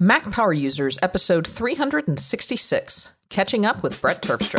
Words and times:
Mac 0.00 0.28
Power 0.32 0.52
Users, 0.52 0.98
episode 1.02 1.46
366 1.46 3.12
Catching 3.28 3.64
Up 3.64 3.84
with 3.84 4.00
Brett 4.02 4.22
Terpstra. 4.22 4.58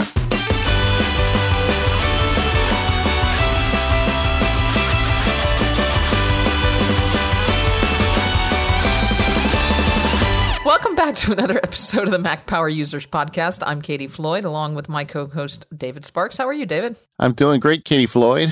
Welcome 10.65 10.95
back 10.95 11.15
to 11.17 11.33
another 11.33 11.57
episode 11.57 12.03
of 12.03 12.11
the 12.11 12.17
Mac 12.17 12.47
Power 12.47 12.69
Users 12.69 13.05
podcast. 13.05 13.61
I'm 13.67 13.81
Katie 13.81 14.07
Floyd, 14.07 14.45
along 14.45 14.75
with 14.75 14.87
my 14.87 15.03
co 15.03 15.25
host, 15.25 15.65
David 15.77 16.05
Sparks. 16.05 16.37
How 16.37 16.47
are 16.47 16.53
you, 16.53 16.65
David? 16.65 16.95
I'm 17.19 17.33
doing 17.33 17.59
great, 17.59 17.83
Katie 17.83 18.05
Floyd. 18.05 18.51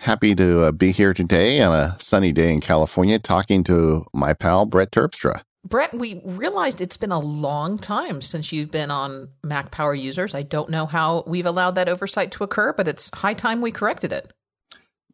Happy 0.00 0.34
to 0.34 0.62
uh, 0.64 0.72
be 0.72 0.90
here 0.90 1.14
today 1.14 1.62
on 1.62 1.72
a 1.72 1.96
sunny 2.00 2.32
day 2.32 2.52
in 2.52 2.60
California 2.60 3.20
talking 3.20 3.62
to 3.64 4.04
my 4.12 4.34
pal, 4.34 4.66
Brett 4.66 4.90
Terpstra. 4.90 5.42
Brett, 5.64 5.94
we 5.94 6.20
realized 6.24 6.80
it's 6.80 6.96
been 6.96 7.12
a 7.12 7.18
long 7.18 7.78
time 7.78 8.20
since 8.20 8.52
you've 8.52 8.70
been 8.70 8.90
on 8.90 9.28
Mac 9.42 9.70
Power 9.70 9.94
Users. 9.94 10.34
I 10.34 10.42
don't 10.42 10.68
know 10.68 10.84
how 10.84 11.24
we've 11.26 11.46
allowed 11.46 11.76
that 11.76 11.88
oversight 11.88 12.32
to 12.32 12.44
occur, 12.44 12.72
but 12.74 12.86
it's 12.86 13.10
high 13.14 13.34
time 13.34 13.62
we 13.62 13.72
corrected 13.72 14.12
it. 14.12 14.32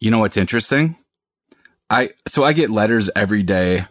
You 0.01 0.10
know 0.10 0.19
what's 0.19 0.37
interesting? 0.37 0.97
I 1.88 2.10
so 2.27 2.45
I 2.45 2.52
get 2.52 2.71
letters 2.71 3.10
every 3.15 3.43
day, 3.43 3.84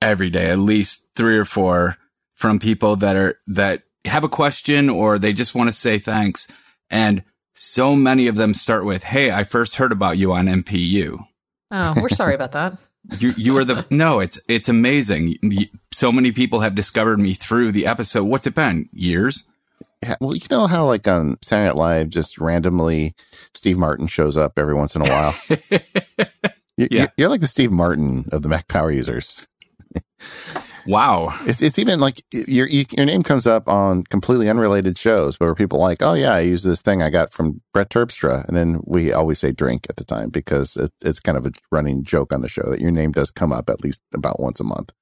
every 0.00 0.30
day, 0.30 0.50
at 0.50 0.58
least 0.58 1.08
three 1.16 1.36
or 1.36 1.44
four 1.44 1.96
from 2.34 2.58
people 2.58 2.96
that 2.96 3.16
are 3.16 3.38
that 3.48 3.82
have 4.04 4.24
a 4.24 4.28
question 4.28 4.88
or 4.88 5.18
they 5.18 5.32
just 5.32 5.54
want 5.54 5.68
to 5.68 5.72
say 5.76 5.98
thanks. 5.98 6.48
And 6.90 7.24
so 7.54 7.96
many 7.96 8.28
of 8.28 8.36
them 8.36 8.54
start 8.54 8.84
with, 8.84 9.02
Hey, 9.02 9.32
I 9.32 9.44
first 9.44 9.76
heard 9.76 9.92
about 9.92 10.18
you 10.18 10.32
on 10.32 10.46
MPU. 10.46 11.24
Oh, 11.70 11.94
we're 12.00 12.08
sorry 12.08 12.34
about 12.34 12.52
that. 12.52 12.80
You 13.18 13.32
you 13.36 13.56
are 13.58 13.64
the 13.64 13.86
no. 13.90 14.20
It's 14.20 14.40
it's 14.48 14.68
amazing. 14.68 15.36
So 15.92 16.10
many 16.10 16.32
people 16.32 16.60
have 16.60 16.74
discovered 16.74 17.18
me 17.18 17.34
through 17.34 17.72
the 17.72 17.86
episode. 17.86 18.24
What's 18.24 18.46
it 18.46 18.54
been? 18.54 18.88
Years. 18.92 19.44
Well, 20.20 20.34
you 20.34 20.42
know 20.50 20.66
how 20.66 20.86
like 20.86 21.06
on 21.08 21.38
Saturday 21.42 21.66
Night 21.68 21.76
Live, 21.76 22.08
just 22.10 22.38
randomly 22.38 23.14
Steve 23.54 23.78
Martin 23.78 24.06
shows 24.06 24.36
up 24.36 24.58
every 24.58 24.74
once 24.74 24.94
in 24.94 25.02
a 25.02 25.08
while. 25.08 25.34
you're, 26.76 26.88
Yeah. 26.90 27.06
you're 27.16 27.28
like 27.28 27.40
the 27.40 27.46
Steve 27.46 27.72
Martin 27.72 28.26
of 28.32 28.42
the 28.42 28.48
Mac 28.48 28.68
Power 28.68 28.90
users. 28.90 29.48
Wow. 30.86 31.36
It's 31.46 31.62
it's 31.62 31.78
even 31.78 32.00
like 32.00 32.22
your 32.30 32.66
your 32.68 33.04
name 33.04 33.22
comes 33.22 33.46
up 33.46 33.68
on 33.68 34.04
completely 34.04 34.48
unrelated 34.48 34.98
shows 34.98 35.38
where 35.38 35.54
people 35.54 35.78
are 35.78 35.88
like, 35.88 36.02
oh 36.02 36.14
yeah, 36.14 36.34
I 36.34 36.40
use 36.40 36.62
this 36.62 36.82
thing 36.82 37.02
I 37.02 37.10
got 37.10 37.32
from 37.32 37.62
Brett 37.72 37.90
Terpstra, 37.90 38.46
and 38.46 38.56
then 38.56 38.80
we 38.84 39.12
always 39.12 39.38
say 39.38 39.52
drink 39.52 39.86
at 39.88 39.96
the 39.96 40.04
time 40.04 40.30
because 40.30 40.76
it, 40.76 40.90
it's 41.04 41.20
kind 41.20 41.38
of 41.38 41.46
a 41.46 41.52
running 41.70 42.04
joke 42.04 42.32
on 42.32 42.42
the 42.42 42.48
show 42.48 42.68
that 42.70 42.80
your 42.80 42.90
name 42.90 43.12
does 43.12 43.30
come 43.30 43.52
up 43.52 43.70
at 43.70 43.82
least 43.82 44.02
about 44.14 44.40
once 44.40 44.60
a 44.60 44.64
month. 44.64 44.92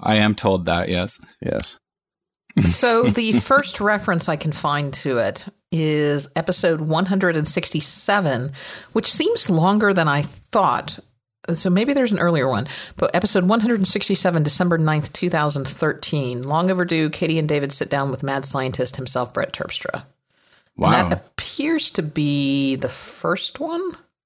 I 0.00 0.16
am 0.16 0.34
told 0.34 0.64
that. 0.66 0.88
Yes. 0.88 1.20
Yes. 1.40 1.78
So 2.60 3.04
the 3.04 3.32
first 3.40 3.80
reference 3.80 4.28
I 4.28 4.36
can 4.36 4.52
find 4.52 4.92
to 4.94 5.18
it 5.18 5.46
is 5.70 6.28
episode 6.36 6.82
167, 6.82 8.52
which 8.92 9.10
seems 9.10 9.48
longer 9.48 9.94
than 9.94 10.06
I 10.06 10.22
thought. 10.22 10.98
So 11.50 11.70
maybe 11.70 11.92
there's 11.92 12.12
an 12.12 12.20
earlier 12.20 12.46
one, 12.48 12.66
but 12.96 13.14
episode 13.16 13.44
167, 13.44 14.42
December 14.42 14.78
9th, 14.78 15.12
2013. 15.12 16.42
Long 16.42 16.70
overdue, 16.70 17.10
Katie 17.10 17.38
and 17.38 17.48
David 17.48 17.72
sit 17.72 17.90
down 17.90 18.10
with 18.10 18.22
mad 18.22 18.44
scientist 18.44 18.96
himself, 18.96 19.34
Brett 19.34 19.52
Terpstra. 19.52 20.04
Wow. 20.76 20.92
And 20.92 21.12
that 21.12 21.18
appears 21.26 21.90
to 21.90 22.02
be 22.02 22.76
the 22.76 22.88
first 22.88 23.58
one. 23.58 23.82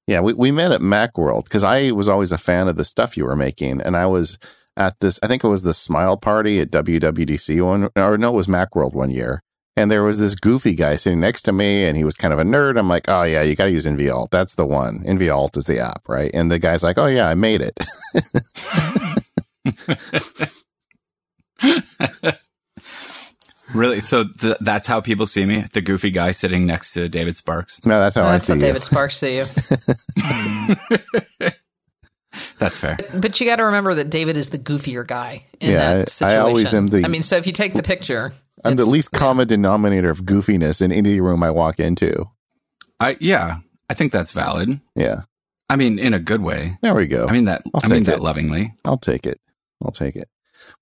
Yeah, 0.06 0.20
we, 0.20 0.34
we 0.34 0.50
met 0.52 0.72
at 0.72 0.80
Macworld 0.80 1.44
because 1.44 1.64
I 1.64 1.90
was 1.90 2.08
always 2.08 2.32
a 2.32 2.38
fan 2.38 2.68
of 2.68 2.76
the 2.76 2.84
stuff 2.84 3.16
you 3.16 3.24
were 3.24 3.34
making. 3.34 3.80
And 3.80 3.96
I 3.96 4.06
was 4.06 4.38
at 4.76 5.00
this, 5.00 5.18
I 5.22 5.26
think 5.26 5.42
it 5.42 5.48
was 5.48 5.62
the 5.62 5.74
Smile 5.74 6.16
Party 6.16 6.60
at 6.60 6.70
WWDC 6.70 7.64
one, 7.64 7.88
or 7.96 8.18
no, 8.18 8.28
it 8.28 8.36
was 8.36 8.46
Macworld 8.46 8.92
one 8.92 9.10
year. 9.10 9.42
And 9.76 9.90
there 9.90 10.02
was 10.02 10.18
this 10.18 10.34
goofy 10.34 10.74
guy 10.74 10.96
sitting 10.96 11.20
next 11.20 11.42
to 11.42 11.52
me, 11.52 11.84
and 11.84 11.96
he 11.98 12.04
was 12.04 12.16
kind 12.16 12.32
of 12.32 12.40
a 12.40 12.44
nerd. 12.44 12.78
I'm 12.78 12.88
like, 12.88 13.04
oh, 13.08 13.24
yeah, 13.24 13.42
you 13.42 13.54
got 13.54 13.66
to 13.66 13.70
use 13.70 13.84
NVAlt. 13.86 14.30
That's 14.30 14.54
the 14.54 14.64
one. 14.64 15.00
NVAlt 15.04 15.56
is 15.58 15.66
the 15.66 15.78
app, 15.80 16.08
right? 16.08 16.30
And 16.32 16.50
the 16.50 16.58
guy's 16.58 16.82
like, 16.82 16.96
oh, 16.96 17.06
yeah, 17.06 17.28
I 17.28 17.34
made 17.34 17.60
it. 17.60 17.78
Really? 23.74 24.00
So 24.00 24.24
th- 24.24 24.56
that's 24.60 24.86
how 24.86 25.00
people 25.00 25.26
see 25.26 25.44
me? 25.44 25.64
The 25.72 25.80
goofy 25.80 26.10
guy 26.10 26.30
sitting 26.30 26.66
next 26.66 26.92
to 26.94 27.08
David 27.08 27.36
Sparks. 27.36 27.84
no, 27.84 27.98
that's 28.00 28.14
how 28.14 28.22
I 28.22 28.32
That's 28.32 28.44
see 28.46 28.52
how 28.52 28.56
you. 28.56 28.60
David 28.60 28.82
Sparks 28.82 29.16
see 29.16 29.38
you. 29.38 29.44
Hmm. 30.18 30.72
That's 32.58 32.76
fair. 32.78 32.96
But 33.14 33.38
you 33.40 33.46
got 33.46 33.56
to 33.56 33.64
remember 33.64 33.94
that 33.94 34.10
David 34.10 34.36
is 34.36 34.48
the 34.50 34.58
goofier 34.58 35.06
guy 35.06 35.44
in 35.60 35.72
Yeah, 35.72 35.90
I- 35.90 35.94
that 36.04 36.22
I 36.22 36.36
always 36.36 36.72
am 36.74 36.88
the- 36.88 37.04
I 37.04 37.08
mean, 37.08 37.22
so 37.22 37.36
if 37.36 37.46
you 37.46 37.52
take 37.52 37.74
the 37.74 37.82
picture, 37.82 38.32
I'm 38.64 38.76
the 38.76 38.82
it's- 38.82 38.92
least 38.92 39.12
common 39.12 39.46
denominator 39.48 40.10
of 40.10 40.22
goofiness 40.24 40.80
in 40.82 40.92
any 40.92 41.20
room 41.20 41.42
I 41.42 41.50
walk 41.50 41.78
into. 41.80 42.26
I 43.00 43.16
yeah. 43.20 43.58
I 43.90 43.94
think 43.94 44.10
that's 44.12 44.32
valid. 44.32 44.80
Yeah, 44.96 45.22
I 45.70 45.76
mean, 45.76 45.98
in 45.98 46.12
a 46.14 46.18
good 46.18 46.42
way. 46.42 46.76
there 46.82 46.94
we 46.94 47.06
go. 47.06 47.26
I 47.28 47.32
mean 47.32 47.44
that. 47.44 47.62
I'll 47.74 47.80
I 47.84 47.88
mean 47.88 48.00
take 48.04 48.06
that 48.14 48.20
lovingly. 48.20 48.74
I'll 48.84 48.98
take 48.98 49.26
it. 49.26 49.38
I'll 49.84 49.92
take 49.92 50.16
it. 50.16 50.28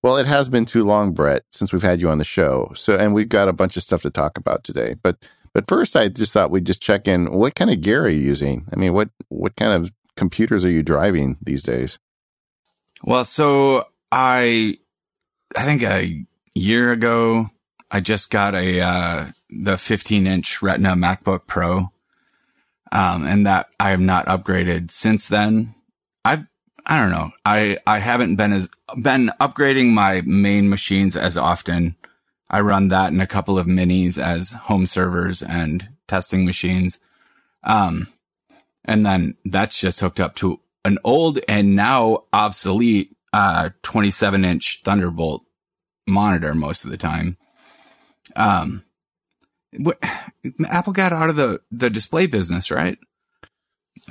Well, 0.01 0.17
it 0.17 0.25
has 0.25 0.49
been 0.49 0.65
too 0.65 0.83
long, 0.83 1.11
Brett, 1.13 1.43
since 1.51 1.71
we've 1.71 1.83
had 1.83 2.01
you 2.01 2.09
on 2.09 2.17
the 2.17 2.23
show. 2.23 2.71
So, 2.75 2.95
and 2.95 3.13
we've 3.13 3.29
got 3.29 3.47
a 3.47 3.53
bunch 3.53 3.77
of 3.77 3.83
stuff 3.83 4.01
to 4.03 4.09
talk 4.09 4.37
about 4.37 4.63
today. 4.63 4.95
But, 5.03 5.17
but 5.53 5.67
first, 5.67 5.95
I 5.95 6.07
just 6.07 6.33
thought 6.33 6.49
we'd 6.49 6.65
just 6.65 6.81
check 6.81 7.07
in. 7.07 7.31
What 7.31 7.53
kind 7.55 7.69
of 7.69 7.81
gear 7.81 8.03
are 8.05 8.09
you 8.09 8.19
using? 8.21 8.65
I 8.73 8.77
mean, 8.77 8.93
what 8.93 9.09
what 9.29 9.55
kind 9.55 9.73
of 9.73 9.91
computers 10.15 10.65
are 10.65 10.69
you 10.69 10.83
driving 10.83 11.37
these 11.41 11.63
days? 11.63 11.99
Well, 13.03 13.25
so 13.25 13.87
I, 14.11 14.77
I 15.55 15.63
think 15.63 15.83
a 15.83 16.25
year 16.53 16.91
ago, 16.91 17.47
I 17.91 17.99
just 17.99 18.31
got 18.31 18.55
a 18.55 18.81
uh, 18.81 19.25
the 19.49 19.77
15 19.77 20.27
inch 20.27 20.61
Retina 20.61 20.95
MacBook 20.95 21.47
Pro, 21.47 21.91
um, 22.91 23.25
and 23.25 23.45
that 23.45 23.67
I 23.79 23.91
have 23.91 23.99
not 23.99 24.25
upgraded 24.25 24.91
since 24.91 25.27
then. 25.27 25.75
I've 26.23 26.45
I 26.85 26.99
don't 26.99 27.11
know. 27.11 27.31
I 27.45 27.77
I 27.87 27.99
haven't 27.99 28.35
been 28.35 28.53
as 28.53 28.69
been 29.01 29.31
upgrading 29.39 29.93
my 29.93 30.21
main 30.25 30.69
machines 30.69 31.15
as 31.15 31.37
often. 31.37 31.95
I 32.49 32.59
run 32.61 32.89
that 32.89 33.11
and 33.11 33.21
a 33.21 33.27
couple 33.27 33.57
of 33.57 33.65
minis 33.65 34.21
as 34.21 34.51
home 34.51 34.85
servers 34.85 35.41
and 35.41 35.89
testing 36.07 36.45
machines. 36.45 36.99
Um, 37.63 38.07
and 38.85 39.05
then 39.05 39.35
that's 39.45 39.79
just 39.79 39.99
hooked 39.99 40.19
up 40.19 40.35
to 40.35 40.59
an 40.83 40.97
old 41.03 41.39
and 41.47 41.75
now 41.75 42.23
obsolete 42.31 43.15
uh 43.33 43.69
27 43.83 44.45
inch 44.45 44.81
Thunderbolt 44.85 45.43
monitor 46.07 46.53
most 46.53 46.85
of 46.85 46.91
the 46.91 46.97
time. 46.97 47.37
Um, 48.35 48.83
what, 49.77 49.97
Apple 50.67 50.93
got 50.93 51.13
out 51.13 51.29
of 51.29 51.35
the 51.35 51.61
the 51.71 51.89
display 51.89 52.27
business, 52.27 52.71
right? 52.71 52.97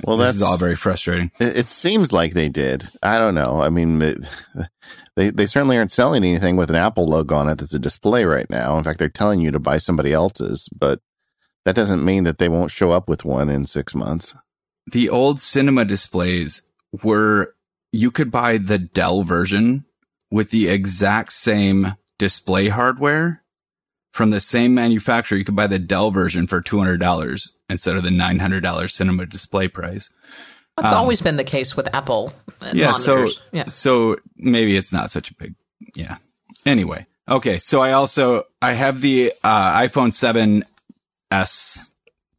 Well, 0.03 0.17
this 0.17 0.27
that's 0.27 0.37
is 0.37 0.41
all 0.41 0.57
very 0.57 0.75
frustrating. 0.75 1.31
It, 1.39 1.57
it 1.57 1.69
seems 1.69 2.11
like 2.11 2.33
they 2.33 2.49
did. 2.49 2.89
I 3.01 3.17
don't 3.17 3.35
know. 3.35 3.61
I 3.61 3.69
mean, 3.69 4.01
it, 4.01 4.17
they 5.15 5.29
they 5.29 5.45
certainly 5.45 5.77
aren't 5.77 5.91
selling 5.91 6.23
anything 6.23 6.55
with 6.55 6.69
an 6.69 6.75
Apple 6.75 7.05
logo 7.05 7.35
on 7.35 7.49
it 7.49 7.59
that's 7.59 7.73
a 7.73 7.79
display 7.79 8.25
right 8.25 8.49
now. 8.49 8.77
In 8.77 8.83
fact, 8.83 8.99
they're 8.99 9.09
telling 9.09 9.39
you 9.39 9.51
to 9.51 9.59
buy 9.59 9.77
somebody 9.77 10.11
else's, 10.11 10.69
but 10.77 10.99
that 11.63 11.75
doesn't 11.75 12.05
mean 12.05 12.25
that 12.25 12.37
they 12.37 12.49
won't 12.49 12.71
show 12.71 12.91
up 12.91 13.09
with 13.09 13.25
one 13.25 13.49
in 13.49 13.65
six 13.65 13.95
months. 13.95 14.35
The 14.91 15.09
old 15.09 15.39
cinema 15.39 15.85
displays 15.85 16.61
were 17.03 17.55
you 17.91 18.11
could 18.11 18.31
buy 18.31 18.57
the 18.57 18.77
Dell 18.77 19.23
version 19.23 19.85
with 20.31 20.51
the 20.51 20.67
exact 20.67 21.33
same 21.33 21.95
display 22.17 22.67
hardware 22.67 23.43
from 24.11 24.29
the 24.31 24.39
same 24.39 24.73
manufacturer. 24.73 25.37
You 25.37 25.43
could 25.45 25.55
buy 25.55 25.67
the 25.67 25.79
Dell 25.79 26.11
version 26.11 26.47
for 26.47 26.61
two 26.61 26.77
hundred 26.77 26.99
dollars 26.99 27.57
instead 27.69 27.95
of 27.95 28.03
the 28.03 28.11
nine 28.11 28.39
hundred 28.39 28.61
dollars 28.61 28.93
cinema 28.93 29.25
display 29.25 29.67
price. 29.67 30.09
That's 30.77 30.91
Um, 30.91 30.97
always 30.99 31.21
been 31.21 31.37
the 31.37 31.43
case 31.45 31.75
with 31.75 31.93
Apple 31.95 32.33
and 32.61 32.77
yeah, 32.77 32.91
so 32.91 33.27
yeah. 33.53 33.65
so 33.67 34.17
maybe 34.37 34.75
it's 34.75 34.91
not 34.93 35.09
such 35.09 35.31
a 35.31 35.33
big 35.35 35.55
yeah. 35.95 36.17
Anyway, 36.65 37.05
okay, 37.29 37.57
so 37.57 37.81
I 37.81 37.93
also 37.93 38.43
I 38.61 38.73
have 38.73 39.01
the 39.01 39.31
uh, 39.43 39.79
iPhone 39.79 40.11
7s 41.31 41.91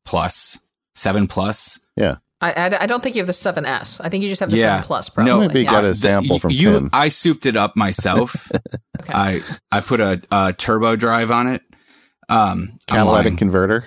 Plus, 0.04 0.58
7 0.94 1.26
Plus. 1.28 1.80
Yeah. 1.96 2.16
I, 2.40 2.52
I, 2.52 2.82
I 2.82 2.86
don't 2.86 3.02
think 3.02 3.16
you 3.16 3.20
have 3.22 3.26
the 3.26 3.32
7S. 3.32 4.00
I 4.04 4.08
think 4.10 4.22
you 4.22 4.28
just 4.28 4.40
have 4.40 4.50
the 4.50 4.58
Yeah. 4.58 4.76
7 4.76 4.86
Plus, 4.86 5.08
probably. 5.08 5.32
No, 5.32 5.40
Maybe 5.40 5.60
you 5.60 5.64
yeah. 5.64 5.70
got 5.70 5.84
a 5.84 5.88
The- 5.88 5.94
sample 5.94 6.38
from 6.38 6.50
you, 6.50 6.72
Tim. 6.72 6.90
I 6.92 7.08
souped 7.08 7.46
it 7.46 7.56
up 7.56 7.76
myself. 7.76 8.50
Okay. 8.98 9.12
I 9.12 9.42
I 9.70 9.80
put 9.80 10.00
a, 10.00 10.20
a 10.32 10.52
turbo 10.54 10.96
drive 10.96 11.30
on 11.30 11.46
it. 11.46 11.62
Um, 12.30 12.78
Catalytic 12.88 13.36
converter. 13.38 13.84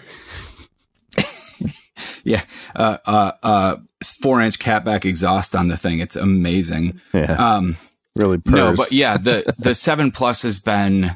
yeah, 2.23 2.43
uh, 2.75 2.97
uh, 3.05 3.31
uh, 3.43 3.75
four 4.21 4.39
inch 4.39 4.59
catback 4.59 5.05
exhaust 5.05 5.55
on 5.55 5.67
the 5.67 5.75
thing. 5.77 5.99
It's 5.99 6.15
amazing. 6.15 7.01
Yeah, 7.13 7.33
Um, 7.33 7.75
really 8.15 8.37
purrs. 8.37 8.53
No, 8.55 8.75
but 8.75 8.91
yeah, 8.91 9.17
the 9.17 9.51
the 9.59 9.73
seven 9.73 10.11
plus 10.11 10.43
has 10.43 10.59
been, 10.59 11.11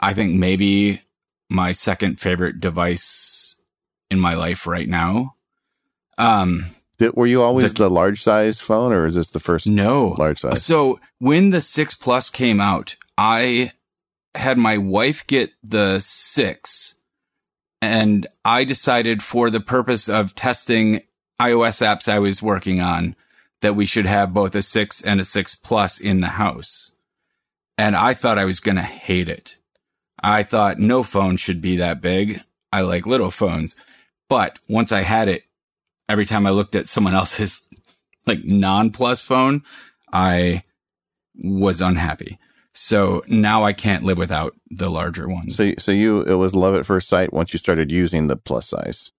I 0.00 0.14
think 0.14 0.34
maybe 0.34 1.02
my 1.50 1.72
second 1.72 2.20
favorite 2.20 2.60
device 2.60 3.60
in 4.10 4.18
my 4.20 4.34
life 4.34 4.66
right 4.66 4.88
now. 4.88 5.33
Um, 6.18 6.66
Did 6.98 7.14
were 7.14 7.26
you 7.26 7.42
always 7.42 7.74
the, 7.74 7.84
the 7.84 7.90
large 7.90 8.22
size 8.22 8.60
phone, 8.60 8.92
or 8.92 9.06
is 9.06 9.14
this 9.14 9.30
the 9.30 9.40
first? 9.40 9.66
No, 9.66 10.14
large 10.18 10.40
size. 10.40 10.64
So 10.64 11.00
when 11.18 11.50
the 11.50 11.60
six 11.60 11.94
plus 11.94 12.30
came 12.30 12.60
out, 12.60 12.96
I 13.18 13.72
had 14.34 14.58
my 14.58 14.78
wife 14.78 15.26
get 15.26 15.52
the 15.62 16.00
six, 16.00 16.96
and 17.80 18.26
I 18.44 18.64
decided 18.64 19.22
for 19.22 19.50
the 19.50 19.60
purpose 19.60 20.08
of 20.08 20.34
testing 20.34 21.02
iOS 21.40 21.84
apps 21.84 22.08
I 22.08 22.18
was 22.18 22.42
working 22.42 22.80
on 22.80 23.16
that 23.60 23.74
we 23.74 23.86
should 23.86 24.06
have 24.06 24.34
both 24.34 24.54
a 24.54 24.62
six 24.62 25.00
and 25.02 25.20
a 25.20 25.24
six 25.24 25.54
plus 25.54 25.98
in 25.98 26.20
the 26.20 26.28
house. 26.28 26.92
And 27.76 27.96
I 27.96 28.14
thought 28.14 28.38
I 28.38 28.44
was 28.44 28.60
going 28.60 28.76
to 28.76 28.82
hate 28.82 29.28
it. 29.28 29.56
I 30.22 30.42
thought 30.42 30.78
no 30.78 31.02
phone 31.02 31.36
should 31.36 31.60
be 31.60 31.76
that 31.76 32.00
big. 32.00 32.42
I 32.72 32.82
like 32.82 33.06
little 33.06 33.30
phones. 33.30 33.74
But 34.28 34.58
once 34.68 34.92
I 34.92 35.02
had 35.02 35.28
it, 35.28 35.44
every 36.08 36.24
time 36.24 36.46
I 36.46 36.50
looked 36.50 36.74
at 36.74 36.86
someone 36.86 37.14
else's 37.22 37.62
like 38.26 38.44
non 38.44 38.90
plus 38.90 39.22
phone, 39.22 39.62
I 40.12 40.64
was 41.36 41.80
unhappy. 41.80 42.38
So 42.76 43.22
now 43.28 43.62
I 43.62 43.72
can't 43.72 44.02
live 44.02 44.18
without 44.18 44.54
the 44.68 44.90
larger 44.90 45.28
ones. 45.28 45.56
So, 45.56 45.72
so 45.78 45.92
you, 45.92 46.22
it 46.22 46.34
was 46.34 46.56
love 46.56 46.74
at 46.74 46.84
first 46.84 47.08
sight 47.08 47.32
once 47.32 47.52
you 47.52 47.58
started 47.58 47.92
using 47.92 48.26
the 48.26 48.36
plus 48.36 48.68
size. 48.68 49.12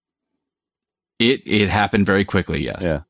It, 1.19 1.41
it 1.45 1.69
happened 1.69 2.05
very 2.05 2.25
quickly. 2.25 2.61
Yes. 2.61 2.83
Yeah. 2.83 3.01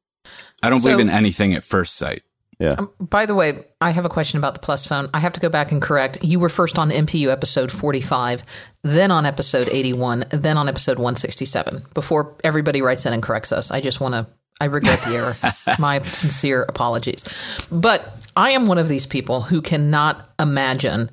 I 0.62 0.70
don't 0.70 0.82
so, 0.82 0.90
believe 0.90 1.00
in 1.00 1.10
anything 1.10 1.56
at 1.56 1.66
first 1.66 1.96
sight. 1.96 2.22
Yeah. 2.60 2.76
Um, 2.78 2.92
by 3.00 3.26
the 3.26 3.36
way, 3.36 3.66
I 3.82 3.92
have 3.92 4.06
a 4.06 4.10
question 4.10 4.38
about 4.38 4.54
the 4.54 4.60
Plus 4.60 4.86
phone. 4.86 5.08
I 5.14 5.20
have 5.20 5.34
to 5.34 5.40
go 5.40 5.50
back 5.50 5.72
and 5.72 5.82
correct. 5.82 6.24
You 6.24 6.40
were 6.40 6.50
first 6.50 6.80
on 6.80 6.90
MPU 6.90 7.30
episode 7.30 7.72
45, 7.72 8.44
then 8.84 9.12
on 9.12 9.26
episode 9.26 9.68
81, 9.70 10.26
then 10.30 10.58
on 10.58 10.70
episode 10.70 10.98
167. 10.98 11.84
Before 11.94 12.36
everybody 12.44 12.82
writes 12.82 13.06
in 13.06 13.14
and 13.14 13.22
corrects 13.22 13.52
us, 13.52 13.72
I 13.72 13.82
just 13.82 14.00
want 14.00 14.14
to, 14.14 14.28
I 14.62 14.66
regret 14.66 15.02
the 15.02 15.16
error. 15.16 15.38
My 15.80 16.00
sincere 16.00 16.64
apologies. 16.64 17.24
But 17.72 18.26
I 18.38 18.52
am 18.52 18.68
one 18.68 18.78
of 18.78 18.88
these 18.88 19.06
people 19.06 19.42
who 19.42 19.62
cannot 19.62 20.30
imagine 20.40 21.10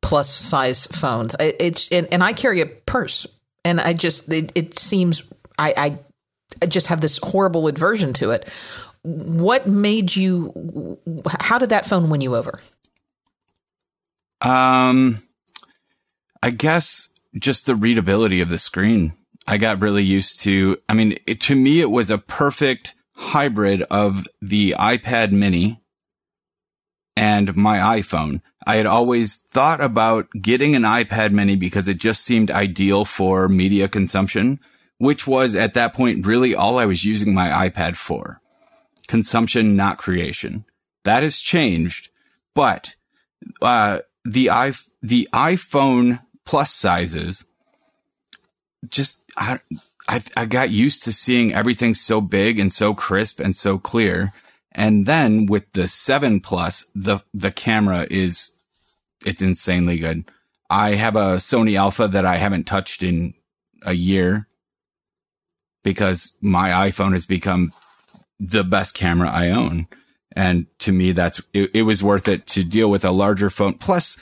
plus 0.00 0.30
size 0.30 0.86
phones. 0.86 1.34
It, 1.38 1.56
it's, 1.60 1.88
and, 1.90 2.06
and, 2.12 2.22
I 2.22 2.32
carry 2.32 2.60
a 2.60 2.66
purse, 2.66 3.26
and 3.64 3.80
I 3.80 3.92
just, 3.92 4.32
it, 4.32 4.52
it 4.54 4.78
seems, 4.78 5.22
I, 5.58 5.74
I, 5.76 5.98
I 6.62 6.66
just 6.66 6.86
have 6.86 7.00
this 7.00 7.18
horrible 7.22 7.68
aversion 7.68 8.12
to 8.14 8.30
it 8.30 8.48
what 9.08 9.66
made 9.66 10.14
you 10.14 10.98
how 11.40 11.58
did 11.58 11.70
that 11.70 11.86
phone 11.86 12.10
win 12.10 12.20
you 12.20 12.36
over? 12.36 12.58
Um 14.40 15.22
i 16.42 16.50
guess 16.50 17.12
just 17.38 17.66
the 17.66 17.76
readability 17.76 18.40
of 18.40 18.48
the 18.48 18.58
screen. 18.58 19.14
I 19.46 19.56
got 19.56 19.80
really 19.80 20.04
used 20.04 20.40
to 20.42 20.78
i 20.88 20.94
mean 20.94 21.18
it, 21.26 21.40
to 21.42 21.54
me 21.54 21.80
it 21.80 21.90
was 21.90 22.10
a 22.10 22.18
perfect 22.18 22.94
hybrid 23.14 23.82
of 23.82 24.28
the 24.42 24.76
ipad 24.78 25.32
mini 25.32 25.80
and 27.16 27.56
my 27.56 27.98
iphone. 27.98 28.42
I 28.66 28.76
had 28.76 28.86
always 28.86 29.36
thought 29.36 29.80
about 29.80 30.28
getting 30.40 30.76
an 30.76 30.82
ipad 30.82 31.32
mini 31.32 31.56
because 31.56 31.88
it 31.88 31.96
just 31.96 32.24
seemed 32.24 32.50
ideal 32.50 33.04
for 33.06 33.48
media 33.48 33.88
consumption 33.88 34.60
which 34.98 35.26
was 35.26 35.54
at 35.54 35.74
that 35.74 35.94
point 35.94 36.26
really 36.26 36.54
all 36.54 36.78
i 36.78 36.84
was 36.84 37.04
using 37.04 37.32
my 37.32 37.68
ipad 37.68 37.96
for 37.96 38.40
consumption, 39.08 39.74
not 39.74 39.98
creation. 39.98 40.64
That 41.04 41.22
has 41.22 41.40
changed, 41.40 42.10
but 42.54 42.94
uh, 43.60 44.00
the 44.24 44.50
i 44.50 44.72
the 45.02 45.28
iPhone 45.32 46.20
Plus 46.44 46.72
sizes 46.72 47.44
just 48.88 49.22
I, 49.36 49.60
I 50.08 50.22
I 50.36 50.46
got 50.46 50.70
used 50.70 51.04
to 51.04 51.12
seeing 51.12 51.52
everything 51.52 51.94
so 51.94 52.20
big 52.20 52.58
and 52.58 52.72
so 52.72 52.94
crisp 52.94 53.40
and 53.40 53.54
so 53.54 53.78
clear. 53.78 54.32
And 54.72 55.06
then 55.06 55.46
with 55.46 55.72
the 55.72 55.88
7 55.88 56.40
Plus, 56.40 56.86
the 56.94 57.20
the 57.34 57.50
camera 57.50 58.06
is 58.10 58.52
it's 59.26 59.42
insanely 59.42 59.98
good. 59.98 60.30
I 60.70 60.94
have 60.94 61.16
a 61.16 61.36
Sony 61.36 61.76
Alpha 61.76 62.08
that 62.08 62.24
I 62.24 62.36
haven't 62.36 62.66
touched 62.66 63.02
in 63.02 63.34
a 63.82 63.94
year 63.94 64.48
because 65.82 66.36
my 66.40 66.70
iPhone 66.90 67.12
has 67.12 67.26
become 67.26 67.72
the 68.38 68.64
best 68.64 68.94
camera 68.94 69.30
I 69.30 69.50
own. 69.50 69.88
And 70.36 70.66
to 70.80 70.92
me, 70.92 71.12
that's, 71.12 71.42
it, 71.52 71.70
it, 71.74 71.82
was 71.82 72.02
worth 72.02 72.28
it 72.28 72.46
to 72.48 72.62
deal 72.62 72.90
with 72.90 73.04
a 73.04 73.10
larger 73.10 73.50
phone. 73.50 73.74
Plus 73.74 74.20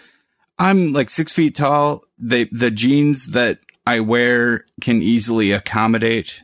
I'm 0.59 0.93
like 0.93 1.11
six 1.11 1.33
feet 1.33 1.55
tall. 1.55 2.05
The, 2.19 2.49
the 2.51 2.71
jeans 2.71 3.33
that 3.33 3.59
I 3.87 4.01
wear 4.01 4.65
can 4.81 5.03
easily 5.03 5.53
accommodate 5.53 6.43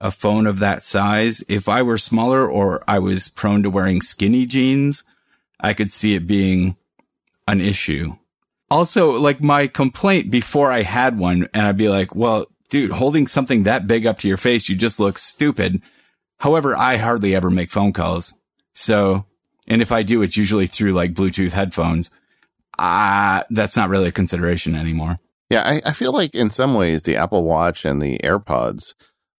a 0.00 0.10
phone 0.10 0.46
of 0.46 0.58
that 0.58 0.82
size. 0.82 1.42
If 1.48 1.68
I 1.68 1.82
were 1.82 1.98
smaller 1.98 2.48
or 2.48 2.82
I 2.88 2.98
was 2.98 3.28
prone 3.28 3.62
to 3.62 3.70
wearing 3.70 4.00
skinny 4.00 4.46
jeans, 4.46 5.04
I 5.60 5.74
could 5.74 5.90
see 5.90 6.14
it 6.14 6.26
being 6.26 6.76
an 7.46 7.60
issue. 7.60 8.16
Also, 8.70 9.12
like 9.12 9.42
my 9.42 9.66
complaint 9.66 10.30
before 10.30 10.72
I 10.72 10.82
had 10.82 11.18
one, 11.18 11.48
and 11.54 11.66
I'd 11.66 11.76
be 11.76 11.88
like, 11.88 12.14
well, 12.14 12.46
dude, 12.70 12.92
holding 12.92 13.26
something 13.26 13.62
that 13.62 13.86
big 13.86 14.06
up 14.06 14.18
to 14.20 14.28
your 14.28 14.36
face, 14.36 14.68
you 14.68 14.76
just 14.76 14.98
look 14.98 15.16
stupid. 15.16 15.80
However, 16.38 16.76
I 16.76 16.96
hardly 16.96 17.34
ever 17.34 17.50
make 17.50 17.70
phone 17.70 17.92
calls. 17.92 18.34
So, 18.72 19.26
and 19.68 19.80
if 19.80 19.92
I 19.92 20.02
do, 20.02 20.22
it's 20.22 20.36
usually 20.36 20.66
through 20.66 20.92
like 20.92 21.14
Bluetooth 21.14 21.52
headphones. 21.52 22.10
Ah, 22.78 23.40
uh, 23.40 23.44
that's 23.50 23.76
not 23.76 23.88
really 23.88 24.08
a 24.08 24.12
consideration 24.12 24.74
anymore. 24.74 25.16
Yeah, 25.50 25.62
I, 25.62 25.82
I 25.90 25.92
feel 25.92 26.12
like 26.12 26.34
in 26.34 26.50
some 26.50 26.74
ways 26.74 27.04
the 27.04 27.16
Apple 27.16 27.44
Watch 27.44 27.84
and 27.84 28.02
the 28.02 28.18
AirPods 28.18 28.94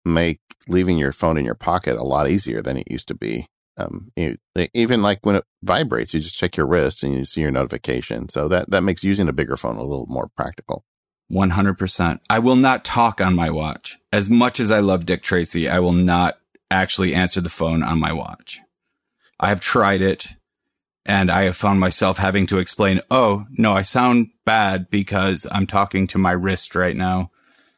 make 0.05 0.41
leaving 0.69 0.99
your 0.99 1.12
phone 1.12 1.37
in 1.37 1.44
your 1.44 1.55
pocket 1.55 1.96
a 1.96 2.05
lot 2.05 2.31
easier 2.31 2.62
than 2.62 2.76
it 2.76 2.91
used 2.91 3.08
to 3.08 3.14
be. 3.14 3.46
Um, 3.76 4.12
you, 4.14 4.37
even 4.73 5.02
like 5.02 5.19
when 5.23 5.35
it 5.35 5.44
vibrates, 5.62 6.14
you 6.14 6.20
just 6.20 6.37
check 6.37 6.56
your 6.56 6.67
wrist 6.67 7.02
and 7.02 7.12
you 7.14 7.25
see 7.25 7.41
your 7.41 7.50
notification. 7.50 8.29
So 8.29 8.46
that, 8.49 8.70
that 8.70 8.82
makes 8.82 9.02
using 9.02 9.29
a 9.29 9.32
bigger 9.32 9.56
phone 9.56 9.76
a 9.76 9.82
little 9.82 10.06
more 10.06 10.29
practical. 10.37 10.85
100%. 11.32 12.20
I 12.31 12.38
will 12.38 12.56
not 12.56 12.85
talk 12.85 13.20
on 13.20 13.35
my 13.35 13.50
watch. 13.50 13.99
As 14.12 14.31
much 14.31 14.61
as 14.61 14.70
I 14.70 14.81
love 14.81 15.06
Dick 15.06 15.23
Tracy, 15.23 15.69
I 15.69 15.81
will 15.81 15.93
not 15.93 16.38
actually 16.74 17.14
answer 17.14 17.40
the 17.40 17.50
phone 17.50 17.82
on 17.82 17.98
my 17.98 18.12
watch. 18.12 18.60
I 19.40 19.48
have 19.48 19.60
tried 19.60 20.02
it 20.02 20.28
and 21.06 21.30
I 21.30 21.44
have 21.44 21.56
found 21.56 21.80
myself 21.80 22.18
having 22.18 22.46
to 22.46 22.58
explain, 22.58 23.00
oh, 23.10 23.44
no, 23.50 23.72
I 23.72 23.82
sound 23.82 24.28
bad 24.44 24.88
because 24.90 25.46
I'm 25.50 25.66
talking 25.66 26.06
to 26.08 26.18
my 26.18 26.32
wrist 26.32 26.74
right 26.74 26.96
now. 26.96 27.30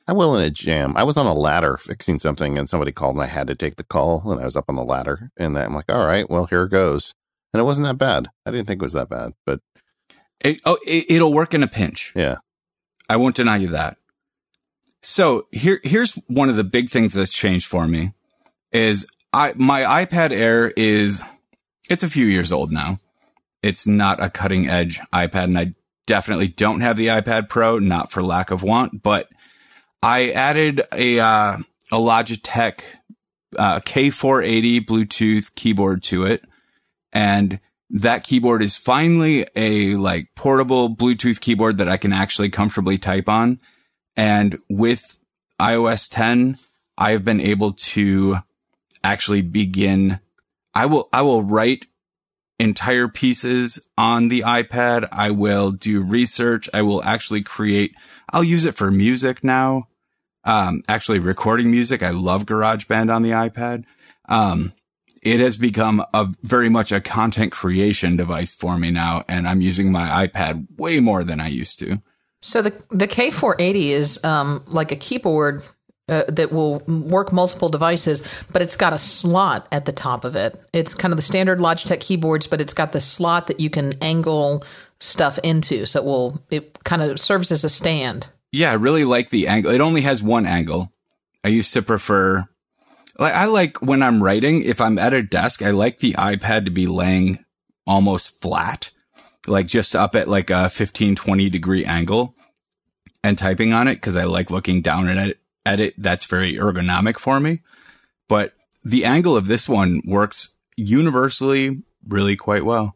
I 0.09 0.13
will 0.13 0.37
in 0.37 0.43
a 0.43 0.51
jam. 0.51 0.97
I 0.97 1.03
was 1.03 1.17
on 1.17 1.27
a 1.27 1.35
ladder 1.35 1.77
fixing 1.77 2.19
something 2.19 2.57
and 2.57 2.69
somebody 2.69 2.93
called 2.93 3.17
and 3.17 3.25
I 3.25 3.27
had 3.27 3.49
to 3.49 3.57
take 3.57 3.77
the 3.77 3.85
call 3.85 4.31
and 4.31 4.41
I 4.41 4.45
was 4.45 4.55
up 4.55 4.67
on 4.69 4.77
the 4.77 4.85
ladder 4.85 5.33
and 5.37 5.59
I'm 5.59 5.75
like, 5.75 5.91
all 5.91 6.07
right, 6.07 6.31
well, 6.31 6.47
here 6.47 6.65
it 6.65 6.71
goes. 6.71 7.13
And 7.53 7.61
it 7.61 7.65
wasn't 7.65 7.87
that 7.87 7.99
bad. 7.99 8.29
I 8.45 8.53
didn't 8.53 8.67
think 8.67 8.81
it 8.81 8.85
was 8.85 8.93
that 8.93 9.09
bad, 9.09 9.33
but 9.45 9.61
it, 10.41 10.63
oh, 10.65 10.79
it, 10.87 11.11
it'll 11.11 11.33
work 11.33 11.55
in 11.55 11.65
a 11.65 11.69
pinch. 11.69 12.13
Yeah. 12.15 12.37
I 13.09 13.17
won't 13.17 13.35
deny 13.35 13.57
you 13.57 13.69
that. 13.69 13.97
So 15.03 15.49
here, 15.51 15.81
here's 15.83 16.15
one 16.27 16.51
of 16.51 16.57
the 16.57 16.65
big 16.65 16.91
things 16.91 17.15
that's 17.15 17.33
changed 17.33 17.67
for 17.67 17.89
me 17.89 18.13
is 18.77 19.07
I 19.33 19.55
my 19.57 20.05
iPad 20.05 20.31
Air 20.31 20.69
is 20.77 21.25
it's 21.89 22.03
a 22.03 22.11
few 22.11 22.27
years 22.27 22.53
old 22.53 22.71
now. 22.71 23.01
It's 23.63 23.87
not 23.87 24.23
a 24.23 24.31
cutting 24.31 24.69
edge 24.69 25.01
iPad, 25.13 25.45
and 25.45 25.59
I 25.59 25.75
definitely 26.07 26.49
don't 26.49 26.83
have 26.83 26.97
the 26.97 27.09
iPad 27.09 27.49
Pro, 27.49 27.79
not 27.79 28.13
for 28.13 28.23
lack 28.23 28.51
of 28.51 28.63
want, 28.63 29.03
but 29.03 29.29
I 30.03 30.31
added 30.31 30.83
a 30.93 31.19
uh, 31.19 31.59
a 31.91 31.97
Logitech 31.97 32.83
uh, 33.59 33.81
K480 33.81 34.85
Bluetooth 34.85 35.55
keyboard 35.55 36.03
to 36.05 36.25
it, 36.25 36.45
and 37.13 37.59
that 37.89 38.25
keyboard 38.25 38.63
is 38.63 38.77
finally 38.77 39.47
a 39.57 39.95
like 39.95 40.29
portable 40.37 40.95
Bluetooth 40.95 41.41
keyboard 41.41 41.79
that 41.79 41.89
I 41.89 41.97
can 41.97 42.13
actually 42.13 42.51
comfortably 42.51 42.99
type 42.99 43.29
on. 43.29 43.59
And 44.17 44.59
with 44.69 45.19
iOS 45.61 46.09
10, 46.11 46.59
I 46.99 47.13
have 47.13 47.25
been 47.25 47.41
able 47.41 47.73
to 47.73 48.39
actually 49.13 49.43
begin. 49.43 50.21
I 50.75 50.87
will, 50.87 51.09
I 51.13 51.23
will 51.23 51.43
write 51.43 51.87
entire 52.59 53.09
pieces 53.09 53.89
on 53.99 54.29
the 54.29 54.41
iPad. 54.43 55.09
I 55.13 55.31
will 55.31 55.71
do 55.73 56.03
research. 56.03 56.69
I 56.73 56.83
will 56.83 57.03
actually 57.03 57.43
create, 57.43 57.95
I'll 58.33 58.45
use 58.45 58.65
it 58.65 58.75
for 58.75 58.91
music 58.91 59.45
now. 59.45 59.89
Um, 60.45 60.83
actually 60.89 61.19
recording 61.19 61.71
music. 61.71 62.03
I 62.03 62.11
love 62.11 62.47
GarageBand 62.47 63.13
on 63.13 63.23
the 63.23 63.31
iPad. 63.31 63.85
Um, 64.29 64.73
it 65.23 65.41
has 65.41 65.57
become 65.57 66.05
a 66.15 66.29
very 66.43 66.69
much 66.69 66.93
a 66.93 67.01
content 67.01 67.51
creation 67.51 68.17
device 68.17 68.55
for 68.55 68.79
me 68.79 68.93
now, 68.93 69.25
and 69.27 69.49
I'm 69.49 69.61
using 69.61 69.91
my 69.91 70.27
iPad 70.27 70.67
way 70.79 71.01
more 71.01 71.25
than 71.25 71.41
I 71.41 71.49
used 71.49 71.81
to. 71.81 72.01
So 72.43 72.63
the 72.63 72.71
the 72.91 73.09
K480 73.09 73.75
is 73.89 74.25
um, 74.25 74.63
like 74.69 74.93
a 74.93 74.97
keyboard 74.97 75.65
uh, 76.09 76.25
that 76.29 76.53
will 76.53 76.79
work 76.87 77.33
multiple 77.33 77.69
devices, 77.69 78.23
but 78.53 78.63
it's 78.63 78.77
got 78.77 78.93
a 78.93 78.99
slot 78.99 79.67
at 79.73 79.87
the 79.87 79.93
top 79.93 80.25
of 80.25 80.37
it. 80.37 80.57
It's 80.73 80.95
kind 80.95 81.13
of 81.13 81.17
the 81.17 81.23
standard 81.23 81.59
Logitech 81.59 82.01
keyboards, 82.01 82.47
but 82.47 82.61
it's 82.61 82.75
got 82.75 82.93
the 82.93 83.01
slot 83.01 83.49
that 83.49 83.61
you 83.61 83.71
can 83.71 83.93
angle 84.01 84.65
stuff 85.01 85.39
into. 85.43 85.85
So 85.87 86.01
it 86.01 86.05
will, 86.05 86.41
it 86.51 86.85
kind 86.85 87.03
of 87.03 87.19
serves 87.19 87.51
as 87.51 87.65
a 87.65 87.69
stand. 87.69 88.29
Yeah, 88.53 88.71
I 88.71 88.75
really 88.75 89.05
like 89.05 89.31
the 89.31 89.49
angle. 89.49 89.73
It 89.73 89.81
only 89.81 90.03
has 90.03 90.23
one 90.23 90.47
angle. 90.47 90.93
I 91.45 91.49
used 91.49 91.73
to 91.75 91.83
prefer 91.83 92.49
Like 93.19 93.35
I 93.35 93.47
like 93.47 93.83
when 93.83 94.03
I'm 94.03 94.23
writing, 94.23 94.63
if 94.63 94.81
I'm 94.81 94.99
at 94.99 95.13
a 95.13 95.23
desk, 95.23 95.63
I 95.63 95.71
like 95.71 95.99
the 95.99 96.13
iPad 96.15 96.65
to 96.67 96.71
be 96.71 96.87
laying 96.87 97.45
almost 97.87 98.41
flat, 98.41 98.91
like 99.47 99.67
just 99.67 99.95
up 99.97 100.17
at 100.17 100.29
like 100.29 100.51
a 100.51 100.69
15, 100.69 101.17
20 101.17 101.49
degree 101.51 101.85
angle 101.85 102.35
and 103.23 103.39
typing 103.39 103.73
on 103.73 103.89
it. 103.89 104.01
Cause 104.03 104.17
I 104.17 104.25
like 104.25 104.51
looking 104.51 104.83
down 104.83 105.09
at 105.09 105.17
it, 105.29 105.39
at 105.67 105.81
it. 105.81 105.95
That's 105.99 106.25
very 106.25 106.55
ergonomic 106.55 107.19
for 107.19 107.41
me. 107.41 107.61
But 108.29 108.55
the 108.85 109.05
angle 109.05 109.37
of 109.37 109.49
this 109.49 109.69
one 109.69 110.01
works 110.07 110.51
universally 110.77 111.83
really 112.07 112.37
quite 112.37 112.65
well. 112.65 112.95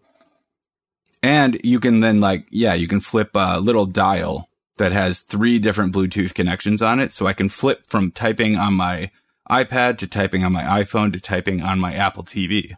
And 1.22 1.60
you 1.64 1.80
can 1.80 2.00
then 2.00 2.20
like, 2.20 2.46
yeah, 2.50 2.74
you 2.74 2.86
can 2.86 3.00
flip 3.00 3.30
a 3.34 3.60
little 3.60 3.86
dial 3.86 4.48
that 4.78 4.92
has 4.92 5.20
three 5.20 5.58
different 5.58 5.94
Bluetooth 5.94 6.32
connections 6.32 6.80
on 6.80 7.00
it. 7.00 7.12
So 7.12 7.26
I 7.26 7.34
can 7.34 7.48
flip 7.48 7.86
from 7.86 8.12
typing 8.12 8.56
on 8.56 8.74
my 8.74 9.10
iPad 9.50 9.98
to 9.98 10.06
typing 10.06 10.44
on 10.44 10.52
my 10.52 10.62
iPhone 10.62 11.12
to 11.12 11.20
typing 11.20 11.60
on 11.60 11.78
my 11.78 11.92
Apple 11.92 12.24
TV. 12.24 12.76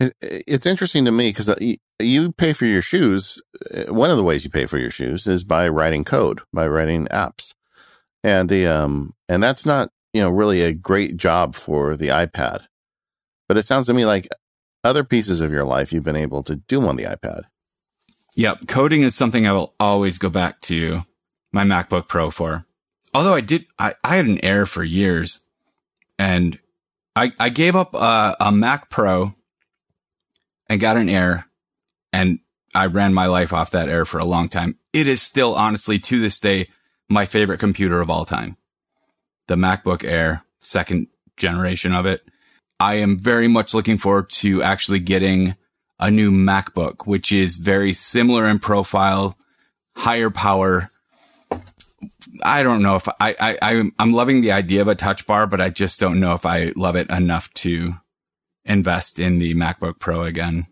It's 0.00 0.66
interesting 0.66 1.04
to 1.04 1.12
me 1.12 1.30
because 1.30 1.48
uh, 1.48 1.58
you 2.00 2.32
pay 2.32 2.52
for 2.52 2.66
your 2.66 2.82
shoes. 2.82 3.42
Uh, 3.74 3.92
one 3.92 4.10
of 4.10 4.16
the 4.16 4.22
ways 4.22 4.44
you 4.44 4.50
pay 4.50 4.66
for 4.66 4.78
your 4.78 4.90
shoes 4.90 5.26
is 5.26 5.44
by 5.44 5.68
writing 5.68 6.04
code, 6.04 6.40
by 6.52 6.66
writing 6.66 7.06
apps, 7.06 7.54
and 8.24 8.48
the 8.48 8.66
um 8.66 9.14
and 9.28 9.42
that's 9.42 9.64
not 9.64 9.90
you 10.12 10.22
know 10.22 10.30
really 10.30 10.62
a 10.62 10.72
great 10.72 11.16
job 11.16 11.54
for 11.54 11.96
the 11.96 12.08
iPad. 12.08 12.62
But 13.48 13.56
it 13.56 13.64
sounds 13.64 13.86
to 13.86 13.94
me 13.94 14.04
like 14.04 14.28
other 14.84 15.04
pieces 15.04 15.40
of 15.40 15.52
your 15.52 15.64
life 15.64 15.92
you've 15.92 16.04
been 16.04 16.16
able 16.16 16.42
to 16.44 16.56
do 16.56 16.86
on 16.86 16.96
the 16.96 17.04
iPad. 17.04 17.42
Yep. 18.36 18.68
Coding 18.68 19.02
is 19.02 19.14
something 19.14 19.46
I 19.46 19.52
will 19.52 19.74
always 19.80 20.18
go 20.18 20.30
back 20.30 20.60
to 20.62 21.02
my 21.52 21.64
MacBook 21.64 22.08
Pro 22.08 22.30
for. 22.30 22.64
Although 23.12 23.34
I 23.34 23.40
did, 23.40 23.66
I, 23.78 23.94
I 24.04 24.16
had 24.16 24.26
an 24.26 24.44
Air 24.44 24.66
for 24.66 24.84
years 24.84 25.40
and 26.18 26.58
I, 27.16 27.32
I 27.40 27.48
gave 27.48 27.74
up 27.74 27.94
a, 27.94 28.36
a 28.38 28.52
Mac 28.52 28.90
Pro 28.90 29.34
and 30.68 30.80
got 30.80 30.96
an 30.96 31.08
Air 31.08 31.46
and 32.12 32.38
I 32.74 32.86
ran 32.86 33.12
my 33.14 33.26
life 33.26 33.52
off 33.52 33.72
that 33.72 33.88
Air 33.88 34.04
for 34.04 34.18
a 34.18 34.24
long 34.24 34.48
time. 34.48 34.78
It 34.92 35.08
is 35.08 35.20
still 35.20 35.54
honestly 35.54 35.98
to 35.98 36.20
this 36.20 36.38
day 36.38 36.68
my 37.08 37.26
favorite 37.26 37.58
computer 37.58 38.00
of 38.00 38.10
all 38.10 38.24
time. 38.24 38.56
The 39.46 39.56
MacBook 39.56 40.04
Air, 40.04 40.44
second 40.60 41.08
generation 41.36 41.94
of 41.94 42.06
it. 42.06 42.22
I 42.80 42.94
am 42.94 43.18
very 43.18 43.48
much 43.48 43.74
looking 43.74 43.98
forward 43.98 44.30
to 44.30 44.62
actually 44.62 45.00
getting 45.00 45.56
a 45.98 46.10
new 46.10 46.30
MacBook, 46.30 47.06
which 47.06 47.32
is 47.32 47.56
very 47.56 47.92
similar 47.92 48.46
in 48.46 48.58
profile, 48.58 49.36
higher 49.96 50.30
power. 50.30 50.90
I 52.42 52.62
don't 52.62 52.82
know 52.82 52.96
if 52.96 53.08
I, 53.08 53.34
I, 53.40 53.58
I 53.60 53.90
I'm 53.98 54.12
loving 54.12 54.42
the 54.42 54.52
idea 54.52 54.80
of 54.80 54.88
a 54.88 54.94
touch 54.94 55.26
bar, 55.26 55.46
but 55.46 55.60
I 55.60 55.70
just 55.70 55.98
don't 55.98 56.20
know 56.20 56.34
if 56.34 56.46
I 56.46 56.72
love 56.76 56.94
it 56.94 57.10
enough 57.10 57.52
to 57.54 57.94
invest 58.64 59.18
in 59.18 59.38
the 59.38 59.54
MacBook 59.54 59.98
Pro 59.98 60.22
again. 60.22 60.68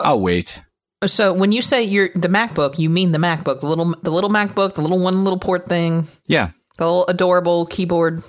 I'll 0.00 0.20
wait. 0.20 0.62
So 1.06 1.32
when 1.32 1.52
you 1.52 1.62
say 1.62 1.84
you're 1.84 2.08
the 2.14 2.28
MacBook, 2.28 2.78
you 2.78 2.90
mean 2.90 3.12
the 3.12 3.18
MacBook, 3.18 3.60
the 3.60 3.66
little 3.66 3.94
the 4.02 4.10
little 4.10 4.30
MacBook, 4.30 4.74
the 4.74 4.82
little 4.82 4.98
one 4.98 5.24
little 5.24 5.38
port 5.38 5.68
thing. 5.68 6.08
Yeah. 6.26 6.50
The 6.76 6.84
little 6.84 7.06
adorable 7.06 7.66
keyboard 7.66 8.22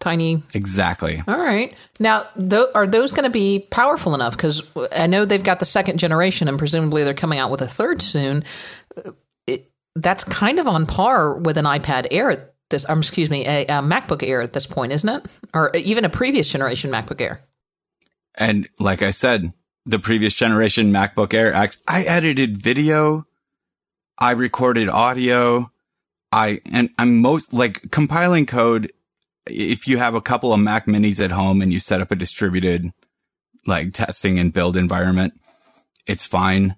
tiny. 0.00 0.42
Exactly. 0.54 1.22
All 1.26 1.38
right. 1.38 1.74
Now, 1.98 2.26
th- 2.36 2.68
are 2.74 2.86
those 2.86 3.12
going 3.12 3.24
to 3.24 3.30
be 3.30 3.66
powerful 3.70 4.14
enough? 4.14 4.36
Because 4.36 4.62
I 4.92 5.06
know 5.06 5.24
they've 5.24 5.42
got 5.42 5.58
the 5.58 5.64
second 5.64 5.98
generation, 5.98 6.48
and 6.48 6.58
presumably 6.58 7.04
they're 7.04 7.14
coming 7.14 7.38
out 7.38 7.50
with 7.50 7.62
a 7.62 7.68
third 7.68 8.02
soon. 8.02 8.44
It, 9.46 9.70
that's 9.96 10.24
kind 10.24 10.58
of 10.58 10.66
on 10.66 10.86
par 10.86 11.36
with 11.38 11.56
an 11.58 11.64
iPad 11.64 12.08
Air. 12.10 12.50
This, 12.70 12.84
um, 12.88 12.98
excuse 13.00 13.30
me, 13.30 13.46
a, 13.46 13.62
a 13.62 13.82
MacBook 13.82 14.26
Air 14.26 14.40
at 14.40 14.52
this 14.52 14.66
point, 14.66 14.92
isn't 14.92 15.08
it? 15.08 15.26
Or 15.52 15.70
even 15.74 16.04
a 16.04 16.10
previous 16.10 16.48
generation 16.48 16.90
MacBook 16.90 17.20
Air. 17.20 17.40
And 18.34 18.68
like 18.78 19.02
I 19.02 19.10
said, 19.10 19.52
the 19.86 19.98
previous 19.98 20.34
generation 20.34 20.92
MacBook 20.92 21.34
Air, 21.34 21.54
I, 21.54 21.70
I 21.86 22.02
edited 22.02 22.56
video, 22.56 23.26
I 24.18 24.32
recorded 24.32 24.88
audio, 24.88 25.70
I 26.32 26.60
and 26.72 26.90
I'm 26.98 27.20
most 27.20 27.52
like 27.52 27.90
compiling 27.90 28.46
code 28.46 28.92
if 29.46 29.86
you 29.86 29.98
have 29.98 30.14
a 30.14 30.20
couple 30.20 30.52
of 30.52 30.60
Mac 30.60 30.86
minis 30.86 31.22
at 31.22 31.30
home 31.30 31.60
and 31.60 31.72
you 31.72 31.78
set 31.78 32.00
up 32.00 32.10
a 32.10 32.16
distributed 32.16 32.92
like 33.66 33.92
testing 33.92 34.38
and 34.38 34.52
build 34.52 34.76
environment, 34.76 35.38
it's 36.06 36.24
fine. 36.24 36.76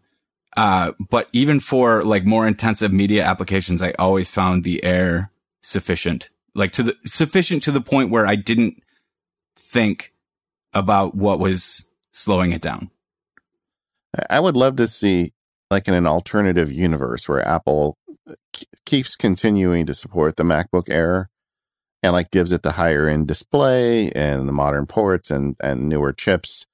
Uh, 0.57 0.93
but 1.11 1.29
even 1.33 1.61
for 1.61 2.03
like 2.03 2.25
more 2.25 2.47
intensive 2.47 2.93
media 2.93 3.25
applications, 3.25 3.83
I 3.83 3.93
always 3.99 4.31
found 4.31 4.65
the 4.65 4.83
air 4.83 5.31
sufficient, 5.61 6.31
like 6.55 6.73
to 6.73 6.83
the 6.83 6.97
sufficient 7.05 7.63
to 7.65 7.73
the 7.73 7.81
point 7.81 8.11
where 8.11 8.27
I 8.27 8.37
didn't 8.37 8.83
think 9.57 10.13
about 10.73 11.15
what 11.15 11.39
was 11.39 11.89
slowing 12.11 12.53
it 12.53 12.63
down. 12.63 12.91
I 14.31 14.41
would 14.41 14.57
love 14.57 14.77
to 14.77 14.89
see 14.89 15.33
like 15.71 15.89
in 15.89 15.95
an 15.95 16.07
alternative 16.07 16.73
universe 16.73 17.29
where 17.29 17.47
Apple 17.47 17.99
uh, 18.29 18.35
keeps 18.85 19.17
continuing 19.17 19.87
to 19.87 19.95
support 19.95 20.37
the 20.37 20.45
MacBook 20.45 20.89
Air 20.89 21.29
and 22.03 22.13
like 22.13 22.31
gives 22.31 22.53
it 22.53 22.63
the 22.63 22.73
higher 22.73 23.09
end 23.09 23.27
display 23.27 24.11
and 24.13 24.49
the 24.49 24.53
modern 24.53 24.87
ports 24.87 25.31
and 25.31 25.57
and 25.61 25.89
newer 25.89 26.13
chips 26.13 26.67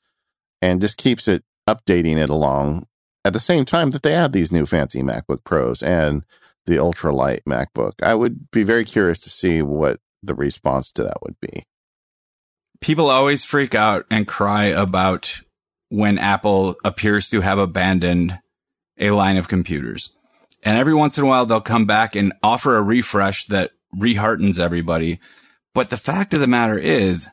and 0.61 0.81
just 0.81 0.97
keeps 0.97 1.27
it 1.27 1.45
updating 1.69 2.17
it 2.17 2.29
along 2.29 2.87
at 3.25 3.33
the 3.33 3.41
same 3.41 3.65
time 3.65 3.91
that 3.91 4.03
they 4.03 4.15
add 4.15 4.33
these 4.33 4.53
new 4.53 4.67
fancy 4.67 5.03
MacBook 5.03 5.45
Pros 5.45 5.83
and 5.83 6.25
the 6.67 6.77
ultralight 6.77 7.41
MacBook. 7.49 7.93
I 8.03 8.15
would 8.15 8.51
be 8.51 8.63
very 8.63 8.85
curious 8.85 9.21
to 9.21 9.31
see 9.31 9.63
what 9.63 10.01
the 10.23 10.35
response 10.35 10.91
to 10.93 11.03
that 11.05 11.23
would 11.23 11.37
be. 11.41 11.65
People 12.81 13.11
always 13.11 13.45
freak 13.45 13.75
out 13.75 14.07
and 14.11 14.27
cry 14.27 14.65
about 14.65 15.43
when 15.93 16.19
Apple 16.19 16.75
appears 16.87 17.29
to 17.29 17.43
have 17.43 17.59
abandoned 17.59 18.39
a 18.99 19.11
line 19.11 19.37
of 19.37 19.47
computers. 19.47 20.11
And 20.63 20.79
every 20.79 20.95
once 20.95 21.19
in 21.19 21.25
a 21.25 21.27
while, 21.27 21.45
they'll 21.45 21.61
come 21.61 21.85
back 21.85 22.17
and 22.17 22.33
offer 22.43 22.79
a 22.79 22.83
refresh 22.83 23.45
that 23.47 23.73
reheartens 23.95 24.59
everybody. 24.59 25.21
But 25.75 25.91
the 25.91 25.99
fact 25.99 26.33
of 26.33 26.41
the 26.41 26.47
matter 26.47 26.79
is 26.79 27.29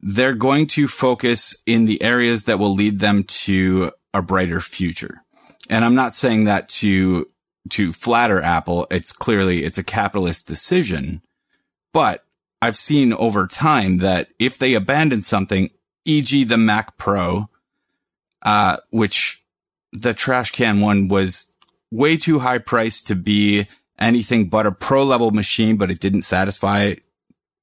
they're 0.00 0.34
going 0.34 0.66
to 0.68 0.88
focus 0.88 1.54
in 1.64 1.84
the 1.84 2.02
areas 2.02 2.42
that 2.44 2.58
will 2.58 2.74
lead 2.74 2.98
them 2.98 3.22
to 3.22 3.92
a 4.12 4.20
brighter 4.20 4.58
future. 4.58 5.22
And 5.70 5.84
I'm 5.84 5.94
not 5.94 6.12
saying 6.12 6.46
that 6.46 6.68
to, 6.70 7.28
to 7.70 7.92
flatter 7.92 8.42
Apple. 8.42 8.88
It's 8.90 9.12
clearly, 9.12 9.62
it's 9.62 9.78
a 9.78 9.84
capitalist 9.84 10.48
decision, 10.48 11.22
but 11.92 12.24
I've 12.60 12.76
seen 12.76 13.12
over 13.12 13.46
time 13.46 13.98
that 13.98 14.30
if 14.40 14.58
they 14.58 14.74
abandon 14.74 15.22
something, 15.22 15.70
e.g. 16.04 16.42
the 16.42 16.56
Mac 16.56 16.96
Pro, 16.96 17.48
uh, 18.42 18.78
which 18.90 19.42
the 19.92 20.14
trash 20.14 20.50
can 20.50 20.80
one 20.80 21.08
was 21.08 21.52
way 21.90 22.16
too 22.16 22.38
high 22.38 22.58
priced 22.58 23.06
to 23.08 23.14
be 23.14 23.68
anything 23.98 24.48
but 24.48 24.66
a 24.66 24.72
pro 24.72 25.04
level 25.04 25.30
machine, 25.30 25.76
but 25.76 25.90
it 25.90 26.00
didn't 26.00 26.22
satisfy 26.22 26.94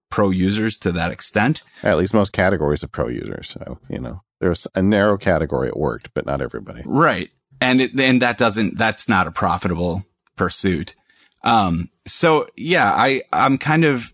pro 0.10 0.30
users 0.30 0.78
to 0.78 0.92
that 0.92 1.12
extent. 1.12 1.62
At 1.84 1.98
least 1.98 2.14
most 2.14 2.34
categories 2.34 2.84
of 2.84 2.92
pro 2.92 3.08
users. 3.10 3.50
So, 3.50 3.80
you 3.90 4.00
know, 4.00 4.22
there's 4.40 4.68
a 4.76 4.82
narrow 4.82 5.18
category 5.18 5.68
it 5.68 5.78
worked, 5.78 6.14
but 6.14 6.26
not 6.26 6.42
everybody. 6.42 6.84
Right. 6.86 7.30
And 7.62 7.82
it, 7.82 8.00
and 8.00 8.22
that 8.22 8.38
doesn't, 8.38 8.78
that's 8.78 9.10
not 9.10 9.28
a 9.28 9.32
profitable 9.32 10.06
pursuit. 10.36 10.96
Um, 11.44 11.90
so 12.08 12.48
yeah, 12.56 12.94
I, 12.96 13.24
I'm 13.34 13.58
kind 13.58 13.86
of, 13.86 14.14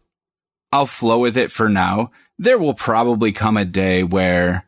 I'll 0.72 0.88
flow 0.88 1.20
with 1.20 1.38
it 1.38 1.52
for 1.52 1.70
now. 1.70 2.12
There 2.38 2.58
will 2.58 2.74
probably 2.74 3.32
come 3.32 3.56
a 3.56 3.66
day 3.66 4.04
where 4.04 4.66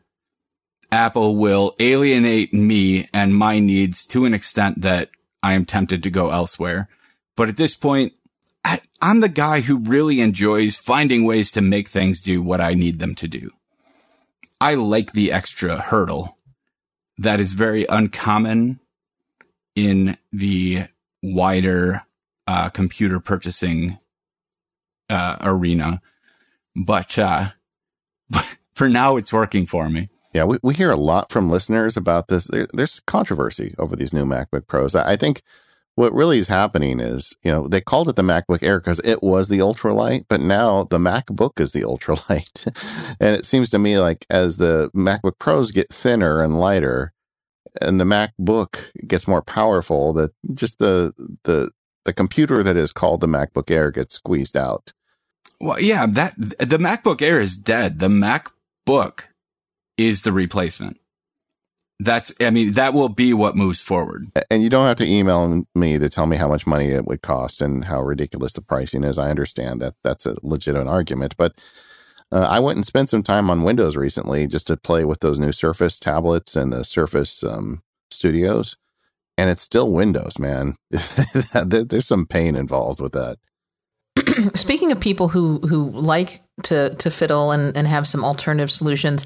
Apple 0.90 1.36
will 1.36 1.74
alienate 1.78 2.54
me 2.54 3.08
and 3.12 3.34
my 3.34 3.58
needs 3.58 4.06
to 4.08 4.24
an 4.24 4.34
extent 4.34 4.82
that 4.82 5.10
I 5.42 5.52
am 5.52 5.64
tempted 5.64 6.02
to 6.02 6.10
go 6.10 6.30
elsewhere. 6.30 6.88
But 7.36 7.48
at 7.48 7.56
this 7.56 7.76
point, 7.76 8.14
I, 8.64 8.80
am 9.00 9.20
the 9.20 9.28
guy 9.28 9.60
who 9.60 9.78
really 9.78 10.20
enjoys 10.20 10.76
finding 10.76 11.24
ways 11.24 11.52
to 11.52 11.60
make 11.60 11.88
things 11.88 12.22
do 12.22 12.42
what 12.42 12.60
I 12.60 12.74
need 12.74 12.98
them 12.98 13.14
to 13.16 13.28
do. 13.28 13.52
I 14.60 14.74
like 14.74 15.12
the 15.12 15.30
extra 15.30 15.80
hurdle 15.80 16.36
that 17.18 17.40
is 17.40 17.52
very 17.52 17.86
uncommon 17.88 18.80
in 19.76 20.16
the 20.32 20.86
wider 21.22 22.02
uh, 22.46 22.70
computer 22.70 23.20
purchasing 23.20 23.98
uh, 25.08 25.36
arena. 25.40 26.00
But, 26.74 27.18
uh, 27.18 27.50
but 28.30 28.56
for 28.74 28.88
now, 28.88 29.16
it's 29.16 29.32
working 29.32 29.66
for 29.66 29.88
me. 29.88 30.08
Yeah, 30.32 30.44
we, 30.44 30.58
we 30.62 30.74
hear 30.74 30.90
a 30.90 30.96
lot 30.96 31.32
from 31.32 31.50
listeners 31.50 31.96
about 31.96 32.28
this. 32.28 32.46
There, 32.46 32.68
there's 32.72 33.00
controversy 33.00 33.74
over 33.78 33.96
these 33.96 34.12
new 34.12 34.24
MacBook 34.24 34.66
Pros. 34.66 34.94
I, 34.94 35.12
I 35.12 35.16
think 35.16 35.42
what 35.94 36.14
really 36.14 36.38
is 36.38 36.48
happening 36.48 37.00
is, 37.00 37.34
you 37.42 37.50
know, 37.50 37.66
they 37.66 37.80
called 37.80 38.08
it 38.08 38.16
the 38.16 38.22
MacBook 38.22 38.62
Air 38.62 38.78
because 38.78 39.00
it 39.00 39.22
was 39.22 39.48
the 39.48 39.58
ultralight, 39.58 40.26
but 40.28 40.40
now 40.40 40.84
the 40.84 40.98
MacBook 40.98 41.58
is 41.60 41.72
the 41.72 41.80
ultralight. 41.82 42.66
and 43.18 43.34
it 43.34 43.44
seems 43.44 43.70
to 43.70 43.78
me 43.78 43.98
like 43.98 44.24
as 44.30 44.58
the 44.58 44.90
MacBook 44.94 45.38
Pros 45.38 45.72
get 45.72 45.92
thinner 45.92 46.42
and 46.42 46.60
lighter 46.60 47.12
and 47.80 48.00
the 48.00 48.04
MacBook 48.04 48.92
gets 49.06 49.26
more 49.26 49.42
powerful, 49.42 50.12
that 50.12 50.30
just 50.54 50.78
the, 50.78 51.12
the, 51.44 51.70
the 52.04 52.12
computer 52.12 52.62
that 52.62 52.76
is 52.76 52.92
called 52.92 53.20
the 53.20 53.26
MacBook 53.26 53.70
Air 53.70 53.90
gets 53.90 54.14
squeezed 54.14 54.56
out. 54.56 54.92
Well, 55.60 55.80
yeah, 55.80 56.06
that 56.06 56.34
the 56.36 56.78
MacBook 56.78 57.20
Air 57.20 57.40
is 57.40 57.56
dead. 57.56 57.98
The 57.98 58.08
MacBook 58.08 59.24
is 59.98 60.22
the 60.22 60.32
replacement. 60.32 60.98
That's, 62.00 62.32
I 62.40 62.50
mean, 62.50 62.74
that 62.74 62.94
will 62.94 63.08
be 63.08 63.34
what 63.34 63.56
moves 63.56 63.80
forward. 63.80 64.28
And 64.50 64.62
you 64.62 64.70
don't 64.70 64.86
have 64.86 64.98
to 64.98 65.06
email 65.06 65.64
me 65.74 65.98
to 65.98 66.08
tell 66.08 66.26
me 66.26 66.36
how 66.36 66.46
much 66.46 66.64
money 66.64 66.86
it 66.86 67.06
would 67.06 67.22
cost 67.22 67.60
and 67.60 67.86
how 67.86 68.00
ridiculous 68.02 68.52
the 68.52 68.62
pricing 68.62 69.02
is. 69.02 69.18
I 69.18 69.30
understand 69.30 69.82
that 69.82 69.94
that's 70.04 70.24
a 70.24 70.36
legitimate 70.42 70.88
argument, 70.88 71.34
but 71.36 71.60
uh, 72.30 72.46
I 72.48 72.60
went 72.60 72.76
and 72.76 72.86
spent 72.86 73.10
some 73.10 73.22
time 73.22 73.50
on 73.50 73.64
Windows 73.64 73.96
recently 73.96 74.46
just 74.46 74.66
to 74.68 74.76
play 74.76 75.04
with 75.04 75.20
those 75.20 75.38
new 75.38 75.50
Surface 75.50 75.98
tablets 75.98 76.54
and 76.54 76.72
the 76.72 76.84
Surface 76.84 77.42
um, 77.42 77.82
Studios, 78.10 78.76
and 79.36 79.50
it's 79.50 79.62
still 79.62 79.90
Windows, 79.90 80.38
man. 80.38 80.76
There's 81.64 82.06
some 82.06 82.26
pain 82.26 82.54
involved 82.54 83.00
with 83.00 83.12
that. 83.12 83.38
Speaking 84.54 84.92
of 84.92 85.00
people 85.00 85.28
who 85.28 85.58
who 85.60 85.90
like 85.90 86.42
to 86.64 86.94
to 86.96 87.10
fiddle 87.10 87.50
and, 87.52 87.76
and 87.76 87.86
have 87.86 88.06
some 88.06 88.24
alternative 88.24 88.70
solutions, 88.70 89.24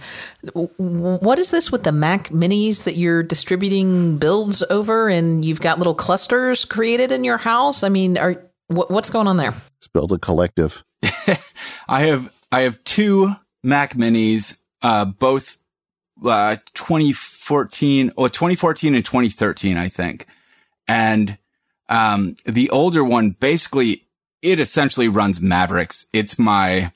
what 0.52 1.38
is 1.38 1.50
this 1.50 1.70
with 1.70 1.84
the 1.84 1.92
Mac 1.92 2.28
Minis 2.28 2.84
that 2.84 2.96
you're 2.96 3.22
distributing 3.22 4.18
builds 4.18 4.62
over, 4.70 5.08
and 5.08 5.44
you've 5.44 5.60
got 5.60 5.78
little 5.78 5.94
clusters 5.94 6.64
created 6.64 7.12
in 7.12 7.24
your 7.24 7.38
house? 7.38 7.82
I 7.82 7.88
mean, 7.88 8.18
are 8.18 8.42
what, 8.68 8.90
what's 8.90 9.10
going 9.10 9.26
on 9.26 9.36
there? 9.36 9.50
Let's 9.50 9.88
build 9.88 10.12
a 10.12 10.18
collective. 10.18 10.84
I 11.88 12.02
have 12.06 12.32
I 12.50 12.62
have 12.62 12.82
two 12.84 13.34
Mac 13.62 13.94
Minis, 13.94 14.58
uh, 14.82 15.04
both 15.04 15.58
uh, 16.24 16.56
2014 16.74 18.12
or 18.16 18.28
2014 18.28 18.94
and 18.94 19.04
2013, 19.04 19.76
I 19.76 19.88
think, 19.88 20.26
and 20.86 21.38
um, 21.88 22.36
the 22.46 22.70
older 22.70 23.04
one 23.04 23.30
basically 23.30 24.06
it 24.42 24.58
essentially 24.58 25.08
runs 25.08 25.40
Mavericks. 25.40 26.06
It's 26.12 26.38
my 26.38 26.92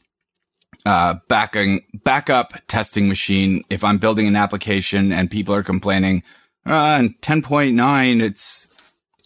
uh, 0.87 1.17
backing 1.29 1.85
backup 2.05 2.55
testing 2.69 3.09
machine. 3.09 3.65
If 3.69 3.83
I'm 3.83 3.99
building 3.99 4.27
an 4.27 4.37
application 4.37 5.13
and 5.13 5.31
people 5.31 5.55
are 5.55 5.65
complaining, 5.65 6.23
uh, 6.65 7.09
10.9, 7.21 8.23
it's 8.23 8.69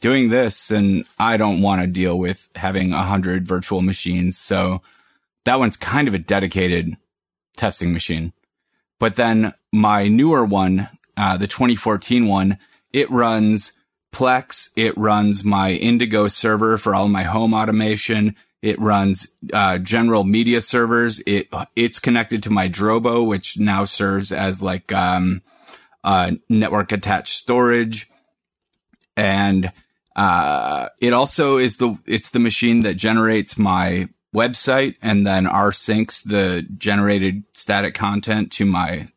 doing 0.00 0.30
this, 0.30 0.70
and 0.70 1.04
I 1.18 1.36
don't 1.36 1.60
want 1.60 1.82
to 1.82 1.86
deal 1.86 2.18
with 2.18 2.48
having 2.54 2.92
a 2.92 3.02
hundred 3.02 3.46
virtual 3.46 3.82
machines. 3.82 4.38
So 4.38 4.80
that 5.44 5.58
one's 5.58 5.76
kind 5.76 6.08
of 6.08 6.14
a 6.14 6.18
dedicated 6.18 6.96
testing 7.56 7.92
machine. 7.92 8.32
But 8.98 9.16
then 9.16 9.52
my 9.70 10.08
newer 10.08 10.44
one, 10.44 10.88
uh, 11.16 11.36
the 11.36 11.46
2014 11.46 12.26
one, 12.26 12.58
it 12.92 13.10
runs 13.10 13.74
Plex. 14.12 14.70
It 14.76 14.96
runs 14.96 15.44
my 15.44 15.72
Indigo 15.72 16.26
server 16.26 16.78
for 16.78 16.94
all 16.94 17.08
my 17.08 17.22
home 17.22 17.54
automation. 17.54 18.34
It 18.62 18.78
runs 18.78 19.28
uh, 19.52 19.78
general 19.78 20.24
media 20.24 20.60
servers. 20.60 21.20
It 21.26 21.48
it's 21.74 21.98
connected 21.98 22.42
to 22.42 22.50
my 22.50 22.68
Drobo, 22.68 23.26
which 23.26 23.58
now 23.58 23.84
serves 23.84 24.32
as 24.32 24.62
like 24.62 24.92
um, 24.92 25.42
uh, 26.04 26.32
network 26.48 26.92
attached 26.92 27.34
storage, 27.34 28.10
and 29.16 29.72
uh, 30.14 30.88
it 31.00 31.14
also 31.14 31.56
is 31.56 31.78
the 31.78 31.98
it's 32.06 32.30
the 32.30 32.38
machine 32.38 32.80
that 32.80 32.94
generates 32.94 33.56
my 33.58 34.08
website 34.34 34.94
and 35.02 35.26
then 35.26 35.44
rsyncs 35.44 36.22
the 36.22 36.64
generated 36.78 37.42
static 37.52 37.94
content 37.94 38.52
to 38.52 38.64
my 38.64 39.08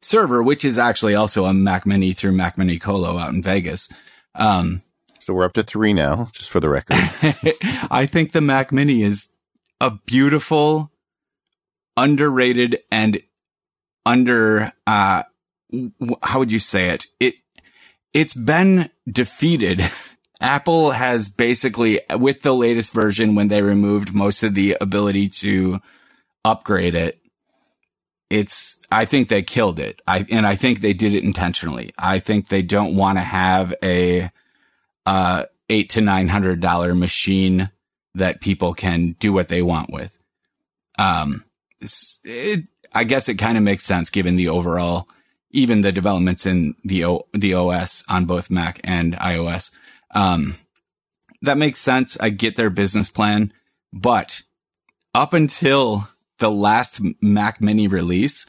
server, 0.00 0.42
which 0.42 0.64
is 0.64 0.78
actually 0.78 1.14
also 1.14 1.44
a 1.44 1.54
Mac 1.54 1.86
Mini 1.86 2.12
through 2.12 2.32
Mac 2.32 2.56
Mini 2.56 2.78
Colo 2.78 3.18
out 3.18 3.32
in 3.32 3.42
Vegas. 3.42 3.88
Um, 4.34 4.82
so 5.30 5.34
we're 5.34 5.44
up 5.44 5.52
to 5.52 5.62
three 5.62 5.92
now, 5.92 6.26
just 6.32 6.50
for 6.50 6.58
the 6.58 6.68
record. 6.68 6.96
I 7.88 8.04
think 8.04 8.32
the 8.32 8.40
Mac 8.40 8.72
Mini 8.72 9.02
is 9.02 9.30
a 9.80 9.92
beautiful, 9.92 10.90
underrated, 11.96 12.80
and 12.90 13.22
under 14.04 14.72
uh, 14.88 15.22
how 16.24 16.38
would 16.40 16.50
you 16.50 16.58
say 16.58 16.88
it? 16.88 17.06
It 17.20 17.34
it's 18.12 18.34
been 18.34 18.90
defeated. 19.06 19.82
Apple 20.40 20.90
has 20.90 21.28
basically, 21.28 22.00
with 22.10 22.42
the 22.42 22.52
latest 22.52 22.92
version, 22.92 23.36
when 23.36 23.46
they 23.46 23.62
removed 23.62 24.12
most 24.12 24.42
of 24.42 24.54
the 24.54 24.76
ability 24.80 25.28
to 25.28 25.78
upgrade 26.44 26.96
it, 26.96 27.20
it's, 28.30 28.80
I 28.90 29.04
think 29.04 29.28
they 29.28 29.42
killed 29.42 29.78
it. 29.78 30.02
I, 30.08 30.26
and 30.28 30.44
I 30.44 30.56
think 30.56 30.80
they 30.80 30.92
did 30.92 31.14
it 31.14 31.22
intentionally. 31.22 31.92
I 31.96 32.18
think 32.18 32.48
they 32.48 32.62
don't 32.62 32.96
want 32.96 33.18
to 33.18 33.22
have 33.22 33.72
a, 33.80 34.32
uh, 35.06 35.44
eight 35.68 35.90
to 35.90 36.00
nine 36.00 36.28
hundred 36.28 36.60
dollar 36.60 36.94
machine 36.94 37.70
that 38.14 38.40
people 38.40 38.74
can 38.74 39.16
do 39.18 39.32
what 39.32 39.48
they 39.48 39.62
want 39.62 39.92
with. 39.92 40.18
Um, 40.98 41.44
it, 42.24 42.64
I 42.92 43.04
guess 43.04 43.28
it 43.28 43.36
kind 43.36 43.56
of 43.56 43.62
makes 43.62 43.84
sense 43.84 44.10
given 44.10 44.36
the 44.36 44.48
overall, 44.48 45.08
even 45.50 45.80
the 45.80 45.92
developments 45.92 46.44
in 46.44 46.74
the 46.84 47.04
o, 47.04 47.26
the 47.32 47.54
OS 47.54 48.04
on 48.08 48.26
both 48.26 48.50
Mac 48.50 48.80
and 48.84 49.14
iOS. 49.14 49.72
Um, 50.12 50.56
that 51.42 51.56
makes 51.58 51.78
sense. 51.78 52.18
I 52.20 52.30
get 52.30 52.56
their 52.56 52.70
business 52.70 53.08
plan, 53.08 53.52
but 53.92 54.42
up 55.14 55.32
until 55.32 56.08
the 56.38 56.50
last 56.50 57.00
Mac 57.22 57.60
Mini 57.60 57.88
release, 57.88 58.46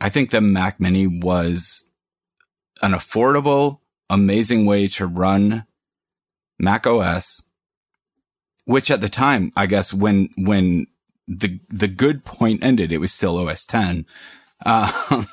I 0.00 0.08
think 0.08 0.30
the 0.30 0.40
Mac 0.40 0.80
Mini 0.80 1.06
was 1.06 1.88
an 2.82 2.92
affordable, 2.92 3.80
amazing 4.10 4.66
way 4.66 4.88
to 4.88 5.06
run 5.06 5.64
Mac 6.62 6.86
OS, 6.86 7.42
which 8.64 8.90
at 8.90 9.02
the 9.02 9.08
time, 9.10 9.52
I 9.56 9.66
guess 9.66 9.92
when, 9.92 10.30
when 10.38 10.86
the, 11.28 11.60
the 11.68 11.88
good 11.88 12.24
point 12.24 12.64
ended, 12.64 12.92
it 12.92 12.98
was 12.98 13.12
still 13.12 13.36
OS 13.36 13.66
10. 13.66 14.06
Uh, 14.64 15.24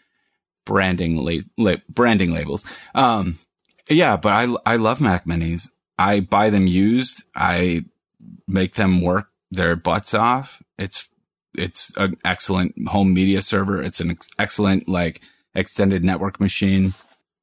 branding, 0.64 1.16
la-, 1.16 1.44
la- 1.58 1.76
branding 1.88 2.32
labels. 2.32 2.64
Um, 2.94 3.38
yeah, 3.88 4.16
but 4.16 4.30
I, 4.30 4.72
I 4.72 4.76
love 4.76 5.00
Mac 5.00 5.26
Minis. 5.26 5.68
I 5.98 6.20
buy 6.20 6.50
them 6.50 6.66
used. 6.66 7.22
I 7.36 7.84
make 8.48 8.74
them 8.74 9.02
work 9.02 9.28
their 9.50 9.76
butts 9.76 10.14
off. 10.14 10.62
It's 10.78 11.08
it's 11.56 11.94
an 11.98 12.16
excellent 12.24 12.74
home 12.88 13.12
media 13.12 13.42
server. 13.42 13.82
It's 13.82 14.00
an 14.00 14.10
ex- 14.10 14.28
excellent 14.38 14.88
like 14.88 15.20
extended 15.54 16.02
network 16.02 16.40
machine. 16.40 16.94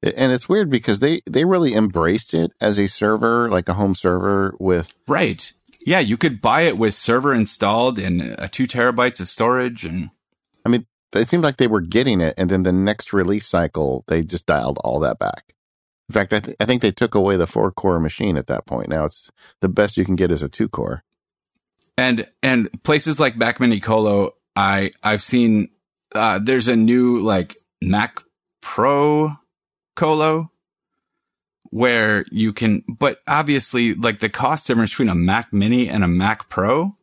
And 0.01 0.31
it's 0.31 0.47
weird 0.47 0.69
because 0.69 0.99
they 0.99 1.21
they 1.25 1.43
really 1.43 1.73
embraced 1.73 2.33
it 2.33 2.51
as 2.61 2.77
a 2.77 2.87
server, 2.87 3.49
like 3.49 3.67
a 3.67 3.73
home 3.73 3.95
server 3.95 4.55
with 4.59 4.93
right. 5.07 5.51
Yeah, 5.85 5.99
you 5.99 6.17
could 6.17 6.41
buy 6.41 6.61
it 6.61 6.77
with 6.77 6.93
server 6.93 7.33
installed 7.33 7.99
and 7.99 8.35
uh, 8.39 8.47
two 8.49 8.67
terabytes 8.67 9.19
of 9.19 9.27
storage, 9.27 9.83
and 9.85 10.09
I 10.65 10.69
mean, 10.69 10.85
it 11.13 11.27
seemed 11.27 11.43
like 11.43 11.57
they 11.57 11.67
were 11.67 11.81
getting 11.81 12.21
it, 12.21 12.33
and 12.37 12.49
then 12.49 12.63
the 12.63 12.71
next 12.71 13.11
release 13.11 13.47
cycle 13.47 14.05
they 14.07 14.23
just 14.23 14.45
dialed 14.45 14.77
all 14.83 14.99
that 15.01 15.19
back. 15.19 15.53
In 16.09 16.13
fact, 16.13 16.33
I, 16.33 16.39
th- 16.39 16.57
I 16.59 16.65
think 16.65 16.81
they 16.81 16.91
took 16.91 17.13
away 17.13 17.37
the 17.37 17.45
four 17.45 17.71
core 17.71 17.99
machine 17.99 18.35
at 18.35 18.47
that 18.47 18.65
point. 18.65 18.89
Now 18.89 19.05
it's 19.05 19.31
the 19.61 19.69
best 19.69 19.95
you 19.95 20.05
can 20.05 20.15
get 20.15 20.31
is 20.31 20.41
a 20.41 20.49
two 20.49 20.67
core. 20.67 21.03
And 21.97 22.27
and 22.41 22.69
places 22.83 23.19
like 23.19 23.35
Mac 23.35 23.59
Mini 23.59 23.79
Colo, 23.79 24.35
I 24.55 24.91
I've 25.03 25.21
seen 25.21 25.69
uh, 26.15 26.39
there's 26.41 26.67
a 26.67 26.75
new 26.75 27.19
like 27.19 27.57
Mac 27.81 28.21
Pro 28.61 29.37
Colo 29.99 30.49
where 31.71 32.23
you 32.31 32.53
can, 32.53 32.83
but 32.87 33.19
obviously 33.27 33.93
like 33.93 34.19
the 34.19 34.29
cost 34.29 34.65
difference 34.65 34.91
between 34.91 35.09
a 35.09 35.13
Mac 35.15 35.51
Mini 35.51 35.89
and 35.89 36.05
a 36.05 36.07
Mac 36.07 36.47
Pro 36.47 36.95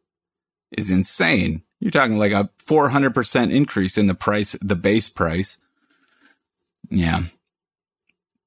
is 0.73 0.91
insane. 0.91 1.63
You're 1.79 1.91
talking 1.91 2.17
like 2.17 2.33
a 2.33 2.49
400% 2.67 3.53
increase 3.53 3.99
in 3.99 4.07
the 4.07 4.15
price, 4.15 4.57
the 4.63 4.75
base 4.75 5.11
price. 5.11 5.59
Yeah. 6.91 7.25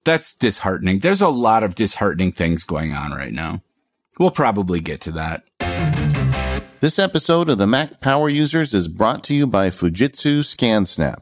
That's 0.03 0.33
disheartening. 0.33 0.99
There's 0.99 1.21
a 1.21 1.29
lot 1.29 1.61
of 1.61 1.75
disheartening 1.75 2.31
things 2.31 2.63
going 2.63 2.91
on 2.91 3.11
right 3.11 3.31
now. 3.31 3.61
We'll 4.17 4.31
probably 4.31 4.79
get 4.79 4.99
to 5.01 5.11
that. 5.11 5.43
This 6.81 6.97
episode 6.97 7.49
of 7.49 7.59
the 7.59 7.67
Mac 7.67 8.01
Power 8.01 8.29
Users 8.29 8.73
is 8.73 8.87
brought 8.87 9.23
to 9.25 9.35
you 9.35 9.45
by 9.45 9.69
Fujitsu 9.69 10.39
ScanSnap. 10.39 11.19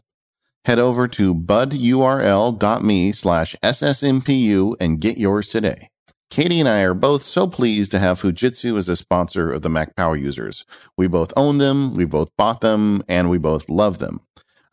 Head 0.68 0.80
over 0.80 1.08
to 1.08 1.34
budurl.me 1.34 3.12
slash 3.14 3.56
ssmpu 3.64 4.76
and 4.82 5.00
get 5.00 5.18
yours 5.18 5.48
today. 5.48 5.88
Katie 6.30 6.60
and 6.60 6.68
I 6.68 6.82
are 6.82 6.94
both 6.94 7.24
so 7.24 7.48
pleased 7.48 7.92
to 7.92 8.00
have 8.00 8.20
Fujitsu 8.20 8.78
as 8.78 8.90
a 8.90 8.98
sponsor 8.98 9.50
of 9.50 9.62
the 9.62 9.70
Mac 9.70 9.96
Power 9.96 10.18
Users. 10.18 10.66
We 10.98 11.08
both 11.08 11.32
own 11.38 11.60
them, 11.60 11.94
we 11.94 12.04
both 12.04 12.36
bought 12.36 12.60
them, 12.60 13.02
and 13.08 13.30
we 13.30 13.38
both 13.38 13.70
love 13.70 14.00
them. 14.00 14.20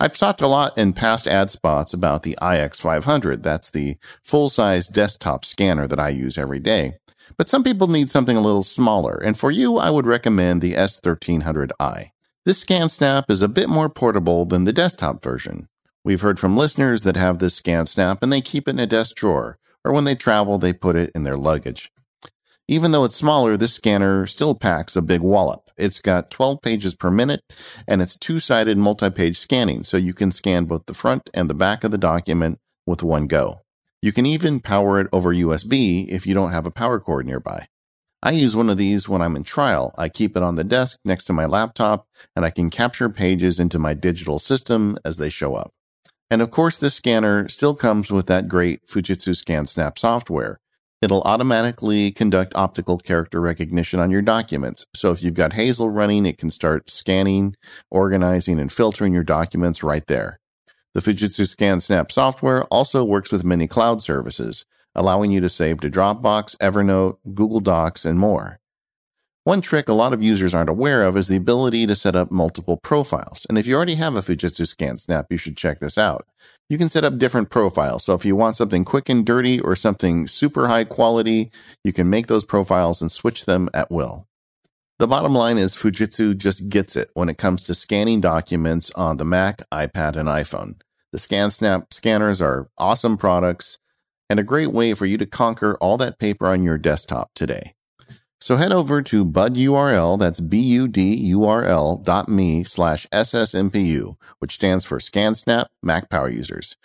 I've 0.00 0.18
talked 0.18 0.40
a 0.40 0.48
lot 0.48 0.76
in 0.76 0.94
past 0.94 1.28
ad 1.28 1.52
spots 1.52 1.94
about 1.94 2.24
the 2.24 2.36
IX500. 2.42 3.44
That's 3.44 3.70
the 3.70 3.96
full 4.20 4.48
size 4.48 4.88
desktop 4.88 5.44
scanner 5.44 5.86
that 5.86 6.00
I 6.00 6.08
use 6.08 6.36
every 6.36 6.58
day. 6.58 6.94
But 7.36 7.48
some 7.48 7.62
people 7.62 7.86
need 7.86 8.10
something 8.10 8.36
a 8.36 8.40
little 8.40 8.64
smaller, 8.64 9.22
and 9.24 9.38
for 9.38 9.52
you, 9.52 9.76
I 9.76 9.90
would 9.90 10.06
recommend 10.06 10.60
the 10.60 10.72
S1300i. 10.72 12.10
This 12.44 12.64
ScanSnap 12.64 13.30
is 13.30 13.42
a 13.42 13.48
bit 13.48 13.68
more 13.68 13.88
portable 13.88 14.44
than 14.44 14.64
the 14.64 14.72
desktop 14.72 15.22
version. 15.22 15.68
We've 16.04 16.20
heard 16.20 16.38
from 16.38 16.54
listeners 16.54 17.02
that 17.04 17.16
have 17.16 17.38
this 17.38 17.54
scan 17.54 17.86
snap 17.86 18.22
and 18.22 18.30
they 18.30 18.42
keep 18.42 18.68
it 18.68 18.72
in 18.72 18.78
a 18.78 18.86
desk 18.86 19.16
drawer, 19.16 19.58
or 19.82 19.92
when 19.92 20.04
they 20.04 20.14
travel, 20.14 20.58
they 20.58 20.74
put 20.74 20.96
it 20.96 21.10
in 21.14 21.22
their 21.22 21.38
luggage. 21.38 21.90
Even 22.68 22.92
though 22.92 23.04
it's 23.04 23.16
smaller, 23.16 23.56
this 23.56 23.72
scanner 23.72 24.26
still 24.26 24.54
packs 24.54 24.96
a 24.96 25.02
big 25.02 25.22
wallop. 25.22 25.70
It's 25.78 26.00
got 26.00 26.30
12 26.30 26.60
pages 26.60 26.94
per 26.94 27.10
minute 27.10 27.40
and 27.88 28.02
it's 28.02 28.18
two 28.18 28.38
sided 28.38 28.76
multi 28.76 29.08
page 29.08 29.38
scanning, 29.38 29.82
so 29.82 29.96
you 29.96 30.12
can 30.12 30.30
scan 30.30 30.66
both 30.66 30.84
the 30.84 30.92
front 30.92 31.30
and 31.32 31.48
the 31.48 31.54
back 31.54 31.84
of 31.84 31.90
the 31.90 31.98
document 31.98 32.58
with 32.84 33.02
one 33.02 33.26
go. 33.26 33.62
You 34.02 34.12
can 34.12 34.26
even 34.26 34.60
power 34.60 35.00
it 35.00 35.08
over 35.10 35.34
USB 35.34 36.06
if 36.08 36.26
you 36.26 36.34
don't 36.34 36.52
have 36.52 36.66
a 36.66 36.70
power 36.70 37.00
cord 37.00 37.24
nearby. 37.24 37.68
I 38.22 38.32
use 38.32 38.54
one 38.54 38.68
of 38.68 38.76
these 38.76 39.08
when 39.08 39.22
I'm 39.22 39.36
in 39.36 39.44
trial. 39.44 39.94
I 39.96 40.10
keep 40.10 40.36
it 40.36 40.42
on 40.42 40.56
the 40.56 40.64
desk 40.64 40.98
next 41.02 41.24
to 41.24 41.32
my 41.32 41.46
laptop 41.46 42.06
and 42.36 42.44
I 42.44 42.50
can 42.50 42.68
capture 42.68 43.08
pages 43.08 43.58
into 43.58 43.78
my 43.78 43.94
digital 43.94 44.38
system 44.38 44.98
as 45.02 45.16
they 45.16 45.30
show 45.30 45.54
up. 45.54 45.72
And 46.30 46.42
of 46.42 46.50
course, 46.50 46.78
this 46.78 46.94
scanner 46.94 47.48
still 47.48 47.74
comes 47.74 48.10
with 48.10 48.26
that 48.26 48.48
great 48.48 48.86
Fujitsu 48.86 49.30
ScanSnap 49.30 49.98
software. 49.98 50.58
It'll 51.02 51.22
automatically 51.22 52.10
conduct 52.10 52.54
optical 52.56 52.98
character 52.98 53.40
recognition 53.40 54.00
on 54.00 54.10
your 54.10 54.22
documents. 54.22 54.86
So 54.94 55.10
if 55.10 55.22
you've 55.22 55.34
got 55.34 55.52
Hazel 55.52 55.90
running, 55.90 56.24
it 56.24 56.38
can 56.38 56.50
start 56.50 56.88
scanning, 56.88 57.56
organizing, 57.90 58.58
and 58.58 58.72
filtering 58.72 59.12
your 59.12 59.22
documents 59.22 59.82
right 59.82 60.06
there. 60.06 60.40
The 60.94 61.00
Fujitsu 61.00 61.44
ScanSnap 61.54 62.10
software 62.10 62.64
also 62.64 63.04
works 63.04 63.30
with 63.30 63.44
many 63.44 63.66
cloud 63.66 64.00
services, 64.00 64.64
allowing 64.94 65.30
you 65.30 65.40
to 65.40 65.48
save 65.48 65.80
to 65.80 65.90
Dropbox, 65.90 66.56
Evernote, 66.56 67.18
Google 67.34 67.60
Docs, 67.60 68.04
and 68.04 68.18
more. 68.18 68.60
One 69.44 69.60
trick 69.60 69.90
a 69.90 69.92
lot 69.92 70.14
of 70.14 70.22
users 70.22 70.54
aren't 70.54 70.70
aware 70.70 71.04
of 71.04 71.18
is 71.18 71.28
the 71.28 71.36
ability 71.36 71.86
to 71.86 71.94
set 71.94 72.16
up 72.16 72.32
multiple 72.32 72.78
profiles. 72.78 73.44
And 73.46 73.58
if 73.58 73.66
you 73.66 73.76
already 73.76 73.96
have 73.96 74.16
a 74.16 74.22
Fujitsu 74.22 74.64
ScanSnap, 74.64 75.26
you 75.28 75.36
should 75.36 75.54
check 75.54 75.80
this 75.80 75.98
out. 75.98 76.26
You 76.70 76.78
can 76.78 76.88
set 76.88 77.04
up 77.04 77.18
different 77.18 77.50
profiles. 77.50 78.04
So 78.04 78.14
if 78.14 78.24
you 78.24 78.36
want 78.36 78.56
something 78.56 78.86
quick 78.86 79.10
and 79.10 79.24
dirty 79.24 79.60
or 79.60 79.76
something 79.76 80.28
super 80.28 80.68
high 80.68 80.84
quality, 80.84 81.50
you 81.84 81.92
can 81.92 82.08
make 82.08 82.26
those 82.26 82.42
profiles 82.42 83.02
and 83.02 83.12
switch 83.12 83.44
them 83.44 83.68
at 83.74 83.90
will. 83.90 84.26
The 84.98 85.06
bottom 85.06 85.34
line 85.34 85.58
is 85.58 85.76
Fujitsu 85.76 86.38
just 86.38 86.70
gets 86.70 86.96
it 86.96 87.10
when 87.12 87.28
it 87.28 87.36
comes 87.36 87.64
to 87.64 87.74
scanning 87.74 88.22
documents 88.22 88.90
on 88.92 89.18
the 89.18 89.26
Mac, 89.26 89.60
iPad, 89.70 90.16
and 90.16 90.26
iPhone. 90.26 90.80
The 91.12 91.18
ScanSnap 91.18 91.92
scanners 91.92 92.40
are 92.40 92.70
awesome 92.78 93.18
products 93.18 93.78
and 94.30 94.40
a 94.40 94.42
great 94.42 94.72
way 94.72 94.94
for 94.94 95.04
you 95.04 95.18
to 95.18 95.26
conquer 95.26 95.76
all 95.82 95.98
that 95.98 96.18
paper 96.18 96.46
on 96.46 96.62
your 96.62 96.78
desktop 96.78 97.28
today. 97.34 97.74
So 98.44 98.56
head 98.56 98.72
over 98.72 99.00
to 99.00 99.24
budurl, 99.24 100.18
that's 100.18 100.38
B-U-D-U-R-L 100.38 101.96
dot 102.04 102.28
me 102.28 102.62
slash 102.62 103.06
SSMPU, 103.10 104.18
which 104.38 104.56
stands 104.56 104.84
for 104.84 104.98
ScanSnap 104.98 105.68
Mac 105.82 106.10
Power 106.10 106.28
Users. 106.28 106.76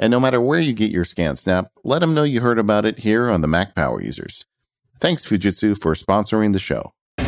And 0.00 0.10
no 0.10 0.18
matter 0.18 0.40
where 0.40 0.58
you 0.58 0.72
get 0.72 0.90
your 0.90 1.04
ScanSnap, 1.04 1.68
let 1.84 2.00
them 2.00 2.12
know 2.12 2.24
you 2.24 2.40
heard 2.40 2.58
about 2.58 2.84
it 2.84 2.98
here 2.98 3.30
on 3.30 3.40
the 3.40 3.46
Mac 3.46 3.76
Power 3.76 4.02
Users. 4.02 4.44
Thanks 5.00 5.24
Fujitsu 5.24 5.80
for 5.80 5.94
sponsoring 5.94 6.54
the 6.54 6.58
show. 6.58 6.92
Do 7.18 7.24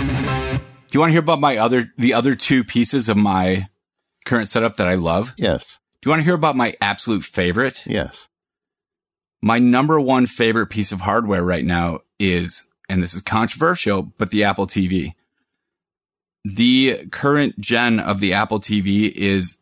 you 0.92 0.98
want 0.98 1.10
to 1.10 1.12
hear 1.12 1.20
about 1.20 1.38
my 1.38 1.56
other, 1.56 1.84
the 1.96 2.14
other 2.14 2.34
two 2.34 2.64
pieces 2.64 3.08
of 3.08 3.16
my 3.16 3.68
current 4.24 4.48
setup 4.48 4.76
that 4.78 4.88
I 4.88 4.96
love? 4.96 5.34
Yes. 5.36 5.78
Do 6.00 6.08
you 6.08 6.10
want 6.10 6.18
to 6.18 6.24
hear 6.24 6.34
about 6.34 6.56
my 6.56 6.74
absolute 6.80 7.22
favorite? 7.22 7.86
Yes. 7.86 8.28
My 9.40 9.60
number 9.60 10.00
one 10.00 10.26
favorite 10.26 10.66
piece 10.66 10.90
of 10.90 11.02
hardware 11.02 11.44
right 11.44 11.64
now 11.64 12.00
is 12.18 12.66
and 12.92 13.02
this 13.02 13.14
is 13.14 13.22
controversial, 13.22 14.02
but 14.02 14.30
the 14.30 14.44
Apple 14.44 14.66
TV. 14.66 15.14
The 16.44 17.06
current 17.10 17.58
gen 17.58 17.98
of 17.98 18.20
the 18.20 18.34
Apple 18.34 18.60
TV 18.60 19.10
is, 19.10 19.56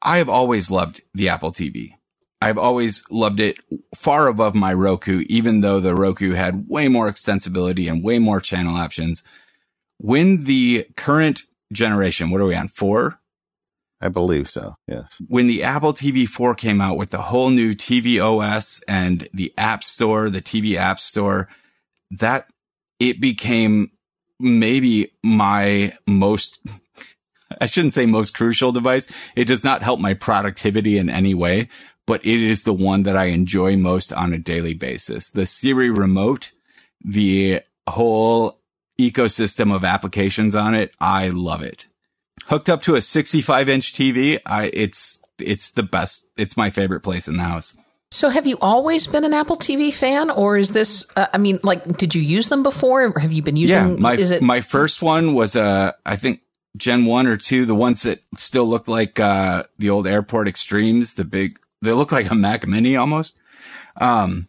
I 0.00 0.16
have 0.16 0.30
always 0.30 0.70
loved 0.70 1.02
the 1.12 1.28
Apple 1.28 1.52
TV. 1.52 1.92
I've 2.40 2.56
always 2.56 3.04
loved 3.10 3.38
it 3.38 3.58
far 3.94 4.28
above 4.28 4.54
my 4.54 4.72
Roku, 4.72 5.24
even 5.28 5.60
though 5.60 5.78
the 5.78 5.94
Roku 5.94 6.32
had 6.32 6.68
way 6.68 6.88
more 6.88 7.10
extensibility 7.10 7.90
and 7.90 8.02
way 8.02 8.18
more 8.18 8.40
channel 8.40 8.76
options. 8.76 9.22
When 9.98 10.44
the 10.44 10.86
current 10.96 11.42
generation, 11.70 12.30
what 12.30 12.40
are 12.40 12.46
we 12.46 12.54
on? 12.54 12.68
Four? 12.68 13.20
I 14.00 14.08
believe 14.08 14.48
so. 14.48 14.74
Yes. 14.88 15.20
When 15.28 15.48
the 15.48 15.62
Apple 15.62 15.92
TV 15.92 16.26
4 16.26 16.54
came 16.54 16.80
out 16.80 16.96
with 16.96 17.10
the 17.10 17.22
whole 17.22 17.50
new 17.50 17.74
tvOS 17.74 18.82
and 18.88 19.28
the 19.34 19.52
App 19.58 19.84
Store, 19.84 20.30
the 20.30 20.42
TV 20.42 20.76
App 20.76 20.98
Store, 20.98 21.48
that 22.20 22.48
it 22.98 23.20
became 23.20 23.90
maybe 24.38 25.12
my 25.22 25.92
most 26.06 26.60
I 27.60 27.66
shouldn't 27.66 27.92
say 27.92 28.06
most 28.06 28.34
crucial 28.34 28.72
device. 28.72 29.12
It 29.36 29.44
does 29.44 29.62
not 29.62 29.82
help 29.82 30.00
my 30.00 30.14
productivity 30.14 30.96
in 30.96 31.10
any 31.10 31.34
way, 31.34 31.68
but 32.06 32.24
it 32.24 32.40
is 32.40 32.64
the 32.64 32.72
one 32.72 33.02
that 33.02 33.16
I 33.16 33.26
enjoy 33.26 33.76
most 33.76 34.12
on 34.12 34.32
a 34.32 34.38
daily 34.38 34.74
basis. 34.74 35.30
The 35.30 35.44
Siri 35.44 35.90
remote, 35.90 36.52
the 37.04 37.60
whole 37.88 38.58
ecosystem 38.98 39.74
of 39.74 39.84
applications 39.84 40.54
on 40.54 40.74
it, 40.74 40.94
I 40.98 41.28
love 41.28 41.62
it. 41.62 41.88
Hooked 42.46 42.70
up 42.70 42.82
to 42.82 42.94
a 42.94 43.02
65 43.02 43.68
inch 43.68 43.92
TV, 43.92 44.38
I, 44.46 44.70
it's, 44.72 45.20
it's 45.38 45.70
the 45.70 45.82
best. 45.82 46.26
It's 46.36 46.56
my 46.56 46.70
favorite 46.70 47.00
place 47.00 47.28
in 47.28 47.36
the 47.36 47.42
house. 47.42 47.76
So, 48.12 48.28
have 48.28 48.46
you 48.46 48.58
always 48.60 49.06
been 49.06 49.24
an 49.24 49.32
Apple 49.32 49.56
TV 49.56 49.92
fan, 49.92 50.28
or 50.28 50.58
is 50.58 50.68
this? 50.68 51.02
Uh, 51.16 51.28
I 51.32 51.38
mean, 51.38 51.58
like, 51.62 51.96
did 51.96 52.14
you 52.14 52.20
use 52.20 52.50
them 52.50 52.62
before? 52.62 53.06
Or 53.06 53.18
have 53.18 53.32
you 53.32 53.40
been 53.40 53.56
using? 53.56 53.74
Yeah, 53.74 53.96
my 53.98 54.14
is 54.14 54.30
it- 54.30 54.42
my 54.42 54.60
first 54.60 55.00
one 55.00 55.32
was 55.32 55.56
uh, 55.56 55.92
I 56.04 56.16
think 56.16 56.42
Gen 56.76 57.06
one 57.06 57.26
or 57.26 57.38
two, 57.38 57.64
the 57.64 57.74
ones 57.74 58.02
that 58.02 58.20
still 58.36 58.66
look 58.68 58.86
like 58.86 59.18
uh, 59.18 59.64
the 59.78 59.88
old 59.88 60.06
Airport 60.06 60.46
Extremes, 60.46 61.14
the 61.14 61.24
big. 61.24 61.58
They 61.80 61.92
look 61.92 62.12
like 62.12 62.30
a 62.30 62.34
Mac 62.34 62.66
Mini 62.66 62.96
almost. 62.96 63.38
Um, 63.96 64.46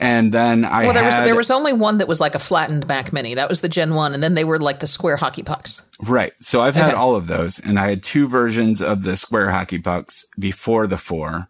and 0.00 0.32
then 0.32 0.64
I 0.64 0.86
well, 0.86 0.92
there 0.92 1.04
had, 1.04 1.20
was 1.20 1.28
there 1.28 1.36
was 1.36 1.50
only 1.52 1.72
one 1.72 1.98
that 1.98 2.08
was 2.08 2.18
like 2.20 2.34
a 2.34 2.40
flattened 2.40 2.88
Mac 2.88 3.12
Mini. 3.12 3.34
That 3.34 3.48
was 3.48 3.60
the 3.60 3.68
Gen 3.68 3.94
one, 3.94 4.12
and 4.12 4.20
then 4.20 4.34
they 4.34 4.44
were 4.44 4.58
like 4.58 4.80
the 4.80 4.88
square 4.88 5.16
hockey 5.16 5.44
pucks. 5.44 5.82
Right. 6.02 6.32
So 6.40 6.62
I've 6.62 6.74
had 6.74 6.88
okay. 6.88 6.96
all 6.96 7.14
of 7.14 7.28
those, 7.28 7.60
and 7.60 7.78
I 7.78 7.90
had 7.90 8.02
two 8.02 8.26
versions 8.26 8.82
of 8.82 9.04
the 9.04 9.16
square 9.16 9.50
hockey 9.50 9.78
pucks 9.78 10.26
before 10.36 10.88
the 10.88 10.98
four. 10.98 11.48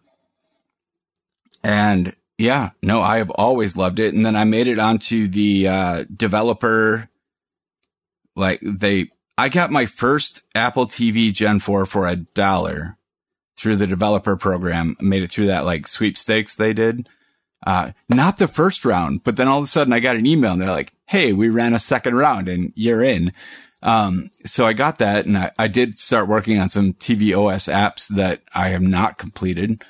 And 1.63 2.15
yeah, 2.37 2.71
no, 2.81 3.01
I 3.01 3.17
have 3.17 3.29
always 3.31 3.75
loved 3.75 3.99
it. 3.99 4.13
And 4.13 4.25
then 4.25 4.35
I 4.35 4.45
made 4.45 4.67
it 4.67 4.79
onto 4.79 5.27
the 5.27 5.67
uh, 5.67 6.05
developer. 6.15 7.09
Like 8.35 8.61
they, 8.63 9.09
I 9.37 9.49
got 9.49 9.71
my 9.71 9.85
first 9.85 10.43
Apple 10.55 10.85
TV 10.85 11.33
Gen 11.33 11.59
4 11.59 11.85
for 11.85 12.07
a 12.07 12.15
dollar 12.15 12.97
through 13.57 13.75
the 13.75 13.87
developer 13.87 14.37
program. 14.37 14.95
Made 15.01 15.23
it 15.23 15.31
through 15.31 15.47
that 15.47 15.65
like 15.65 15.85
sweepstakes 15.85 16.55
they 16.55 16.73
did. 16.73 17.09
Uh, 17.67 17.91
not 18.07 18.37
the 18.37 18.47
first 18.47 18.85
round, 18.85 19.25
but 19.25 19.35
then 19.35 19.49
all 19.49 19.57
of 19.57 19.65
a 19.65 19.67
sudden 19.67 19.91
I 19.91 19.99
got 19.99 20.15
an 20.15 20.25
email 20.25 20.53
and 20.53 20.61
they're 20.61 20.69
like, 20.69 20.93
Hey, 21.07 21.33
we 21.33 21.49
ran 21.49 21.73
a 21.73 21.79
second 21.79 22.15
round 22.15 22.47
and 22.47 22.71
you're 22.75 23.03
in. 23.03 23.33
Um, 23.81 24.31
so 24.45 24.65
I 24.65 24.71
got 24.71 24.97
that 24.99 25.25
and 25.25 25.37
I, 25.37 25.51
I 25.59 25.67
did 25.67 25.97
start 25.97 26.29
working 26.29 26.57
on 26.59 26.69
some 26.69 26.93
tvOS 26.93 27.71
apps 27.71 28.07
that 28.15 28.43
I 28.53 28.69
have 28.69 28.81
not 28.81 29.17
completed. 29.17 29.83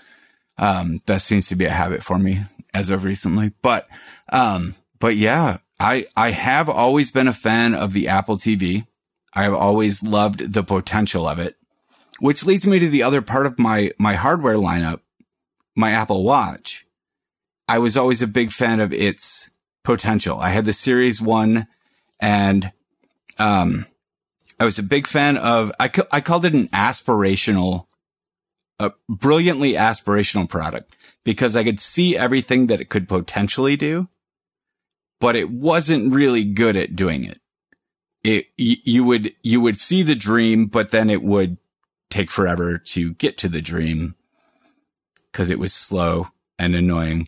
Um, 0.60 1.02
that 1.06 1.22
seems 1.22 1.48
to 1.48 1.56
be 1.56 1.66
a 1.66 1.72
habit 1.72 2.04
for 2.04 2.20
me 2.20 2.42
as 2.74 2.90
of 2.90 3.06
recently. 3.06 3.54
But, 3.62 3.88
um, 4.28 4.76
but 5.00 5.16
yeah, 5.16 5.60
I, 5.80 6.06
I 6.18 6.32
have 6.32 6.68
always 6.68 7.12
been 7.12 7.30
a 7.30 7.34
fan 7.34 7.74
of 7.74 7.94
the 7.94 8.10
Apple 8.10 8.36
TV. 8.36 8.86
I 9.34 9.44
have 9.44 9.54
always 9.54 10.04
loved 10.04 10.54
the 10.54 10.64
potential 10.64 11.28
of 11.28 11.40
it, 11.40 11.56
which 12.20 12.46
leads 12.46 12.68
me 12.68 12.78
to 12.80 12.90
the 12.90 13.04
other 13.04 13.22
part 13.22 13.46
of 13.46 13.58
my, 13.58 13.92
my 13.98 14.16
hardware 14.16 14.58
lineup, 14.58 15.00
my 15.76 15.92
Apple 15.92 16.24
Watch. 16.24 16.86
I 17.70 17.80
was 17.80 17.96
always 17.96 18.22
a 18.22 18.28
big 18.28 18.52
fan 18.52 18.82
of 18.82 18.92
its 18.92 19.52
potential. 19.86 20.40
I 20.40 20.50
had 20.50 20.66
the 20.66 20.74
Series 20.74 21.22
1 21.22 21.68
and, 22.20 22.72
um, 23.38 23.86
I 24.60 24.66
was 24.66 24.78
a 24.78 24.84
big 24.84 25.08
fan 25.08 25.38
of, 25.38 25.72
I, 25.80 25.90
I 26.12 26.20
called 26.20 26.44
it 26.44 26.54
an 26.54 26.68
aspirational 26.70 27.86
a 28.80 28.94
brilliantly 29.08 29.74
aspirational 29.74 30.48
product 30.48 30.96
because 31.24 31.56
I 31.56 31.64
could 31.64 31.80
see 31.80 32.18
everything 32.18 32.68
that 32.68 32.82
it 32.82 32.90
could 32.90 33.08
potentially 33.08 33.76
do, 33.76 34.08
but 35.20 35.36
it 35.36 35.52
wasn't 35.52 36.14
really 36.14 36.46
good 36.46 36.78
at 36.78 36.96
doing 36.96 37.26
it. 37.26 37.40
It, 38.24 38.48
you 38.58 39.04
would, 39.04 39.34
you 39.44 39.62
would 39.62 39.78
see 39.78 40.02
the 40.02 40.16
dream, 40.16 40.68
but 40.68 40.92
then 40.92 41.10
it 41.10 41.22
would 41.22 41.58
take 42.10 42.32
forever 42.32 42.78
to 42.78 43.14
get 43.14 43.38
to 43.40 43.50
the 43.50 43.62
dream 43.62 44.16
because 45.32 45.50
it 45.50 45.60
was 45.60 45.74
slow 45.74 46.28
and 46.58 46.76
annoying. 46.76 47.28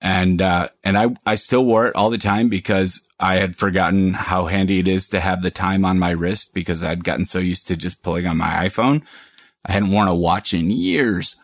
And, 0.00 0.40
uh, 0.40 0.68
and 0.82 0.96
I, 0.96 1.08
I 1.26 1.34
still 1.34 1.64
wore 1.64 1.86
it 1.86 1.96
all 1.96 2.08
the 2.08 2.18
time 2.18 2.48
because 2.48 3.06
I 3.18 3.36
had 3.36 3.56
forgotten 3.56 4.14
how 4.14 4.46
handy 4.46 4.78
it 4.78 4.88
is 4.88 5.10
to 5.10 5.20
have 5.20 5.42
the 5.42 5.50
time 5.50 5.84
on 5.84 5.98
my 5.98 6.10
wrist 6.10 6.54
because 6.54 6.82
I'd 6.82 7.04
gotten 7.04 7.26
so 7.26 7.38
used 7.38 7.66
to 7.68 7.76
just 7.76 8.02
pulling 8.02 8.26
on 8.26 8.38
my 8.38 8.66
iPhone 8.66 9.04
I 9.64 9.72
hadn't 9.72 9.90
worn 9.90 10.08
a 10.08 10.14
watch 10.14 10.54
in 10.54 10.70
years. 10.70 11.36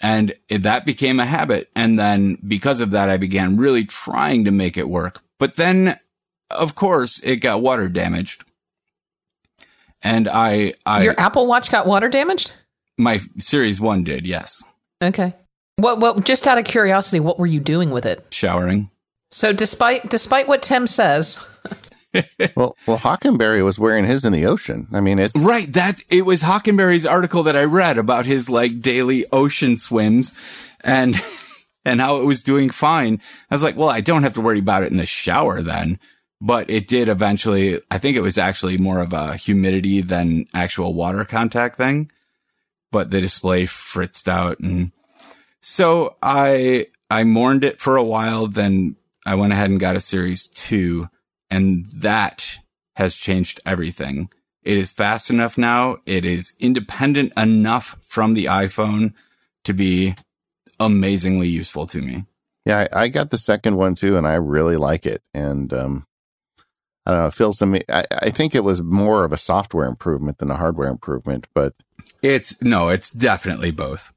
And 0.00 0.34
that 0.50 0.84
became 0.84 1.18
a 1.18 1.24
habit. 1.24 1.70
And 1.74 1.98
then 1.98 2.38
because 2.46 2.80
of 2.80 2.90
that, 2.90 3.08
I 3.08 3.16
began 3.16 3.56
really 3.56 3.84
trying 3.84 4.44
to 4.44 4.50
make 4.50 4.76
it 4.76 4.88
work. 4.88 5.22
But 5.38 5.56
then, 5.56 5.98
of 6.50 6.74
course, 6.74 7.20
it 7.22 7.36
got 7.36 7.62
water 7.62 7.88
damaged. 7.88 8.44
And 10.02 10.28
I, 10.28 10.74
I 10.84 11.02
Your 11.02 11.18
Apple 11.18 11.46
Watch 11.46 11.70
got 11.70 11.86
water 11.86 12.08
damaged? 12.08 12.52
My 12.98 13.20
Series 13.38 13.80
1 13.80 14.04
did, 14.04 14.26
yes. 14.26 14.62
Okay. 15.02 15.34
What 15.76 15.98
what 15.98 16.24
just 16.24 16.46
out 16.46 16.58
of 16.58 16.64
curiosity, 16.64 17.18
what 17.18 17.38
were 17.38 17.46
you 17.46 17.60
doing 17.60 17.90
with 17.90 18.06
it? 18.06 18.24
Showering. 18.30 18.90
So 19.30 19.52
despite 19.52 20.08
despite 20.08 20.46
what 20.46 20.62
Tim 20.62 20.86
says, 20.86 21.36
well, 22.56 22.76
well, 22.86 22.98
Hockenberry 22.98 23.64
was 23.64 23.78
wearing 23.78 24.04
his 24.04 24.24
in 24.24 24.32
the 24.32 24.46
ocean. 24.46 24.88
I 24.92 25.00
mean, 25.00 25.18
it's 25.18 25.34
right. 25.34 25.72
That 25.72 26.00
it 26.08 26.24
was 26.24 26.42
Hockenberry's 26.42 27.06
article 27.06 27.42
that 27.44 27.56
I 27.56 27.64
read 27.64 27.98
about 27.98 28.26
his 28.26 28.48
like 28.48 28.80
daily 28.80 29.24
ocean 29.32 29.76
swims, 29.76 30.34
and 30.82 31.16
and 31.84 32.00
how 32.00 32.18
it 32.18 32.26
was 32.26 32.42
doing 32.42 32.70
fine. 32.70 33.20
I 33.50 33.54
was 33.54 33.64
like, 33.64 33.76
well, 33.76 33.90
I 33.90 34.00
don't 34.00 34.22
have 34.22 34.34
to 34.34 34.40
worry 34.40 34.58
about 34.58 34.82
it 34.82 34.92
in 34.92 34.98
the 34.98 35.06
shower 35.06 35.62
then. 35.62 35.98
But 36.40 36.68
it 36.68 36.86
did 36.86 37.08
eventually. 37.08 37.80
I 37.90 37.98
think 37.98 38.16
it 38.16 38.22
was 38.22 38.38
actually 38.38 38.76
more 38.76 39.00
of 39.00 39.12
a 39.12 39.36
humidity 39.36 40.00
than 40.00 40.46
actual 40.52 40.94
water 40.94 41.24
contact 41.24 41.76
thing. 41.76 42.10
But 42.90 43.10
the 43.10 43.20
display 43.20 43.66
fritzed 43.66 44.28
out, 44.28 44.60
and 44.60 44.92
so 45.60 46.16
I 46.22 46.88
I 47.10 47.24
mourned 47.24 47.64
it 47.64 47.80
for 47.80 47.96
a 47.96 48.04
while. 48.04 48.46
Then 48.46 48.96
I 49.24 49.34
went 49.36 49.52
ahead 49.52 49.70
and 49.70 49.80
got 49.80 49.96
a 49.96 50.00
series 50.00 50.46
two 50.48 51.08
and 51.54 51.86
that 51.86 52.58
has 52.96 53.14
changed 53.14 53.60
everything. 53.64 54.28
It 54.62 54.76
is 54.76 54.92
fast 54.92 55.30
enough 55.30 55.56
now. 55.56 55.98
It 56.06 56.24
is 56.24 56.54
independent 56.58 57.32
enough 57.36 57.96
from 58.02 58.34
the 58.34 58.46
iPhone 58.46 59.12
to 59.64 59.72
be 59.72 60.14
amazingly 60.80 61.48
useful 61.48 61.86
to 61.86 62.00
me. 62.00 62.24
Yeah, 62.64 62.88
I, 62.92 63.04
I 63.04 63.08
got 63.08 63.30
the 63.30 63.38
second 63.38 63.76
one 63.76 63.94
too, 63.94 64.16
and 64.16 64.26
I 64.26 64.34
really 64.34 64.76
like 64.76 65.06
it. 65.06 65.22
And 65.34 65.72
um, 65.72 66.06
I 67.06 67.10
don't 67.10 67.20
know, 67.20 67.26
it 67.26 67.34
feels 67.34 67.58
to 67.58 67.66
me. 67.66 67.82
I, 67.88 68.04
I 68.10 68.30
think 68.30 68.54
it 68.54 68.64
was 68.64 68.82
more 68.82 69.24
of 69.24 69.32
a 69.32 69.38
software 69.38 69.86
improvement 69.86 70.38
than 70.38 70.50
a 70.50 70.56
hardware 70.56 70.88
improvement, 70.88 71.46
but 71.54 71.74
it's 72.24 72.62
no, 72.62 72.88
it's 72.88 73.10
definitely 73.10 73.70
both. 73.70 74.12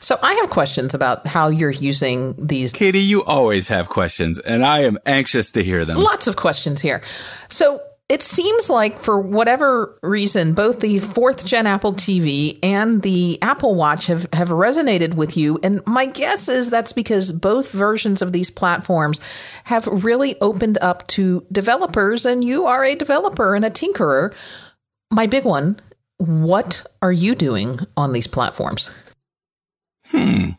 So 0.00 0.18
I 0.20 0.34
have 0.34 0.50
questions 0.50 0.94
about 0.94 1.26
how 1.26 1.48
you're 1.48 1.70
using 1.70 2.34
these. 2.36 2.72
Katie, 2.72 2.98
you 2.98 3.22
always 3.22 3.68
have 3.68 3.88
questions, 3.88 4.38
and 4.40 4.64
I 4.64 4.80
am 4.80 4.98
anxious 5.06 5.52
to 5.52 5.62
hear 5.62 5.84
them. 5.84 5.98
Lots 5.98 6.26
of 6.26 6.36
questions 6.36 6.80
here. 6.80 7.02
So 7.48 7.80
it 8.08 8.20
seems 8.20 8.68
like 8.68 9.00
for 9.00 9.20
whatever 9.20 9.98
reason, 10.02 10.54
both 10.54 10.80
the 10.80 10.98
fourth 10.98 11.46
gen 11.46 11.66
Apple 11.68 11.94
TV 11.94 12.58
and 12.62 13.00
the 13.00 13.38
Apple 13.40 13.76
Watch 13.76 14.06
have, 14.06 14.26
have 14.32 14.48
resonated 14.48 15.14
with 15.14 15.36
you. 15.36 15.60
And 15.62 15.80
my 15.86 16.06
guess 16.06 16.48
is 16.48 16.68
that's 16.68 16.92
because 16.92 17.30
both 17.30 17.70
versions 17.70 18.20
of 18.20 18.32
these 18.32 18.50
platforms 18.50 19.20
have 19.64 19.86
really 19.86 20.38
opened 20.40 20.78
up 20.82 21.06
to 21.08 21.46
developers, 21.52 22.26
and 22.26 22.42
you 22.42 22.66
are 22.66 22.84
a 22.84 22.96
developer 22.96 23.54
and 23.54 23.64
a 23.64 23.70
tinkerer. 23.70 24.34
My 25.10 25.26
big 25.26 25.44
one 25.44 25.78
what 26.22 26.86
are 27.02 27.12
you 27.12 27.34
doing 27.34 27.80
on 27.96 28.12
these 28.12 28.26
platforms? 28.26 28.90
Hmm. 30.06 30.50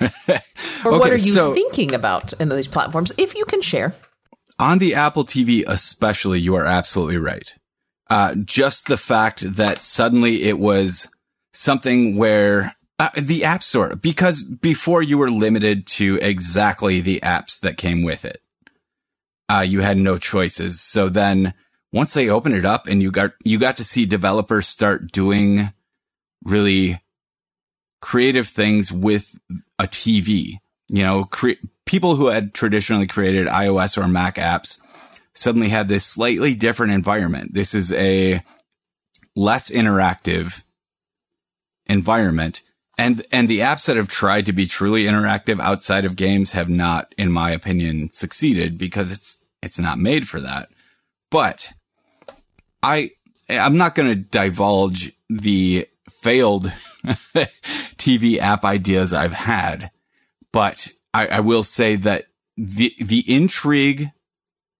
or 0.00 0.06
okay, 0.06 0.38
what 0.84 1.10
are 1.10 1.16
you 1.16 1.32
so, 1.32 1.54
thinking 1.54 1.94
about 1.94 2.32
in 2.34 2.48
these 2.48 2.68
platforms, 2.68 3.12
if 3.16 3.34
you 3.34 3.44
can 3.46 3.62
share? 3.62 3.94
On 4.58 4.78
the 4.78 4.94
Apple 4.94 5.24
TV, 5.24 5.64
especially, 5.66 6.40
you 6.40 6.54
are 6.56 6.66
absolutely 6.66 7.16
right. 7.16 7.54
Uh, 8.10 8.34
just 8.34 8.86
the 8.86 8.98
fact 8.98 9.40
that 9.56 9.80
suddenly 9.80 10.42
it 10.42 10.58
was 10.58 11.08
something 11.54 12.16
where 12.16 12.76
uh, 12.98 13.08
the 13.16 13.44
App 13.44 13.62
Store, 13.62 13.96
because 13.96 14.42
before 14.42 15.02
you 15.02 15.16
were 15.16 15.30
limited 15.30 15.86
to 15.86 16.18
exactly 16.20 17.00
the 17.00 17.20
apps 17.20 17.58
that 17.60 17.78
came 17.78 18.02
with 18.02 18.24
it, 18.26 18.42
uh, 19.48 19.64
you 19.66 19.80
had 19.80 19.96
no 19.96 20.18
choices. 20.18 20.80
So 20.82 21.08
then 21.08 21.54
once 21.92 22.14
they 22.14 22.28
opened 22.28 22.54
it 22.54 22.64
up 22.64 22.86
and 22.86 23.02
you 23.02 23.10
got 23.10 23.32
you 23.44 23.58
got 23.58 23.76
to 23.76 23.84
see 23.84 24.06
developers 24.06 24.66
start 24.66 25.12
doing 25.12 25.72
really 26.44 27.00
creative 28.00 28.48
things 28.48 28.92
with 28.92 29.38
a 29.78 29.84
TV. 29.84 30.56
You 30.88 31.04
know, 31.04 31.24
cre- 31.24 31.62
people 31.86 32.16
who 32.16 32.26
had 32.26 32.54
traditionally 32.54 33.06
created 33.06 33.46
iOS 33.46 33.96
or 33.96 34.08
Mac 34.08 34.36
apps 34.36 34.78
suddenly 35.34 35.68
had 35.68 35.88
this 35.88 36.04
slightly 36.04 36.54
different 36.54 36.92
environment. 36.92 37.54
This 37.54 37.74
is 37.74 37.92
a 37.92 38.42
less 39.34 39.70
interactive 39.70 40.62
environment. 41.86 42.62
And, 42.98 43.22
and 43.32 43.48
the 43.48 43.60
apps 43.60 43.86
that 43.86 43.96
have 43.96 44.08
tried 44.08 44.44
to 44.46 44.52
be 44.52 44.66
truly 44.66 45.04
interactive 45.04 45.60
outside 45.60 46.04
of 46.04 46.16
games 46.16 46.52
have 46.52 46.68
not, 46.68 47.14
in 47.16 47.32
my 47.32 47.50
opinion, 47.50 48.10
succeeded 48.10 48.76
because 48.76 49.10
it's, 49.10 49.42
it's 49.62 49.78
not 49.78 49.98
made 49.98 50.28
for 50.28 50.40
that. 50.40 50.68
But 51.30 51.72
I 52.82 53.12
I'm 53.48 53.76
not 53.76 53.94
going 53.94 54.08
to 54.08 54.16
divulge 54.16 55.12
the 55.28 55.86
failed 56.08 56.66
TV 57.04 58.38
app 58.38 58.64
ideas 58.64 59.12
I've 59.12 59.32
had, 59.32 59.90
but 60.52 60.88
I, 61.14 61.26
I 61.26 61.40
will 61.40 61.62
say 61.62 61.96
that 61.96 62.26
the 62.56 62.94
the 62.98 63.24
intrigue 63.32 64.10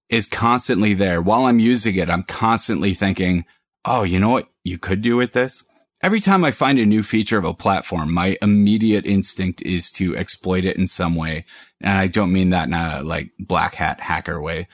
is 0.08 0.26
constantly 0.26 0.94
there. 0.94 1.22
While 1.22 1.46
I'm 1.46 1.58
using 1.58 1.96
it, 1.96 2.10
I'm 2.10 2.22
constantly 2.22 2.94
thinking, 2.94 3.44
"Oh, 3.84 4.02
you 4.02 4.18
know 4.18 4.30
what 4.30 4.48
you 4.64 4.78
could 4.78 5.02
do 5.02 5.16
with 5.16 5.32
this." 5.32 5.64
Every 6.02 6.20
time 6.20 6.44
I 6.44 6.50
find 6.50 6.80
a 6.80 6.86
new 6.86 7.04
feature 7.04 7.38
of 7.38 7.44
a 7.44 7.54
platform, 7.54 8.12
my 8.12 8.36
immediate 8.42 9.06
instinct 9.06 9.62
is 9.62 9.90
to 9.92 10.16
exploit 10.16 10.64
it 10.64 10.76
in 10.76 10.88
some 10.88 11.14
way. 11.14 11.44
And 11.80 11.96
I 11.96 12.08
don't 12.08 12.32
mean 12.32 12.50
that 12.50 12.66
in 12.66 12.74
a 12.74 13.02
like 13.04 13.30
black 13.38 13.76
hat 13.76 14.00
hacker 14.00 14.40
way. 14.40 14.66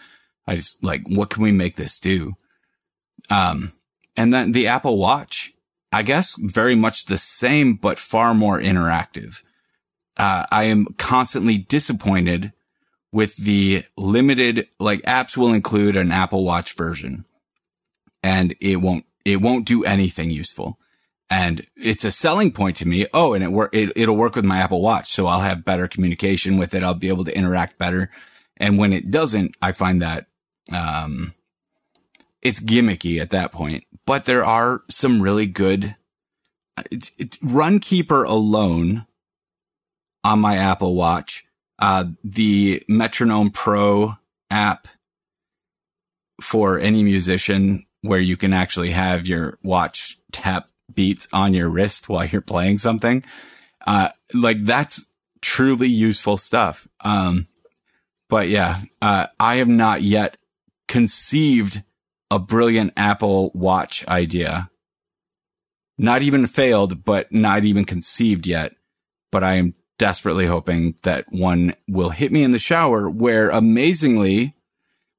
I 0.47 0.57
just 0.57 0.83
like, 0.83 1.03
what 1.07 1.29
can 1.29 1.43
we 1.43 1.53
make 1.53 1.77
this 1.77 2.01
do? 2.01 2.38
Um, 3.31 3.73
and 4.17 4.33
then 4.33 4.53
the 4.53 4.67
Apple 4.67 4.99
Watch, 4.99 5.53
I 5.93 6.03
guess 6.03 6.37
very 6.37 6.75
much 6.75 7.05
the 7.05 7.19
same, 7.19 7.75
but 7.75 7.99
far 7.99 8.35
more 8.35 8.61
interactive. 8.61 9.43
Uh, 10.17 10.45
I 10.51 10.65
am 10.65 10.87
constantly 10.99 11.59
disappointed 11.59 12.53
with 13.13 13.37
the 13.37 13.85
limited, 13.97 14.69
like 14.79 15.03
apps 15.03 15.37
will 15.37 15.53
include 15.53 15.97
an 15.97 16.11
Apple 16.11 16.45
Watch 16.45 16.75
version 16.75 17.25
and 18.23 18.55
it 18.61 18.77
won't, 18.77 19.07
it 19.25 19.41
won't 19.41 19.67
do 19.67 19.85
anything 19.85 20.31
useful. 20.31 20.79
And 21.31 21.67
it's 21.77 22.05
a 22.05 22.11
selling 22.11 22.53
point 22.53 22.77
to 22.79 22.89
me. 22.89 23.07
Oh, 23.13 23.35
and 23.35 23.45
it 23.45 23.53
work, 23.53 23.75
it, 23.75 23.93
it'll 23.95 24.17
work 24.17 24.35
with 24.35 24.45
my 24.45 24.59
Apple 24.59 24.81
Watch. 24.81 25.09
So 25.11 25.27
I'll 25.27 25.41
have 25.41 25.65
better 25.65 25.87
communication 25.87 26.57
with 26.57 26.75
it. 26.75 26.83
I'll 26.83 26.95
be 26.95 27.09
able 27.09 27.25
to 27.25 27.37
interact 27.37 27.79
better. 27.79 28.11
And 28.57 28.79
when 28.79 28.93
it 28.93 29.11
doesn't, 29.11 29.55
I 29.63 29.73
find 29.73 30.03
that, 30.03 30.27
um, 30.73 31.35
it's 32.43 32.61
gimmicky 32.61 33.21
at 33.21 33.31
that 33.31 33.53
point, 33.53 33.85
but 34.07 34.25
there 34.25 34.45
are 34.45 34.83
some 34.89 35.23
really 35.23 35.47
good 35.47 35.97
it, 36.91 37.11
it, 37.19 37.31
Runkeeper 37.41 38.27
alone 38.27 39.07
on 40.25 40.41
my 40.41 40.57
Apple 40.57 40.95
Watch, 40.95 41.45
uh, 41.79 42.05
the 42.23 42.83
Metronome 42.89 43.51
Pro 43.51 44.15
app 44.51 44.89
for 46.41 46.79
any 46.79 47.03
musician 47.03 47.87
where 48.03 48.21
you 48.21 48.37
can 48.37 48.53
actually 48.53 48.91
have 48.91 49.27
your 49.27 49.59
watch 49.63 50.19
tap 50.33 50.69
beats 50.95 51.27
on 51.33 51.55
your 51.55 51.69
wrist 51.69 52.09
while 52.09 52.25
you're 52.25 52.41
playing 52.41 52.79
something. 52.79 53.25
Uh, 53.87 54.11
like 54.33 54.65
that's 54.65 55.11
truly 55.41 55.89
useful 55.89 56.37
stuff. 56.37 56.87
Um, 57.01 57.49
but 58.29 58.49
yeah, 58.49 58.83
uh, 59.03 59.27
I 59.41 59.57
have 59.57 59.69
not 59.69 60.03
yet 60.03 60.37
conceived 60.87 61.83
a 62.31 62.39
brilliant 62.39 62.93
Apple 62.97 63.51
Watch 63.55 64.07
idea. 64.07 64.71
Not 65.97 66.23
even 66.23 66.47
failed, 66.47 67.05
but 67.05 67.33
not 67.33 67.65
even 67.65 67.85
conceived 67.85 68.47
yet. 68.47 68.75
But 69.31 69.45
I 69.45 69.55
am 69.55 69.75
desperately 69.99 70.47
hoping 70.47 70.95
that 71.03 71.27
one 71.31 71.75
will 71.89 72.11
hit 72.11 72.33
me 72.33 72.43
in 72.43 72.53
the 72.53 72.59
shower 72.59 73.11
where 73.11 73.51
amazingly 73.51 74.55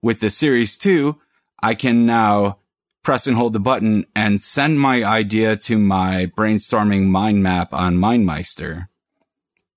with 0.02 0.22
the 0.22 0.30
series 0.30 0.78
two, 0.78 1.20
I 1.62 1.76
can 1.76 2.06
now 2.06 2.60
press 3.04 3.28
and 3.28 3.36
hold 3.36 3.54
the 3.54 3.60
button 3.60 4.06
and 4.16 4.42
send 4.42 4.80
my 4.80 5.04
idea 5.04 5.58
to 5.58 5.78
my 5.78 6.32
brainstorming 6.38 7.08
mind 7.08 7.44
map 7.44 7.74
on 7.74 7.98
MindMeister 7.98 8.88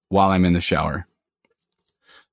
while 0.08 0.30
I'm 0.30 0.44
in 0.44 0.52
the 0.52 0.60
shower. 0.60 1.06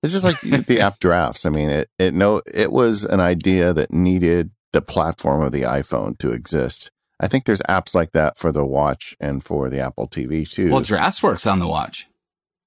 It's 0.03 0.13
just 0.13 0.23
like 0.23 0.39
the 0.41 0.79
app 0.81 0.99
drafts. 0.99 1.45
I 1.45 1.49
mean, 1.49 1.69
it, 1.69 1.89
it 1.97 2.13
no, 2.13 2.41
it 2.53 2.71
was 2.71 3.03
an 3.03 3.19
idea 3.19 3.73
that 3.73 3.91
needed 3.91 4.51
the 4.73 4.81
platform 4.81 5.41
of 5.41 5.51
the 5.51 5.61
iPhone 5.61 6.17
to 6.19 6.31
exist. 6.31 6.91
I 7.19 7.27
think 7.27 7.45
there's 7.45 7.61
apps 7.61 7.93
like 7.93 8.11
that 8.11 8.37
for 8.37 8.51
the 8.51 8.65
watch 8.65 9.15
and 9.19 9.43
for 9.43 9.69
the 9.69 9.79
Apple 9.79 10.07
TV 10.07 10.49
too. 10.49 10.71
Well, 10.71 10.81
Drafts 10.81 11.21
works 11.21 11.45
on 11.45 11.59
the 11.59 11.67
watch. 11.67 12.07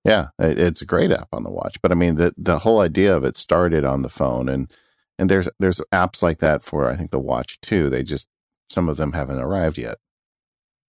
Yeah, 0.04 0.28
it's 0.38 0.82
a 0.82 0.86
great 0.86 1.12
app 1.12 1.28
on 1.32 1.44
the 1.44 1.50
watch. 1.50 1.80
But 1.80 1.92
I 1.92 1.94
mean, 1.94 2.16
the 2.16 2.34
the 2.36 2.60
whole 2.60 2.80
idea 2.80 3.16
of 3.16 3.24
it 3.24 3.36
started 3.36 3.84
on 3.84 4.02
the 4.02 4.08
phone, 4.08 4.48
and 4.48 4.70
and 5.18 5.30
there's 5.30 5.48
there's 5.58 5.80
apps 5.92 6.22
like 6.22 6.38
that 6.38 6.62
for 6.62 6.90
I 6.90 6.96
think 6.96 7.12
the 7.12 7.20
watch 7.20 7.60
too. 7.60 7.88
They 7.88 8.02
just 8.02 8.28
some 8.68 8.88
of 8.88 8.96
them 8.96 9.12
haven't 9.12 9.38
arrived 9.38 9.78
yet. 9.78 9.96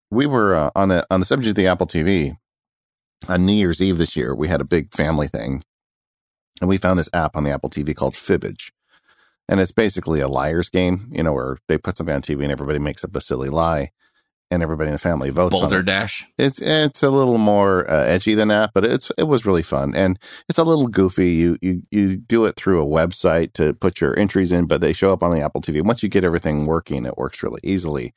We 0.09 0.25
were 0.25 0.55
uh, 0.55 0.71
on 0.75 0.89
the 0.89 1.05
on 1.11 1.19
the 1.19 1.25
subject 1.25 1.49
of 1.49 1.55
the 1.55 1.67
Apple 1.67 1.87
TV 1.87 2.37
on 3.27 3.45
New 3.45 3.53
Year's 3.53 3.81
Eve 3.81 3.97
this 3.97 4.15
year. 4.15 4.33
We 4.33 4.47
had 4.47 4.61
a 4.61 4.65
big 4.65 4.93
family 4.93 5.27
thing, 5.27 5.63
and 6.61 6.69
we 6.69 6.77
found 6.77 6.97
this 6.97 7.09
app 7.13 7.35
on 7.35 7.43
the 7.43 7.51
Apple 7.51 7.69
TV 7.69 7.95
called 7.95 8.13
Fibbage 8.13 8.71
and 9.51 9.59
it's 9.59 9.73
basically 9.73 10.21
a 10.21 10.29
liar's 10.29 10.69
game, 10.69 11.11
you 11.11 11.21
know, 11.21 11.33
where 11.33 11.57
they 11.67 11.77
put 11.77 11.97
something 11.97 12.15
on 12.15 12.21
TV 12.23 12.41
and 12.41 12.51
everybody 12.51 12.79
makes 12.79 13.03
up 13.03 13.15
a 13.15 13.21
silly 13.21 13.49
lie. 13.49 13.91
and 14.49 14.61
everybody 14.61 14.87
in 14.89 14.93
the 14.93 14.99
family 14.99 15.29
votes. 15.29 15.53
Boulder 15.53 15.77
on 15.77 15.81
it. 15.81 15.85
Dash. 15.85 16.25
It's 16.37 16.61
it's 16.61 17.03
a 17.03 17.09
little 17.09 17.37
more 17.37 17.89
uh, 17.89 18.03
edgy 18.05 18.33
than 18.35 18.49
that, 18.49 18.71
but 18.73 18.85
it's 18.85 19.11
it 19.17 19.23
was 19.23 19.45
really 19.45 19.63
fun 19.63 19.95
and 19.95 20.19
it's 20.49 20.59
a 20.59 20.63
little 20.63 20.87
goofy. 20.87 21.31
You 21.31 21.57
you 21.61 21.83
you 21.89 22.17
do 22.17 22.45
it 22.45 22.57
through 22.57 22.81
a 22.81 22.85
website 22.85 23.53
to 23.53 23.73
put 23.73 24.01
your 24.01 24.17
entries 24.19 24.51
in, 24.51 24.65
but 24.67 24.81
they 24.81 24.93
show 24.93 25.13
up 25.13 25.23
on 25.23 25.31
the 25.31 25.41
Apple 25.41 25.61
TV. 25.61 25.81
Once 25.81 26.03
you 26.03 26.09
get 26.09 26.25
everything 26.25 26.65
working, 26.65 27.05
it 27.05 27.17
works 27.17 27.43
really 27.43 27.61
easily. 27.63 28.13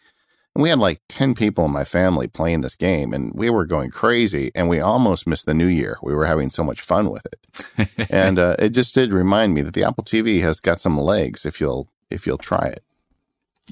We 0.56 0.68
had 0.68 0.78
like 0.78 1.00
ten 1.08 1.34
people 1.34 1.64
in 1.64 1.72
my 1.72 1.84
family 1.84 2.28
playing 2.28 2.60
this 2.60 2.76
game, 2.76 3.12
and 3.12 3.32
we 3.34 3.50
were 3.50 3.66
going 3.66 3.90
crazy. 3.90 4.52
And 4.54 4.68
we 4.68 4.78
almost 4.80 5.26
missed 5.26 5.46
the 5.46 5.54
new 5.54 5.66
year. 5.66 5.98
We 6.02 6.14
were 6.14 6.26
having 6.26 6.50
so 6.50 6.62
much 6.62 6.80
fun 6.80 7.10
with 7.10 7.26
it, 7.26 7.88
and 8.10 8.38
uh, 8.38 8.54
it 8.58 8.68
just 8.70 8.94
did 8.94 9.12
remind 9.12 9.54
me 9.54 9.62
that 9.62 9.74
the 9.74 9.82
Apple 9.84 10.04
TV 10.04 10.40
has 10.42 10.60
got 10.60 10.80
some 10.80 10.96
legs 10.98 11.44
if 11.44 11.60
you'll 11.60 11.88
if 12.10 12.26
you'll 12.26 12.38
try 12.38 12.66
it. 12.68 12.84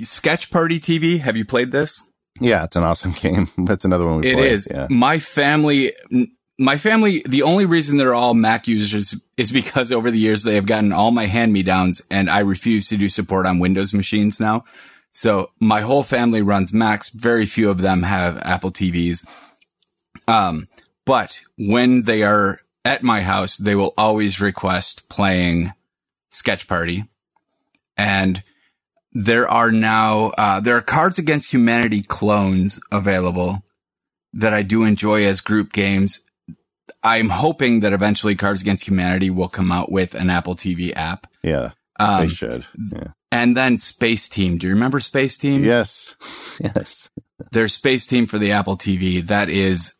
Sketch 0.02 0.50
Party 0.50 0.80
TV. 0.80 1.20
Have 1.20 1.36
you 1.36 1.44
played 1.44 1.70
this? 1.70 2.02
Yeah, 2.40 2.64
it's 2.64 2.76
an 2.76 2.82
awesome 2.82 3.12
game. 3.20 3.48
That's 3.58 3.84
another 3.84 4.06
one 4.06 4.20
we 4.20 4.30
It 4.30 4.34
played. 4.34 4.52
is. 4.52 4.66
Yeah. 4.68 4.86
My 4.90 5.18
family, 5.18 5.92
my 6.58 6.78
family, 6.78 7.22
the 7.26 7.42
only 7.42 7.66
reason 7.66 7.98
they're 7.98 8.14
all 8.14 8.34
Mac 8.34 8.66
users 8.66 9.14
is 9.36 9.52
because 9.52 9.92
over 9.92 10.10
the 10.10 10.18
years 10.18 10.42
they 10.42 10.54
have 10.54 10.66
gotten 10.66 10.92
all 10.92 11.10
my 11.10 11.26
hand 11.26 11.52
me 11.52 11.62
downs 11.62 12.02
and 12.10 12.30
I 12.30 12.40
refuse 12.40 12.88
to 12.88 12.96
do 12.96 13.08
support 13.08 13.46
on 13.46 13.58
Windows 13.58 13.92
machines 13.92 14.40
now. 14.40 14.64
So 15.12 15.50
my 15.60 15.82
whole 15.82 16.02
family 16.02 16.42
runs 16.42 16.72
Macs. 16.72 17.10
Very 17.10 17.46
few 17.46 17.70
of 17.70 17.80
them 17.80 18.02
have 18.02 18.38
Apple 18.38 18.70
TVs. 18.70 19.26
Um, 20.26 20.68
but 21.04 21.40
when 21.58 22.02
they 22.04 22.22
are 22.22 22.60
at 22.84 23.02
my 23.02 23.20
house, 23.20 23.56
they 23.58 23.74
will 23.74 23.92
always 23.96 24.40
request 24.40 25.08
playing 25.08 25.72
Sketch 26.30 26.66
Party. 26.66 27.04
And 27.96 28.42
there 29.12 29.46
are 29.48 29.70
now, 29.70 30.32
uh, 30.38 30.60
there 30.60 30.76
are 30.76 30.82
Cards 30.82 31.18
Against 31.18 31.52
Humanity 31.52 32.02
clones 32.02 32.80
available 32.90 33.62
that 34.32 34.54
I 34.54 34.62
do 34.62 34.84
enjoy 34.84 35.26
as 35.26 35.40
group 35.42 35.72
games. 35.72 36.22
I'm 37.02 37.28
hoping 37.28 37.80
that 37.80 37.92
eventually 37.92 38.34
Cards 38.34 38.62
Against 38.62 38.88
Humanity 38.88 39.28
will 39.28 39.48
come 39.48 39.70
out 39.70 39.92
with 39.92 40.14
an 40.14 40.30
Apple 40.30 40.54
TV 40.54 40.96
app. 40.96 41.26
Yeah, 41.42 41.72
Um, 42.00 42.22
they 42.22 42.32
should. 42.32 42.64
Yeah. 42.92 43.08
And 43.32 43.56
then 43.56 43.78
Space 43.78 44.28
Team. 44.28 44.58
Do 44.58 44.66
you 44.66 44.74
remember 44.74 45.00
Space 45.00 45.36
Team? 45.38 45.64
Yes. 45.64 46.16
Yes. 46.60 47.10
There's 47.50 47.72
Space 47.72 48.06
Team 48.06 48.26
for 48.26 48.38
the 48.38 48.52
Apple 48.52 48.76
TV 48.76 49.26
that 49.26 49.48
is 49.48 49.94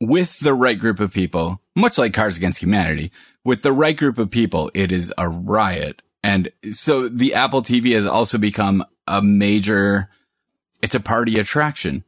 with 0.00 0.38
the 0.40 0.52
right 0.52 0.78
group 0.78 1.00
of 1.00 1.14
people, 1.14 1.60
much 1.74 1.96
like 1.96 2.12
Cards 2.12 2.36
Against 2.36 2.62
Humanity. 2.62 3.10
With 3.42 3.62
the 3.62 3.72
right 3.72 3.96
group 3.96 4.18
of 4.18 4.30
people, 4.30 4.70
it 4.74 4.92
is 4.92 5.12
a 5.16 5.28
riot. 5.28 6.02
And 6.22 6.50
so 6.70 7.08
the 7.08 7.34
Apple 7.34 7.62
TV 7.62 7.94
has 7.94 8.06
also 8.06 8.36
become 8.36 8.84
a 9.08 9.22
major, 9.22 10.10
it's 10.82 10.94
a 10.94 11.00
party 11.00 11.38
attraction, 11.40 12.04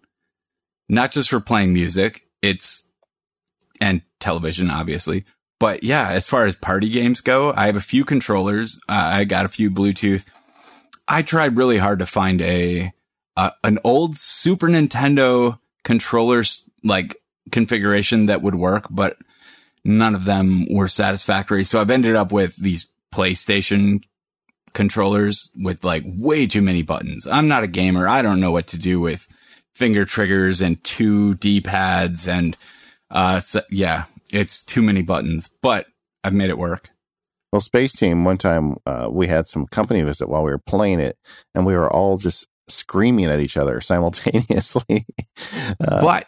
not 0.88 1.10
just 1.10 1.30
for 1.30 1.40
playing 1.40 1.72
music. 1.72 2.28
It's, 2.42 2.86
and 3.80 4.02
television, 4.20 4.70
obviously. 4.70 5.24
But 5.58 5.82
yeah, 5.82 6.10
as 6.10 6.28
far 6.28 6.44
as 6.44 6.54
party 6.54 6.90
games 6.90 7.22
go, 7.22 7.52
I 7.56 7.66
have 7.66 7.76
a 7.76 7.80
few 7.80 8.04
controllers. 8.04 8.78
Uh, 8.88 8.92
I 8.92 9.24
got 9.24 9.46
a 9.46 9.48
few 9.48 9.70
Bluetooth. 9.70 10.24
I 11.08 11.22
tried 11.22 11.56
really 11.56 11.78
hard 11.78 12.00
to 12.00 12.06
find 12.06 12.40
a, 12.40 12.92
uh, 13.36 13.50
an 13.62 13.78
old 13.84 14.16
Super 14.16 14.66
Nintendo 14.68 15.58
controllers 15.84 16.68
like 16.82 17.16
configuration 17.52 18.26
that 18.26 18.42
would 18.42 18.56
work, 18.56 18.86
but 18.90 19.16
none 19.84 20.14
of 20.14 20.24
them 20.24 20.66
were 20.72 20.88
satisfactory. 20.88 21.62
So 21.64 21.80
I've 21.80 21.90
ended 21.90 22.16
up 22.16 22.32
with 22.32 22.56
these 22.56 22.88
PlayStation 23.14 24.02
controllers 24.72 25.52
with 25.62 25.84
like 25.84 26.04
way 26.06 26.46
too 26.46 26.60
many 26.60 26.82
buttons. 26.82 27.26
I'm 27.26 27.48
not 27.48 27.62
a 27.62 27.68
gamer. 27.68 28.08
I 28.08 28.20
don't 28.20 28.40
know 28.40 28.50
what 28.50 28.66
to 28.68 28.78
do 28.78 29.00
with 29.00 29.28
finger 29.74 30.04
triggers 30.04 30.60
and 30.60 30.82
two 30.82 31.34
D 31.34 31.60
pads 31.60 32.26
and, 32.26 32.56
uh, 33.10 33.38
so, 33.38 33.60
yeah, 33.70 34.06
it's 34.32 34.64
too 34.64 34.82
many 34.82 35.02
buttons, 35.02 35.48
but 35.62 35.86
I've 36.24 36.34
made 36.34 36.50
it 36.50 36.58
work. 36.58 36.90
Well, 37.56 37.62
Space 37.62 37.94
Team, 37.94 38.22
one 38.24 38.36
time 38.36 38.76
uh, 38.84 39.08
we 39.10 39.28
had 39.28 39.48
some 39.48 39.66
company 39.66 40.02
visit 40.02 40.28
while 40.28 40.42
we 40.44 40.50
were 40.50 40.58
playing 40.58 41.00
it, 41.00 41.16
and 41.54 41.64
we 41.64 41.74
were 41.74 41.90
all 41.90 42.18
just 42.18 42.48
screaming 42.68 43.24
at 43.30 43.40
each 43.40 43.56
other 43.56 43.80
simultaneously. 43.90 45.06
uh, 45.80 46.02
But 46.02 46.26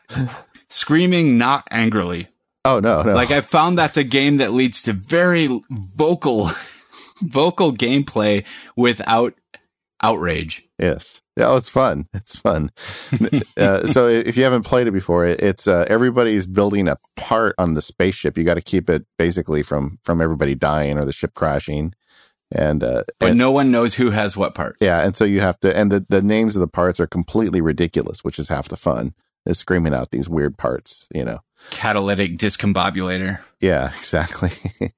screaming 0.71 1.37
not 1.37 1.69
angrily. 1.71 2.29
oh, 2.65 2.81
no, 2.81 3.03
no. 3.03 3.13
Like 3.13 3.31
I 3.31 3.43
found 3.43 3.77
that's 3.77 3.99
a 3.99 4.05
game 4.05 4.39
that 4.39 4.55
leads 4.55 4.81
to 4.85 4.95
very 4.95 5.51
vocal, 5.69 6.51
vocal 7.23 7.75
gameplay 7.75 8.47
without 8.75 9.35
outrage. 10.03 10.65
yes. 10.79 11.21
Yeah, 11.39 11.51
oh, 11.51 11.57
it's 11.57 11.69
fun. 11.69 12.09
It's 12.15 12.37
fun. 12.37 12.71
uh, 13.57 13.87
so 13.87 14.09
if 14.09 14.37
you 14.37 14.43
haven't 14.43 14.65
played 14.65 14.89
it 14.89 14.91
before, 14.93 15.25
it, 15.25 15.41
it's 15.41 15.69
uh, 15.69 15.87
everybody's 15.89 16.47
building 16.47 16.89
a 16.89 16.99
part 17.17 17.55
on 17.59 17.75
the 17.75 17.81
spaceship. 17.81 18.37
You 18.37 18.45
got 18.45 18.55
to 18.55 18.61
keep 18.61 18.91
it 18.91 19.07
basically 19.19 19.63
from 19.63 19.99
from 20.05 20.21
everybody 20.21 20.55
dying 20.55 20.99
or 20.99 21.05
the 21.05 21.13
ship 21.13 21.35
crashing. 21.35 21.95
And 22.51 22.83
uh, 22.83 23.05
But 23.21 23.31
and- 23.31 23.39
no 23.39 23.53
one 23.53 23.71
knows 23.71 23.95
who 23.95 24.11
has 24.11 24.37
what 24.37 24.55
parts. 24.55 24.79
Yeah, 24.81 25.05
and 25.05 25.15
so 25.15 25.25
you 25.25 25.41
have 25.41 25.61
to, 25.61 25.77
and 25.77 25.93
the, 25.93 26.05
the 26.09 26.23
names 26.23 26.57
of 26.57 26.61
the 26.61 26.67
parts 26.69 26.99
are 26.99 27.07
completely 27.07 27.61
ridiculous, 27.61 28.25
which 28.25 28.39
is 28.39 28.49
half 28.49 28.69
the 28.69 28.77
fun. 28.77 29.15
Is 29.47 29.59
screaming 29.59 29.95
out 29.95 30.11
these 30.11 30.29
weird 30.29 30.59
parts, 30.59 31.09
you 31.15 31.25
know. 31.25 31.39
Catalytic 31.71 32.37
discombobulator. 32.37 33.39
Yeah, 33.61 33.93
exactly. 33.99 34.51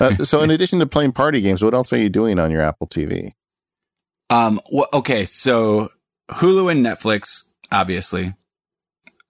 uh, 0.00 0.16
so, 0.24 0.42
in 0.42 0.50
addition 0.50 0.78
to 0.80 0.86
playing 0.86 1.12
party 1.12 1.40
games, 1.40 1.62
what 1.62 1.72
else 1.72 1.92
are 1.92 1.96
you 1.98 2.10
doing 2.10 2.38
on 2.38 2.50
your 2.50 2.60
Apple 2.60 2.86
TV? 2.86 3.32
Um, 4.30 4.60
okay. 4.92 5.24
So 5.24 5.90
Hulu 6.30 6.70
and 6.70 6.84
Netflix, 6.84 7.48
obviously. 7.72 8.34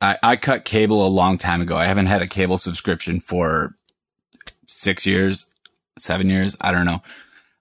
I, 0.01 0.17
I 0.23 0.37
cut 0.37 0.65
cable 0.65 1.07
a 1.07 1.09
long 1.09 1.39
time 1.39 1.61
ago. 1.61 1.77
I 1.77 1.87
haven't 1.87 2.07
had 2.07 2.23
a 2.23 2.27
cable 2.27 2.59
subscription 2.59 3.21
for 3.21 3.75
six 4.67 5.07
years, 5.07 5.47
seven 5.99 6.31
years. 6.31 6.57
I 6.61 6.73
don't 6.73 6.87
know. 6.87 7.03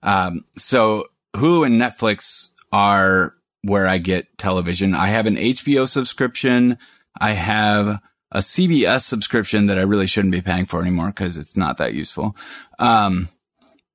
Um, 0.04 0.46
so 0.56 1.06
Hulu 1.36 1.66
and 1.66 1.82
Netflix 1.82 2.52
are 2.72 3.34
where 3.64 3.88
I 3.88 3.98
get 3.98 4.38
television. 4.38 4.94
I 4.94 5.08
have 5.08 5.26
an 5.26 5.36
HBO 5.36 5.88
subscription. 5.88 6.78
I 7.20 7.32
have 7.32 8.00
a 8.32 8.40
CBS 8.40 9.02
subscription 9.02 9.66
that 9.68 9.80
I 9.80 9.84
really 9.84 10.08
shouldn't 10.08 10.32
be 10.32 10.42
paying 10.42 10.66
for 10.66 10.82
anymore 10.82 11.08
because 11.08 11.38
it's 11.38 11.58
not 11.58 11.78
that 11.78 11.94
useful. 11.94 12.36
Um, 12.78 13.30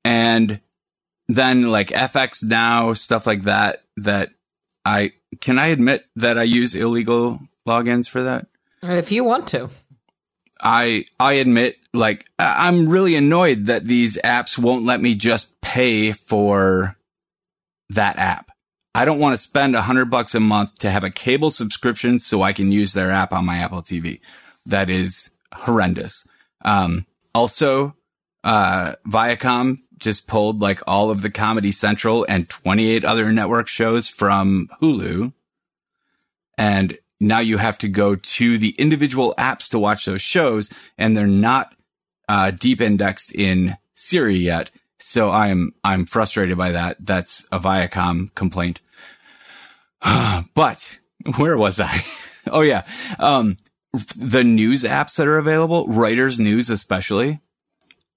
and 0.04 0.60
then 1.36 1.70
like 1.70 1.88
FX 1.88 2.44
now, 2.44 2.92
stuff 2.92 3.26
like 3.26 3.42
that, 3.42 3.82
that 3.98 4.30
I 4.84 5.12
can 5.40 5.58
I 5.58 5.68
admit 5.68 6.04
that 6.16 6.38
I 6.38 6.42
use 6.42 6.74
illegal 6.74 7.40
logins 7.66 8.08
for 8.08 8.22
that? 8.24 8.46
If 8.82 9.12
you 9.12 9.24
want 9.24 9.48
to. 9.48 9.68
I 10.60 11.06
I 11.18 11.34
admit 11.34 11.76
like 11.92 12.26
I'm 12.38 12.88
really 12.88 13.16
annoyed 13.16 13.66
that 13.66 13.84
these 13.84 14.18
apps 14.22 14.56
won't 14.56 14.84
let 14.84 15.00
me 15.00 15.14
just 15.14 15.60
pay 15.60 16.12
for 16.12 16.96
that 17.90 18.18
app. 18.18 18.50
I 18.94 19.04
don't 19.04 19.18
want 19.18 19.32
to 19.32 19.38
spend 19.38 19.74
a 19.74 19.82
hundred 19.82 20.10
bucks 20.10 20.34
a 20.34 20.40
month 20.40 20.78
to 20.80 20.90
have 20.90 21.04
a 21.04 21.10
cable 21.10 21.50
subscription 21.50 22.18
so 22.18 22.42
I 22.42 22.52
can 22.52 22.70
use 22.70 22.92
their 22.92 23.10
app 23.10 23.32
on 23.32 23.46
my 23.46 23.58
Apple 23.58 23.82
TV. 23.82 24.20
That 24.66 24.90
is 24.90 25.30
horrendous. 25.54 26.28
Um, 26.64 27.06
also, 27.34 27.96
uh, 28.44 28.94
Viacom 29.06 29.81
just 30.02 30.26
pulled 30.26 30.60
like 30.60 30.80
all 30.86 31.10
of 31.10 31.22
the 31.22 31.30
Comedy 31.30 31.72
Central 31.72 32.26
and 32.28 32.48
28 32.48 33.04
other 33.04 33.32
network 33.32 33.68
shows 33.68 34.08
from 34.08 34.68
Hulu. 34.82 35.32
And 36.58 36.98
now 37.20 37.38
you 37.38 37.56
have 37.56 37.78
to 37.78 37.88
go 37.88 38.16
to 38.16 38.58
the 38.58 38.74
individual 38.78 39.34
apps 39.38 39.70
to 39.70 39.78
watch 39.78 40.04
those 40.04 40.20
shows 40.20 40.70
and 40.98 41.16
they're 41.16 41.26
not, 41.26 41.74
uh, 42.28 42.50
deep 42.50 42.80
indexed 42.80 43.34
in 43.34 43.76
Siri 43.92 44.36
yet. 44.36 44.70
So 44.98 45.30
I'm, 45.30 45.74
I'm 45.82 46.04
frustrated 46.04 46.58
by 46.58 46.72
that. 46.72 46.96
That's 47.00 47.46
a 47.50 47.58
Viacom 47.58 48.34
complaint. 48.34 48.80
but 50.54 50.98
where 51.36 51.56
was 51.56 51.80
I? 51.80 52.04
oh 52.50 52.60
yeah. 52.60 52.84
Um, 53.18 53.56
the 54.16 54.42
news 54.42 54.84
apps 54.84 55.16
that 55.16 55.28
are 55.28 55.38
available, 55.38 55.86
Reuters 55.86 56.40
News 56.40 56.70
especially. 56.70 57.40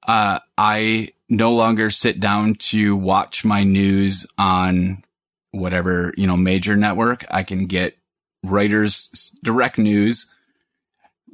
Uh, 0.08 0.40
I 0.58 1.10
no 1.30 1.54
longer 1.54 1.90
sit 1.90 2.20
down 2.20 2.56
to 2.56 2.96
watch 2.96 3.44
my 3.44 3.64
news 3.64 4.26
on 4.38 5.04
whatever, 5.52 6.14
you 6.18 6.28
know, 6.28 6.38
major 6.38 6.76
network. 6.76 7.26
I 7.30 7.44
can 7.44 7.66
get 7.66 7.98
Reuters 8.46 9.32
direct 9.44 9.78
news, 9.78 10.32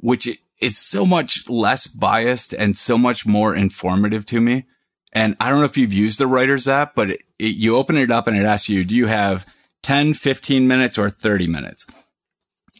which 0.00 0.26
it, 0.26 0.38
it's 0.60 0.78
so 0.78 1.04
much 1.04 1.48
less 1.48 1.86
biased 1.86 2.54
and 2.54 2.76
so 2.76 2.96
much 2.96 3.26
more 3.26 3.54
informative 3.54 4.24
to 4.26 4.40
me. 4.40 4.64
And 5.12 5.36
I 5.40 5.50
don't 5.50 5.58
know 5.58 5.66
if 5.66 5.76
you've 5.76 5.92
used 5.92 6.18
the 6.18 6.24
Reuters 6.24 6.68
app, 6.68 6.94
but 6.94 7.10
it, 7.10 7.22
it, 7.38 7.56
you 7.56 7.76
open 7.76 7.98
it 7.98 8.10
up 8.10 8.26
and 8.26 8.36
it 8.36 8.44
asks 8.44 8.68
you, 8.68 8.84
do 8.84 8.96
you 8.96 9.06
have 9.06 9.46
10, 9.82 10.14
15 10.14 10.66
minutes 10.66 10.96
or 10.96 11.10
30 11.10 11.48
minutes? 11.48 11.86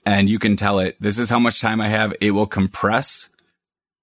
And 0.06 0.30
you 0.30 0.38
can 0.38 0.56
tell 0.56 0.78
it, 0.78 0.96
this 0.98 1.18
is 1.18 1.28
how 1.28 1.38
much 1.38 1.60
time 1.60 1.80
I 1.80 1.88
have. 1.88 2.14
It 2.20 2.30
will 2.30 2.46
compress 2.46 3.30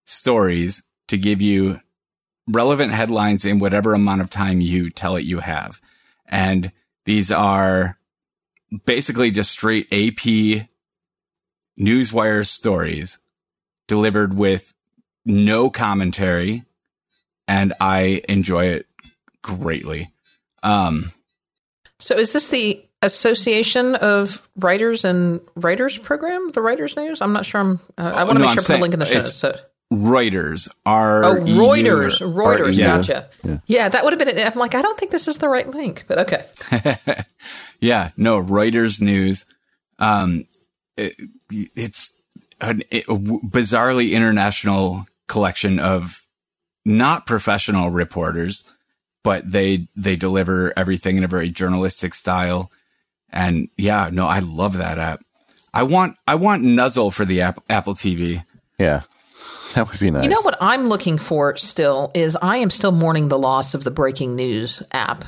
stories 0.05 0.83
to 1.07 1.17
give 1.17 1.41
you 1.41 1.81
relevant 2.49 2.91
headlines 2.91 3.45
in 3.45 3.59
whatever 3.59 3.93
amount 3.93 4.21
of 4.21 4.29
time 4.29 4.59
you 4.59 4.89
tell 4.89 5.15
it 5.15 5.23
you 5.23 5.39
have. 5.39 5.79
And 6.25 6.71
these 7.05 7.31
are 7.31 7.97
basically 8.85 9.31
just 9.31 9.51
straight 9.51 9.87
AP 9.91 10.67
newswire 11.79 12.45
stories 12.45 13.19
delivered 13.87 14.33
with 14.33 14.73
no 15.25 15.69
commentary, 15.69 16.63
and 17.47 17.73
I 17.79 18.21
enjoy 18.27 18.65
it 18.65 18.87
greatly. 19.41 20.11
Um, 20.63 21.11
so 21.97 22.17
is 22.17 22.33
this 22.33 22.47
the 22.47 22.83
Association 23.01 23.95
of 23.95 24.47
Writers 24.57 25.05
and 25.05 25.39
Writers 25.55 25.97
program, 25.97 26.51
the 26.51 26.61
Writers 26.61 26.95
News? 26.95 27.21
I'm 27.21 27.33
not 27.33 27.45
sure. 27.45 27.61
I'm. 27.61 27.79
Uh, 27.97 28.13
I 28.15 28.23
want 28.23 28.37
to 28.37 28.39
no, 28.39 28.39
make 28.41 28.49
I'm 28.49 28.55
sure 28.55 28.63
I 28.63 28.77
put 28.77 28.79
a 28.79 28.81
link 28.81 28.93
in 28.93 28.99
the 28.99 29.05
show. 29.05 29.23
So. 29.23 29.59
Reuters 29.91 30.69
are 30.85 31.23
Oh, 31.23 31.35
Reuters, 31.37 32.19
Reuters, 32.19 32.75
yeah. 32.75 32.97
gotcha. 32.97 33.29
Yeah. 33.65 33.89
that 33.89 34.03
would 34.03 34.13
have 34.13 34.19
been. 34.19 34.27
it. 34.37 34.45
I'm 34.45 34.53
like, 34.59 34.75
I 34.75 34.81
don't 34.81 34.97
think 34.99 35.11
this 35.11 35.27
is 35.27 35.37
the 35.37 35.49
right 35.49 35.67
link, 35.67 36.05
but 36.07 36.19
okay. 36.19 36.45
yeah, 37.81 38.11
no, 38.15 38.41
Reuters 38.41 39.01
news. 39.01 39.45
Um, 39.97 40.45
it, 40.95 41.15
it's 41.49 42.19
an, 42.61 42.83
a 42.91 43.01
bizarrely 43.03 44.11
international 44.11 45.05
collection 45.27 45.79
of 45.79 46.25
not 46.85 47.25
professional 47.25 47.89
reporters, 47.89 48.63
but 49.23 49.49
they 49.51 49.87
they 49.95 50.15
deliver 50.15 50.71
everything 50.77 51.17
in 51.17 51.23
a 51.23 51.27
very 51.27 51.49
journalistic 51.49 52.13
style. 52.13 52.71
And 53.31 53.69
yeah, 53.77 54.09
no, 54.11 54.27
I 54.27 54.39
love 54.39 54.77
that 54.77 54.97
app. 54.99 55.23
I 55.73 55.83
want 55.83 56.15
I 56.27 56.35
want 56.35 56.63
Nuzzle 56.63 57.11
for 57.11 57.25
the 57.25 57.41
app, 57.41 57.63
Apple 57.69 57.93
TV. 57.95 58.43
Yeah. 58.79 59.01
That 59.75 59.87
would 59.91 59.99
be 59.99 60.09
nice. 60.09 60.23
You 60.23 60.29
know 60.29 60.41
what 60.41 60.57
I'm 60.59 60.87
looking 60.87 61.19
for 61.19 61.55
still 61.55 62.11
is 62.15 62.35
I 62.41 62.57
am 62.57 62.71
still 62.71 62.91
mourning 62.91 63.29
the 63.29 63.37
loss 63.37 63.75
of 63.75 63.83
the 63.83 63.91
breaking 63.91 64.35
news 64.35 64.81
app. 64.91 65.25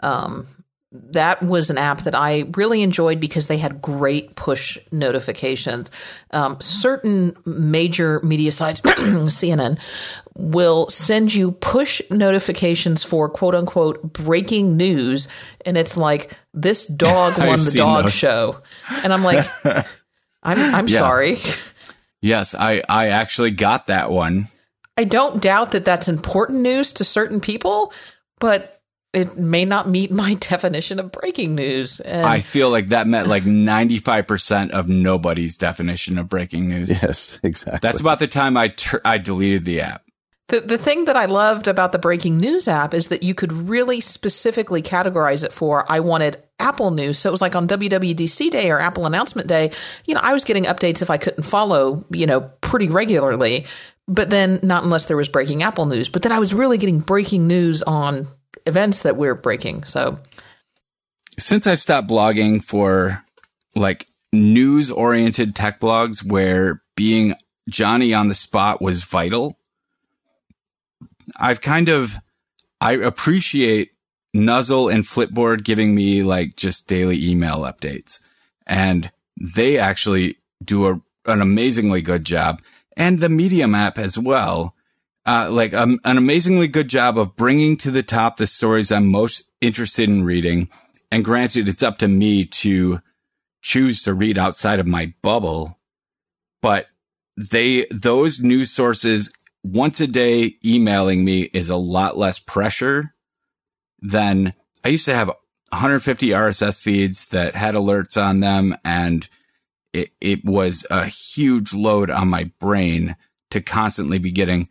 Um, 0.00 0.46
that 0.92 1.42
was 1.42 1.70
an 1.70 1.76
app 1.78 2.02
that 2.02 2.14
I 2.14 2.44
really 2.56 2.82
enjoyed 2.82 3.18
because 3.18 3.48
they 3.48 3.58
had 3.58 3.82
great 3.82 4.36
push 4.36 4.78
notifications. 4.92 5.90
Um, 6.30 6.56
certain 6.60 7.32
major 7.46 8.20
media 8.22 8.52
sites, 8.52 8.80
CNN, 8.82 9.76
will 10.36 10.88
send 10.88 11.34
you 11.34 11.50
push 11.50 12.00
notifications 12.12 13.02
for 13.02 13.28
quote 13.28 13.56
unquote 13.56 14.00
breaking 14.12 14.76
news. 14.76 15.26
And 15.66 15.76
it's 15.76 15.96
like, 15.96 16.38
this 16.52 16.86
dog 16.86 17.38
won 17.38 17.58
the 17.58 17.74
dog 17.76 18.04
those. 18.04 18.12
show. 18.12 18.62
And 19.02 19.12
I'm 19.12 19.24
like, 19.24 19.44
I'm, 20.44 20.74
I'm 20.74 20.86
Yeah. 20.86 20.98
sorry. 21.00 21.38
Yes, 22.24 22.54
I 22.54 22.82
I 22.88 23.08
actually 23.08 23.50
got 23.50 23.88
that 23.88 24.10
one. 24.10 24.48
I 24.96 25.04
don't 25.04 25.42
doubt 25.42 25.72
that 25.72 25.84
that's 25.84 26.08
important 26.08 26.62
news 26.62 26.94
to 26.94 27.04
certain 27.04 27.38
people, 27.38 27.92
but 28.40 28.80
it 29.12 29.36
may 29.36 29.66
not 29.66 29.88
meet 29.88 30.10
my 30.10 30.34
definition 30.40 30.98
of 30.98 31.12
breaking 31.12 31.54
news. 31.54 32.00
And 32.00 32.26
I 32.26 32.40
feel 32.40 32.70
like 32.70 32.88
that 32.88 33.06
met 33.06 33.26
like 33.26 33.42
95% 33.42 34.70
of 34.70 34.88
nobody's 34.88 35.58
definition 35.58 36.16
of 36.16 36.30
breaking 36.30 36.68
news. 36.68 36.90
Yes, 36.90 37.38
exactly. 37.42 37.80
That's 37.82 38.00
about 38.00 38.20
the 38.20 38.26
time 38.26 38.56
I 38.56 38.68
tur- 38.68 39.02
I 39.04 39.18
deleted 39.18 39.66
the 39.66 39.82
app. 39.82 40.02
the, 40.48 40.60
the 40.60 40.78
thing 40.78 41.04
that 41.04 41.16
I 41.16 41.26
loved 41.26 41.68
about 41.68 41.92
the 41.92 41.98
breaking 41.98 42.38
news 42.38 42.68
app 42.68 42.94
is 42.94 43.08
that 43.08 43.22
you 43.22 43.34
could 43.34 43.52
really 43.52 44.00
specifically 44.00 44.80
categorize 44.80 45.44
it 45.44 45.52
for 45.52 45.84
I 45.92 46.00
wanted 46.00 46.42
Apple 46.58 46.90
news. 46.90 47.18
So 47.18 47.28
it 47.28 47.32
was 47.32 47.40
like 47.40 47.56
on 47.56 47.66
WWDC 47.66 48.50
day 48.50 48.70
or 48.70 48.80
Apple 48.80 49.06
announcement 49.06 49.48
day, 49.48 49.70
you 50.04 50.14
know, 50.14 50.20
I 50.22 50.32
was 50.32 50.44
getting 50.44 50.64
updates 50.64 51.02
if 51.02 51.10
I 51.10 51.16
couldn't 51.16 51.44
follow, 51.44 52.04
you 52.10 52.26
know, 52.26 52.42
pretty 52.60 52.88
regularly. 52.88 53.66
But 54.06 54.30
then 54.30 54.60
not 54.62 54.84
unless 54.84 55.06
there 55.06 55.16
was 55.16 55.28
breaking 55.28 55.62
Apple 55.62 55.86
news. 55.86 56.08
But 56.08 56.22
then 56.22 56.32
I 56.32 56.38
was 56.38 56.52
really 56.52 56.78
getting 56.78 57.00
breaking 57.00 57.48
news 57.48 57.82
on 57.82 58.26
events 58.66 59.02
that 59.02 59.16
we're 59.16 59.34
breaking. 59.34 59.84
So 59.84 60.18
Since 61.38 61.66
I've 61.66 61.80
stopped 61.80 62.08
blogging 62.08 62.62
for 62.62 63.24
like 63.74 64.06
news 64.32 64.90
oriented 64.90 65.56
tech 65.56 65.80
blogs 65.80 66.24
where 66.24 66.82
being 66.96 67.34
Johnny 67.68 68.12
on 68.12 68.28
the 68.28 68.34
spot 68.34 68.82
was 68.82 69.02
vital, 69.02 69.58
I've 71.36 71.60
kind 71.60 71.88
of 71.88 72.18
I 72.80 72.92
appreciate 72.92 73.90
Nuzzle 74.34 74.88
and 74.88 75.04
Flipboard 75.04 75.62
giving 75.62 75.94
me 75.94 76.24
like 76.24 76.56
just 76.56 76.88
daily 76.88 77.24
email 77.24 77.60
updates. 77.60 78.20
And 78.66 79.10
they 79.40 79.78
actually 79.78 80.38
do 80.62 80.86
a, 80.86 81.00
an 81.26 81.40
amazingly 81.40 82.02
good 82.02 82.24
job. 82.24 82.60
And 82.96 83.20
the 83.20 83.28
Medium 83.28 83.74
app 83.74 83.96
as 83.96 84.18
well. 84.18 84.74
Uh, 85.26 85.48
like 85.50 85.72
um, 85.72 85.98
an 86.04 86.18
amazingly 86.18 86.68
good 86.68 86.88
job 86.88 87.16
of 87.16 87.34
bringing 87.34 87.78
to 87.78 87.90
the 87.90 88.02
top 88.02 88.36
the 88.36 88.46
stories 88.46 88.92
I'm 88.92 89.06
most 89.06 89.50
interested 89.62 90.06
in 90.06 90.24
reading. 90.24 90.68
And 91.10 91.24
granted, 91.24 91.66
it's 91.66 91.82
up 91.82 91.96
to 91.98 92.08
me 92.08 92.44
to 92.44 93.00
choose 93.62 94.02
to 94.02 94.12
read 94.12 94.36
outside 94.36 94.80
of 94.80 94.86
my 94.86 95.14
bubble, 95.22 95.78
but 96.60 96.88
they, 97.38 97.86
those 97.90 98.42
news 98.42 98.70
sources 98.70 99.32
once 99.62 99.98
a 100.00 100.06
day 100.06 100.56
emailing 100.62 101.24
me 101.24 101.44
is 101.54 101.70
a 101.70 101.76
lot 101.76 102.18
less 102.18 102.38
pressure 102.38 103.13
than 104.04 104.52
I 104.84 104.90
used 104.90 105.06
to 105.06 105.14
have 105.14 105.28
150 105.28 106.28
RSS 106.28 106.80
feeds 106.80 107.26
that 107.26 107.56
had 107.56 107.74
alerts 107.74 108.22
on 108.22 108.40
them 108.40 108.76
and 108.84 109.28
it, 109.92 110.10
it 110.20 110.44
was 110.44 110.86
a 110.90 111.06
huge 111.06 111.72
load 111.72 112.10
on 112.10 112.28
my 112.28 112.50
brain 112.60 113.16
to 113.50 113.60
constantly 113.60 114.18
be 114.18 114.30
getting 114.30 114.68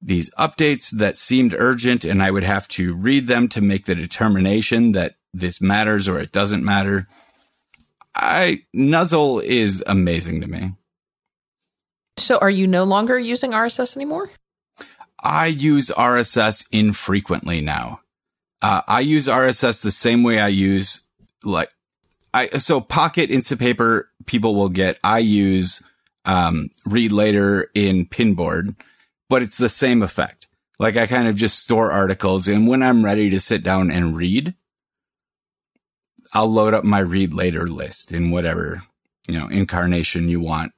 these 0.00 0.34
updates 0.34 0.90
that 0.90 1.14
seemed 1.14 1.54
urgent 1.56 2.04
and 2.04 2.22
I 2.22 2.32
would 2.32 2.42
have 2.42 2.66
to 2.68 2.94
read 2.94 3.28
them 3.28 3.48
to 3.50 3.60
make 3.60 3.86
the 3.86 3.94
determination 3.94 4.92
that 4.92 5.14
this 5.32 5.60
matters 5.60 6.08
or 6.08 6.18
it 6.18 6.32
doesn't 6.32 6.64
matter. 6.64 7.06
I 8.14 8.64
Nuzzle 8.74 9.40
is 9.40 9.82
amazing 9.86 10.40
to 10.40 10.48
me. 10.48 10.72
So 12.18 12.38
are 12.38 12.50
you 12.50 12.66
no 12.66 12.84
longer 12.84 13.18
using 13.18 13.52
RSS 13.52 13.96
anymore? 13.96 14.28
I 15.22 15.46
use 15.46 15.90
RSS 15.90 16.66
infrequently 16.72 17.60
now. 17.60 18.01
Uh, 18.62 18.80
I 18.86 19.00
use 19.00 19.26
RSS 19.26 19.82
the 19.82 19.90
same 19.90 20.22
way 20.22 20.38
I 20.38 20.48
use 20.48 21.06
like 21.44 21.68
I 22.32 22.48
so 22.58 22.80
Pocket 22.80 23.28
Instapaper 23.28 24.04
people 24.26 24.54
will 24.54 24.68
get. 24.68 24.98
I 25.02 25.18
use 25.18 25.82
um, 26.24 26.70
Read 26.86 27.12
Later 27.12 27.68
in 27.74 28.06
Pinboard, 28.06 28.76
but 29.28 29.42
it's 29.42 29.58
the 29.58 29.68
same 29.68 30.02
effect. 30.02 30.46
Like 30.78 30.96
I 30.96 31.06
kind 31.06 31.28
of 31.28 31.36
just 31.36 31.58
store 31.58 31.90
articles, 31.90 32.48
and 32.48 32.68
when 32.68 32.82
I'm 32.82 33.04
ready 33.04 33.28
to 33.30 33.40
sit 33.40 33.62
down 33.62 33.90
and 33.90 34.16
read, 34.16 34.54
I'll 36.32 36.50
load 36.50 36.72
up 36.72 36.84
my 36.84 37.00
Read 37.00 37.34
Later 37.34 37.66
list 37.66 38.12
in 38.12 38.30
whatever 38.30 38.84
you 39.28 39.38
know 39.38 39.48
incarnation 39.48 40.28
you 40.28 40.40
want. 40.40 40.72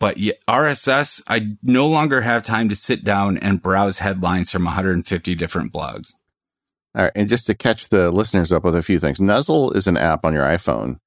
But 0.00 0.16
RSS, 0.16 1.22
I 1.26 1.56
no 1.60 1.88
longer 1.88 2.20
have 2.20 2.44
time 2.44 2.68
to 2.68 2.76
sit 2.76 3.02
down 3.02 3.36
and 3.36 3.60
browse 3.60 3.98
headlines 3.98 4.52
from 4.52 4.64
150 4.64 5.34
different 5.34 5.72
blogs. 5.72 6.14
All 6.94 7.04
right, 7.04 7.12
and 7.14 7.28
just 7.28 7.46
to 7.46 7.54
catch 7.54 7.88
the 7.88 8.10
listeners 8.10 8.52
up 8.52 8.64
with 8.64 8.74
a 8.74 8.82
few 8.82 8.98
things, 8.98 9.20
Nuzzle 9.20 9.72
is 9.72 9.86
an 9.86 9.96
app 9.96 10.24
on 10.24 10.32
your 10.32 10.44
iPhone 10.44 10.98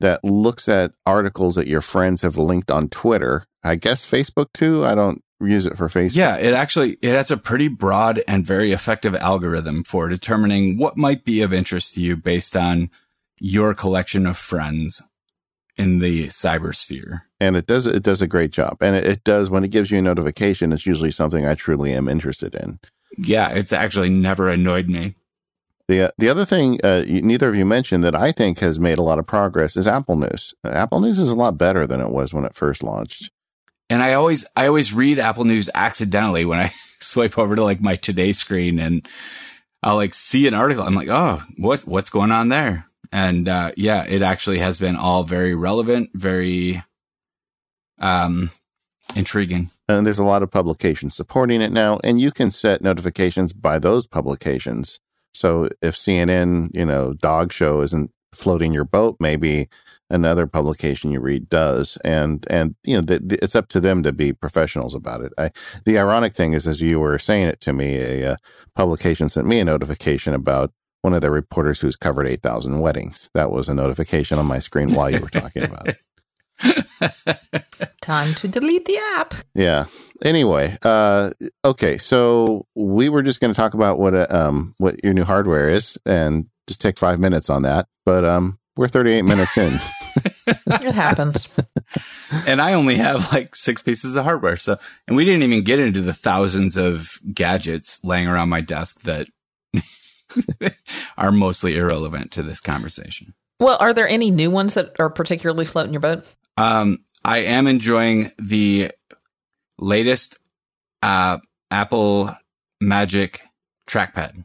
that 0.00 0.24
looks 0.24 0.68
at 0.68 0.92
articles 1.04 1.54
that 1.54 1.66
your 1.66 1.80
friends 1.80 2.22
have 2.22 2.36
linked 2.36 2.70
on 2.70 2.88
Twitter. 2.88 3.46
I 3.62 3.76
guess 3.76 4.08
Facebook 4.08 4.48
too. 4.52 4.84
I 4.84 4.94
don't 4.94 5.22
use 5.40 5.66
it 5.66 5.76
for 5.76 5.88
Facebook. 5.88 6.16
Yeah, 6.16 6.36
it 6.36 6.54
actually 6.54 6.98
it 7.02 7.14
has 7.14 7.30
a 7.30 7.36
pretty 7.36 7.68
broad 7.68 8.22
and 8.26 8.46
very 8.46 8.72
effective 8.72 9.14
algorithm 9.14 9.84
for 9.84 10.08
determining 10.08 10.78
what 10.78 10.96
might 10.96 11.24
be 11.24 11.42
of 11.42 11.52
interest 11.52 11.94
to 11.94 12.00
you 12.00 12.16
based 12.16 12.56
on 12.56 12.90
your 13.38 13.74
collection 13.74 14.26
of 14.26 14.36
friends 14.36 15.02
in 15.76 15.98
the 15.98 16.26
cybersphere. 16.28 17.22
and 17.38 17.54
it 17.56 17.66
does 17.66 17.86
it 17.86 18.02
does 18.02 18.22
a 18.22 18.26
great 18.26 18.50
job. 18.50 18.78
And 18.80 18.96
it, 18.96 19.06
it 19.06 19.24
does 19.24 19.50
when 19.50 19.64
it 19.64 19.70
gives 19.70 19.90
you 19.90 19.98
a 19.98 20.02
notification. 20.02 20.72
It's 20.72 20.86
usually 20.86 21.10
something 21.10 21.46
I 21.46 21.54
truly 21.54 21.92
am 21.92 22.08
interested 22.08 22.54
in. 22.54 22.80
Yeah, 23.18 23.50
it's 23.50 23.72
actually 23.72 24.10
never 24.10 24.48
annoyed 24.48 24.88
me. 24.88 25.14
The 25.88 26.12
the 26.18 26.28
other 26.28 26.44
thing 26.44 26.80
uh, 26.82 27.04
you, 27.06 27.22
neither 27.22 27.48
of 27.48 27.54
you 27.54 27.64
mentioned 27.64 28.02
that 28.02 28.14
I 28.14 28.32
think 28.32 28.58
has 28.58 28.80
made 28.80 28.98
a 28.98 29.02
lot 29.02 29.18
of 29.18 29.26
progress 29.26 29.76
is 29.76 29.86
Apple 29.86 30.16
News. 30.16 30.54
Apple 30.64 31.00
News 31.00 31.18
is 31.18 31.30
a 31.30 31.36
lot 31.36 31.56
better 31.56 31.86
than 31.86 32.00
it 32.00 32.10
was 32.10 32.34
when 32.34 32.44
it 32.44 32.54
first 32.54 32.82
launched. 32.82 33.30
And 33.88 34.02
I 34.02 34.14
always 34.14 34.44
I 34.56 34.66
always 34.66 34.92
read 34.92 35.20
Apple 35.20 35.44
News 35.44 35.70
accidentally 35.74 36.44
when 36.44 36.58
I 36.58 36.72
swipe 37.00 37.38
over 37.38 37.54
to 37.54 37.62
like 37.62 37.80
my 37.80 37.94
today 37.94 38.32
screen 38.32 38.80
and 38.80 39.06
I'll 39.82 39.96
like 39.96 40.14
see 40.14 40.48
an 40.48 40.54
article. 40.54 40.82
I'm 40.82 40.96
like, 40.96 41.08
oh, 41.08 41.42
what 41.58 41.82
what's 41.82 42.10
going 42.10 42.32
on 42.32 42.48
there? 42.48 42.86
And 43.12 43.48
uh, 43.48 43.70
yeah, 43.76 44.04
it 44.04 44.22
actually 44.22 44.58
has 44.58 44.80
been 44.80 44.96
all 44.96 45.22
very 45.22 45.54
relevant, 45.54 46.10
very 46.14 46.82
um 48.00 48.50
intriguing. 49.14 49.70
And 49.88 50.04
there's 50.04 50.18
a 50.18 50.24
lot 50.24 50.42
of 50.42 50.50
publications 50.50 51.14
supporting 51.14 51.62
it 51.62 51.70
now, 51.70 52.00
and 52.02 52.20
you 52.20 52.32
can 52.32 52.50
set 52.50 52.82
notifications 52.82 53.52
by 53.52 53.78
those 53.78 54.04
publications. 54.04 54.98
So 55.36 55.68
if 55.82 55.96
CNN, 55.96 56.70
you 56.74 56.84
know, 56.84 57.12
dog 57.14 57.52
show 57.52 57.80
isn't 57.82 58.10
floating 58.34 58.72
your 58.72 58.84
boat, 58.84 59.16
maybe 59.20 59.68
another 60.10 60.46
publication 60.46 61.10
you 61.10 61.20
read 61.20 61.48
does, 61.48 61.98
and 62.04 62.46
and 62.48 62.76
you 62.84 62.96
know, 62.96 63.00
the, 63.00 63.18
the, 63.18 63.38
it's 63.42 63.56
up 63.56 63.68
to 63.68 63.80
them 63.80 64.02
to 64.02 64.12
be 64.12 64.32
professionals 64.32 64.94
about 64.94 65.20
it. 65.22 65.32
I, 65.38 65.50
the 65.84 65.98
ironic 65.98 66.34
thing 66.34 66.52
is, 66.52 66.66
as 66.66 66.80
you 66.80 67.00
were 67.00 67.18
saying 67.18 67.48
it 67.48 67.60
to 67.62 67.72
me, 67.72 67.96
a 67.96 68.32
uh, 68.32 68.36
publication 68.74 69.28
sent 69.28 69.46
me 69.46 69.60
a 69.60 69.64
notification 69.64 70.34
about 70.34 70.72
one 71.02 71.14
of 71.14 71.20
their 71.20 71.30
reporters 71.30 71.80
who's 71.80 71.96
covered 71.96 72.26
eight 72.26 72.42
thousand 72.42 72.80
weddings. 72.80 73.30
That 73.34 73.50
was 73.50 73.68
a 73.68 73.74
notification 73.74 74.38
on 74.38 74.46
my 74.46 74.58
screen 74.58 74.92
while 74.92 75.10
you 75.10 75.20
were 75.20 75.28
talking 75.28 75.62
about 75.62 75.88
it. 75.88 75.98
Time 78.00 78.34
to 78.34 78.48
delete 78.48 78.84
the 78.84 78.98
app. 79.16 79.34
Yeah. 79.54 79.86
Anyway, 80.24 80.76
uh, 80.82 81.30
okay, 81.64 81.98
so 81.98 82.66
we 82.74 83.08
were 83.08 83.22
just 83.22 83.40
going 83.40 83.52
to 83.52 83.56
talk 83.56 83.74
about 83.74 83.98
what 83.98 84.14
uh, 84.14 84.26
um 84.30 84.74
what 84.78 85.02
your 85.04 85.12
new 85.12 85.24
hardware 85.24 85.68
is, 85.68 85.98
and 86.06 86.46
just 86.66 86.80
take 86.80 86.98
five 86.98 87.20
minutes 87.20 87.50
on 87.50 87.62
that. 87.62 87.86
But 88.04 88.24
um, 88.24 88.58
we're 88.76 88.88
38 88.88 89.22
minutes 89.22 89.56
in. 89.56 89.78
It 90.46 90.94
happens. 90.94 91.54
and 92.46 92.62
I 92.62 92.74
only 92.74 92.96
have 92.96 93.32
like 93.32 93.56
six 93.56 93.82
pieces 93.82 94.14
of 94.14 94.24
hardware. 94.24 94.56
So, 94.56 94.78
and 95.08 95.16
we 95.16 95.24
didn't 95.24 95.42
even 95.42 95.64
get 95.64 95.80
into 95.80 96.00
the 96.00 96.12
thousands 96.12 96.76
of 96.76 97.18
gadgets 97.34 98.00
laying 98.04 98.28
around 98.28 98.48
my 98.48 98.60
desk 98.60 99.02
that 99.02 99.26
are 101.18 101.32
mostly 101.32 101.76
irrelevant 101.76 102.30
to 102.32 102.42
this 102.42 102.60
conversation. 102.60 103.34
Well, 103.58 103.76
are 103.80 103.92
there 103.92 104.08
any 104.08 104.30
new 104.30 104.50
ones 104.50 104.74
that 104.74 104.94
are 104.98 105.10
particularly 105.10 105.64
floating 105.64 105.92
your 105.92 106.00
boat? 106.00 106.35
Um, 106.56 107.04
I 107.24 107.38
am 107.38 107.66
enjoying 107.66 108.32
the 108.38 108.92
latest 109.78 110.38
uh, 111.02 111.38
Apple 111.70 112.34
Magic 112.80 113.42
trackpad. 113.88 114.44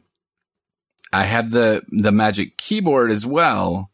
I 1.12 1.24
have 1.24 1.50
the 1.50 1.82
the 1.88 2.12
Magic 2.12 2.56
keyboard 2.56 3.10
as 3.10 3.26
well. 3.26 3.90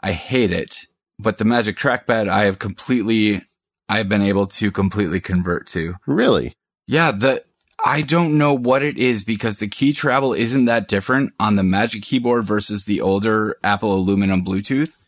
I 0.00 0.12
hate 0.12 0.50
it, 0.50 0.86
but 1.18 1.38
the 1.38 1.44
Magic 1.44 1.76
trackpad 1.76 2.28
I 2.28 2.44
have 2.44 2.58
completely 2.58 3.42
I've 3.88 4.08
been 4.08 4.22
able 4.22 4.46
to 4.46 4.70
completely 4.70 5.20
convert 5.20 5.66
to. 5.68 5.96
really? 6.06 6.54
Yeah, 6.86 7.12
the 7.12 7.44
I 7.84 8.02
don't 8.02 8.36
know 8.36 8.52
what 8.54 8.82
it 8.82 8.98
is 8.98 9.24
because 9.24 9.58
the 9.58 9.68
key 9.68 9.92
travel 9.92 10.34
isn't 10.34 10.66
that 10.66 10.88
different 10.88 11.32
on 11.40 11.56
the 11.56 11.62
Magic 11.62 12.02
keyboard 12.02 12.44
versus 12.44 12.84
the 12.84 13.00
older 13.00 13.56
Apple 13.64 13.94
aluminum 13.94 14.44
Bluetooth. 14.44 14.98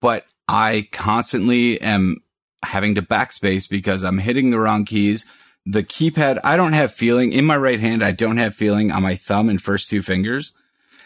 But 0.00 0.24
I 0.50 0.88
constantly 0.90 1.80
am 1.80 2.16
having 2.64 2.96
to 2.96 3.02
backspace 3.02 3.70
because 3.70 4.02
I'm 4.02 4.18
hitting 4.18 4.50
the 4.50 4.58
wrong 4.58 4.84
keys. 4.84 5.24
The 5.64 5.84
keypad, 5.84 6.40
I 6.42 6.56
don't 6.56 6.72
have 6.72 6.92
feeling 6.92 7.32
in 7.32 7.44
my 7.44 7.56
right 7.56 7.78
hand. 7.78 8.02
I 8.02 8.10
don't 8.10 8.38
have 8.38 8.54
feeling 8.54 8.90
on 8.90 9.04
my 9.04 9.14
thumb 9.14 9.48
and 9.48 9.62
first 9.62 9.88
two 9.88 10.02
fingers. 10.02 10.52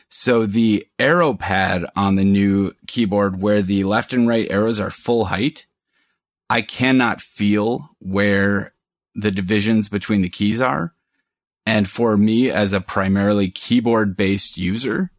So 0.08 0.46
the 0.46 0.86
arrow 0.98 1.34
pad 1.34 1.84
on 1.94 2.14
the 2.14 2.24
new 2.24 2.72
keyboard 2.86 3.42
where 3.42 3.60
the 3.60 3.84
left 3.84 4.14
and 4.14 4.26
right 4.26 4.46
arrows 4.50 4.80
are 4.80 4.90
full 4.90 5.26
height, 5.26 5.66
I 6.48 6.62
cannot 6.62 7.20
feel 7.20 7.90
where 7.98 8.72
the 9.14 9.30
divisions 9.30 9.90
between 9.90 10.22
the 10.22 10.30
keys 10.30 10.60
are. 10.60 10.94
And 11.66 11.88
for 11.88 12.16
me 12.16 12.50
as 12.50 12.72
a 12.72 12.80
primarily 12.80 13.50
keyboard 13.50 14.16
based 14.16 14.56
user, 14.56 15.10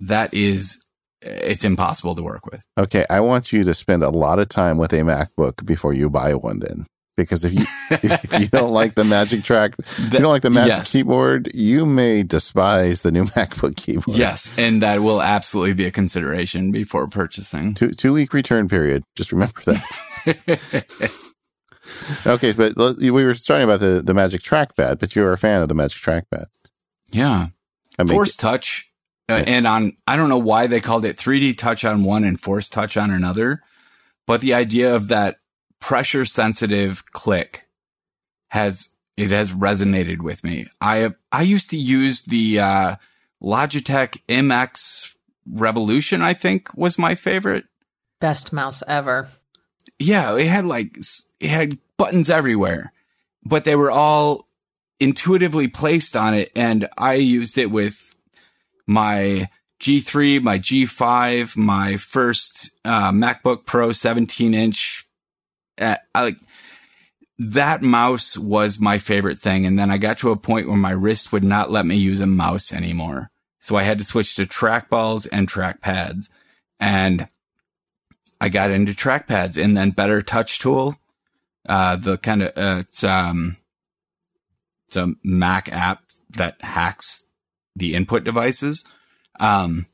that 0.00 0.34
is, 0.34 0.82
it's 1.22 1.64
impossible 1.64 2.14
to 2.14 2.22
work 2.22 2.46
with. 2.46 2.64
Okay, 2.78 3.04
I 3.10 3.20
want 3.20 3.52
you 3.52 3.64
to 3.64 3.74
spend 3.74 4.02
a 4.02 4.10
lot 4.10 4.38
of 4.38 4.48
time 4.48 4.78
with 4.78 4.92
a 4.92 4.98
MacBook 4.98 5.64
before 5.64 5.92
you 5.92 6.08
buy 6.08 6.34
one. 6.34 6.60
Then, 6.60 6.86
because 7.16 7.44
if 7.44 7.52
you 7.52 7.66
if 7.90 8.40
you 8.40 8.46
don't 8.48 8.72
like 8.72 8.94
the 8.94 9.04
Magic 9.04 9.42
Track, 9.42 9.74
if 9.78 9.98
you 10.12 10.20
don't 10.20 10.32
like 10.32 10.42
the 10.42 10.50
Magic 10.50 10.68
yes. 10.68 10.92
keyboard, 10.92 11.50
you 11.54 11.84
may 11.84 12.22
despise 12.22 13.02
the 13.02 13.10
new 13.10 13.24
MacBook 13.36 13.76
keyboard. 13.76 14.16
Yes. 14.16 14.54
And 14.56 14.82
that 14.82 15.00
will 15.00 15.20
absolutely 15.20 15.74
be 15.74 15.84
a 15.84 15.90
consideration 15.90 16.72
before 16.72 17.06
purchasing. 17.08 17.74
two 17.74 17.92
two 17.92 18.12
week 18.12 18.32
return 18.32 18.68
period. 18.68 19.02
Just 19.16 19.32
remember 19.32 19.60
that. 19.64 21.20
okay, 22.26 22.52
but 22.52 22.76
we 22.98 23.10
were 23.10 23.34
starting 23.34 23.64
about 23.64 23.80
the 23.80 24.02
the 24.02 24.14
Magic 24.14 24.42
Trackpad, 24.42 24.98
but 24.98 25.14
you're 25.14 25.32
a 25.32 25.38
fan 25.38 25.62
of 25.62 25.68
the 25.68 25.74
Magic 25.74 26.00
Trackpad. 26.00 26.46
yeah. 27.10 27.48
I 27.98 28.04
mean, 28.04 28.14
Force 28.14 28.36
touch. 28.36 28.87
Uh, 29.28 29.36
Yeah. 29.36 29.44
And 29.46 29.66
on, 29.66 29.96
I 30.06 30.16
don't 30.16 30.28
know 30.28 30.38
why 30.38 30.66
they 30.66 30.80
called 30.80 31.04
it 31.04 31.16
3D 31.16 31.56
touch 31.58 31.84
on 31.84 32.04
one 32.04 32.24
and 32.24 32.40
force 32.40 32.68
touch 32.68 32.96
on 32.96 33.10
another, 33.10 33.62
but 34.26 34.40
the 34.40 34.54
idea 34.54 34.94
of 34.94 35.08
that 35.08 35.38
pressure 35.80 36.24
sensitive 36.24 37.04
click 37.12 37.68
has, 38.48 38.94
it 39.16 39.30
has 39.30 39.52
resonated 39.52 40.20
with 40.22 40.42
me. 40.44 40.66
I 40.80 40.96
have, 40.98 41.14
I 41.30 41.42
used 41.42 41.70
to 41.70 41.76
use 41.76 42.22
the, 42.22 42.60
uh, 42.60 42.96
Logitech 43.42 44.20
MX 44.28 45.14
Revolution, 45.50 46.22
I 46.22 46.34
think 46.34 46.74
was 46.76 46.98
my 46.98 47.14
favorite. 47.14 47.66
Best 48.20 48.52
mouse 48.52 48.82
ever. 48.88 49.28
yeah, 50.00 50.36
it 50.36 50.46
had 50.48 50.66
like 50.66 50.96
it 51.40 51.48
had 51.48 51.78
buttons 51.96 52.28
everywhere, 52.28 52.92
but 53.44 53.62
they 53.64 53.76
were 53.76 53.90
all 53.92 54.46
intuitively 54.98 55.68
placed 55.68 56.16
on 56.16 56.34
it, 56.34 56.50
and 56.56 56.88
I 56.98 57.14
used 57.14 57.58
it 57.58 57.70
with 57.70 58.16
my 58.88 59.48
G3, 59.80 60.42
my 60.42 60.58
G5, 60.58 61.56
my 61.56 61.96
first 61.98 62.72
uh, 62.84 63.12
MacBook 63.12 63.64
Pro 63.66 63.92
17 63.92 64.54
inch. 64.54 65.06
I 65.80 65.98
like 66.16 66.38
that 67.38 67.82
mouse 67.82 68.36
was 68.36 68.80
my 68.80 68.98
favorite 68.98 69.38
thing, 69.38 69.64
and 69.64 69.78
then 69.78 69.92
I 69.92 69.98
got 69.98 70.18
to 70.18 70.32
a 70.32 70.36
point 70.36 70.66
where 70.66 70.76
my 70.76 70.90
wrist 70.90 71.30
would 71.30 71.44
not 71.44 71.70
let 71.70 71.86
me 71.86 71.94
use 71.94 72.20
a 72.20 72.26
mouse 72.26 72.72
anymore, 72.72 73.30
so 73.60 73.76
I 73.76 73.84
had 73.84 73.98
to 73.98 74.04
switch 74.04 74.34
to 74.36 74.46
trackballs 74.46 75.28
and 75.30 75.46
trackpads, 75.46 76.30
and 76.80 77.28
I 78.40 78.48
got 78.48 78.72
into 78.72 78.92
trackpads 78.92 79.62
and 79.62 79.76
then 79.76 79.90
Better 79.90 80.22
Touch 80.22 80.58
Tool. 80.58 80.96
Uh, 81.68 81.96
the 81.96 82.16
kind 82.16 82.42
of, 82.42 82.48
uh, 82.56 82.80
it's, 82.80 83.04
um, 83.04 83.58
it's 84.86 84.96
a 84.96 85.12
Mac 85.22 85.70
app 85.70 86.02
that 86.30 86.56
hacks 86.62 87.27
the 87.78 87.94
input 87.94 88.24
devices. 88.24 88.84
Um, 89.40 89.86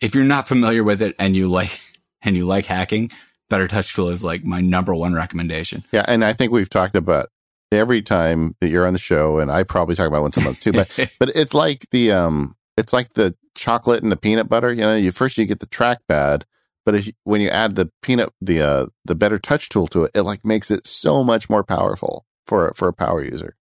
if 0.00 0.14
you're 0.14 0.24
not 0.24 0.48
familiar 0.48 0.84
with 0.84 1.00
it 1.00 1.14
and 1.18 1.34
you 1.36 1.48
like, 1.48 1.78
and 2.22 2.36
you 2.36 2.46
like 2.46 2.66
hacking, 2.66 3.10
Better 3.48 3.68
Touch 3.68 3.94
Tool 3.94 4.08
is 4.08 4.24
like 4.24 4.44
my 4.44 4.60
number 4.60 4.94
one 4.94 5.14
recommendation. 5.14 5.84
yeah, 5.92 6.04
and 6.08 6.24
I 6.24 6.32
think 6.32 6.52
we've 6.52 6.70
talked 6.70 6.96
about 6.96 7.28
every 7.72 8.02
time 8.02 8.56
that 8.60 8.68
you're 8.68 8.86
on 8.86 8.92
the 8.92 8.98
show, 8.98 9.38
and 9.38 9.50
I 9.50 9.62
probably 9.62 9.94
talk 9.94 10.08
about 10.08 10.22
once 10.22 10.36
a 10.36 10.40
month 10.40 10.60
too, 10.60 10.72
but 10.72 10.88
but 11.18 11.30
it's 11.34 11.54
like 11.54 11.86
the 11.90 12.12
um, 12.12 12.56
it's 12.76 12.92
like 12.92 13.14
the 13.14 13.34
chocolate 13.54 14.02
and 14.02 14.10
the 14.10 14.16
peanut 14.16 14.48
butter. 14.48 14.72
You 14.72 14.82
know, 14.82 14.96
you 14.96 15.10
first 15.10 15.38
you 15.38 15.46
get 15.46 15.60
the 15.60 15.66
trackpad, 15.66 16.42
but 16.84 16.94
if 16.94 17.06
you, 17.06 17.12
when 17.24 17.40
you 17.40 17.48
add 17.48 17.74
the 17.74 17.90
peanut 18.02 18.32
the 18.40 18.60
uh 18.60 18.86
the 19.04 19.14
better 19.14 19.38
touch 19.38 19.68
tool 19.68 19.86
to 19.88 20.04
it, 20.04 20.12
it 20.14 20.22
like 20.22 20.44
makes 20.44 20.70
it 20.70 20.86
so 20.86 21.22
much 21.22 21.50
more 21.50 21.64
powerful 21.64 22.24
for 22.46 22.72
for 22.74 22.88
a 22.88 22.92
power 22.92 23.22
user. 23.22 23.56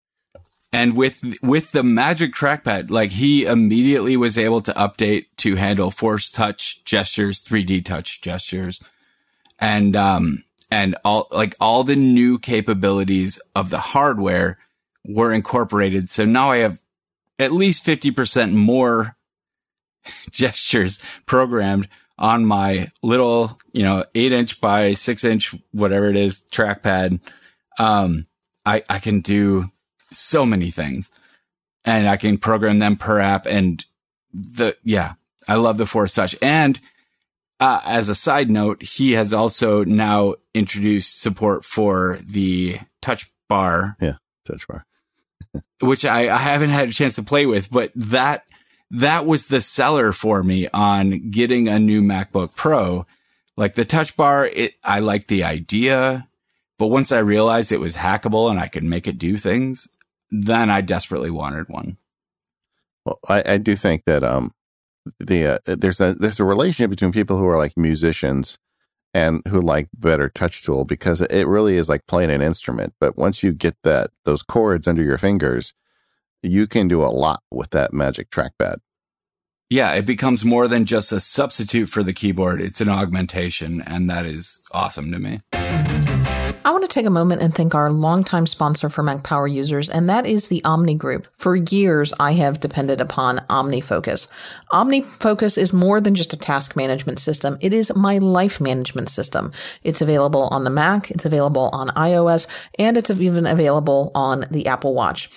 And 0.73 0.95
with 0.95 1.23
with 1.43 1.73
the 1.73 1.83
Magic 1.83 2.33
Trackpad, 2.33 2.89
like 2.89 3.11
he 3.11 3.45
immediately 3.45 4.15
was 4.15 4.37
able 4.37 4.61
to 4.61 4.71
update 4.73 5.25
to 5.37 5.55
handle 5.55 5.91
force 5.91 6.31
touch 6.31 6.83
gestures, 6.85 7.43
3D 7.43 7.83
touch 7.83 8.21
gestures, 8.21 8.81
and 9.59 9.95
um 9.97 10.45
and 10.69 10.95
all 11.03 11.27
like 11.31 11.55
all 11.59 11.83
the 11.83 11.97
new 11.97 12.39
capabilities 12.39 13.39
of 13.53 13.69
the 13.69 13.79
hardware 13.79 14.57
were 15.05 15.33
incorporated. 15.33 16.07
So 16.07 16.23
now 16.23 16.51
I 16.51 16.57
have 16.57 16.81
at 17.37 17.51
least 17.51 17.85
50% 17.85 18.53
more 18.53 19.17
gestures 20.31 21.03
programmed 21.25 21.89
on 22.17 22.45
my 22.45 22.87
little, 23.01 23.59
you 23.73 23.83
know, 23.83 24.05
eight 24.13 24.31
inch 24.31 24.61
by 24.61 24.93
six 24.93 25.23
inch, 25.23 25.55
whatever 25.71 26.07
it 26.07 26.15
is, 26.15 26.43
trackpad. 26.51 27.19
Um, 27.79 28.27
I, 28.63 28.83
I 28.87 28.99
can 28.99 29.21
do 29.21 29.70
so 30.11 30.45
many 30.45 30.69
things 30.69 31.11
and 31.85 32.07
I 32.07 32.17
can 32.17 32.37
program 32.37 32.79
them 32.79 32.95
per 32.95 33.19
app. 33.19 33.45
And 33.45 33.83
the, 34.33 34.77
yeah, 34.83 35.13
I 35.47 35.55
love 35.55 35.77
the 35.77 35.85
Force 35.85 36.13
Touch. 36.13 36.35
And, 36.41 36.79
uh, 37.59 37.81
as 37.85 38.09
a 38.09 38.15
side 38.15 38.49
note, 38.49 38.81
he 38.81 39.11
has 39.11 39.33
also 39.33 39.83
now 39.83 40.35
introduced 40.53 41.21
support 41.21 41.63
for 41.63 42.17
the 42.25 42.79
touch 43.01 43.31
bar 43.47 43.97
Yeah, 44.01 44.15
Touch 44.45 44.67
bar. 44.67 44.85
which 45.79 46.05
I, 46.05 46.33
I 46.33 46.37
haven't 46.37 46.69
had 46.69 46.89
a 46.89 46.93
chance 46.93 47.15
to 47.15 47.23
play 47.23 47.45
with, 47.45 47.69
but 47.69 47.91
that 47.95 48.45
that 48.89 49.25
was 49.25 49.47
the 49.47 49.61
seller 49.61 50.11
for 50.11 50.43
me 50.43 50.67
on 50.73 51.29
getting 51.29 51.67
a 51.67 51.79
new 51.79 52.01
MacBook 52.01 52.55
Pro. 52.55 53.05
Like 53.55 53.75
the 53.75 53.85
touch 53.85 54.17
bar, 54.17 54.47
it 54.47 54.73
I 54.83 54.99
liked 54.99 55.27
the 55.27 55.43
idea, 55.43 56.27
but 56.79 56.87
once 56.87 57.11
I 57.11 57.19
realized 57.19 57.71
it 57.71 57.79
was 57.79 57.95
hackable 57.95 58.49
and 58.49 58.59
I 58.59 58.67
could 58.67 58.83
make 58.83 59.07
it 59.07 59.17
do 59.17 59.37
things, 59.37 59.87
then 60.31 60.69
I 60.69 60.81
desperately 60.81 61.29
wanted 61.29 61.69
one. 61.69 61.97
Well, 63.05 63.19
I, 63.27 63.43
I 63.45 63.57
do 63.57 63.75
think 63.75 64.03
that 64.05 64.23
um 64.23 64.51
the 65.19 65.45
uh, 65.45 65.59
there's 65.65 65.99
a 65.99 66.13
there's 66.13 66.39
a 66.39 66.45
relationship 66.45 66.89
between 66.89 67.11
people 67.11 67.37
who 67.37 67.47
are 67.47 67.57
like 67.57 67.77
musicians 67.77 68.57
and 69.13 69.41
who 69.47 69.61
like 69.61 69.89
better 69.93 70.29
touch 70.29 70.63
tool 70.63 70.85
because 70.85 71.21
it 71.21 71.47
really 71.47 71.75
is 71.75 71.89
like 71.89 72.07
playing 72.07 72.31
an 72.31 72.41
instrument. 72.41 72.93
But 72.99 73.17
once 73.17 73.43
you 73.43 73.51
get 73.51 73.75
that 73.83 74.11
those 74.25 74.43
chords 74.43 74.87
under 74.87 75.03
your 75.03 75.17
fingers, 75.17 75.73
you 76.41 76.67
can 76.67 76.87
do 76.87 77.03
a 77.03 77.07
lot 77.07 77.43
with 77.51 77.71
that 77.71 77.93
magic 77.93 78.29
trackpad. 78.29 78.77
Yeah, 79.69 79.93
it 79.93 80.05
becomes 80.05 80.43
more 80.43 80.67
than 80.67 80.85
just 80.85 81.13
a 81.13 81.19
substitute 81.21 81.87
for 81.87 82.03
the 82.03 82.13
keyboard. 82.13 82.61
It's 82.61 82.81
an 82.81 82.89
augmentation, 82.89 83.81
and 83.81 84.09
that 84.09 84.25
is 84.25 84.61
awesome 84.73 85.11
to 85.13 85.19
me. 85.19 86.00
I 86.63 86.69
want 86.69 86.83
to 86.83 86.87
take 86.87 87.07
a 87.07 87.09
moment 87.09 87.41
and 87.41 87.55
thank 87.55 87.73
our 87.73 87.91
longtime 87.91 88.45
sponsor 88.45 88.87
for 88.87 89.01
Mac 89.01 89.23
Power 89.23 89.47
users, 89.47 89.89
and 89.89 90.07
that 90.11 90.27
is 90.27 90.47
the 90.47 90.63
Omni 90.63 90.93
Group. 90.93 91.27
For 91.37 91.55
years, 91.55 92.13
I 92.19 92.33
have 92.33 92.59
depended 92.59 93.01
upon 93.01 93.39
OmniFocus. 93.49 94.27
OmniFocus 94.71 95.57
is 95.57 95.73
more 95.73 95.99
than 95.99 96.13
just 96.13 96.33
a 96.33 96.37
task 96.37 96.75
management 96.75 97.17
system. 97.17 97.57
It 97.61 97.73
is 97.73 97.91
my 97.95 98.19
life 98.19 98.61
management 98.61 99.09
system. 99.09 99.51
It's 99.83 100.01
available 100.01 100.49
on 100.51 100.63
the 100.63 100.69
Mac, 100.69 101.09
it's 101.09 101.25
available 101.25 101.71
on 101.73 101.89
iOS, 101.89 102.45
and 102.77 102.95
it's 102.95 103.09
even 103.09 103.47
available 103.47 104.11
on 104.13 104.45
the 104.51 104.67
Apple 104.67 104.93
Watch. 104.93 105.31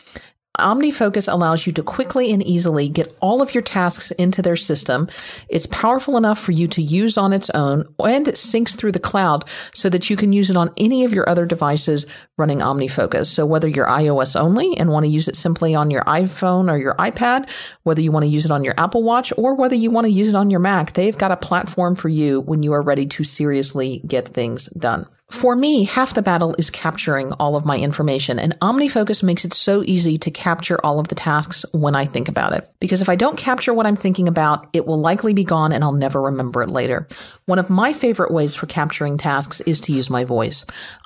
OmniFocus 0.58 1.30
allows 1.30 1.66
you 1.66 1.72
to 1.72 1.82
quickly 1.82 2.32
and 2.32 2.42
easily 2.46 2.88
get 2.88 3.16
all 3.20 3.42
of 3.42 3.54
your 3.54 3.62
tasks 3.62 4.12
into 4.12 4.40
their 4.40 4.56
system. 4.56 5.08
It's 5.48 5.66
powerful 5.66 6.16
enough 6.16 6.38
for 6.38 6.52
you 6.52 6.68
to 6.68 6.82
use 6.82 7.18
on 7.18 7.32
its 7.32 7.50
own 7.50 7.84
and 7.98 8.28
it 8.28 8.36
syncs 8.36 8.76
through 8.76 8.92
the 8.92 9.00
cloud 9.00 9.44
so 9.74 9.88
that 9.88 10.08
you 10.08 10.16
can 10.16 10.32
use 10.32 10.50
it 10.50 10.56
on 10.56 10.70
any 10.76 11.04
of 11.04 11.12
your 11.12 11.28
other 11.28 11.44
devices 11.44 12.06
running 12.38 12.60
OmniFocus. 12.60 13.26
So 13.26 13.44
whether 13.44 13.66
you're 13.66 13.86
iOS 13.86 14.38
only 14.38 14.76
and 14.76 14.90
want 14.90 15.04
to 15.04 15.10
use 15.10 15.26
it 15.26 15.36
simply 15.36 15.74
on 15.74 15.90
your 15.90 16.04
iPhone 16.04 16.70
or 16.70 16.78
your 16.78 16.94
iPad, 16.94 17.50
whether 17.82 18.00
you 18.00 18.12
want 18.12 18.24
to 18.24 18.30
use 18.30 18.44
it 18.44 18.52
on 18.52 18.62
your 18.62 18.74
Apple 18.78 19.02
Watch 19.02 19.32
or 19.36 19.56
whether 19.56 19.74
you 19.74 19.90
want 19.90 20.04
to 20.04 20.12
use 20.12 20.28
it 20.28 20.36
on 20.36 20.50
your 20.50 20.60
Mac, 20.60 20.92
they've 20.92 21.18
got 21.18 21.32
a 21.32 21.36
platform 21.36 21.96
for 21.96 22.08
you 22.08 22.40
when 22.42 22.62
you 22.62 22.72
are 22.72 22.82
ready 22.82 23.06
to 23.06 23.24
seriously 23.24 24.02
get 24.06 24.28
things 24.28 24.66
done. 24.68 25.06
For 25.30 25.56
me, 25.56 25.84
half 25.84 26.14
the 26.14 26.22
battle 26.22 26.54
is 26.58 26.68
capturing 26.68 27.32
all 27.32 27.56
of 27.56 27.64
my 27.64 27.78
information, 27.78 28.38
and 28.38 28.58
OmniFocus 28.60 29.22
makes 29.22 29.44
it 29.44 29.54
so 29.54 29.82
easy 29.82 30.18
to 30.18 30.30
capture 30.30 30.78
all 30.84 31.00
of 31.00 31.08
the 31.08 31.14
tasks 31.14 31.64
when 31.72 31.94
I 31.94 32.04
think 32.04 32.28
about 32.28 32.52
it. 32.52 32.70
Because 32.78 33.00
if 33.00 33.08
I 33.08 33.16
don't 33.16 33.36
capture 33.36 33.72
what 33.72 33.86
I'm 33.86 33.96
thinking 33.96 34.28
about, 34.28 34.68
it 34.74 34.86
will 34.86 35.00
likely 35.00 35.32
be 35.32 35.44
gone 35.44 35.72
and 35.72 35.82
I'll 35.82 35.92
never 35.92 36.20
remember 36.20 36.62
it 36.62 36.70
later. 36.70 37.08
One 37.46 37.58
of 37.58 37.70
my 37.70 37.92
favorite 37.92 38.32
ways 38.32 38.54
for 38.54 38.66
capturing 38.66 39.16
tasks 39.16 39.60
is 39.62 39.80
to 39.80 39.92
use 39.92 40.10
my 40.10 40.24
voice. 40.24 40.64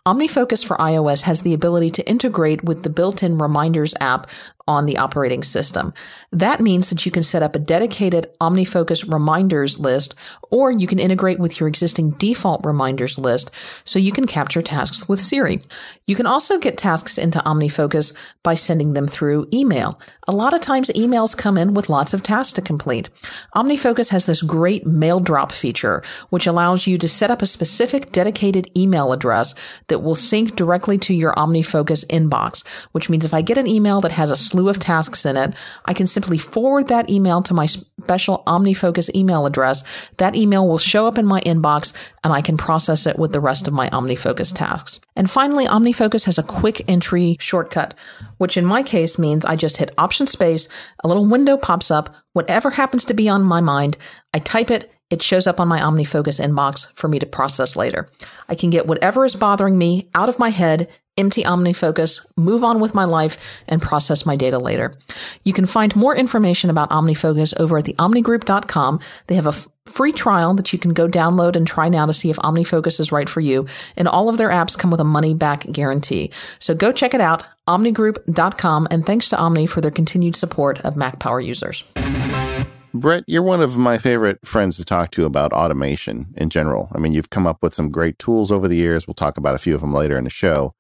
OmniFocus 0.09 0.65
for 0.65 0.75
iOS 0.79 1.21
has 1.21 1.43
the 1.43 1.53
ability 1.53 1.91
to 1.91 2.09
integrate 2.09 2.65
with 2.65 2.83
the 2.83 2.89
built-in 2.89 3.37
Reminders 3.37 3.93
app 4.01 4.31
on 4.67 4.87
the 4.87 4.97
operating 4.97 5.43
system. 5.43 5.93
That 6.33 6.61
means 6.61 6.89
that 6.89 7.05
you 7.05 7.13
can 7.13 7.23
set 7.23 7.43
up 7.43 7.55
a 7.55 7.59
dedicated 7.59 8.27
OmniFocus 8.41 9.13
reminders 9.13 9.79
list, 9.79 10.15
or 10.51 10.73
you 10.73 10.87
can 10.87 10.99
integrate 10.99 11.39
with 11.39 11.61
your 11.61 11.69
existing 11.69 12.13
default 12.13 12.65
reminders 12.65 13.19
list 13.19 13.51
so 13.85 13.99
you 13.99 14.13
can 14.13 14.27
capture 14.27 14.63
tasks 14.63 15.11
with 15.11 15.21
Siri. 15.21 15.61
You 16.07 16.17
can 16.17 16.27
also 16.27 16.59
get 16.59 16.79
tasks 16.79 17.19
into 17.19 17.41
OmniFocus 17.41 18.15
by 18.43 18.55
sending 18.55 18.95
them 18.95 19.09
through 19.09 19.47
email. 19.53 20.01
A 20.31 20.37
lot 20.39 20.53
of 20.53 20.61
times 20.61 20.89
emails 20.89 21.35
come 21.35 21.57
in 21.57 21.73
with 21.73 21.89
lots 21.89 22.13
of 22.13 22.23
tasks 22.23 22.53
to 22.53 22.61
complete. 22.61 23.09
OmniFocus 23.57 24.11
has 24.11 24.27
this 24.27 24.43
great 24.43 24.87
mail 24.87 25.21
drop 25.21 25.51
feature, 25.51 26.03
which 26.29 26.47
allows 26.47 26.87
you 26.87 26.99
to 26.99 27.09
set 27.09 27.31
up 27.31 27.41
a 27.41 27.47
specific 27.47 28.13
dedicated 28.13 28.71
email 28.77 29.15
address 29.15 29.55
that 29.87 30.01
will 30.01 30.15
sync 30.15 30.55
directly 30.55 30.99
to 30.99 31.15
your 31.15 31.33
OmniFocus 31.37 32.05
inbox, 32.09 32.63
which 32.93 33.09
means 33.09 33.25
if 33.25 33.33
I 33.33 33.41
get 33.41 33.57
an 33.57 33.67
email 33.67 34.03
that 34.03 34.13
has 34.13 34.31
a 34.31 34.37
slew 34.37 34.69
of 34.69 34.79
tasks 34.79 35.25
in 35.25 35.39
it, 35.39 35.55
I 35.87 35.95
can 35.95 36.07
simply 36.07 36.37
forward 36.37 36.89
that 36.89 37.09
email 37.09 37.43
to 37.45 37.55
my 37.55 37.65
special 37.65 38.43
OmniFocus 38.47 39.15
email 39.15 39.47
address. 39.47 39.83
That 40.19 40.37
email 40.37 40.69
will 40.69 40.77
show 40.77 41.07
up 41.07 41.17
in 41.17 41.25
my 41.25 41.41
inbox 41.41 41.95
and 42.23 42.35
I 42.35 42.43
can 42.43 42.59
process 42.59 43.07
it 43.07 43.19
with 43.19 43.33
the 43.33 43.41
rest 43.41 43.67
of 43.67 43.73
my 43.73 43.89
OmniFocus 43.89 44.55
tasks. 44.55 45.01
And 45.19 45.29
finally, 45.29 45.67
OmniFocus 45.67 46.27
has 46.27 46.39
a 46.39 46.45
quick 46.45 46.89
entry 46.89 47.37
shortcut, 47.41 47.93
which 48.37 48.57
in 48.57 48.65
my 48.65 48.85
case 48.85 49.19
means 49.19 49.45
I 49.45 49.57
just 49.57 49.79
hit 49.79 49.93
option 49.99 50.29
space, 50.29 50.69
a 51.03 51.09
little 51.09 51.27
window 51.27 51.57
pops 51.57 51.91
up, 51.91 52.15
whatever 52.35 52.71
happens 52.71 53.05
to 53.07 53.15
be 53.15 53.29
on 53.29 53.43
my 53.43 53.61
mind, 53.61 53.99
I 54.33 54.39
type 54.39 54.71
it, 54.71 54.93
it 55.11 55.21
shows 55.21 55.49
up 55.49 55.59
on 55.59 55.67
my 55.67 55.81
OmniFocus 55.81 56.39
inbox 56.39 56.87
for 56.95 57.09
me 57.09 57.19
to 57.19 57.27
process 57.27 57.75
later. 57.75 58.09
I 58.49 58.55
can 58.55 58.71
get 58.71 58.87
whatever 58.87 59.25
is 59.25 59.35
bothering 59.35 59.77
me 59.77 60.09
out 60.15 60.29
of 60.29 60.39
my 60.39 60.51
head, 60.51 60.89
empty 61.17 61.43
OmniFocus, 61.43 62.25
move 62.37 62.63
on 62.63 62.79
with 62.79 62.95
my 62.95 63.05
life, 63.05 63.39
and 63.67 63.83
process 63.83 64.25
my 64.25 64.37
data 64.37 64.59
later. 64.59 64.95
You 65.43 65.53
can 65.53 65.67
find 65.67 65.97
more 65.97 66.15
information 66.15 66.71
about 66.71 66.91
OmniFocus 66.91 67.59
over 67.59 67.79
at 67.79 67.87
theomnigroup.com. 67.87 69.01
They 69.27 69.35
have 69.35 69.47
a 69.47 69.55
free 69.89 70.13
trial 70.13 70.55
that 70.55 70.73
you 70.73 70.79
can 70.79 70.93
go 70.93 71.09
download 71.09 71.57
and 71.57 71.67
try 71.67 71.89
now 71.89 72.07
to 72.07 72.13
see 72.13 72.31
if 72.31 72.37
OmniFocus 72.39 73.01
is 73.01 73.13
right 73.13 73.29
for 73.29 73.41
you. 73.41 73.67
And 73.97 74.09
all 74.09 74.29
of 74.29 74.39
their 74.39 74.51
apps 74.51 74.79
come 74.79 74.91
with 74.91 75.01
a 75.01 75.05
money 75.05 75.35
back 75.35 75.65
guarantee. 75.73 76.31
So 76.59 76.75
go 76.75 76.93
check 76.93 77.15
it 77.15 77.21
out, 77.21 77.45
omnigroup.com. 77.67 78.89
And 78.91 79.05
thanks 79.05 79.29
to 79.31 79.39
Omni 79.39 79.67
for 79.67 79.81
their 79.81 79.91
continued 79.91 80.37
support 80.37 80.81
of 80.81 80.97
Mac 80.97 81.19
Power 81.19 81.41
users. 81.41 81.85
Brett, 82.95 83.25
you're 83.27 83.43
one 83.43 83.61
of 83.61 83.77
my 83.77 83.99
favorite 83.99 84.39
friends 84.45 84.77
to 84.77 84.85
talk 84.85 85.11
to 85.13 85.25
about 85.25 85.53
automation 85.53 86.35
in 86.37 86.51
general. 86.51 86.89
I 86.93 86.99
mean, 86.99 87.13
you've 87.13 87.31
come 87.31 87.47
up 87.47 87.59
with 87.63 87.75
some 87.75 87.91
great 87.91 88.19
tools 88.19 88.51
over 88.51 88.67
the 88.67 88.77
years. 88.77 89.07
We'll 89.07 89.15
talk 89.15 89.37
about 89.37 89.55
a 89.55 89.59
few 89.59 89.75
of 89.75 89.81
them 89.81 89.93
later 89.93 90.17
in 90.17 90.25
the 90.25 90.31
show. 90.31 90.75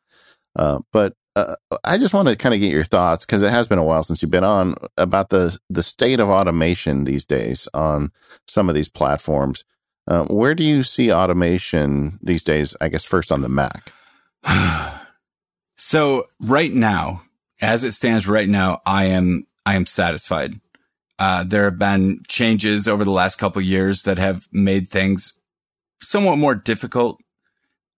Uh, 0.56 0.80
but 0.92 1.14
uh, 1.38 1.56
I 1.84 1.98
just 1.98 2.14
want 2.14 2.28
to 2.28 2.36
kind 2.36 2.54
of 2.54 2.60
get 2.60 2.72
your 2.72 2.84
thoughts 2.84 3.24
because 3.24 3.42
it 3.42 3.50
has 3.50 3.68
been 3.68 3.78
a 3.78 3.84
while 3.84 4.02
since 4.02 4.22
you've 4.22 4.30
been 4.30 4.44
on 4.44 4.74
about 4.96 5.30
the 5.30 5.58
the 5.70 5.82
state 5.82 6.20
of 6.20 6.28
automation 6.28 7.04
these 7.04 7.24
days 7.24 7.68
on 7.72 8.12
some 8.46 8.68
of 8.68 8.74
these 8.74 8.88
platforms. 8.88 9.64
Uh, 10.06 10.24
where 10.24 10.54
do 10.54 10.64
you 10.64 10.82
see 10.82 11.12
automation 11.12 12.18
these 12.22 12.42
days? 12.42 12.76
I 12.80 12.88
guess 12.88 13.04
first 13.04 13.30
on 13.30 13.42
the 13.42 13.48
Mac. 13.48 13.92
so 15.76 16.28
right 16.40 16.72
now, 16.72 17.22
as 17.60 17.84
it 17.84 17.92
stands 17.92 18.26
right 18.26 18.48
now, 18.48 18.80
I 18.86 19.04
am 19.04 19.46
I 19.64 19.74
am 19.74 19.86
satisfied. 19.86 20.60
Uh, 21.18 21.44
there 21.44 21.64
have 21.64 21.78
been 21.78 22.22
changes 22.28 22.88
over 22.88 23.04
the 23.04 23.10
last 23.10 23.36
couple 23.36 23.60
years 23.60 24.04
that 24.04 24.18
have 24.18 24.48
made 24.52 24.88
things 24.88 25.34
somewhat 26.00 26.38
more 26.38 26.54
difficult. 26.54 27.18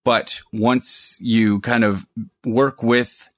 But 0.05 0.41
once 0.53 1.19
you 1.21 1.61
kind 1.61 1.85
of 1.85 2.07
work 2.45 2.83
with 2.83 3.30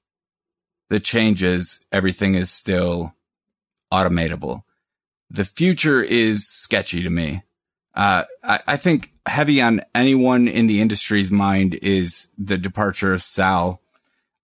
the 0.93 0.99
changes, 0.99 1.83
everything 1.91 2.35
is 2.35 2.51
still 2.51 3.15
automatable. 3.91 4.61
The 5.31 5.43
future 5.43 6.03
is 6.03 6.47
sketchy 6.47 7.01
to 7.01 7.09
me. 7.09 7.41
Uh, 7.95 8.25
I, 8.43 8.59
I, 8.67 8.77
think 8.77 9.11
heavy 9.25 9.59
on 9.59 9.81
anyone 9.95 10.47
in 10.47 10.67
the 10.67 10.81
industry's 10.81 11.31
mind 11.31 11.73
is 11.81 12.29
the 12.37 12.59
departure 12.59 13.11
of 13.11 13.23
Sal. 13.23 13.81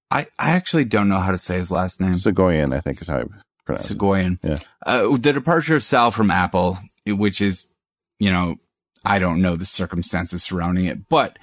I, 0.09 0.25
I 0.39 0.51
actually 0.51 0.85
don't 0.85 1.07
know 1.07 1.19
how 1.19 1.29
to 1.29 1.37
say 1.37 1.57
his 1.57 1.71
last 1.71 2.01
name. 2.01 2.13
Soghoian, 2.13 2.75
I 2.75 2.81
think 2.81 2.99
is 2.99 3.07
how 3.07 3.25
Soghoian. 3.67 4.39
Yeah. 4.41 4.57
Uh, 4.83 5.15
the 5.17 5.33
departure 5.33 5.75
of 5.75 5.83
Sal 5.83 6.09
from 6.09 6.31
Apple, 6.31 6.79
which 7.05 7.41
is, 7.41 7.67
you 8.17 8.31
know, 8.31 8.55
I 9.05 9.19
don't 9.19 9.43
know 9.43 9.55
the 9.55 9.67
circumstances 9.67 10.41
surrounding 10.41 10.85
it, 10.85 11.09
but 11.09 11.37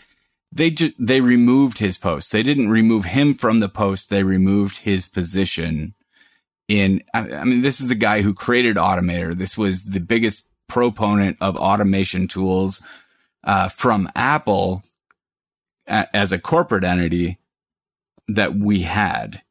they 0.53 0.71
just, 0.71 0.95
they 0.99 1.21
removed 1.21 1.79
his 1.79 1.99
post. 1.99 2.33
They 2.33 2.43
didn't 2.43 2.71
remove 2.71 3.07
him 3.07 3.35
from 3.35 3.61
the 3.61 3.69
post. 3.69 4.11
They 4.11 4.23
removed 4.23 4.79
his 4.79 5.09
position 5.09 5.95
in, 6.69 7.03
I, 7.15 7.31
I 7.33 7.45
mean, 7.45 7.63
this 7.63 7.81
is 7.81 7.89
the 7.89 7.95
guy 7.95 8.23
who 8.23 8.35
created 8.35 8.77
Automator. 8.77 9.35
This 9.35 9.57
was 9.57 9.85
the 9.85 10.01
biggest 10.01 10.49
proponent 10.69 11.37
of 11.41 11.57
automation 11.57 12.27
tools, 12.27 12.83
uh, 13.45 13.69
from 13.69 14.11
Apple 14.17 14.83
a, 15.87 16.09
as 16.15 16.33
a 16.33 16.39
corporate 16.39 16.85
entity 16.85 17.39
that 18.29 18.57
we 18.57 18.83
had 18.83 19.43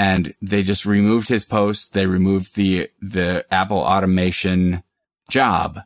and 0.00 0.34
they 0.40 0.62
just 0.62 0.86
removed 0.86 1.28
his 1.28 1.44
post. 1.44 1.92
They 1.92 2.06
removed 2.06 2.56
the, 2.56 2.88
the 3.02 3.44
Apple 3.50 3.78
automation 3.78 4.82
job, 5.28 5.80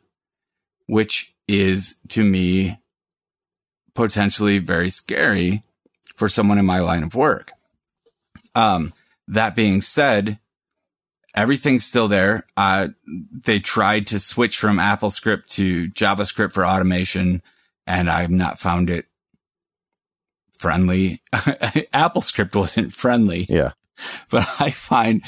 which 0.87 1.35
is 1.49 1.97
to 2.09 2.23
me 2.23 2.79
potentially 3.95 4.59
very 4.59 4.89
scary 4.89 5.63
for 6.15 6.29
someone 6.29 6.57
in 6.57 6.65
my 6.65 6.79
line 6.79 7.03
of 7.03 7.15
work. 7.15 7.51
Um, 8.53 8.93
that 9.27 9.55
being 9.55 9.81
said, 9.81 10.39
everything's 11.33 11.85
still 11.85 12.07
there. 12.07 12.45
Uh, 12.55 12.89
they 13.45 13.59
tried 13.59 14.07
to 14.07 14.19
switch 14.19 14.57
from 14.57 14.77
AppleScript 14.77 15.47
to 15.47 15.89
JavaScript 15.89 16.53
for 16.53 16.65
automation, 16.65 17.41
and 17.87 18.09
I've 18.09 18.31
not 18.31 18.59
found 18.59 18.89
it 18.89 19.05
friendly. 20.53 21.21
AppleScript 21.33 22.55
wasn't 22.55 22.93
friendly. 22.93 23.45
Yeah. 23.49 23.71
but 24.29 24.47
I 24.59 24.71
find 24.71 25.21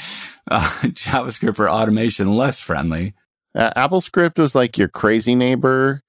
uh, 0.50 0.68
JavaScript 0.84 1.56
for 1.56 1.68
automation 1.68 2.34
less 2.36 2.60
friendly. 2.60 3.14
Uh, 3.54 3.72
AppleScript 3.76 4.38
was 4.38 4.54
like 4.54 4.78
your 4.78 4.88
crazy 4.88 5.34
neighbor, 5.34 6.02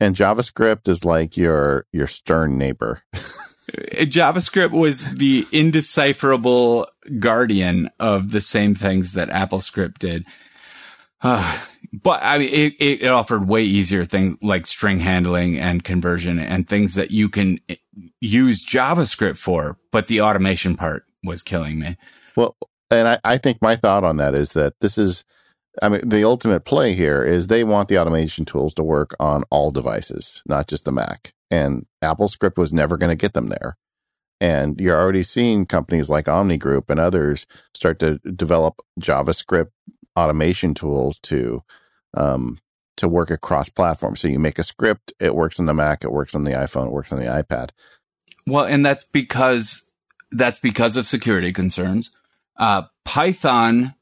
and 0.00 0.16
JavaScript 0.16 0.88
is 0.88 1.04
like 1.04 1.36
your 1.36 1.86
your 1.92 2.06
stern 2.06 2.58
neighbor. 2.58 3.02
JavaScript 3.70 4.72
was 4.72 5.14
the 5.14 5.46
indecipherable 5.52 6.86
guardian 7.18 7.88
of 7.98 8.32
the 8.32 8.40
same 8.40 8.74
things 8.74 9.12
that 9.12 9.28
AppleScript 9.28 9.98
did. 9.98 10.26
Uh, 11.22 11.60
but 11.92 12.20
I 12.22 12.38
mean, 12.38 12.48
it, 12.52 12.74
it 12.80 13.08
offered 13.08 13.48
way 13.48 13.62
easier 13.62 14.04
things 14.04 14.36
like 14.42 14.66
string 14.66 14.98
handling 14.98 15.58
and 15.58 15.84
conversion 15.84 16.38
and 16.38 16.68
things 16.68 16.96
that 16.96 17.12
you 17.12 17.28
can 17.28 17.60
use 18.20 18.66
JavaScript 18.66 19.36
for, 19.36 19.78
but 19.90 20.08
the 20.08 20.20
automation 20.20 20.76
part 20.76 21.04
was 21.22 21.42
killing 21.42 21.78
me. 21.78 21.96
Well, 22.36 22.56
and 22.90 23.08
I, 23.08 23.20
I 23.24 23.38
think 23.38 23.62
my 23.62 23.76
thought 23.76 24.04
on 24.04 24.16
that 24.16 24.34
is 24.34 24.52
that 24.52 24.80
this 24.80 24.98
is, 24.98 25.24
I 25.80 25.88
mean, 25.88 26.08
the 26.08 26.24
ultimate 26.24 26.64
play 26.64 26.92
here 26.92 27.24
is 27.24 27.46
they 27.46 27.64
want 27.64 27.88
the 27.88 27.98
automation 27.98 28.44
tools 28.44 28.74
to 28.74 28.82
work 28.82 29.14
on 29.18 29.44
all 29.50 29.70
devices, 29.70 30.42
not 30.46 30.68
just 30.68 30.84
the 30.84 30.92
Mac. 30.92 31.32
And 31.50 31.86
AppleScript 32.02 32.58
was 32.58 32.72
never 32.72 32.96
going 32.96 33.10
to 33.10 33.16
get 33.16 33.32
them 33.32 33.48
there. 33.48 33.76
And 34.40 34.80
you're 34.80 35.00
already 35.00 35.22
seeing 35.22 35.66
companies 35.66 36.10
like 36.10 36.28
Omni 36.28 36.58
Group 36.58 36.90
and 36.90 36.98
others 36.98 37.46
start 37.74 37.98
to 38.00 38.18
develop 38.18 38.80
JavaScript 39.00 39.70
automation 40.16 40.74
tools 40.74 41.18
to 41.20 41.62
um, 42.14 42.58
to 42.96 43.08
work 43.08 43.30
across 43.30 43.68
platforms. 43.68 44.20
So 44.20 44.28
you 44.28 44.38
make 44.38 44.58
a 44.58 44.64
script, 44.64 45.12
it 45.18 45.34
works 45.34 45.58
on 45.58 45.66
the 45.66 45.74
Mac, 45.74 46.04
it 46.04 46.12
works 46.12 46.34
on 46.34 46.44
the 46.44 46.52
iPhone, 46.52 46.88
it 46.88 46.92
works 46.92 47.12
on 47.12 47.18
the 47.18 47.26
iPad. 47.26 47.70
Well, 48.46 48.64
and 48.64 48.84
that's 48.84 49.04
because 49.04 49.84
that's 50.30 50.60
because 50.60 50.96
of 50.96 51.06
security 51.06 51.52
concerns. 51.52 52.10
Uh, 52.56 52.82
Python 53.04 53.94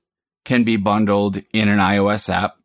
can 0.45 0.65
be 0.65 0.77
bundled 0.77 1.39
in 1.53 1.69
an 1.69 1.79
iOS 1.79 2.33
app 2.33 2.57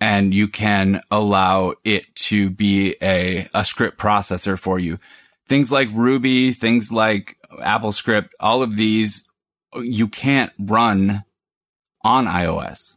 and 0.00 0.32
you 0.32 0.48
can 0.48 1.02
allow 1.10 1.74
it 1.84 2.14
to 2.14 2.50
be 2.50 2.96
a, 3.02 3.48
a 3.52 3.62
script 3.62 3.98
processor 3.98 4.58
for 4.58 4.78
you. 4.78 4.98
Things 5.46 5.70
like 5.70 5.88
Ruby, 5.92 6.52
things 6.52 6.90
like 6.90 7.36
AppleScript, 7.58 8.30
all 8.40 8.62
of 8.62 8.76
these 8.76 9.28
you 9.76 10.08
can't 10.08 10.52
run 10.58 11.24
on 12.02 12.26
iOS. 12.26 12.96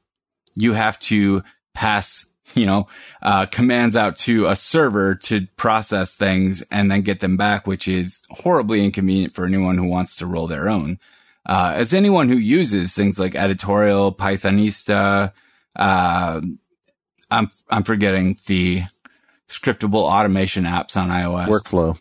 You 0.55 0.73
have 0.73 0.99
to 0.99 1.43
pass, 1.73 2.25
you 2.55 2.65
know, 2.65 2.87
uh, 3.21 3.45
commands 3.47 3.95
out 3.95 4.15
to 4.17 4.47
a 4.47 4.55
server 4.55 5.15
to 5.15 5.47
process 5.57 6.15
things 6.15 6.61
and 6.71 6.89
then 6.89 7.01
get 7.01 7.19
them 7.19 7.37
back, 7.37 7.67
which 7.67 7.87
is 7.87 8.23
horribly 8.29 8.83
inconvenient 8.83 9.33
for 9.33 9.45
anyone 9.45 9.77
who 9.77 9.87
wants 9.87 10.15
to 10.17 10.25
roll 10.25 10.47
their 10.47 10.69
own. 10.69 10.99
Uh, 11.45 11.73
as 11.75 11.93
anyone 11.93 12.29
who 12.29 12.37
uses 12.37 12.95
things 12.95 13.19
like 13.19 13.35
editorial, 13.35 14.13
Pythonista, 14.13 15.33
uh, 15.75 16.41
I'm, 17.29 17.49
I'm 17.69 17.83
forgetting 17.83 18.37
the 18.47 18.83
scriptable 19.47 20.03
automation 20.03 20.63
apps 20.63 20.95
on 20.95 21.09
iOS. 21.09 21.47
Workflow. 21.47 21.99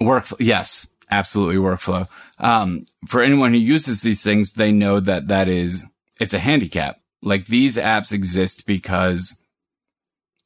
Workflow. 0.00 0.36
Yes, 0.38 0.88
absolutely. 1.10 1.56
Workflow. 1.56 2.08
Um, 2.38 2.86
for 3.06 3.22
anyone 3.22 3.52
who 3.52 3.58
uses 3.58 4.02
these 4.02 4.22
things, 4.22 4.54
they 4.54 4.72
know 4.72 5.00
that 5.00 5.28
that 5.28 5.48
is, 5.48 5.84
it's 6.20 6.34
a 6.34 6.38
handicap. 6.38 7.00
Like 7.22 7.46
these 7.46 7.76
apps 7.76 8.12
exist 8.12 8.66
because 8.66 9.40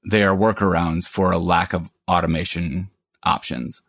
they 0.08 0.22
are 0.22 0.36
workarounds 0.36 1.08
for 1.08 1.32
a 1.32 1.38
lack 1.38 1.72
of 1.72 1.90
automation 2.08 2.90
options. 3.22 3.82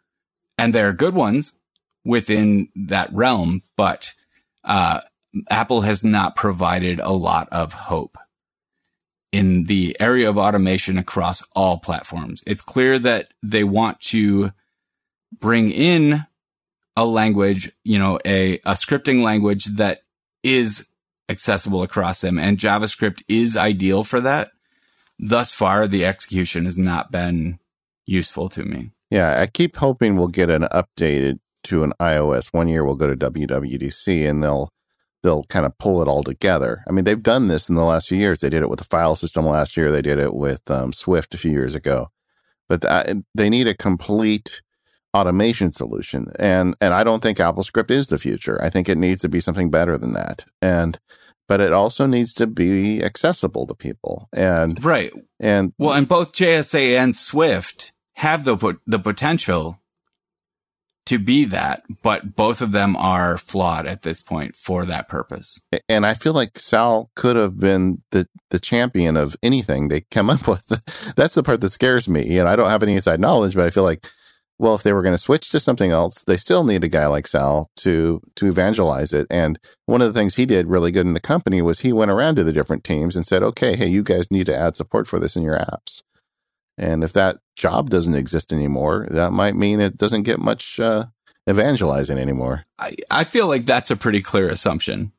And 0.58 0.74
they're 0.74 0.94
good 0.94 1.14
ones 1.14 1.60
within 2.06 2.70
that 2.76 3.12
realm, 3.12 3.64
but 3.76 4.14
uh, 4.64 5.02
Apple 5.50 5.82
has 5.82 6.04
not 6.04 6.36
provided 6.36 7.00
a 7.00 7.12
lot 7.12 7.50
of 7.52 7.74
hope 7.74 8.18
in 9.32 9.66
the 9.66 9.98
area 10.00 10.30
of 10.30 10.38
automation 10.38 10.98
across 10.98 11.44
all 11.56 11.78
platforms. 11.78 12.42
It's 12.48 12.62
clear 12.62 12.98
that 13.00 13.34
they 13.44 13.66
want 13.66 14.00
to 14.02 14.52
bring 15.38 15.70
in 15.70 16.26
a 16.96 17.06
language, 17.06 17.70
you 17.84 18.00
know, 18.00 18.18
a, 18.24 18.60
a 18.60 18.74
scripting 18.74 19.22
language 19.24 19.66
that 19.66 20.00
is 20.44 20.90
accessible 21.28 21.84
across 21.84 22.22
them. 22.22 22.40
And 22.40 22.58
JavaScript 22.58 23.24
is 23.28 23.58
ideal 23.58 24.04
for 24.04 24.22
that. 24.22 24.52
Thus 25.20 25.54
far, 25.54 25.88
the 25.88 26.06
execution 26.06 26.66
has 26.66 26.78
not 26.78 27.12
been 27.12 27.60
useful 28.06 28.48
to 28.50 28.64
me. 28.64 28.92
Yeah, 29.10 29.40
I 29.42 29.48
keep 29.48 29.76
hoping 29.78 30.16
we'll 30.16 30.28
get 30.28 30.50
an 30.50 30.68
updated 30.72 31.40
to 31.66 31.84
an 31.84 31.94
iOS. 32.00 32.48
One 32.48 32.68
year 32.68 32.84
we'll 32.84 32.96
go 32.96 33.14
to 33.14 33.32
WWDC 33.32 34.30
and 34.30 34.44
they'll 34.44 34.72
they'll 35.24 35.44
kind 35.46 35.66
of 35.66 35.78
pull 35.80 36.02
it 36.02 36.08
all 36.08 36.24
together. 36.24 36.84
I 36.88 36.92
mean, 36.92 37.04
they've 37.04 37.22
done 37.22 37.48
this 37.48 37.68
in 37.68 37.76
the 37.76 37.84
last 37.84 38.08
few 38.08 38.18
years. 38.18 38.40
They 38.40 38.50
did 38.50 38.62
it 38.62 38.70
with 38.70 38.80
the 38.80 38.86
file 38.86 39.16
system 39.16 39.46
last 39.46 39.76
year. 39.76 39.92
They 39.92 40.02
did 40.02 40.20
it 40.20 40.34
with 40.34 40.70
um, 40.70 40.94
Swift 40.94 41.34
a 41.34 41.38
few 41.38 41.52
years 41.52 41.74
ago. 41.74 42.10
But 42.70 42.82
that, 42.82 43.10
they 43.34 43.50
need 43.50 43.68
a 43.68 43.76
complete 43.76 44.62
automation 45.14 45.72
solution, 45.72 46.32
and 46.38 46.76
and 46.82 46.94
I 46.94 47.04
don't 47.04 47.22
think 47.24 47.38
AppleScript 47.38 47.92
is 47.92 48.08
the 48.08 48.18
future. 48.18 48.62
I 48.62 48.70
think 48.70 48.90
it 48.90 48.98
needs 48.98 49.22
to 49.22 49.30
be 49.30 49.40
something 49.40 49.70
better 49.70 49.98
than 49.98 50.14
that. 50.14 50.46
And 50.62 51.00
but 51.48 51.62
it 51.62 51.74
also 51.74 52.06
needs 52.06 52.34
to 52.36 52.48
be 52.48 53.04
accessible 53.04 53.68
to 53.68 53.76
people. 53.76 54.28
And 54.34 54.84
right. 54.84 55.14
And 55.40 55.74
well, 55.78 55.94
and 55.94 56.08
both 56.08 56.34
JXA 56.34 56.98
and 56.98 57.16
Swift 57.16 57.94
have 58.16 58.46
the 58.46 58.78
the 58.88 59.00
potential 59.00 59.80
to 61.06 61.20
be 61.20 61.46
that, 61.46 61.84
but 62.02 62.36
both 62.36 62.62
of 62.62 62.72
them 62.72 62.96
are 62.96 63.38
flawed 63.38 63.86
at 63.86 64.02
this 64.02 64.22
point 64.22 64.56
for 64.56 64.86
that 64.86 65.08
purpose. 65.08 65.62
And 65.88 66.06
I 66.06 66.14
feel 66.16 66.34
like 66.34 66.58
Sal 66.58 67.12
could 67.16 67.36
have 67.36 67.60
been 67.60 68.02
the 68.12 68.28
the 68.50 68.60
champion 68.60 69.18
of 69.18 69.36
anything 69.44 69.88
they 69.88 70.02
come 70.02 70.30
up 70.30 70.48
with. 70.48 70.66
That's 71.16 71.36
the 71.36 71.44
part 71.44 71.62
that 71.62 71.70
scares 71.70 72.10
me. 72.10 72.38
And 72.38 72.48
I 72.48 72.56
don't 72.56 72.70
have 72.70 72.84
any 72.84 72.94
inside 72.96 73.20
knowledge, 73.20 73.56
but 73.56 73.66
I 73.66 73.70
feel 73.70 73.84
like 73.84 74.08
well, 74.58 74.76
if 74.76 74.84
they 74.84 74.94
were 74.94 75.02
going 75.02 75.14
to 75.14 75.18
switch 75.18 75.50
to 75.50 75.60
something 75.60 75.92
else, 75.92 76.24
they 76.24 76.38
still 76.38 76.64
need 76.64 76.84
a 76.84 76.88
guy 76.88 77.08
like 77.08 77.28
Sal 77.28 77.70
to 77.78 78.22
to 78.36 78.48
evangelize 78.48 79.12
it. 79.12 79.28
And 79.30 79.60
one 79.86 80.02
of 80.02 80.14
the 80.14 80.18
things 80.18 80.36
he 80.36 80.46
did 80.46 80.68
really 80.68 80.92
good 80.92 81.06
in 81.06 81.14
the 81.14 81.20
company 81.20 81.62
was 81.62 81.80
he 81.80 81.92
went 81.92 82.12
around 82.12 82.36
to 82.36 82.44
the 82.44 82.54
different 82.54 82.84
teams 82.84 83.16
and 83.16 83.26
said, 83.26 83.44
"Okay, 83.44 83.76
hey, 83.76 83.88
you 83.88 84.02
guys 84.02 84.32
need 84.32 84.46
to 84.46 84.58
add 84.58 84.78
support 84.78 85.08
for 85.08 85.20
this 85.20 85.36
in 85.36 85.44
your 85.44 85.58
apps." 85.58 86.04
And 86.78 87.04
if 87.04 87.12
that 87.14 87.40
job 87.56 87.90
doesn't 87.90 88.16
exist 88.16 88.54
anymore, 88.54 89.08
that 89.12 89.32
might 89.32 89.56
mean 89.56 89.80
it 89.80 89.98
doesn't 89.98 90.24
get 90.24 90.40
much 90.40 90.80
uh, 90.80 91.06
evangelizing 91.50 92.18
anymore. 92.18 92.64
I, 92.78 92.96
I 93.10 93.24
feel 93.24 93.48
like 93.48 93.66
that's 93.66 93.92
a 93.92 93.96
pretty 93.96 94.22
clear 94.22 94.48
assumption. 94.50 95.12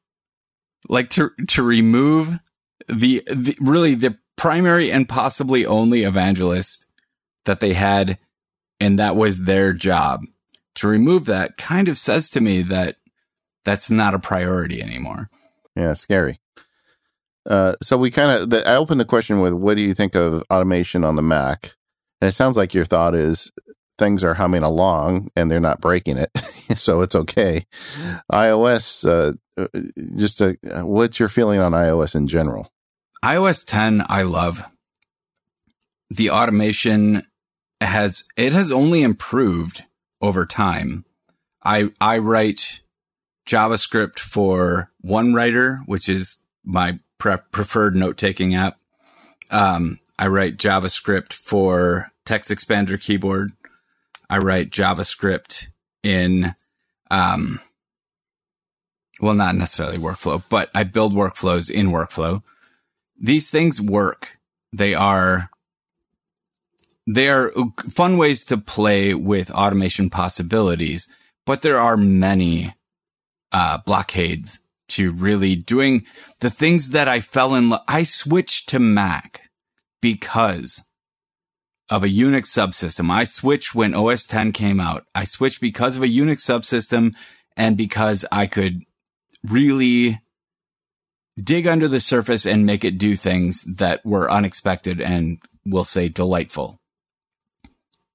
Like 0.89 1.09
to 1.11 1.30
to 1.49 1.62
remove 1.62 2.39
the, 2.89 3.22
the 3.26 3.57
really 3.61 3.95
the 3.95 4.18
primary 4.37 4.93
and 4.93 5.09
possibly 5.09 5.66
only 5.66 6.05
evangelist 6.05 6.87
that 7.45 7.61
they 7.61 7.72
had, 7.72 8.18
and 8.78 8.99
that 8.99 9.16
was 9.16 9.45
their 9.45 9.72
job. 9.72 10.22
To 10.76 10.89
remove 10.89 11.24
that 11.24 11.57
kind 11.57 11.89
of 11.89 11.97
says 11.97 12.28
to 12.30 12.41
me 12.41 12.62
that 12.62 12.97
that's 13.64 13.91
not 13.91 14.14
a 14.14 14.18
priority 14.18 14.82
anymore. 14.82 15.30
Yeah, 15.74 15.95
scary. 15.95 16.39
Uh, 17.47 17.76
so 17.80 17.97
we 17.97 18.11
kind 18.11 18.53
of, 18.53 18.66
I 18.66 18.74
opened 18.74 19.01
the 19.01 19.05
question 19.05 19.41
with, 19.41 19.53
what 19.53 19.76
do 19.76 19.82
you 19.82 19.95
think 19.95 20.14
of 20.14 20.43
automation 20.51 21.05
on 21.05 21.16
the 21.16 21.22
Mac? 21.22 21.75
And 22.20 22.28
it 22.28 22.34
sounds 22.34 22.56
like 22.56 22.74
your 22.74 22.84
thought 22.84 23.14
is 23.14 23.52
things 23.98 24.24
are 24.24 24.34
humming 24.34 24.62
along 24.62 25.30
and 25.36 25.50
they're 25.50 25.60
not 25.60 25.80
breaking 25.80 26.18
it, 26.18 26.30
so 26.76 27.00
it's 27.00 27.14
okay. 27.14 27.66
iOS, 28.32 29.08
uh, 29.08 29.32
uh 29.60 29.68
just 30.16 30.40
a, 30.40 30.56
uh, 30.70 30.86
what's 30.86 31.18
your 31.18 31.28
feeling 31.28 31.60
on 31.60 31.72
iOS 31.72 32.14
in 32.14 32.28
general? 32.28 32.70
iOS 33.24 33.64
10, 33.66 34.04
I 34.08 34.22
love. 34.22 34.64
The 36.10 36.30
automation 36.30 37.26
has 37.80 38.24
it 38.36 38.52
has 38.52 38.72
only 38.72 39.02
improved 39.02 39.84
over 40.20 40.46
time. 40.46 41.04
I 41.64 41.90
I 42.00 42.18
write 42.18 42.80
JavaScript 43.46 44.18
for 44.18 44.90
1Writer, 45.04 45.80
which 45.86 46.08
is 46.08 46.38
my 46.64 46.98
pre- 47.18 47.38
preferred 47.50 47.96
note 47.96 48.16
taking 48.16 48.54
app. 48.54 48.78
Um, 49.50 50.00
I 50.18 50.28
write 50.28 50.56
JavaScript 50.56 51.32
for 51.32 52.10
Text 52.24 52.50
Expander 52.50 53.00
Keyboard. 53.00 53.52
I 54.30 54.38
write 54.38 54.70
JavaScript 54.70 55.66
in, 56.02 56.54
um, 57.10 57.60
well, 59.20 59.34
not 59.34 59.54
necessarily 59.56 59.98
workflow, 59.98 60.42
but 60.48 60.70
I 60.74 60.84
build 60.84 61.12
workflows 61.12 61.70
in 61.70 61.88
workflow. 61.88 62.42
These 63.20 63.50
things 63.50 63.80
work. 63.80 64.38
They 64.72 64.94
are, 64.94 65.50
they 67.06 67.28
are 67.28 67.52
fun 67.90 68.16
ways 68.16 68.44
to 68.46 68.56
play 68.56 69.14
with 69.14 69.50
automation 69.50 70.10
possibilities, 70.10 71.08
but 71.44 71.62
there 71.62 71.78
are 71.78 71.96
many, 71.96 72.74
uh, 73.52 73.78
blockades 73.78 74.60
to 74.88 75.12
really 75.12 75.54
doing 75.54 76.04
the 76.40 76.50
things 76.50 76.90
that 76.90 77.08
I 77.08 77.20
fell 77.20 77.54
in 77.54 77.70
love. 77.70 77.82
I 77.86 78.02
switched 78.02 78.68
to 78.70 78.78
Mac 78.78 79.45
because 80.07 80.84
of 81.90 82.04
a 82.04 82.09
Unix 82.09 82.44
subsystem. 82.46 83.11
I 83.11 83.24
switched 83.24 83.74
when 83.74 83.92
OS 83.92 84.24
10 84.24 84.52
came 84.52 84.78
out. 84.78 85.04
I 85.16 85.24
switched 85.24 85.61
because 85.61 85.96
of 85.96 86.04
a 86.04 86.07
Unix 86.07 86.42
subsystem 86.42 87.12
and 87.57 87.76
because 87.76 88.24
I 88.30 88.46
could 88.46 88.82
really 89.42 90.20
dig 91.42 91.66
under 91.66 91.88
the 91.88 91.98
surface 91.98 92.46
and 92.46 92.64
make 92.64 92.84
it 92.84 92.98
do 92.98 93.16
things 93.16 93.64
that 93.64 94.07
were 94.07 94.30
unexpected 94.30 95.00
and 95.00 95.42
we'll 95.64 95.82
say 95.82 96.09
delightful. 96.09 96.78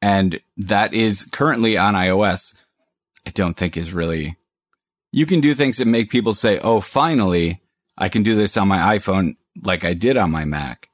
And 0.02 0.40
that 0.56 0.94
is 0.94 1.26
currently 1.26 1.78
on 1.78 1.94
iOS. 1.94 2.56
I 3.28 3.32
don't 3.32 3.58
think 3.58 3.76
is 3.76 3.92
really, 3.92 4.38
you 5.12 5.26
can 5.26 5.42
do 5.42 5.56
things 5.56 5.78
that 5.80 5.88
make 5.88 6.10
people 6.10 6.34
say, 6.34 6.58
Oh, 6.60 6.80
finally 6.80 7.62
I 7.98 8.08
can 8.08 8.24
do 8.24 8.36
this 8.36 8.56
on 8.56 8.70
my 8.70 8.98
iPhone 8.98 9.36
like 9.62 9.84
I 9.84 9.94
did 9.94 10.16
on 10.16 10.32
my 10.32 10.46
Mac 10.46 10.88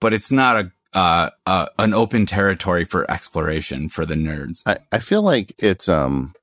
but 0.00 0.12
it's 0.12 0.32
not 0.32 0.56
a 0.56 0.72
uh, 0.94 1.28
uh, 1.46 1.66
an 1.78 1.92
open 1.92 2.24
territory 2.24 2.84
for 2.84 3.08
exploration 3.10 3.90
for 3.90 4.06
the 4.06 4.14
nerds. 4.14 4.62
I, 4.66 4.78
I 4.90 4.98
feel 5.00 5.22
like 5.22 5.54
it's 5.58 5.88
um 5.88 6.34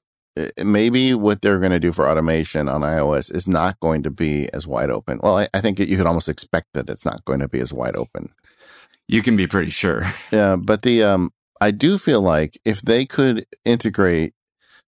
maybe 0.63 1.13
what 1.13 1.41
they're 1.41 1.59
going 1.59 1.71
to 1.71 1.79
do 1.79 1.91
for 1.91 2.09
automation 2.09 2.67
on 2.67 2.81
iOS 2.81 3.33
is 3.33 3.47
not 3.47 3.79
going 3.79 4.03
to 4.03 4.11
be 4.11 4.51
as 4.53 4.67
wide 4.67 4.89
open. 4.89 5.19
Well, 5.23 5.37
I, 5.39 5.47
I 5.53 5.61
think 5.61 5.79
it, 5.79 5.87
you 5.87 5.97
could 5.97 6.05
almost 6.05 6.29
expect 6.29 6.67
that 6.73 6.89
it's 6.89 7.05
not 7.05 7.23
going 7.25 7.39
to 7.39 7.47
be 7.47 7.59
as 7.59 7.71
wide 7.71 7.95
open. 7.95 8.33
You 9.07 9.21
can 9.21 9.37
be 9.37 9.47
pretty 9.47 9.71
sure. 9.71 10.03
Yeah, 10.31 10.57
but 10.57 10.81
the 10.81 11.03
um 11.03 11.31
I 11.61 11.71
do 11.71 11.97
feel 11.97 12.21
like 12.21 12.59
if 12.65 12.81
they 12.81 13.05
could 13.05 13.47
integrate 13.63 14.33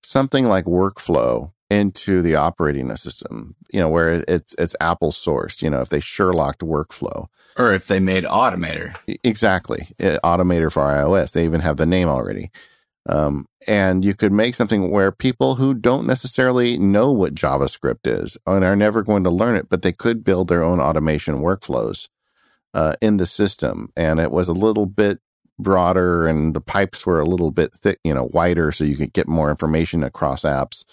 something 0.04 0.46
like 0.46 0.66
workflow 0.66 1.52
into 1.70 2.22
the 2.22 2.36
operating 2.36 2.96
system, 2.96 3.56
you 3.72 3.80
know, 3.80 3.90
where 3.90 4.24
it's 4.28 4.56
it's 4.58 4.76
Apple 4.80 5.12
sourced, 5.12 5.62
you 5.62 5.70
know, 5.70 5.82
if 5.82 5.90
they 5.90 6.00
Sherlocked 6.00 6.60
workflow. 6.60 7.28
Or 7.58 7.74
if 7.74 7.88
they 7.88 8.00
made 8.00 8.24
Automator. 8.24 8.96
Exactly. 9.24 9.88
Automator 10.00 10.72
for 10.72 10.84
iOS. 10.84 11.32
They 11.32 11.44
even 11.44 11.62
have 11.62 11.78
the 11.78 11.86
name 11.86 12.08
already. 12.08 12.52
Um, 13.10 13.48
and 13.68 14.04
you 14.04 14.14
could 14.14 14.32
make 14.32 14.54
something 14.54 14.92
where 14.92 15.12
people 15.12 15.56
who 15.56 15.74
don't 15.74 16.06
necessarily 16.06 16.78
know 16.78 17.12
what 17.12 17.34
JavaScript 17.34 18.06
is 18.06 18.38
and 18.46 18.64
are 18.64 18.76
never 18.76 19.02
going 19.02 19.24
to 19.24 19.30
learn 19.30 19.56
it, 19.56 19.70
but 19.70 19.82
they 19.82 19.94
could 19.94 20.24
build 20.24 20.50
their 20.50 20.62
own 20.62 20.80
automation 20.80 21.42
workflows 21.42 22.10
uh, 22.74 22.96
in 23.02 23.18
the 23.18 23.26
system. 23.26 23.92
And 23.96 24.20
it 24.20 24.32
was 24.32 24.50
a 24.50 24.54
little 24.54 24.86
bit 24.86 25.20
broader 25.58 26.28
and 26.28 26.54
the 26.54 26.62
pipes 26.62 27.06
were 27.06 27.20
a 27.20 27.26
little 27.26 27.52
bit 27.52 27.74
thick, 27.74 28.00
you 28.04 28.14
know, 28.14 28.30
wider 28.32 28.72
so 28.72 28.84
you 28.84 28.96
could 28.96 29.14
get 29.14 29.28
more 29.28 29.50
information 29.50 30.04
across 30.04 30.44
apps. 30.44 30.86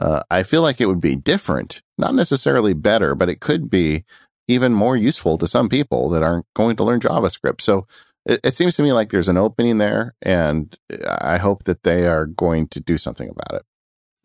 Uh, 0.00 0.22
I 0.30 0.42
feel 0.42 0.62
like 0.62 0.80
it 0.80 0.86
would 0.86 1.00
be 1.00 1.14
different, 1.14 1.82
not 1.98 2.14
necessarily 2.14 2.72
better, 2.72 3.14
but 3.14 3.28
it 3.28 3.40
could 3.40 3.70
be 3.70 4.04
even 4.48 4.72
more 4.72 4.96
useful 4.96 5.36
to 5.38 5.46
some 5.46 5.68
people 5.68 6.08
that 6.08 6.22
aren't 6.22 6.46
going 6.54 6.74
to 6.76 6.84
learn 6.84 7.00
JavaScript. 7.00 7.60
So 7.60 7.86
it, 8.24 8.40
it 8.42 8.56
seems 8.56 8.76
to 8.76 8.82
me 8.82 8.92
like 8.92 9.10
there's 9.10 9.28
an 9.28 9.36
opening 9.36 9.78
there, 9.78 10.14
and 10.22 10.76
I 11.06 11.38
hope 11.38 11.64
that 11.64 11.82
they 11.82 12.06
are 12.06 12.26
going 12.26 12.68
to 12.68 12.80
do 12.80 12.96
something 12.96 13.28
about 13.28 13.60
it. 13.60 13.66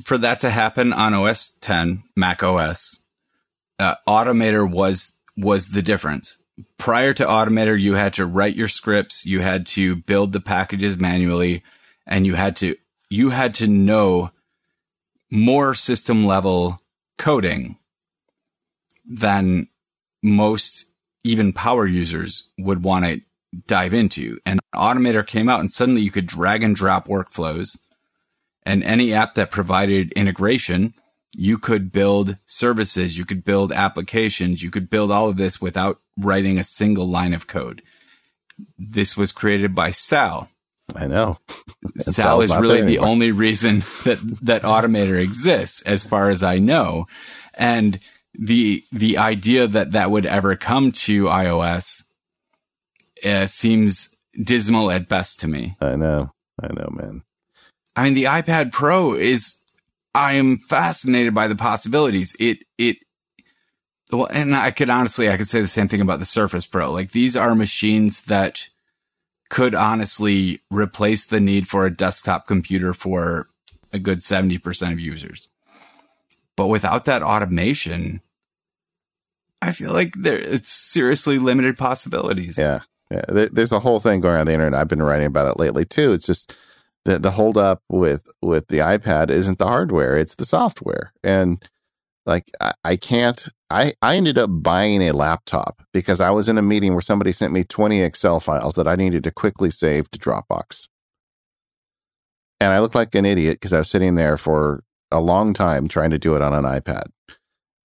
For 0.03 0.17
that 0.17 0.39
to 0.41 0.49
happen 0.49 0.93
on 0.93 1.13
OS 1.13 1.51
10, 1.61 2.03
Mac 2.15 2.41
OS, 2.41 3.03
uh, 3.79 3.95
Automator 4.07 4.69
was 4.69 5.13
was 5.37 5.69
the 5.69 5.81
difference. 5.81 6.37
Prior 6.77 7.13
to 7.13 7.25
Automator, 7.25 7.79
you 7.79 7.95
had 7.95 8.13
to 8.13 8.25
write 8.25 8.55
your 8.55 8.69
scripts, 8.69 9.25
you 9.25 9.41
had 9.41 9.65
to 9.67 9.97
build 9.97 10.31
the 10.31 10.39
packages 10.39 10.97
manually, 10.97 11.63
and 12.07 12.25
you 12.25 12.35
had 12.35 12.55
to 12.57 12.77
you 13.09 13.29
had 13.29 13.53
to 13.55 13.67
know 13.67 14.31
more 15.35 15.75
system 15.75 16.25
level 16.25 16.81
coding 17.17 17.77
than 19.05 19.67
most 20.23 20.85
even 21.23 21.53
power 21.53 21.85
users 21.85 22.49
would 22.57 22.83
want 22.83 23.05
to 23.05 23.21
dive 23.67 23.93
into. 23.93 24.39
And 24.45 24.59
Automator 24.73 25.25
came 25.25 25.49
out 25.49 25.59
and 25.59 25.71
suddenly 25.71 26.01
you 26.01 26.11
could 26.11 26.25
drag 26.25 26.63
and 26.63 26.75
drop 26.75 27.07
workflows 27.07 27.77
and 28.65 28.83
any 28.83 29.13
app 29.13 29.35
that 29.35 29.51
provided 29.51 30.11
integration, 30.13 30.95
you 31.37 31.57
could 31.57 31.91
build 31.91 32.37
services, 32.45 33.17
you 33.17 33.25
could 33.25 33.43
build 33.43 33.71
applications, 33.71 34.63
you 34.63 34.71
could 34.71 34.89
build 34.89 35.11
all 35.11 35.29
of 35.29 35.37
this 35.37 35.61
without 35.61 35.99
writing 36.17 36.57
a 36.57 36.63
single 36.63 37.07
line 37.07 37.33
of 37.33 37.47
code. 37.47 37.81
This 38.77 39.15
was 39.15 39.31
created 39.31 39.75
by 39.75 39.91
Sal. 39.91 40.49
I 40.93 41.07
know. 41.07 41.39
Sal 41.97 42.41
is 42.41 42.55
really 42.55 42.81
the 42.81 42.99
only 42.99 43.31
reason 43.31 43.79
that 44.03 44.19
that 44.41 44.63
Automator 44.63 45.21
exists 45.21 45.81
as 45.83 46.03
far 46.03 46.29
as 46.29 46.43
I 46.43 46.57
know. 46.57 47.07
And 47.53 47.99
the 48.33 48.83
the 48.91 49.17
idea 49.17 49.67
that 49.67 49.93
that 49.93 50.11
would 50.11 50.25
ever 50.25 50.55
come 50.55 50.91
to 50.91 51.25
iOS 51.25 52.03
uh, 53.23 53.45
seems 53.45 54.15
dismal 54.41 54.91
at 54.91 55.07
best 55.07 55.39
to 55.41 55.47
me. 55.47 55.77
I 55.79 55.95
know. 55.95 56.31
I 56.61 56.67
know, 56.73 56.89
man. 56.91 57.23
I 57.95 58.03
mean, 58.03 58.13
the 58.13 58.25
iPad 58.25 58.71
Pro 58.71 59.13
is, 59.13 59.57
I 60.13 60.33
am 60.33 60.57
fascinated 60.57 61.33
by 61.33 61.47
the 61.47 61.55
possibilities. 61.55 62.35
It, 62.39 62.59
it, 62.77 62.97
well, 64.11 64.27
and 64.31 64.55
I 64.55 64.71
could 64.71 64.89
honestly, 64.89 65.29
I 65.29 65.37
could 65.37 65.47
say 65.47 65.61
the 65.61 65.67
same 65.67 65.87
thing 65.87 66.01
about 66.01 66.19
the 66.19 66.25
Surface 66.25 66.65
Pro. 66.65 66.91
Like 66.91 67.11
these 67.11 67.35
are 67.35 67.55
machines 67.55 68.23
that 68.23 68.69
could 69.49 69.75
honestly 69.75 70.61
replace 70.71 71.27
the 71.27 71.39
need 71.39 71.67
for 71.67 71.85
a 71.85 71.95
desktop 71.95 72.47
computer 72.47 72.93
for 72.93 73.49
a 73.93 73.99
good 73.99 74.19
70% 74.19 74.91
of 74.91 74.99
users. 74.99 75.49
But 76.55 76.67
without 76.67 77.05
that 77.05 77.21
automation, 77.21 78.21
I 79.61 79.71
feel 79.71 79.91
like 79.91 80.13
there 80.17 80.37
it's 80.37 80.69
seriously 80.69 81.37
limited 81.37 81.77
possibilities. 81.77 82.57
Yeah. 82.57 82.81
Yeah, 83.11 83.47
there's 83.51 83.71
a 83.71 83.79
whole 83.79 83.99
thing 83.99 84.19
going 84.19 84.37
on 84.37 84.47
the 84.47 84.53
internet. 84.53 84.79
I've 84.79 84.87
been 84.87 85.03
writing 85.03 85.27
about 85.27 85.47
it 85.47 85.59
lately 85.59 85.85
too. 85.85 86.13
It's 86.13 86.25
just 86.25 86.57
the 87.05 87.19
the 87.19 87.31
hold 87.31 87.55
up 87.55 87.83
with 87.87 88.25
with 88.41 88.67
the 88.67 88.79
iPad 88.79 89.29
isn't 89.29 89.59
the 89.59 89.67
hardware; 89.67 90.17
it's 90.17 90.33
the 90.33 90.43
software. 90.43 91.13
And 91.23 91.63
like 92.25 92.51
I, 92.59 92.73
I 92.83 92.95
can't. 92.95 93.47
I 93.69 93.93
I 94.01 94.17
ended 94.17 94.37
up 94.37 94.49
buying 94.51 95.01
a 95.01 95.11
laptop 95.11 95.83
because 95.93 96.21
I 96.21 96.29
was 96.31 96.49
in 96.49 96.57
a 96.57 96.61
meeting 96.61 96.93
where 96.93 97.01
somebody 97.01 97.31
sent 97.31 97.53
me 97.53 97.63
20 97.63 98.01
Excel 98.01 98.39
files 98.39 98.75
that 98.75 98.87
I 98.87 98.95
needed 98.95 99.23
to 99.23 99.31
quickly 99.31 99.71
save 99.71 100.09
to 100.11 100.19
Dropbox. 100.19 100.87
And 102.59 102.71
I 102.71 102.79
looked 102.79 102.95
like 102.95 103.13
an 103.15 103.25
idiot 103.25 103.55
because 103.55 103.73
I 103.73 103.79
was 103.79 103.89
sitting 103.89 104.15
there 104.15 104.37
for 104.37 104.83
a 105.11 105.19
long 105.19 105.53
time 105.53 105.87
trying 105.87 106.11
to 106.11 106.19
do 106.19 106.35
it 106.35 106.41
on 106.41 106.53
an 106.53 106.63
iPad. 106.63 107.07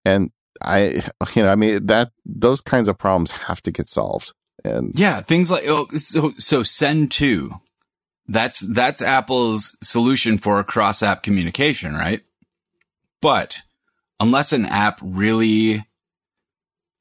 And 0.05 0.31
I, 0.63 1.03
you 1.35 1.43
know, 1.43 1.49
I 1.49 1.57
mean, 1.57 1.87
that 1.87 2.13
those 2.25 2.61
kinds 2.61 2.89
of 2.89 2.99
problems 2.99 3.31
have 3.31 3.63
to 3.63 3.71
get 3.71 3.89
solved. 3.89 4.33
And 4.65 4.93
yeah, 4.99 5.21
things 5.21 5.51
like 5.51 5.65
oh, 5.67 5.87
so 5.97 6.33
so 6.37 6.63
send 6.63 7.11
to. 7.13 7.55
That's 8.29 8.61
that's 8.61 9.03
Apple's 9.03 9.77
solution 9.83 10.39
for 10.39 10.63
cross 10.63 11.03
app 11.03 11.23
communication, 11.23 11.95
right? 11.95 12.21
But 13.23 13.63
unless 14.21 14.53
an 14.53 14.67
app 14.67 15.01
really 15.03 15.85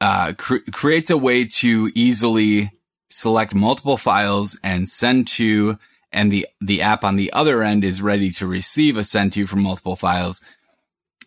uh, 0.01 0.33
cre- 0.37 0.57
creates 0.71 1.09
a 1.09 1.17
way 1.17 1.45
to 1.45 1.91
easily 1.93 2.71
select 3.09 3.53
multiple 3.53 3.97
files 3.97 4.57
and 4.63 4.87
send 4.87 5.27
to, 5.27 5.77
and 6.11 6.31
the 6.31 6.47
the 6.61 6.81
app 6.81 7.03
on 7.03 7.17
the 7.17 7.31
other 7.33 7.61
end 7.61 7.83
is 7.83 8.01
ready 8.01 8.31
to 8.31 8.47
receive 8.47 8.97
a 8.97 9.03
send 9.03 9.33
to 9.33 9.45
from 9.45 9.61
multiple 9.61 9.95
files, 9.95 10.43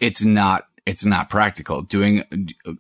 it's 0.01 0.25
not 0.25 0.67
it's 0.87 1.05
not 1.05 1.31
practical. 1.31 1.83
Doing 1.83 2.25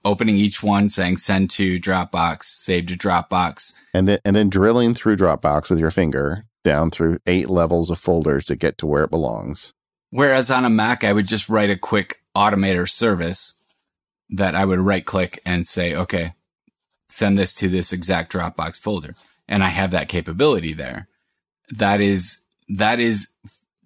opening 0.05 0.37
each 0.37 0.63
one 0.63 0.89
saying 0.89 1.19
send 1.19 1.51
to 1.51 1.79
dropbox 1.79 2.45
save 2.45 2.87
to 2.87 2.97
dropbox. 2.97 3.75
And 3.95 4.09
then 4.09 4.19
and 4.25 4.35
then 4.35 4.49
drilling 4.49 4.95
through 4.95 5.17
dropbox 5.17 5.71
with 5.71 5.79
your 5.79 5.91
finger 5.91 6.47
down 6.65 6.91
through 6.91 7.19
eight 7.27 7.51
levels 7.51 7.91
of 7.91 7.99
folders 7.99 8.45
to 8.47 8.57
get 8.57 8.79
to 8.79 8.87
where 8.87 9.05
it 9.05 9.11
belongs. 9.11 9.75
Whereas 10.11 10.51
on 10.51 10.65
a 10.65 10.71
mac 10.71 11.05
i 11.05 11.13
would 11.13 11.27
just 11.27 11.49
write 11.49 11.71
a 11.71 11.77
quick 11.77 12.22
automator 12.37 12.89
service 12.89 13.55
that 14.31 14.55
i 14.55 14.65
would 14.65 14.79
right 14.79 15.05
click 15.05 15.41
and 15.45 15.67
say 15.67 15.95
okay 15.95 16.35
send 17.09 17.39
this 17.39 17.55
to 17.55 17.69
this 17.69 17.93
exact 17.93 18.33
dropbox 18.33 18.81
folder 18.81 19.15
and 19.49 19.63
i 19.63 19.69
have 19.69 19.91
that 19.91 20.09
capability 20.09 20.73
there 20.73 21.09
that 21.71 22.01
is 22.01 22.43
that 22.69 23.01
is 23.01 23.29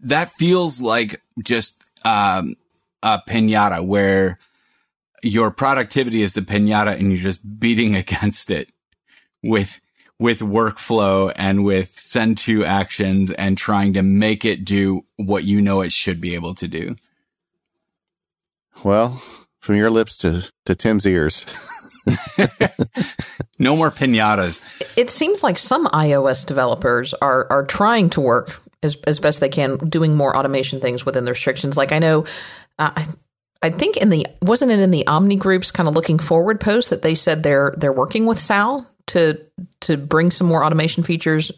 that 0.01 0.31
feels 0.33 0.81
like 0.81 1.21
just 1.43 1.83
um, 2.05 2.57
a 3.03 3.21
pinata 3.29 3.85
where 3.85 4.39
your 5.23 5.51
productivity 5.51 6.23
is 6.23 6.35
the 6.35 6.43
pinata 6.43 6.99
and 6.99 7.11
you're 7.11 7.21
just 7.21 7.59
beating 7.59 7.95
against 8.03 8.51
it 8.51 8.71
with 9.43 9.81
with 10.19 10.41
workflow 10.41 11.31
and 11.37 11.63
with 11.63 11.99
send 11.99 12.39
to 12.39 12.65
actions 12.65 13.31
and 13.33 13.59
trying 13.59 13.93
to 13.93 14.03
make 14.03 14.47
it 14.47 14.65
do 14.65 15.05
what 15.17 15.45
you 15.45 15.61
know 15.61 15.83
it 15.83 15.93
should 15.93 16.23
be 16.23 16.35
able 16.35 16.55
to 16.55 16.67
do. 16.67 16.97
Well, 18.85 19.23
from 19.61 19.77
your 19.77 19.91
lips 19.91 20.19
to, 20.19 20.51
to 20.67 20.75
Tim's 20.75 21.07
ears. 21.07 21.45
no 23.59 23.75
more 23.75 23.91
pinatas. 23.91 24.63
It 24.97 25.11
seems 25.11 25.43
like 25.43 25.59
some 25.59 25.87
iOS 25.89 26.47
developers 26.47 27.15
are 27.15 27.47
are 27.51 27.67
trying 27.67 28.11
to 28.11 28.21
work 28.21 28.61
as 28.83 28.97
as 29.07 29.19
best 29.19 29.41
they 29.41 29.49
can, 29.49 29.77
doing 29.77 30.17
more 30.17 30.37
automation 30.37 30.81
things 30.81 31.05
within 31.05 31.25
the 31.25 31.33
restrictions. 31.33 31.77
Like 31.77 31.91
I 31.91 31.99
know 31.99 32.27
uh, 32.79 32.93
I, 32.95 33.07
I 33.63 33.71
think 33.71 33.97
in 33.97 34.11
the 34.11 34.27
wasn't 34.43 34.71
it 34.71 34.79
in 34.79 34.93
the 34.93 35.07
Omni 35.07 35.37
Group's 35.37 35.71
kind 35.71 35.89
of 35.89 35.95
looking 35.95 36.19
forward 36.19 36.61
post 36.61 36.91
that 36.91 37.03
they 37.03 37.15
said 37.15 37.43
they're 37.43 37.75
they're 37.77 37.93
working 37.93 38.27
with 38.27 38.39
Sal 38.39 38.89
to 39.09 39.39
to 39.81 39.97
bring 39.97 40.31
some 40.31 40.47
more 40.47 40.65
automation 40.65 41.03
features 41.03 41.51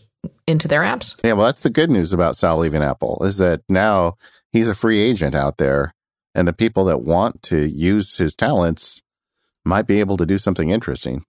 into 0.47 0.69
their 0.69 0.81
apps. 0.81 1.15
Yeah, 1.23 1.35
well, 1.35 1.47
that's 1.47 1.63
the 1.63 1.71
good 1.71 1.91
news 1.91 2.13
about 2.13 2.37
Sal 2.37 2.59
leaving 2.59 2.83
Apple 2.83 3.23
is 3.25 3.37
that 3.37 3.63
now 3.69 4.17
he's 4.53 4.69
a 4.69 4.75
free 4.75 4.99
agent 4.99 5.35
out 5.35 5.59
there, 5.59 5.95
and 6.35 6.47
the 6.47 6.53
people 6.53 6.85
that 6.87 7.03
want 7.03 7.43
to 7.45 7.69
use 7.69 8.17
his 8.17 8.35
talents 8.35 9.03
might 9.65 9.87
be 9.87 10.01
able 10.01 10.17
to 10.17 10.27
do 10.27 10.39
something 10.39 10.71
interesting. 10.71 11.25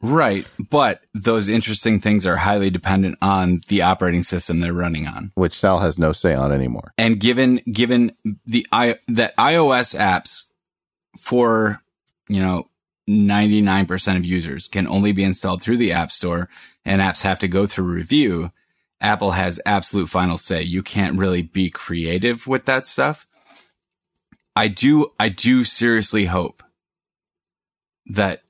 Right. 0.00 0.46
But 0.70 1.02
those 1.12 1.48
interesting 1.48 2.00
things 2.00 2.24
are 2.24 2.36
highly 2.36 2.70
dependent 2.70 3.18
on 3.20 3.62
the 3.68 3.82
operating 3.82 4.22
system 4.22 4.60
they're 4.60 4.72
running 4.72 5.06
on. 5.06 5.32
Which 5.34 5.54
Sal 5.54 5.80
has 5.80 5.98
no 5.98 6.12
say 6.12 6.34
on 6.34 6.52
anymore. 6.52 6.92
And 6.96 7.18
given, 7.18 7.56
given 7.70 8.12
the 8.46 8.66
i, 8.70 8.96
that 9.08 9.36
iOS 9.36 9.96
apps 9.98 10.46
for, 11.18 11.80
you 12.28 12.40
know, 12.40 12.68
99% 13.08 14.16
of 14.16 14.24
users 14.24 14.68
can 14.68 14.86
only 14.86 15.12
be 15.12 15.24
installed 15.24 15.62
through 15.62 15.78
the 15.78 15.92
app 15.92 16.12
store 16.12 16.48
and 16.84 17.00
apps 17.00 17.22
have 17.22 17.38
to 17.40 17.48
go 17.48 17.66
through 17.66 17.86
review. 17.86 18.52
Apple 19.00 19.32
has 19.32 19.60
absolute 19.64 20.10
final 20.10 20.36
say. 20.36 20.62
You 20.62 20.82
can't 20.82 21.18
really 21.18 21.42
be 21.42 21.70
creative 21.70 22.46
with 22.46 22.66
that 22.66 22.84
stuff. 22.86 23.26
I 24.58 24.66
do, 24.66 25.12
I 25.20 25.28
do 25.28 25.62
seriously 25.62 26.24
hope 26.24 26.64
that 28.06 28.42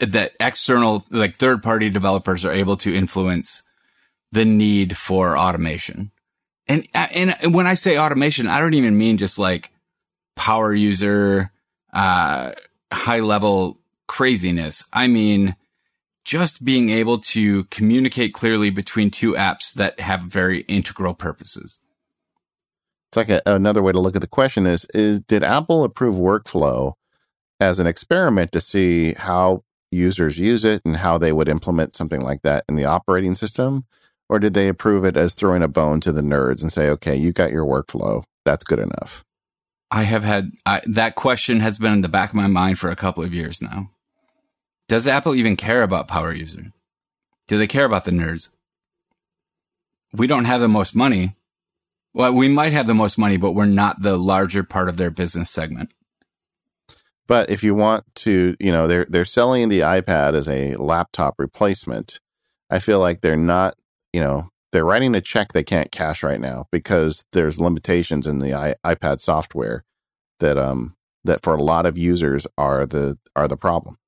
that 0.00 0.32
external, 0.40 1.04
like 1.12 1.36
third 1.36 1.62
party 1.62 1.88
developers 1.88 2.44
are 2.44 2.50
able 2.50 2.76
to 2.78 2.92
influence 2.92 3.62
the 4.32 4.44
need 4.44 4.96
for 4.96 5.38
automation. 5.38 6.10
And, 6.66 6.84
and 6.92 7.54
when 7.54 7.68
I 7.68 7.74
say 7.74 7.96
automation, 7.96 8.48
I 8.48 8.58
don't 8.58 8.74
even 8.74 8.98
mean 8.98 9.18
just 9.18 9.38
like 9.38 9.70
power 10.34 10.74
user, 10.74 11.52
uh, 11.92 12.50
high 12.92 13.20
level 13.20 13.78
craziness. 14.08 14.82
I 14.92 15.06
mean, 15.06 15.54
just 16.24 16.64
being 16.64 16.88
able 16.88 17.18
to 17.18 17.64
communicate 17.66 18.34
clearly 18.34 18.70
between 18.70 19.12
two 19.12 19.34
apps 19.34 19.72
that 19.74 20.00
have 20.00 20.24
very 20.24 20.62
integral 20.62 21.14
purposes. 21.14 21.78
It's 23.16 23.30
like 23.30 23.42
a, 23.46 23.50
another 23.50 23.82
way 23.82 23.92
to 23.92 23.98
look 23.98 24.14
at 24.14 24.20
the 24.20 24.28
question 24.28 24.66
is, 24.66 24.84
is 24.92 25.22
did 25.22 25.42
Apple 25.42 25.84
approve 25.84 26.16
workflow 26.16 26.92
as 27.58 27.78
an 27.78 27.86
experiment 27.86 28.52
to 28.52 28.60
see 28.60 29.14
how 29.14 29.64
users 29.90 30.38
use 30.38 30.66
it 30.66 30.82
and 30.84 30.98
how 30.98 31.16
they 31.16 31.32
would 31.32 31.48
implement 31.48 31.96
something 31.96 32.20
like 32.20 32.42
that 32.42 32.64
in 32.68 32.76
the 32.76 32.84
operating 32.84 33.34
system? 33.34 33.86
Or 34.28 34.38
did 34.38 34.52
they 34.52 34.68
approve 34.68 35.06
it 35.06 35.16
as 35.16 35.32
throwing 35.32 35.62
a 35.62 35.68
bone 35.68 36.00
to 36.00 36.12
the 36.12 36.20
nerds 36.20 36.60
and 36.60 36.70
say, 36.70 36.90
okay, 36.90 37.16
you 37.16 37.32
got 37.32 37.52
your 37.52 37.64
workflow. 37.64 38.22
That's 38.44 38.64
good 38.64 38.80
enough? 38.80 39.24
I 39.90 40.02
have 40.02 40.24
had 40.24 40.50
I, 40.66 40.82
that 40.84 41.14
question 41.14 41.60
has 41.60 41.78
been 41.78 41.94
in 41.94 42.02
the 42.02 42.08
back 42.10 42.30
of 42.30 42.34
my 42.34 42.48
mind 42.48 42.78
for 42.78 42.90
a 42.90 42.96
couple 42.96 43.24
of 43.24 43.32
years 43.32 43.62
now. 43.62 43.92
Does 44.88 45.06
Apple 45.06 45.34
even 45.34 45.56
care 45.56 45.82
about 45.82 46.06
power 46.06 46.34
user? 46.34 46.72
Do 47.48 47.56
they 47.56 47.66
care 47.66 47.86
about 47.86 48.04
the 48.04 48.10
nerds? 48.10 48.50
We 50.12 50.26
don't 50.26 50.44
have 50.44 50.60
the 50.60 50.68
most 50.68 50.94
money. 50.94 51.34
Well, 52.16 52.32
we 52.32 52.48
might 52.48 52.72
have 52.72 52.86
the 52.86 52.94
most 52.94 53.18
money, 53.18 53.36
but 53.36 53.52
we're 53.52 53.66
not 53.66 54.00
the 54.00 54.16
larger 54.16 54.62
part 54.62 54.88
of 54.88 54.96
their 54.96 55.10
business 55.10 55.50
segment. 55.50 55.90
But 57.26 57.50
if 57.50 57.62
you 57.62 57.74
want 57.74 58.06
to, 58.14 58.56
you 58.58 58.72
know, 58.72 58.86
they're 58.86 59.04
they're 59.04 59.26
selling 59.26 59.68
the 59.68 59.80
iPad 59.80 60.34
as 60.34 60.48
a 60.48 60.76
laptop 60.76 61.34
replacement. 61.36 62.20
I 62.70 62.78
feel 62.78 63.00
like 63.00 63.20
they're 63.20 63.36
not, 63.36 63.76
you 64.14 64.22
know, 64.22 64.48
they're 64.72 64.86
writing 64.86 65.14
a 65.14 65.20
check 65.20 65.52
they 65.52 65.62
can't 65.62 65.92
cash 65.92 66.22
right 66.22 66.40
now 66.40 66.68
because 66.72 67.26
there's 67.32 67.60
limitations 67.60 68.26
in 68.26 68.38
the 68.38 68.54
I, 68.54 68.76
iPad 68.82 69.20
software 69.20 69.84
that 70.40 70.56
um 70.56 70.96
that 71.22 71.42
for 71.42 71.54
a 71.54 71.62
lot 71.62 71.84
of 71.84 71.98
users 71.98 72.46
are 72.56 72.86
the 72.86 73.18
are 73.36 73.46
the 73.46 73.58
problem. 73.58 73.98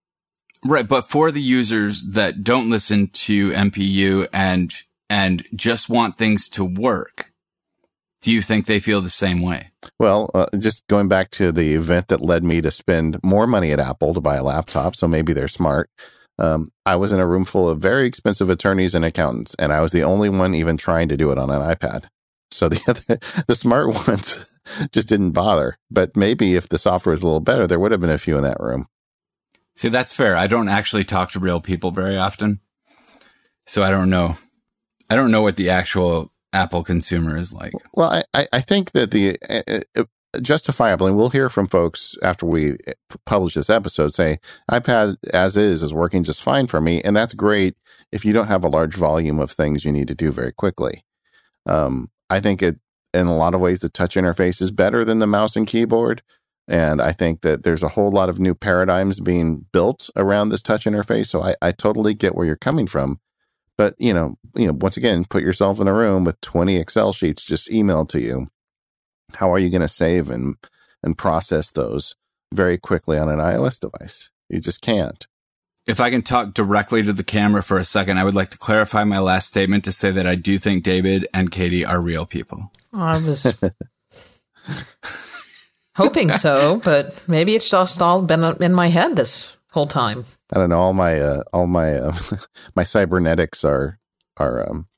Right, 0.64 0.88
but 0.88 1.10
for 1.10 1.30
the 1.30 1.42
users 1.42 2.04
that 2.12 2.42
don't 2.42 2.70
listen 2.70 3.08
to 3.08 3.50
MPU 3.50 4.28
and 4.32 4.72
and 5.10 5.44
just 5.54 5.90
want 5.90 6.16
things 6.16 6.48
to 6.50 6.64
work, 6.64 7.27
do 8.20 8.32
you 8.32 8.42
think 8.42 8.66
they 8.66 8.80
feel 8.80 9.00
the 9.00 9.10
same 9.10 9.42
way? 9.42 9.70
Well, 9.98 10.30
uh, 10.34 10.46
just 10.58 10.86
going 10.88 11.08
back 11.08 11.30
to 11.32 11.52
the 11.52 11.74
event 11.74 12.08
that 12.08 12.20
led 12.20 12.44
me 12.44 12.60
to 12.60 12.70
spend 12.70 13.18
more 13.22 13.46
money 13.46 13.72
at 13.72 13.80
Apple 13.80 14.14
to 14.14 14.20
buy 14.20 14.36
a 14.36 14.44
laptop, 14.44 14.96
so 14.96 15.06
maybe 15.06 15.32
they're 15.32 15.48
smart. 15.48 15.90
Um, 16.38 16.70
I 16.86 16.96
was 16.96 17.12
in 17.12 17.20
a 17.20 17.26
room 17.26 17.44
full 17.44 17.68
of 17.68 17.80
very 17.80 18.06
expensive 18.06 18.48
attorneys 18.48 18.94
and 18.94 19.04
accountants, 19.04 19.54
and 19.58 19.72
I 19.72 19.80
was 19.80 19.92
the 19.92 20.04
only 20.04 20.28
one 20.28 20.54
even 20.54 20.76
trying 20.76 21.08
to 21.08 21.16
do 21.16 21.30
it 21.30 21.38
on 21.38 21.50
an 21.50 21.62
iPad. 21.62 22.04
So 22.50 22.68
the 22.68 22.80
other, 22.88 23.44
the 23.46 23.56
smart 23.56 23.88
ones 24.08 24.52
just 24.92 25.08
didn't 25.08 25.32
bother. 25.32 25.78
But 25.90 26.16
maybe 26.16 26.54
if 26.54 26.68
the 26.68 26.78
software 26.78 27.12
was 27.12 27.22
a 27.22 27.26
little 27.26 27.40
better, 27.40 27.66
there 27.66 27.80
would 27.80 27.92
have 27.92 28.00
been 28.00 28.10
a 28.10 28.18
few 28.18 28.36
in 28.36 28.42
that 28.44 28.60
room. 28.60 28.88
See, 29.74 29.88
that's 29.88 30.12
fair. 30.12 30.36
I 30.36 30.48
don't 30.48 30.68
actually 30.68 31.04
talk 31.04 31.30
to 31.32 31.40
real 31.40 31.60
people 31.60 31.90
very 31.90 32.16
often. 32.16 32.60
So 33.66 33.84
I 33.84 33.90
don't 33.90 34.10
know. 34.10 34.36
I 35.10 35.14
don't 35.14 35.30
know 35.30 35.42
what 35.42 35.56
the 35.56 35.70
actual 35.70 36.32
Apple 36.52 36.82
consumer 36.82 37.36
is 37.36 37.52
like. 37.52 37.72
Well, 37.92 38.22
I, 38.34 38.46
I 38.52 38.60
think 38.60 38.92
that 38.92 39.10
the 39.10 39.36
uh, 39.48 39.80
uh, 39.96 40.04
justifiably, 40.40 41.12
we'll 41.12 41.30
hear 41.30 41.48
from 41.48 41.68
folks 41.68 42.14
after 42.22 42.46
we 42.46 42.76
publish 43.26 43.54
this 43.54 43.70
episode 43.70 44.12
say 44.12 44.38
iPad 44.70 45.16
as 45.32 45.56
is 45.56 45.82
is 45.82 45.92
working 45.92 46.24
just 46.24 46.42
fine 46.42 46.66
for 46.66 46.80
me. 46.80 47.00
And 47.02 47.16
that's 47.16 47.34
great 47.34 47.76
if 48.12 48.24
you 48.24 48.32
don't 48.32 48.48
have 48.48 48.64
a 48.64 48.68
large 48.68 48.94
volume 48.94 49.38
of 49.38 49.50
things 49.50 49.84
you 49.84 49.92
need 49.92 50.08
to 50.08 50.14
do 50.14 50.30
very 50.32 50.52
quickly. 50.52 51.04
Um, 51.66 52.10
I 52.30 52.40
think 52.40 52.62
it, 52.62 52.78
in 53.14 53.26
a 53.26 53.36
lot 53.36 53.54
of 53.54 53.60
ways, 53.60 53.80
the 53.80 53.88
touch 53.88 54.14
interface 54.14 54.60
is 54.60 54.70
better 54.70 55.04
than 55.04 55.18
the 55.18 55.26
mouse 55.26 55.56
and 55.56 55.66
keyboard. 55.66 56.22
And 56.66 57.00
I 57.00 57.12
think 57.12 57.40
that 57.40 57.62
there's 57.62 57.82
a 57.82 57.88
whole 57.88 58.10
lot 58.10 58.28
of 58.28 58.38
new 58.38 58.54
paradigms 58.54 59.20
being 59.20 59.64
built 59.72 60.10
around 60.14 60.50
this 60.50 60.60
touch 60.60 60.84
interface. 60.84 61.28
So 61.28 61.42
I, 61.42 61.54
I 61.62 61.72
totally 61.72 62.12
get 62.12 62.34
where 62.34 62.44
you're 62.44 62.56
coming 62.56 62.86
from. 62.86 63.20
But 63.78 63.94
you 63.96 64.12
know, 64.12 64.34
you 64.54 64.66
know, 64.66 64.76
once 64.78 64.98
again, 64.98 65.24
put 65.24 65.42
yourself 65.42 65.80
in 65.80 65.88
a 65.88 65.94
room 65.94 66.24
with 66.24 66.40
20 66.42 66.76
Excel 66.76 67.12
sheets 67.12 67.44
just 67.44 67.70
emailed 67.70 68.10
to 68.10 68.20
you. 68.20 68.48
How 69.34 69.52
are 69.52 69.58
you 69.58 69.70
going 69.70 69.82
to 69.82 69.88
save 69.88 70.28
and 70.28 70.56
and 71.02 71.16
process 71.16 71.70
those 71.70 72.16
very 72.52 72.76
quickly 72.76 73.16
on 73.16 73.28
an 73.28 73.38
iOS 73.38 73.78
device? 73.78 74.30
You 74.50 74.60
just 74.60 74.82
can't. 74.82 75.26
If 75.86 76.00
I 76.00 76.10
can 76.10 76.22
talk 76.22 76.52
directly 76.52 77.02
to 77.02 77.14
the 77.14 77.24
camera 77.24 77.62
for 77.62 77.78
a 77.78 77.84
second, 77.84 78.18
I 78.18 78.24
would 78.24 78.34
like 78.34 78.50
to 78.50 78.58
clarify 78.58 79.04
my 79.04 79.20
last 79.20 79.48
statement 79.48 79.84
to 79.84 79.92
say 79.92 80.10
that 80.10 80.26
I 80.26 80.34
do 80.34 80.58
think 80.58 80.82
David 80.82 81.26
and 81.32 81.50
Katie 81.50 81.84
are 81.84 82.00
real 82.00 82.26
people. 82.26 82.70
I 82.92 83.14
was 83.14 83.54
hoping 85.94 86.30
so, 86.32 86.80
but 86.84 87.24
maybe 87.26 87.54
it's 87.54 87.70
just 87.70 88.02
all 88.02 88.22
been 88.22 88.44
in 88.60 88.74
my 88.74 88.88
head 88.88 89.16
this 89.16 89.57
whole 89.78 89.86
time. 89.86 90.24
I 90.52 90.58
don't 90.58 90.70
know. 90.70 90.80
All 90.80 90.92
my 90.92 91.20
uh, 91.20 91.42
all 91.52 91.66
my 91.66 91.94
uh, 91.94 92.16
my 92.76 92.82
cybernetics 92.82 93.64
are 93.64 93.98
are 94.36 94.68
um, 94.68 94.88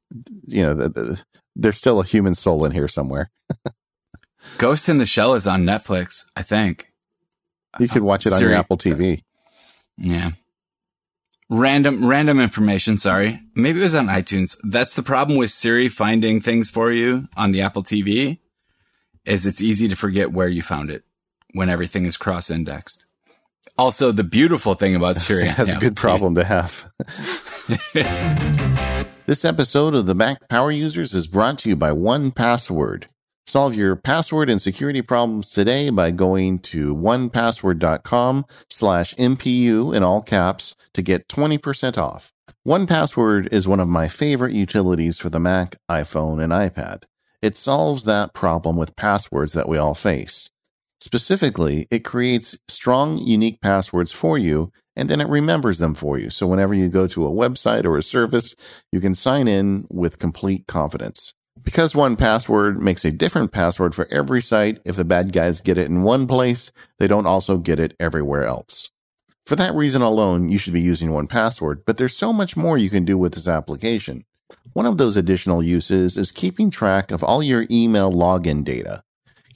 you 0.46 0.62
know 0.62 0.74
the, 0.74 0.88
the, 0.88 1.22
there's 1.54 1.76
still 1.76 2.00
a 2.00 2.04
human 2.04 2.34
soul 2.34 2.64
in 2.64 2.72
here 2.72 2.88
somewhere. 2.88 3.30
Ghost 4.58 4.88
in 4.88 4.98
the 4.98 5.06
Shell 5.06 5.34
is 5.34 5.46
on 5.46 5.64
Netflix, 5.64 6.24
I 6.34 6.42
think. 6.42 6.92
You 7.78 7.88
could 7.88 8.02
watch 8.02 8.26
it 8.26 8.32
on 8.32 8.38
Siri. 8.38 8.52
your 8.52 8.58
Apple 8.58 8.78
TV. 8.78 9.22
Yeah. 9.96 10.30
Random 11.50 12.06
random 12.06 12.40
information, 12.40 12.96
sorry. 12.96 13.40
Maybe 13.54 13.80
it 13.80 13.84
was 13.84 13.94
on 13.94 14.06
iTunes. 14.06 14.56
That's 14.62 14.94
the 14.94 15.02
problem 15.02 15.36
with 15.36 15.50
Siri 15.50 15.88
finding 15.88 16.40
things 16.40 16.70
for 16.70 16.90
you 16.90 17.28
on 17.36 17.52
the 17.52 17.60
Apple 17.60 17.82
TV 17.82 18.38
is 19.26 19.44
it's 19.44 19.60
easy 19.60 19.88
to 19.88 19.96
forget 19.96 20.32
where 20.32 20.48
you 20.48 20.62
found 20.62 20.88
it 20.88 21.04
when 21.52 21.68
everything 21.68 22.06
is 22.06 22.16
cross-indexed. 22.16 23.04
Also, 23.78 24.12
the 24.12 24.24
beautiful 24.24 24.74
thing 24.74 24.94
about 24.94 25.16
Siri. 25.16 25.48
That's 25.56 25.72
a 25.72 25.78
good 25.78 25.96
problem 25.96 26.34
to 26.34 26.44
have. 26.44 26.92
this 29.26 29.44
episode 29.44 29.94
of 29.94 30.06
the 30.06 30.14
Mac 30.14 30.48
Power 30.48 30.70
Users 30.70 31.14
is 31.14 31.26
brought 31.26 31.58
to 31.60 31.68
you 31.68 31.76
by 31.76 31.90
1Password. 31.90 33.04
Solve 33.46 33.74
your 33.74 33.96
password 33.96 34.48
and 34.48 34.62
security 34.62 35.02
problems 35.02 35.50
today 35.50 35.90
by 35.90 36.12
going 36.12 36.60
to 36.60 36.94
onepassword.com 36.94 38.46
slash 38.68 39.14
MPU 39.14 39.94
in 39.94 40.04
all 40.04 40.22
caps 40.22 40.76
to 40.94 41.02
get 41.02 41.26
20% 41.26 41.98
off. 41.98 42.32
1Password 42.66 43.52
is 43.52 43.66
one 43.66 43.80
of 43.80 43.88
my 43.88 44.06
favorite 44.06 44.52
utilities 44.52 45.18
for 45.18 45.30
the 45.30 45.40
Mac, 45.40 45.76
iPhone, 45.90 46.42
and 46.42 46.52
iPad. 46.52 47.04
It 47.42 47.56
solves 47.56 48.04
that 48.04 48.34
problem 48.34 48.76
with 48.76 48.96
passwords 48.96 49.52
that 49.54 49.68
we 49.68 49.78
all 49.78 49.94
face. 49.94 50.50
Specifically, 51.00 51.86
it 51.90 52.04
creates 52.04 52.58
strong, 52.68 53.18
unique 53.18 53.60
passwords 53.60 54.12
for 54.12 54.36
you, 54.36 54.70
and 54.94 55.08
then 55.08 55.20
it 55.20 55.28
remembers 55.28 55.78
them 55.78 55.94
for 55.94 56.18
you. 56.18 56.28
So 56.28 56.46
whenever 56.46 56.74
you 56.74 56.88
go 56.88 57.06
to 57.06 57.26
a 57.26 57.30
website 57.30 57.84
or 57.84 57.96
a 57.96 58.02
service, 58.02 58.54
you 58.92 59.00
can 59.00 59.14
sign 59.14 59.48
in 59.48 59.86
with 59.90 60.18
complete 60.18 60.66
confidence. 60.66 61.34
Because 61.62 61.94
1Password 61.94 62.78
makes 62.78 63.04
a 63.04 63.10
different 63.10 63.52
password 63.52 63.94
for 63.94 64.06
every 64.10 64.42
site, 64.42 64.80
if 64.84 64.96
the 64.96 65.04
bad 65.04 65.32
guys 65.32 65.60
get 65.60 65.78
it 65.78 65.88
in 65.88 66.02
one 66.02 66.26
place, 66.26 66.72
they 66.98 67.06
don't 67.06 67.26
also 67.26 67.56
get 67.56 67.78
it 67.78 67.94
everywhere 67.98 68.44
else. 68.44 68.90
For 69.46 69.56
that 69.56 69.74
reason 69.74 70.02
alone, 70.02 70.48
you 70.48 70.58
should 70.58 70.74
be 70.74 70.82
using 70.82 71.10
1Password, 71.10 71.82
but 71.86 71.96
there's 71.96 72.16
so 72.16 72.32
much 72.32 72.56
more 72.56 72.78
you 72.78 72.90
can 72.90 73.04
do 73.04 73.16
with 73.18 73.34
this 73.34 73.48
application. 73.48 74.24
One 74.74 74.86
of 74.86 74.98
those 74.98 75.16
additional 75.16 75.62
uses 75.62 76.16
is 76.16 76.30
keeping 76.30 76.70
track 76.70 77.10
of 77.10 77.24
all 77.24 77.42
your 77.42 77.66
email 77.70 78.12
login 78.12 78.64
data. 78.64 79.02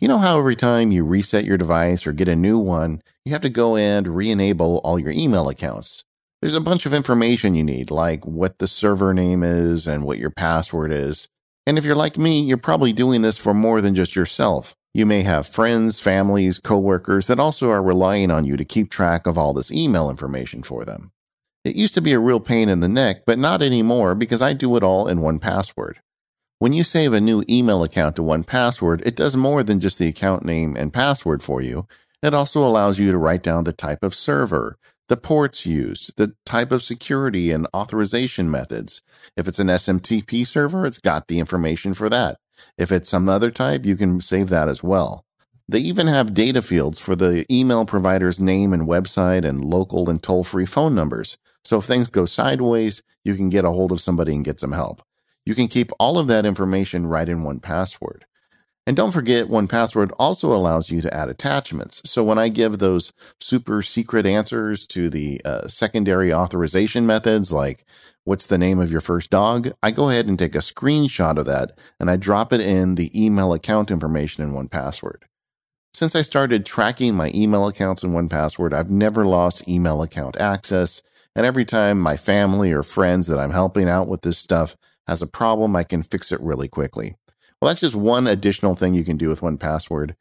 You 0.04 0.08
know 0.08 0.18
how 0.18 0.38
every 0.38 0.54
time 0.54 0.92
you 0.92 1.02
reset 1.02 1.46
your 1.46 1.56
device 1.56 2.06
or 2.06 2.12
get 2.12 2.28
a 2.28 2.36
new 2.36 2.58
one, 2.58 3.00
you 3.24 3.32
have 3.32 3.40
to 3.40 3.48
go 3.48 3.74
and 3.74 4.06
re-enable 4.06 4.82
all 4.84 4.98
your 4.98 5.12
email 5.12 5.48
accounts. 5.48 6.04
There's 6.42 6.54
a 6.54 6.60
bunch 6.60 6.84
of 6.84 6.92
information 6.92 7.54
you 7.54 7.64
need, 7.64 7.90
like 7.90 8.26
what 8.26 8.58
the 8.58 8.68
server 8.68 9.14
name 9.14 9.42
is 9.42 9.86
and 9.86 10.04
what 10.04 10.18
your 10.18 10.28
password 10.28 10.92
is. 10.92 11.30
And 11.66 11.78
if 11.78 11.86
you're 11.86 11.94
like 11.94 12.18
me, 12.18 12.42
you're 12.42 12.58
probably 12.58 12.92
doing 12.92 13.22
this 13.22 13.38
for 13.38 13.54
more 13.54 13.80
than 13.80 13.94
just 13.94 14.14
yourself. 14.14 14.74
You 14.92 15.06
may 15.06 15.22
have 15.22 15.46
friends, 15.46 16.00
families, 16.00 16.58
coworkers 16.58 17.26
that 17.28 17.40
also 17.40 17.70
are 17.70 17.82
relying 17.82 18.30
on 18.30 18.44
you 18.44 18.58
to 18.58 18.64
keep 18.66 18.90
track 18.90 19.26
of 19.26 19.38
all 19.38 19.54
this 19.54 19.72
email 19.72 20.10
information 20.10 20.62
for 20.62 20.84
them. 20.84 21.12
It 21.64 21.76
used 21.76 21.94
to 21.94 22.02
be 22.02 22.12
a 22.12 22.18
real 22.18 22.40
pain 22.40 22.68
in 22.68 22.80
the 22.80 22.88
neck, 22.88 23.22
but 23.24 23.38
not 23.38 23.62
anymore 23.62 24.14
because 24.14 24.42
I 24.42 24.52
do 24.52 24.76
it 24.76 24.82
all 24.82 25.08
in 25.08 25.20
1Password. 25.20 25.94
When 26.64 26.72
you 26.72 26.82
save 26.82 27.12
a 27.12 27.20
new 27.20 27.44
email 27.46 27.84
account 27.84 28.16
to 28.16 28.22
1Password, 28.22 29.02
it 29.04 29.14
does 29.14 29.36
more 29.36 29.62
than 29.62 29.80
just 29.80 29.98
the 29.98 30.08
account 30.08 30.46
name 30.46 30.78
and 30.78 30.94
password 30.94 31.42
for 31.42 31.60
you. 31.60 31.86
It 32.22 32.32
also 32.32 32.66
allows 32.66 32.98
you 32.98 33.12
to 33.12 33.18
write 33.18 33.42
down 33.42 33.64
the 33.64 33.72
type 33.74 34.02
of 34.02 34.14
server, 34.14 34.78
the 35.10 35.18
ports 35.18 35.66
used, 35.66 36.16
the 36.16 36.34
type 36.46 36.72
of 36.72 36.82
security 36.82 37.50
and 37.50 37.68
authorization 37.74 38.50
methods. 38.50 39.02
If 39.36 39.46
it's 39.46 39.58
an 39.58 39.66
SMTP 39.66 40.46
server, 40.46 40.86
it's 40.86 40.96
got 40.96 41.28
the 41.28 41.38
information 41.38 41.92
for 41.92 42.08
that. 42.08 42.38
If 42.78 42.90
it's 42.90 43.10
some 43.10 43.28
other 43.28 43.50
type, 43.50 43.84
you 43.84 43.94
can 43.94 44.22
save 44.22 44.48
that 44.48 44.70
as 44.70 44.82
well. 44.82 45.26
They 45.68 45.80
even 45.80 46.06
have 46.06 46.32
data 46.32 46.62
fields 46.62 46.98
for 46.98 47.14
the 47.14 47.44
email 47.52 47.84
provider's 47.84 48.40
name 48.40 48.72
and 48.72 48.88
website 48.88 49.44
and 49.44 49.62
local 49.62 50.08
and 50.08 50.22
toll 50.22 50.44
free 50.44 50.64
phone 50.64 50.94
numbers. 50.94 51.36
So 51.62 51.76
if 51.76 51.84
things 51.84 52.08
go 52.08 52.24
sideways, 52.24 53.02
you 53.22 53.34
can 53.34 53.50
get 53.50 53.66
a 53.66 53.70
hold 53.70 53.92
of 53.92 54.00
somebody 54.00 54.34
and 54.34 54.42
get 54.42 54.60
some 54.60 54.72
help. 54.72 55.02
You 55.46 55.54
can 55.54 55.68
keep 55.68 55.90
all 55.98 56.18
of 56.18 56.26
that 56.28 56.46
information 56.46 57.06
right 57.06 57.28
in 57.28 57.40
1Password. 57.40 58.22
And 58.86 58.96
don't 58.96 59.12
forget, 59.12 59.48
1Password 59.48 60.10
also 60.18 60.52
allows 60.52 60.90
you 60.90 61.00
to 61.00 61.14
add 61.14 61.30
attachments. 61.30 62.02
So 62.04 62.22
when 62.22 62.38
I 62.38 62.48
give 62.48 62.78
those 62.78 63.12
super 63.40 63.80
secret 63.80 64.26
answers 64.26 64.86
to 64.88 65.08
the 65.08 65.40
uh, 65.44 65.68
secondary 65.68 66.34
authorization 66.34 67.06
methods, 67.06 67.50
like 67.50 67.84
what's 68.24 68.46
the 68.46 68.58
name 68.58 68.78
of 68.78 68.92
your 68.92 69.00
first 69.00 69.30
dog, 69.30 69.72
I 69.82 69.90
go 69.90 70.10
ahead 70.10 70.26
and 70.26 70.38
take 70.38 70.54
a 70.54 70.58
screenshot 70.58 71.38
of 71.38 71.46
that 71.46 71.78
and 71.98 72.10
I 72.10 72.16
drop 72.16 72.52
it 72.52 72.60
in 72.60 72.96
the 72.96 73.10
email 73.18 73.54
account 73.54 73.90
information 73.90 74.44
in 74.44 74.52
1Password. 74.52 75.22
Since 75.94 76.14
I 76.14 76.22
started 76.22 76.66
tracking 76.66 77.14
my 77.14 77.30
email 77.34 77.66
accounts 77.66 78.02
in 78.02 78.10
1Password, 78.10 78.74
I've 78.74 78.90
never 78.90 79.24
lost 79.24 79.66
email 79.66 80.02
account 80.02 80.36
access. 80.36 81.02
And 81.36 81.46
every 81.46 81.64
time 81.64 82.00
my 82.00 82.16
family 82.16 82.70
or 82.70 82.82
friends 82.82 83.28
that 83.28 83.38
I'm 83.38 83.52
helping 83.52 83.88
out 83.88 84.08
with 84.08 84.22
this 84.22 84.38
stuff 84.38 84.76
has 85.06 85.22
a 85.22 85.26
problem, 85.26 85.76
I 85.76 85.84
can 85.84 86.02
fix 86.02 86.32
it 86.32 86.40
really 86.40 86.68
quickly. 86.68 87.16
Well, 87.60 87.70
that's 87.70 87.80
just 87.80 87.94
one 87.94 88.26
additional 88.26 88.74
thing 88.74 88.94
you 88.94 89.04
can 89.04 89.16
do 89.16 89.28
with 89.28 89.40
1Password. 89.40 90.14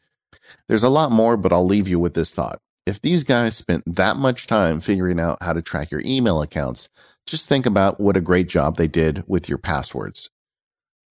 There's 0.67 0.83
a 0.83 0.89
lot 0.89 1.11
more, 1.11 1.37
but 1.37 1.53
I'll 1.53 1.65
leave 1.65 1.87
you 1.87 1.99
with 1.99 2.13
this 2.13 2.33
thought. 2.33 2.59
If 2.85 3.01
these 3.01 3.23
guys 3.23 3.55
spent 3.55 3.83
that 3.95 4.17
much 4.17 4.45
time 4.45 4.81
figuring 4.81 5.19
out 5.19 5.41
how 5.41 5.53
to 5.53 5.61
track 5.61 5.91
your 5.91 6.01
email 6.05 6.41
accounts, 6.41 6.89
just 7.25 7.47
think 7.47 7.65
about 7.65 7.99
what 7.99 8.17
a 8.17 8.21
great 8.21 8.47
job 8.47 8.75
they 8.75 8.87
did 8.87 9.23
with 9.25 9.47
your 9.47 9.57
passwords. 9.57 10.29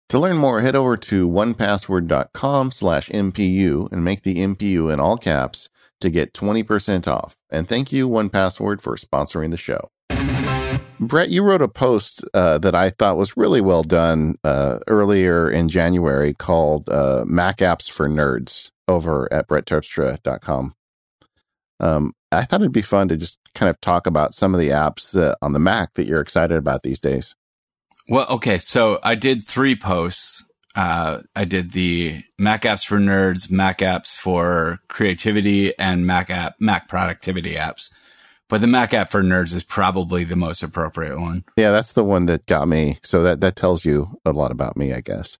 To 0.09 0.19
learn 0.19 0.37
more, 0.37 0.61
head 0.61 0.75
over 0.75 0.95
to 0.97 1.27
onepassword.com 1.27 2.71
slash 2.71 3.09
MPU 3.09 3.91
and 3.91 4.03
make 4.03 4.21
the 4.21 4.35
MPU 4.35 4.93
in 4.93 4.99
all 4.99 5.17
caps 5.17 5.69
to 6.01 6.11
get 6.11 6.33
20% 6.33 7.07
off. 7.07 7.35
And 7.49 7.67
thank 7.67 7.91
you, 7.91 8.07
1Password, 8.07 8.81
for 8.81 8.95
sponsoring 8.95 9.49
the 9.49 9.57
show. 9.57 9.89
Brett, 10.99 11.29
you 11.29 11.43
wrote 11.43 11.61
a 11.61 11.67
post 11.67 12.23
uh, 12.33 12.57
that 12.59 12.75
I 12.75 12.89
thought 12.89 13.17
was 13.17 13.35
really 13.35 13.61
well 13.61 13.83
done 13.83 14.35
uh, 14.43 14.79
earlier 14.87 15.49
in 15.49 15.69
January 15.69 16.33
called 16.33 16.89
uh, 16.89 17.25
Mac 17.27 17.57
Apps 17.57 17.91
for 17.91 18.07
Nerds 18.07 18.71
over 18.87 19.31
at 19.31 19.47
brettterpstra.com. 19.47 20.75
Um, 21.79 22.13
I 22.31 22.43
thought 22.43 22.61
it'd 22.61 22.71
be 22.71 22.81
fun 22.81 23.09
to 23.09 23.17
just 23.17 23.39
kind 23.53 23.69
of 23.69 23.81
talk 23.81 24.07
about 24.07 24.33
some 24.33 24.53
of 24.53 24.59
the 24.59 24.69
apps 24.69 25.35
on 25.41 25.53
the 25.53 25.59
Mac 25.59 25.93
that 25.95 26.07
you're 26.07 26.21
excited 26.21 26.57
about 26.57 26.83
these 26.83 26.99
days. 26.99 27.35
Well, 28.07 28.27
okay. 28.29 28.57
So 28.57 28.99
I 29.03 29.15
did 29.15 29.43
three 29.43 29.75
posts. 29.75 30.45
Uh, 30.75 31.19
I 31.35 31.45
did 31.45 31.71
the 31.71 32.23
Mac 32.39 32.63
apps 32.63 32.85
for 32.85 32.99
nerds, 32.99 33.51
Mac 33.51 33.79
apps 33.79 34.15
for 34.15 34.79
creativity, 34.87 35.77
and 35.77 36.07
Mac 36.07 36.29
app, 36.29 36.55
Mac 36.59 36.87
productivity 36.87 37.53
apps. 37.55 37.91
But 38.53 38.61
the 38.61 38.67
Mac 38.67 38.93
app 38.93 39.09
for 39.09 39.23
nerds 39.23 39.51
is 39.55 39.63
probably 39.63 40.23
the 40.23 40.35
most 40.35 40.61
appropriate 40.61 41.19
one. 41.19 41.43
Yeah, 41.57 41.71
that's 41.71 41.93
the 41.93 42.03
one 42.03 42.27
that 42.27 42.45
got 42.45 42.67
me. 42.67 42.99
So 43.01 43.23
that, 43.23 43.41
that 43.41 43.55
tells 43.55 43.83
you 43.83 44.19
a 44.25 44.31
lot 44.31 44.51
about 44.51 44.77
me, 44.77 44.93
I 44.93 45.01
guess. 45.01 45.39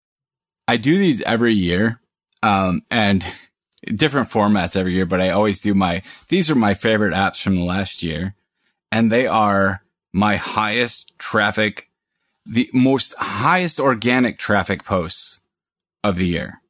I 0.67 0.77
do 0.77 0.97
these 0.97 1.21
every 1.21 1.53
year. 1.53 2.01
Um, 2.41 2.81
and 2.89 3.23
different 3.85 4.31
formats 4.31 4.75
every 4.75 4.95
year, 4.95 5.05
but 5.05 5.21
I 5.21 5.29
always 5.29 5.61
do 5.61 5.75
my, 5.75 6.01
these 6.29 6.49
are 6.49 6.55
my 6.55 6.73
favorite 6.73 7.13
apps 7.13 7.39
from 7.39 7.55
the 7.55 7.63
last 7.63 8.01
year. 8.01 8.33
And 8.91 9.11
they 9.11 9.27
are 9.27 9.83
my 10.11 10.37
highest 10.37 11.15
traffic, 11.19 11.91
the 12.47 12.67
most 12.73 13.13
highest 13.19 13.79
organic 13.79 14.39
traffic 14.39 14.83
posts 14.83 15.41
of 16.03 16.15
the 16.15 16.25
year. 16.25 16.61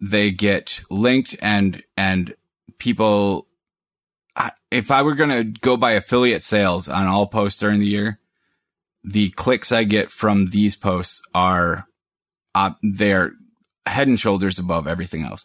They 0.00 0.30
get 0.30 0.80
linked 0.90 1.34
and, 1.42 1.82
and 1.96 2.36
people 2.78 3.47
if 4.70 4.90
I 4.90 5.02
were 5.02 5.14
going 5.14 5.30
to 5.30 5.44
go 5.44 5.76
by 5.76 5.92
affiliate 5.92 6.42
sales 6.42 6.88
on 6.88 7.06
all 7.06 7.26
posts 7.26 7.58
during 7.58 7.80
the 7.80 7.86
year, 7.86 8.18
the 9.04 9.30
clicks 9.30 9.72
I 9.72 9.84
get 9.84 10.10
from 10.10 10.46
these 10.46 10.76
posts 10.76 11.22
are, 11.34 11.86
uh, 12.54 12.72
they're 12.82 13.32
head 13.86 14.08
and 14.08 14.20
shoulders 14.20 14.58
above 14.58 14.86
everything 14.86 15.24
else. 15.24 15.44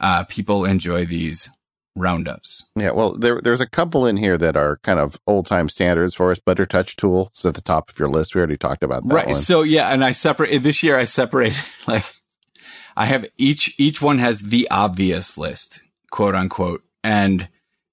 Uh, 0.00 0.24
people 0.24 0.64
enjoy 0.64 1.04
these 1.04 1.50
roundups. 1.96 2.66
Yeah, 2.76 2.90
well, 2.90 3.16
there, 3.16 3.40
there's 3.40 3.60
a 3.60 3.68
couple 3.68 4.06
in 4.06 4.16
here 4.16 4.36
that 4.38 4.56
are 4.56 4.78
kind 4.78 4.98
of 4.98 5.18
old 5.26 5.46
time 5.46 5.68
standards 5.68 6.14
for 6.14 6.30
us. 6.30 6.38
Better 6.38 6.66
Touch 6.66 6.96
Tool 6.96 7.30
is 7.36 7.44
at 7.44 7.54
the 7.54 7.60
top 7.60 7.90
of 7.90 7.98
your 7.98 8.08
list. 8.08 8.34
We 8.34 8.40
already 8.40 8.56
talked 8.56 8.82
about 8.82 9.06
that. 9.06 9.14
Right. 9.14 9.26
One. 9.26 9.34
So 9.34 9.62
yeah, 9.62 9.90
and 9.90 10.04
I 10.04 10.12
separate 10.12 10.58
this 10.58 10.82
year. 10.82 10.96
I 10.96 11.04
separated 11.04 11.62
like 11.86 12.04
I 12.96 13.06
have 13.06 13.26
each 13.36 13.74
each 13.78 14.02
one 14.02 14.18
has 14.18 14.40
the 14.40 14.68
obvious 14.70 15.38
list, 15.38 15.82
quote 16.10 16.34
unquote, 16.34 16.82
and 17.02 17.48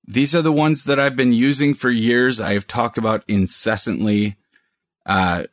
these 0.05 0.35
are 0.35 0.41
the 0.41 0.51
ones 0.51 0.85
that 0.85 0.99
I've 0.99 1.15
been 1.15 1.33
using 1.33 1.73
for 1.73 1.89
years. 1.89 2.39
I've 2.39 2.67
talked 2.67 2.97
about 2.97 3.23
incessantly, 3.27 4.37
uh, 5.05 5.43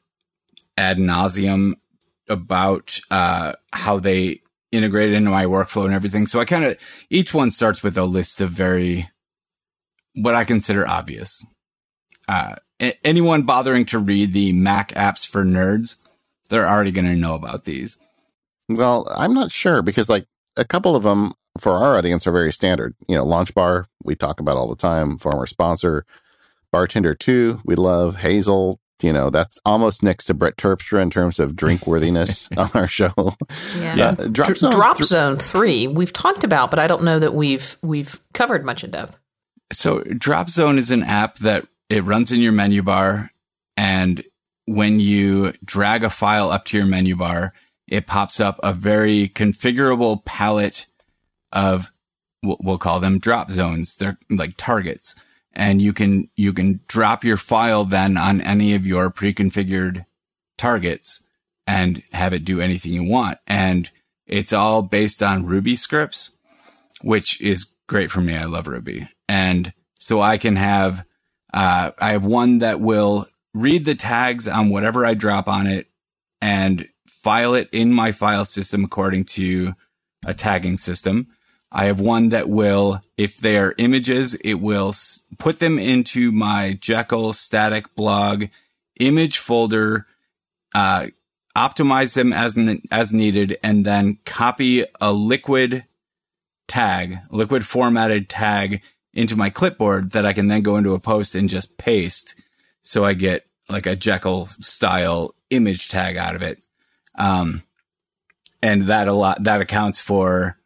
ad 0.77 0.99
nauseum 0.99 1.75
about, 2.29 3.01
uh, 3.11 3.53
how 3.73 3.99
they 3.99 4.41
integrate 4.73 5.13
into 5.13 5.31
my 5.31 5.45
workflow 5.45 5.85
and 5.85 5.95
everything. 5.95 6.27
So 6.27 6.41
I 6.41 6.45
kind 6.45 6.65
of, 6.65 6.77
each 7.11 7.33
one 7.33 7.51
starts 7.51 7.83
with 7.83 7.97
a 7.97 8.05
list 8.05 8.41
of 8.41 8.51
very, 8.51 9.09
what 10.15 10.35
I 10.35 10.45
consider 10.45 10.87
obvious. 10.87 11.47
Uh, 12.27 12.57
anyone 13.05 13.43
bothering 13.43 13.87
to 13.87 13.99
read 13.99 14.33
the 14.33 14.53
Mac 14.53 14.91
apps 14.93 15.27
for 15.27 15.45
nerds, 15.45 15.97
they're 16.49 16.69
already 16.69 16.93
going 16.93 17.07
to 17.07 17.17
know 17.17 17.35
about 17.35 17.65
these. 17.65 17.99
Well, 18.69 19.07
I'm 19.11 19.33
not 19.33 19.51
sure 19.51 19.83
because 19.83 20.09
like 20.09 20.27
a 20.57 20.65
couple 20.65 20.95
of 20.95 21.03
them 21.03 21.33
for 21.59 21.73
our 21.73 21.97
audience 21.97 22.27
are 22.27 22.33
very 22.33 22.53
standard. 22.53 22.95
You 23.09 23.17
know, 23.17 23.25
Launch 23.25 23.55
Bar, 23.55 23.87
we 24.05 24.15
talk 24.15 24.41
about 24.41 24.57
all 24.57 24.69
the 24.69 24.77
time, 24.77 25.19
former 25.19 25.47
sponsor. 25.47 26.05
Bartender 26.71 27.15
2, 27.15 27.63
we 27.65 27.75
love 27.75 28.17
Hazel. 28.17 28.81
You 29.01 29.13
know, 29.13 29.31
that's 29.31 29.59
almost 29.65 30.03
next 30.03 30.25
to 30.25 30.35
Brett 30.35 30.57
Terpstra 30.57 31.01
in 31.01 31.09
terms 31.09 31.39
of 31.39 31.55
drink 31.55 31.87
worthiness 31.87 32.49
on 32.57 32.71
our 32.75 32.89
show. 32.89 33.13
Yeah. 33.79 33.95
yeah. 33.95 34.15
Uh, 34.19 34.27
Drop, 34.27 34.57
Zone, 34.57 34.73
Drop 34.73 34.97
th- 34.97 35.09
Zone 35.09 35.37
3, 35.37 35.87
we've 35.87 36.13
talked 36.13 36.43
about, 36.43 36.71
but 36.71 36.79
I 36.79 36.89
don't 36.89 37.05
know 37.05 37.19
that 37.19 37.33
we've 37.33 37.77
we've 37.83 38.21
covered 38.35 38.67
much 38.67 38.83
in 38.83 38.91
depth. 38.91 39.17
So, 39.73 40.01
Drop 40.01 40.49
Zone 40.49 40.79
is 40.79 40.91
an 40.91 41.05
app 41.05 41.37
that 41.39 41.67
it 41.89 42.05
runs 42.05 42.33
in 42.33 42.41
your 42.41 42.53
menu 42.53 42.83
bar 42.83 43.31
and 43.77 44.25
when 44.69 45.01
you 45.01 45.55
drag 45.65 46.05
a 46.05 46.11
file 46.11 46.51
up 46.51 46.67
to 46.67 46.77
your 46.77 46.87
menu 46.87 47.17
bar, 47.17 47.55
it 47.87 48.07
pops 48.07 48.39
up 48.39 48.61
a 48.63 48.75
very 48.75 49.29
configurable 49.29 50.23
palette 50.25 50.87
of 51.53 51.91
we'll 52.43 52.79
call 52.79 53.01
them 53.01 53.19
drop 53.19 53.51
zones. 53.51 53.97
They're 53.97 54.19
like 54.31 54.55
targets 54.57 55.15
and 55.53 55.83
you 55.83 55.93
can, 55.93 56.31
you 56.37 56.53
can 56.53 56.81
drop 56.87 57.25
your 57.25 57.37
file 57.37 57.85
then 57.85 58.17
on 58.17 58.41
any 58.41 58.75
of 58.75 58.87
your 58.87 59.11
pre-configured 59.11 60.05
targets 60.57 61.25
and 61.67 62.03
have 62.13 62.33
it 62.33 62.45
do 62.45 62.61
anything 62.61 62.93
you 62.93 63.05
want. 63.05 63.39
And 63.47 63.91
it's 64.27 64.53
all 64.53 64.83
based 64.83 65.23
on 65.23 65.47
Ruby 65.47 65.77
scripts, 65.77 66.33
which 67.03 67.41
is 67.41 67.67
great 67.87 68.11
for 68.11 68.21
me. 68.21 68.37
I 68.37 68.45
love 68.45 68.69
Ruby. 68.69 69.09
And 69.29 69.73
so 69.99 70.21
I 70.21 70.39
can 70.39 70.57
have, 70.57 71.05
uh, 71.53 71.91
I 71.99 72.13
have 72.13 72.25
one 72.25 72.59
that 72.59 72.81
will 72.81 73.27
read 73.55 73.85
the 73.85 73.95
tags 73.95 74.47
on 74.47 74.71
whatever 74.71 75.05
I 75.05 75.15
drop 75.15 75.49
on 75.49 75.67
it 75.67 75.89
and 76.41 76.89
file 77.07 77.55
it 77.55 77.69
in 77.73 77.93
my 77.93 78.13
file 78.13 78.45
system 78.45 78.85
according 78.85 79.25
to 79.25 79.75
a 80.25 80.35
tagging 80.35 80.77
system. 80.77 81.29
I 81.71 81.87
have 81.87 82.01
one 82.01 82.31
that 82.31 82.49
will, 82.49 83.03
if 83.17 83.39
they 83.39 83.59
are 83.59 83.75
images, 83.77 84.35
it 84.37 84.55
will 84.55 84.93
put 85.39 85.59
them 85.59 85.79
into 85.79 86.33
my 86.33 86.79
Jekyll 86.81 87.33
static 87.33 87.95
blog 87.95 88.47
image 88.99 89.39
folder, 89.39 90.07
uh, 90.75 91.09
optimize 91.57 92.15
them 92.15 92.33
as, 92.33 92.59
as 92.91 93.13
needed, 93.13 93.59
and 93.63 93.85
then 93.85 94.19
copy 94.25 94.85
a 95.01 95.13
liquid 95.13 95.85
tag, 96.69 97.19
liquid 97.31 97.67
formatted 97.67 98.29
tag 98.29 98.83
into 99.13 99.37
my 99.37 99.51
clipboard 99.51 100.13
that 100.13 100.25
I 100.25 100.33
can 100.33 100.49
then 100.49 100.63
go 100.63 100.77
into 100.77 100.95
a 100.95 101.01
post 101.01 101.35
and 101.35 101.49
just 101.49 101.77
paste. 101.77 102.35
So 102.83 103.05
I 103.05 103.15
get 103.15 103.47
like 103.69 103.87
a 103.87 103.97
Jekyll 103.97 104.47
style 104.47 105.35
image 105.51 105.89
tag 105.89 106.17
out 106.17 106.35
of 106.35 106.43
it. 106.43 106.63
Um, 107.15 107.63
and 108.63 108.85
that 108.85 109.09
a 109.09 109.13
lot, 109.13 109.45
that 109.45 109.61
accounts 109.61 110.01
for 110.01 110.58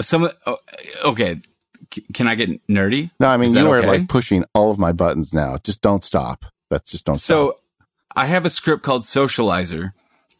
some 0.00 0.28
oh, 0.46 0.58
okay. 1.04 1.40
Can 2.12 2.26
I 2.26 2.34
get 2.34 2.66
nerdy? 2.66 3.10
No, 3.18 3.28
I 3.28 3.36
mean 3.38 3.52
you 3.52 3.60
okay? 3.60 3.68
are 3.68 3.86
like 3.86 4.08
pushing 4.08 4.44
all 4.54 4.70
of 4.70 4.78
my 4.78 4.92
buttons 4.92 5.32
now. 5.32 5.56
Just 5.58 5.80
don't 5.80 6.04
stop. 6.04 6.44
That's 6.70 6.90
just 6.90 7.06
don't. 7.06 7.14
So 7.14 7.50
stop. 7.50 7.60
I 8.14 8.26
have 8.26 8.44
a 8.44 8.50
script 8.50 8.82
called 8.82 9.02
Socializer 9.02 9.92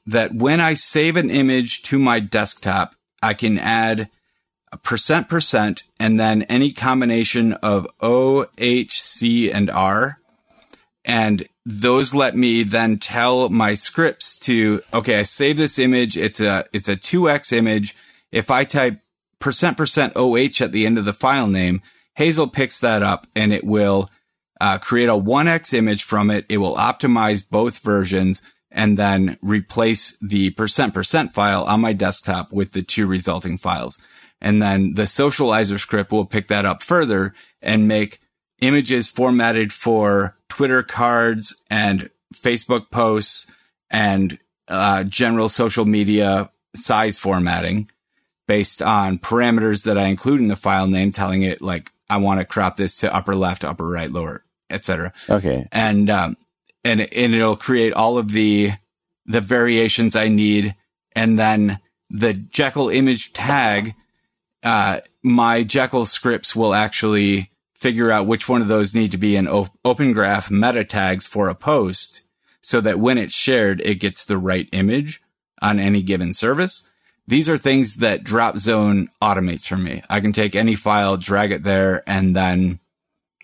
that 0.06 0.34
when 0.34 0.60
I 0.60 0.74
save 0.74 1.16
an 1.16 1.30
image 1.30 1.82
to 1.84 1.98
my 1.98 2.20
desktop, 2.20 2.94
I 3.22 3.34
can 3.34 3.58
add 3.58 4.10
a 4.72 4.76
percent 4.76 5.28
percent 5.28 5.84
and 5.98 6.18
then 6.18 6.42
any 6.42 6.72
combination 6.72 7.54
of 7.54 7.86
O, 8.00 8.46
H, 8.58 9.00
C, 9.00 9.50
and 9.50 9.70
R. 9.70 10.18
And 11.04 11.48
those 11.64 12.14
let 12.14 12.36
me 12.36 12.64
then 12.64 12.98
tell 12.98 13.48
my 13.48 13.74
scripts 13.74 14.38
to, 14.40 14.82
okay, 14.92 15.18
I 15.18 15.22
save 15.22 15.56
this 15.56 15.78
image. 15.78 16.16
It's 16.16 16.40
a, 16.40 16.64
it's 16.72 16.88
a 16.88 16.96
2x 16.96 17.52
image. 17.52 17.96
If 18.30 18.50
I 18.50 18.64
type 18.64 19.00
percent 19.40 19.76
percent 19.76 20.12
OH 20.16 20.62
at 20.62 20.72
the 20.72 20.86
end 20.86 20.98
of 20.98 21.04
the 21.04 21.12
file 21.12 21.46
name, 21.46 21.82
Hazel 22.16 22.48
picks 22.48 22.80
that 22.80 23.02
up 23.02 23.26
and 23.34 23.52
it 23.52 23.64
will 23.64 24.10
uh, 24.60 24.78
create 24.78 25.08
a 25.08 25.12
1x 25.12 25.72
image 25.72 26.02
from 26.02 26.30
it. 26.30 26.44
It 26.48 26.58
will 26.58 26.74
optimize 26.74 27.48
both 27.48 27.78
versions 27.78 28.42
and 28.70 28.98
then 28.98 29.38
replace 29.40 30.18
the 30.20 30.50
percent 30.50 30.94
percent 30.94 31.32
file 31.32 31.64
on 31.64 31.80
my 31.80 31.92
desktop 31.92 32.52
with 32.52 32.72
the 32.72 32.82
two 32.82 33.06
resulting 33.06 33.56
files. 33.56 33.98
And 34.40 34.62
then 34.62 34.94
the 34.94 35.02
socializer 35.02 35.78
script 35.78 36.12
will 36.12 36.24
pick 36.24 36.48
that 36.48 36.64
up 36.64 36.82
further 36.82 37.34
and 37.60 37.88
make 37.88 38.20
images 38.60 39.08
formatted 39.08 39.72
for 39.72 40.36
Twitter 40.48 40.82
cards 40.82 41.60
and 41.70 42.10
Facebook 42.34 42.90
posts 42.90 43.50
and 43.90 44.38
uh, 44.68 45.04
general 45.04 45.48
social 45.48 45.84
media 45.84 46.50
size 46.74 47.18
formatting 47.18 47.90
based 48.48 48.82
on 48.82 49.18
parameters 49.18 49.84
that 49.84 49.96
I 49.96 50.06
include 50.06 50.40
in 50.40 50.48
the 50.48 50.56
file 50.56 50.88
name, 50.88 51.12
telling 51.12 51.42
it 51.42 51.62
like 51.62 51.92
I 52.10 52.16
want 52.16 52.40
to 52.40 52.46
crop 52.46 52.74
this 52.76 52.96
to 52.98 53.14
upper 53.14 53.36
left, 53.36 53.62
upper 53.62 53.86
right, 53.86 54.10
lower, 54.10 54.44
etc. 54.70 55.12
Okay. 55.30 55.68
And 55.70 56.10
um, 56.10 56.36
and 56.82 57.00
and 57.00 57.34
it'll 57.34 57.54
create 57.54 57.92
all 57.92 58.18
of 58.18 58.32
the 58.32 58.72
the 59.26 59.40
variations 59.40 60.16
I 60.16 60.26
need, 60.26 60.74
and 61.12 61.38
then 61.38 61.78
the 62.10 62.32
Jekyll 62.32 62.88
image 62.88 63.32
tag. 63.32 63.94
Uh, 64.64 65.00
my 65.22 65.62
Jekyll 65.62 66.04
scripts 66.04 66.56
will 66.56 66.74
actually 66.74 67.52
figure 67.74 68.10
out 68.10 68.26
which 68.26 68.48
one 68.48 68.60
of 68.60 68.66
those 68.66 68.92
need 68.94 69.12
to 69.12 69.18
be 69.18 69.36
in 69.36 69.46
op- 69.46 69.70
Open 69.84 70.12
Graph 70.12 70.50
meta 70.50 70.84
tags 70.84 71.26
for 71.26 71.48
a 71.48 71.54
post, 71.54 72.22
so 72.60 72.80
that 72.80 72.98
when 72.98 73.18
it's 73.18 73.36
shared, 73.36 73.80
it 73.82 73.96
gets 73.96 74.24
the 74.24 74.38
right 74.38 74.68
image 74.72 75.22
on 75.62 75.78
any 75.78 76.02
given 76.02 76.32
service. 76.32 76.88
These 77.28 77.50
are 77.50 77.58
things 77.58 77.96
that 77.96 78.24
Dropzone 78.24 79.08
automates 79.22 79.68
for 79.68 79.76
me. 79.76 80.02
I 80.08 80.20
can 80.20 80.32
take 80.32 80.56
any 80.56 80.74
file, 80.74 81.18
drag 81.18 81.52
it 81.52 81.62
there, 81.62 82.02
and 82.06 82.34
then 82.34 82.80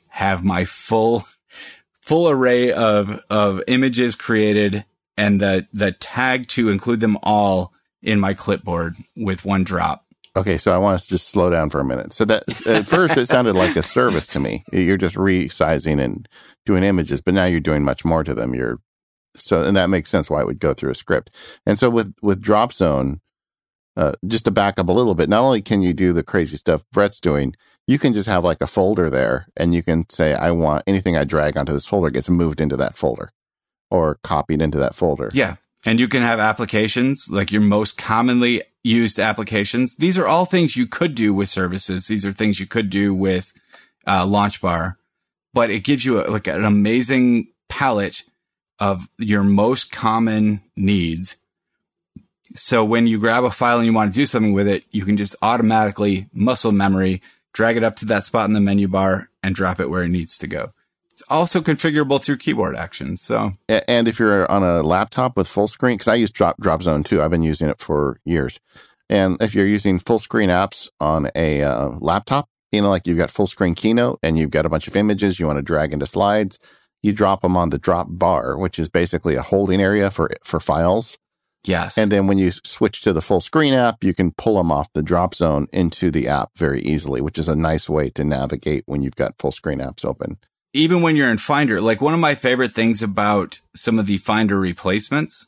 have 0.09 0.43
my 0.43 0.65
full 0.65 1.24
full 2.01 2.31
array 2.31 2.73
of 2.73 3.23
of 3.28 3.62
images 3.69 4.15
created 4.15 4.86
and 5.19 5.39
the 5.39 5.69
the 5.74 5.93
tag 5.93 6.48
to 6.48 6.70
include 6.70 7.01
them 7.01 7.19
all 7.23 7.74
in 8.02 8.19
my 8.19 8.32
clipboard 8.32 8.97
with 9.16 9.44
one 9.44 9.65
drop. 9.65 10.06
Okay, 10.35 10.56
so 10.56 10.73
I 10.73 10.78
want 10.78 10.94
us 10.94 11.06
to 11.06 11.15
just 11.15 11.28
slow 11.28 11.51
down 11.51 11.69
for 11.69 11.78
a 11.78 11.85
minute. 11.85 12.15
So 12.15 12.24
that 12.24 12.66
at 12.66 12.86
first 12.89 13.19
it 13.19 13.27
sounded 13.27 13.55
like 13.55 13.77
a 13.77 13.82
service 13.82 14.27
to 14.28 14.40
me. 14.40 14.65
You're 14.73 14.97
just 14.97 15.16
resizing 15.16 16.02
and 16.02 16.27
doing 16.65 16.85
images, 16.85 17.20
but 17.20 17.35
now 17.35 17.44
you're 17.44 17.61
doing 17.61 17.85
much 17.85 18.02
more 18.02 18.24
to 18.24 18.32
them. 18.32 18.55
You're 18.55 18.78
so, 19.36 19.62
and 19.62 19.77
that 19.77 19.90
makes 19.90 20.09
sense 20.09 20.31
why 20.31 20.40
it 20.40 20.47
would 20.47 20.61
go 20.61 20.73
through 20.73 20.93
a 20.93 20.94
script. 20.94 21.28
And 21.66 21.78
so 21.78 21.90
with 21.90 22.15
with 22.23 22.43
Dropzone, 22.43 23.20
uh, 23.97 24.12
just 24.27 24.45
to 24.45 24.51
back 24.51 24.79
up 24.79 24.89
a 24.89 24.93
little 24.93 25.15
bit, 25.15 25.29
not 25.29 25.43
only 25.43 25.62
can 25.62 25.83
you 25.83 25.93
do 25.93 26.12
the 26.12 26.23
crazy 26.23 26.57
stuff 26.57 26.85
Brett's 26.93 27.21
doing, 27.21 27.55
you 27.87 27.99
can 27.99 28.15
just 28.15 28.29
have 28.29 28.45
like 28.45 28.61
a 28.61 28.66
folder 28.66 29.11
there, 29.11 29.47
and 29.57 29.75
you 29.75 29.83
can 29.83 30.09
say, 30.09 30.35
I 30.35 30.51
want 30.51 30.85
anything 30.87 31.16
I 31.16 31.25
drag 31.25 31.57
onto 31.57 31.73
this 31.73 31.87
folder 31.87 32.11
gets 32.11 32.29
moved 32.29 32.61
into 32.61 32.77
that 32.77 32.97
folder 32.97 33.31
or 33.91 34.19
copied 34.23 34.62
into 34.62 34.79
that 34.79 34.95
folder. 34.95 35.31
Yeah. 35.33 35.57
And 35.87 36.01
you 36.01 36.09
can 36.09 36.23
have 36.23 36.41
applications 36.41 37.29
like 37.31 37.53
your 37.53 37.61
most 37.61 37.99
commonly 37.99 38.62
used 38.83 39.19
applications. 39.19 39.97
These 39.97 40.19
are 40.19 40.27
all 40.27 40.47
things 40.47 40.77
you 40.77 40.87
could 40.87 41.15
do 41.15 41.35
with 41.35 41.49
services. 41.49 42.07
These 42.07 42.25
are 42.25 42.33
things 42.33 42.59
you 42.59 42.66
could 42.66 42.89
do 42.89 43.15
with 43.15 43.53
uh, 44.07 44.27
Launchbar, 44.27 44.95
but 45.53 45.71
it 45.71 45.85
gives 45.85 46.05
you 46.05 46.21
a, 46.21 46.31
like 46.31 46.47
an 46.47 46.65
amazing 46.65 47.49
palette 47.69 48.23
of 48.79 49.09
your 49.19 49.43
most 49.43 49.93
common 49.93 50.62
needs. 50.77 51.37
So 52.55 52.85
when 52.85 53.06
you 53.06 53.18
grab 53.18 53.44
a 53.44 53.51
file 53.51 53.78
and 53.78 53.86
you 53.86 53.93
want 53.93 54.12
to 54.12 54.16
do 54.18 54.26
something 54.26 54.52
with 54.52 54.68
it, 54.68 54.85
you 54.93 55.05
can 55.05 55.16
just 55.16 55.35
automatically 55.43 56.28
muscle 56.32 56.72
memory, 56.72 57.20
drag 57.52 57.76
it 57.76 57.82
up 57.82 57.97
to 57.97 58.05
that 58.06 58.22
spot 58.22 58.48
in 58.48 58.52
the 58.55 58.60
menu 58.60 58.86
bar 58.86 59.28
and 59.43 59.55
drop 59.55 59.81
it 59.81 59.90
where 59.90 60.05
it 60.05 60.09
needs 60.10 60.39
to 60.39 60.47
go. 60.47 60.72
It's 61.10 61.22
also 61.28 61.60
configurable 61.60 62.22
through 62.22 62.39
keyboard 62.39 62.76
actions. 62.76 63.22
So, 63.22 63.52
and 63.68 64.09
if 64.09 64.18
you're 64.18 64.51
on 64.51 64.62
a 64.64 64.82
laptop 64.82 65.36
with 65.36 65.47
full 65.47 65.68
screen, 65.68 65.97
because 65.97 66.09
I 66.09 66.16
use 66.16 66.31
Drop 66.31 66.60
Drop 66.60 66.82
Zone 66.82 67.05
too, 67.05 67.22
I've 67.22 67.31
been 67.31 67.44
using 67.44 67.68
it 67.68 67.81
for 67.81 68.18
years. 68.24 68.59
And 69.09 69.40
if 69.40 69.55
you're 69.55 69.66
using 69.66 69.98
full 69.98 70.18
screen 70.18 70.48
apps 70.48 70.89
on 70.98 71.31
a 71.36 71.62
uh, 71.62 71.90
laptop, 72.01 72.48
you 72.72 72.82
know, 72.82 72.90
like 72.90 73.06
you've 73.06 73.18
got 73.18 73.31
full 73.31 73.47
screen 73.47 73.76
Keynote 73.76 74.18
and 74.22 74.36
you've 74.36 74.51
got 74.51 74.66
a 74.66 74.68
bunch 74.68 74.89
of 74.89 74.97
images 74.97 75.39
you 75.39 75.47
want 75.47 75.59
to 75.59 75.62
drag 75.62 75.93
into 75.93 76.06
slides, 76.06 76.59
you 77.02 77.12
drop 77.12 77.43
them 77.43 77.56
on 77.56 77.70
the 77.70 77.78
drop 77.78 78.09
bar, 78.10 78.56
which 78.59 78.78
is 78.78 78.89
basically 78.89 79.36
a 79.36 79.43
holding 79.43 79.81
area 79.81 80.10
for 80.10 80.31
for 80.43 80.59
files. 80.59 81.18
Yes. 81.66 81.97
And 81.97 82.11
then 82.11 82.27
when 82.27 82.39
you 82.39 82.53
switch 82.65 83.01
to 83.03 83.12
the 83.12 83.23
full 83.23 83.41
screen 83.41 83.73
app, 83.73 84.05
you 84.05 84.15
can 84.15 84.32
pull 84.32 84.57
them 84.57 84.70
off 84.70 84.93
the 84.93 85.03
drop 85.03 85.35
zone 85.35 85.66
into 85.73 86.11
the 86.11 86.28
app 86.28 86.51
very 86.57 86.82
easily, 86.82 87.20
which 87.20 87.39
is 87.39 87.49
a 87.49 87.57
nice 87.57 87.89
way 87.89 88.11
to 88.11 88.24
navigate 88.24 88.85
when 88.86 89.03
you've 89.03 89.16
got 89.16 89.39
full 89.39 89.53
screen 89.53 89.78
apps 89.78 90.05
open. 90.05 90.39
Even 90.73 91.03
when 91.03 91.16
you're 91.16 91.31
in 91.31 91.39
Finder, 91.39 91.81
like 91.81 92.01
one 92.01 92.15
of 92.15 92.20
my 92.20 92.35
favorite 92.35 92.74
things 92.74 93.03
about 93.03 93.61
some 93.74 93.99
of 93.99 94.07
the 94.07 94.19
Finder 94.19 94.59
replacements 94.59 95.47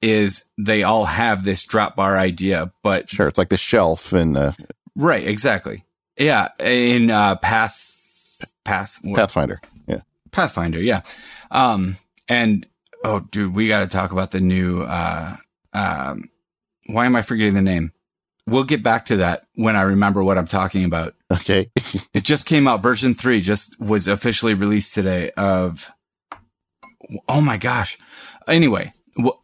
is 0.00 0.44
they 0.56 0.82
all 0.82 1.06
have 1.06 1.44
this 1.44 1.64
drop 1.64 1.96
bar 1.96 2.16
idea, 2.16 2.70
but 2.82 3.10
sure, 3.10 3.26
it's 3.26 3.38
like 3.38 3.48
the 3.48 3.56
shelf 3.56 4.12
and 4.12 4.36
uh, 4.36 4.52
right, 4.94 5.26
exactly, 5.26 5.84
yeah, 6.16 6.48
in 6.60 7.10
uh, 7.10 7.36
Path 7.36 8.38
Path 8.64 9.00
Pathfinder, 9.14 9.60
yeah, 9.88 10.02
Pathfinder, 10.30 10.80
yeah, 10.80 11.00
um, 11.50 11.96
and 12.28 12.66
oh, 13.04 13.20
dude, 13.20 13.54
we 13.54 13.68
got 13.68 13.80
to 13.80 13.86
talk 13.86 14.12
about 14.12 14.30
the 14.30 14.40
new. 14.40 14.82
Uh, 14.82 15.36
um, 15.72 16.30
why 16.86 17.06
am 17.06 17.16
I 17.16 17.22
forgetting 17.22 17.54
the 17.54 17.62
name? 17.62 17.92
We'll 18.46 18.64
get 18.64 18.82
back 18.82 19.06
to 19.06 19.16
that 19.16 19.44
when 19.56 19.76
I 19.76 19.82
remember 19.82 20.24
what 20.24 20.38
I'm 20.38 20.46
talking 20.46 20.84
about. 20.84 21.14
Okay. 21.30 21.70
it 22.14 22.24
just 22.24 22.46
came 22.46 22.66
out. 22.66 22.82
Version 22.82 23.14
three 23.14 23.40
just 23.40 23.78
was 23.78 24.08
officially 24.08 24.54
released 24.54 24.94
today 24.94 25.30
of, 25.32 25.92
oh 27.28 27.42
my 27.42 27.58
gosh. 27.58 27.98
Anyway, 28.46 28.94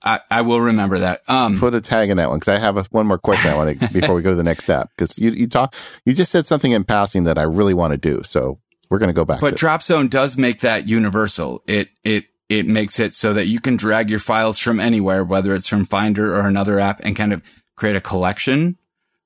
I, 0.02 0.20
I 0.30 0.40
will 0.42 0.60
remember 0.60 0.98
that. 1.00 1.22
Um, 1.28 1.58
Put 1.58 1.74
a 1.74 1.80
tag 1.80 2.10
in 2.10 2.16
that 2.16 2.30
one 2.30 2.38
because 2.38 2.54
I 2.54 2.58
have 2.58 2.76
a, 2.76 2.84
one 2.84 3.06
more 3.06 3.18
question 3.18 3.50
I 3.50 3.56
want 3.56 3.78
to 3.78 3.88
before 3.92 4.14
we 4.14 4.22
go 4.22 4.30
to 4.30 4.36
the 4.36 4.42
next 4.42 4.64
step 4.64 4.88
because 4.96 5.18
you 5.18 5.30
you 5.32 5.46
talk 5.46 5.74
you 6.04 6.14
just 6.14 6.30
said 6.30 6.46
something 6.46 6.72
in 6.72 6.84
passing 6.84 7.24
that 7.24 7.38
I 7.38 7.42
really 7.42 7.74
want 7.74 7.92
to 7.92 7.98
do. 7.98 8.22
So 8.22 8.60
we're 8.90 8.98
going 8.98 9.08
to 9.08 9.14
go 9.14 9.24
back. 9.24 9.40
But 9.40 9.54
Dropzone 9.56 10.08
does 10.08 10.36
make 10.36 10.60
that 10.60 10.88
universal. 10.88 11.62
It 11.66 11.88
it 12.04 12.26
it 12.48 12.66
makes 12.66 13.00
it 13.00 13.12
so 13.12 13.32
that 13.32 13.46
you 13.46 13.60
can 13.60 13.76
drag 13.76 14.10
your 14.10 14.18
files 14.18 14.58
from 14.58 14.80
anywhere, 14.80 15.24
whether 15.24 15.54
it's 15.54 15.68
from 15.68 15.84
Finder 15.84 16.34
or 16.34 16.46
another 16.46 16.78
app, 16.78 17.00
and 17.02 17.16
kind 17.16 17.32
of 17.32 17.42
create 17.76 17.96
a 17.96 18.00
collection 18.00 18.78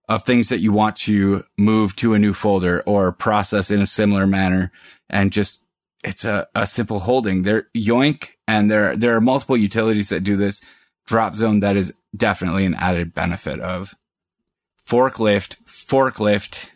of 0.09 0.24
things 0.24 0.49
that 0.49 0.61
you 0.61 0.73
want 0.73 0.97
to 0.97 1.45
move 1.59 1.95
to 1.97 2.15
a 2.15 2.19
new 2.19 2.32
folder 2.32 2.82
or 2.86 3.12
process 3.12 3.70
in 3.70 3.81
a 3.81 3.86
similar 3.86 4.27
manner 4.27 4.73
and 5.11 5.32
just 5.32 5.65
it's 6.05 6.24
a, 6.24 6.47
a 6.55 6.66
simple 6.66 7.01
holding. 7.01 7.43
There 7.43 7.69
Yoink 7.77 8.31
and 8.47 8.70
there 8.70 8.97
there 8.97 9.15
are 9.16 9.20
multiple 9.20 9.57
utilities 9.57 10.09
that 10.11 10.20
do 10.20 10.36
this. 10.36 10.62
Drop 11.07 11.35
zone 11.35 11.61
that 11.61 11.77
is 11.77 11.93
definitely 12.16 12.65
an 12.65 12.74
added 12.74 13.15
benefit 13.15 13.61
of. 13.61 13.95
Forklift, 14.86 15.57
forklift. 15.65 16.70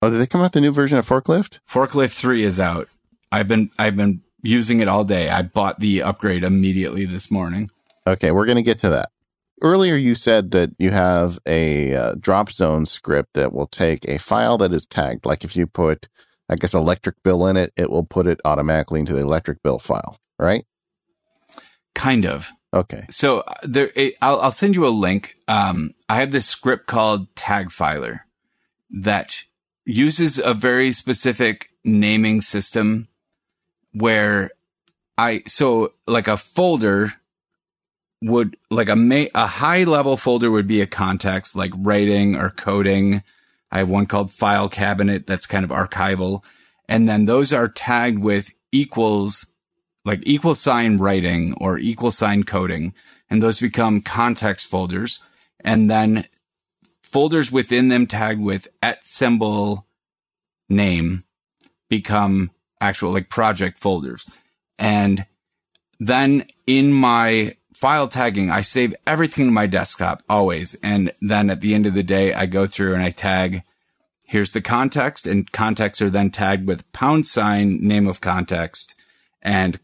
Oh, 0.00 0.10
did 0.10 0.18
they 0.18 0.26
come 0.26 0.40
out 0.40 0.52
the 0.52 0.60
new 0.60 0.72
version 0.72 0.98
of 0.98 1.06
Forklift? 1.06 1.60
Forklift 1.68 2.14
3 2.14 2.42
is 2.42 2.58
out. 2.58 2.88
I've 3.30 3.46
been 3.46 3.70
I've 3.78 3.96
been 3.96 4.22
using 4.42 4.80
it 4.80 4.88
all 4.88 5.04
day. 5.04 5.30
I 5.30 5.42
bought 5.42 5.80
the 5.80 6.02
upgrade 6.02 6.44
immediately 6.44 7.04
this 7.04 7.30
morning. 7.30 7.70
Okay, 8.06 8.30
we're 8.30 8.46
going 8.46 8.56
to 8.56 8.62
get 8.62 8.78
to 8.80 8.88
that 8.90 9.10
earlier 9.62 9.94
you 9.94 10.14
said 10.14 10.50
that 10.50 10.70
you 10.78 10.90
have 10.90 11.38
a 11.46 11.94
uh, 11.94 12.14
Dropzone 12.16 12.86
script 12.86 13.34
that 13.34 13.52
will 13.52 13.68
take 13.68 14.06
a 14.06 14.18
file 14.18 14.58
that 14.58 14.72
is 14.72 14.86
tagged. 14.86 15.24
Like 15.24 15.44
if 15.44 15.56
you 15.56 15.66
put, 15.66 16.08
I 16.48 16.56
guess, 16.56 16.74
electric 16.74 17.22
bill 17.22 17.46
in 17.46 17.56
it, 17.56 17.72
it 17.76 17.90
will 17.90 18.04
put 18.04 18.26
it 18.26 18.40
automatically 18.44 19.00
into 19.00 19.14
the 19.14 19.20
electric 19.20 19.62
bill 19.62 19.78
file, 19.78 20.18
right? 20.38 20.66
Kind 21.94 22.26
of. 22.26 22.50
Okay. 22.74 23.06
So 23.08 23.40
uh, 23.40 23.54
there, 23.62 23.90
I'll, 24.20 24.40
I'll 24.40 24.50
send 24.50 24.74
you 24.74 24.86
a 24.86 24.90
link. 24.90 25.36
Um, 25.48 25.94
I 26.08 26.16
have 26.16 26.32
this 26.32 26.48
script 26.48 26.86
called 26.86 27.32
Tagfiler 27.34 28.20
that 28.90 29.44
uses 29.84 30.38
a 30.38 30.54
very 30.54 30.92
specific 30.92 31.68
naming 31.84 32.40
system 32.40 33.08
where 33.92 34.50
I, 35.18 35.42
so 35.46 35.92
like 36.06 36.28
a 36.28 36.36
folder 36.36 37.12
would 38.22 38.56
like 38.70 38.88
a 38.88 38.96
ma- 38.96 39.26
a 39.34 39.46
high 39.46 39.84
level 39.84 40.16
folder 40.16 40.50
would 40.50 40.66
be 40.66 40.80
a 40.80 40.86
context 40.86 41.56
like 41.56 41.72
writing 41.76 42.36
or 42.36 42.50
coding. 42.50 43.22
I 43.70 43.78
have 43.78 43.88
one 43.88 44.06
called 44.06 44.30
file 44.30 44.68
cabinet 44.68 45.26
that's 45.26 45.46
kind 45.46 45.64
of 45.64 45.70
archival. 45.70 46.44
And 46.88 47.08
then 47.08 47.24
those 47.24 47.52
are 47.52 47.68
tagged 47.68 48.18
with 48.18 48.52
equals, 48.70 49.46
like 50.04 50.20
equal 50.24 50.54
sign 50.54 50.98
writing 50.98 51.54
or 51.60 51.78
equal 51.78 52.10
sign 52.10 52.44
coding. 52.44 52.94
And 53.28 53.42
those 53.42 53.60
become 53.60 54.02
context 54.02 54.66
folders. 54.66 55.18
And 55.64 55.90
then 55.90 56.26
folders 57.02 57.50
within 57.50 57.88
them 57.88 58.06
tagged 58.06 58.40
with 58.40 58.68
at 58.82 59.06
symbol 59.06 59.86
name 60.68 61.24
become 61.88 62.50
actual 62.82 63.12
like 63.12 63.30
project 63.30 63.78
folders. 63.78 64.26
And 64.78 65.24
then 65.98 66.46
in 66.66 66.92
my 66.92 67.56
file 67.72 68.08
tagging, 68.08 68.50
I 68.50 68.60
save 68.60 68.94
everything 69.06 69.46
to 69.46 69.52
my 69.52 69.66
desktop 69.66 70.22
always. 70.28 70.74
And 70.82 71.12
then 71.20 71.48
at 71.48 71.60
the 71.60 71.74
end 71.74 71.86
of 71.86 71.94
the 71.94 72.02
day, 72.02 72.34
I 72.34 72.46
go 72.46 72.66
through 72.66 72.94
and 72.94 73.02
I 73.02 73.10
tag, 73.10 73.62
here's 74.26 74.50
the 74.50 74.60
context 74.60 75.26
and 75.26 75.50
contexts 75.52 76.02
are 76.02 76.10
then 76.10 76.30
tagged 76.30 76.66
with 76.66 76.90
pound 76.92 77.26
sign 77.26 77.78
name 77.80 78.08
of 78.08 78.20
context 78.20 78.94
and 79.40 79.78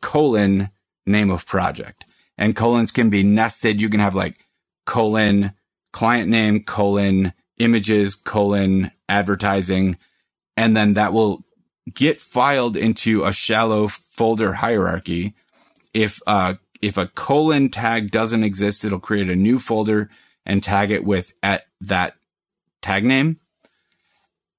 colon 0.00 0.70
name 1.06 1.30
of 1.30 1.46
project. 1.46 2.04
and 2.38 2.54
colons 2.54 2.92
can 2.92 3.08
be 3.08 3.22
nested. 3.22 3.80
You 3.80 3.88
can 3.88 4.00
have 4.00 4.14
like 4.14 4.44
colon 4.84 5.52
client 5.92 6.28
name, 6.28 6.62
colon 6.62 7.32
images, 7.58 8.14
colon 8.14 8.90
advertising, 9.08 9.96
and 10.54 10.76
then 10.76 10.94
that 10.94 11.14
will 11.14 11.45
get 11.92 12.20
filed 12.20 12.76
into 12.76 13.24
a 13.24 13.32
shallow 13.32 13.88
folder 13.88 14.54
hierarchy. 14.54 15.34
If, 15.94 16.20
uh, 16.26 16.54
if 16.82 16.96
a 16.96 17.06
colon 17.06 17.70
tag 17.70 18.10
doesn't 18.10 18.44
exist, 18.44 18.84
it'll 18.84 19.00
create 19.00 19.30
a 19.30 19.36
new 19.36 19.58
folder 19.58 20.10
and 20.44 20.62
tag 20.62 20.90
it 20.90 21.04
with 21.04 21.32
at 21.42 21.66
that 21.80 22.14
tag 22.82 23.04
name. 23.04 23.40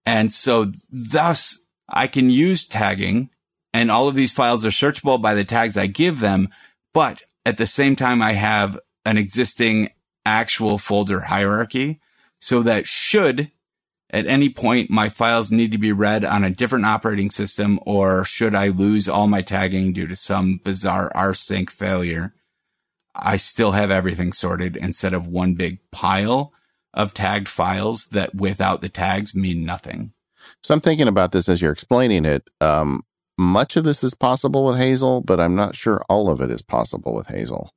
And 0.06 0.32
so 0.32 0.72
thus 0.90 1.66
I 1.90 2.08
can 2.08 2.30
use 2.30 2.66
tagging 2.66 3.30
and 3.74 3.92
all 3.92 4.08
of 4.08 4.16
these 4.16 4.32
files 4.32 4.66
are 4.66 4.70
searchable 4.70 5.22
by 5.22 5.34
the 5.34 5.44
tags 5.44 5.78
I 5.78 5.88
give 5.88 6.20
them. 6.20 6.50
But 6.94 7.24
at 7.46 7.58
the 7.58 7.66
same 7.66 7.96
time, 7.96 8.22
I 8.22 8.32
have 8.34 8.80
an 9.06 9.18
existing 9.18 9.92
actual 10.26 10.78
folder 10.78 11.22
hierarchy 11.22 12.00
so 12.40 12.62
that 12.64 12.86
should 12.86 13.52
at 14.10 14.26
any 14.26 14.50
point 14.50 14.90
my 14.90 15.10
files 15.10 15.52
need 15.52 15.72
to 15.72 15.78
be 15.78 15.92
read 15.92 16.24
on 16.24 16.44
a 16.44 16.50
different 16.50 16.86
operating 16.86 17.30
system 17.30 17.80
or 17.86 18.24
should 18.26 18.56
I 18.56 18.68
lose 18.68 19.10
all 19.10 19.28
my 19.28 19.42
tagging 19.42 19.94
due 19.94 20.08
to 20.08 20.16
some 20.16 20.62
bizarre 20.64 21.12
rsync 21.16 21.70
failure, 21.70 22.34
I 23.16 23.38
still 23.38 23.72
have 23.72 23.92
everything 23.92 24.32
sorted 24.32 24.78
instead 24.78 25.14
of 25.14 25.28
one 25.28 25.56
big 25.56 25.80
pile 25.92 26.54
of 26.94 27.14
tagged 27.14 27.48
files 27.48 28.06
that 28.08 28.36
without 28.36 28.82
the 28.82 28.90
tags 28.90 29.36
mean 29.36 29.66
nothing. 29.66 30.14
So 30.64 30.74
I'm 30.74 30.82
thinking 30.82 31.08
about 31.08 31.32
this 31.32 31.50
as 31.50 31.62
you're 31.62 31.72
explaining 31.72 32.26
it. 32.26 32.50
Um, 32.62 33.04
much 33.38 33.76
of 33.76 33.84
this 33.84 34.04
is 34.04 34.14
possible 34.14 34.66
with 34.66 34.78
Hazel, 34.78 35.22
but 35.22 35.40
I'm 35.40 35.56
not 35.56 35.76
sure 35.76 36.04
all 36.10 36.30
of 36.30 36.42
it 36.42 36.50
is 36.50 36.62
possible 36.62 37.14
with 37.14 37.28
Hazel. 37.28 37.72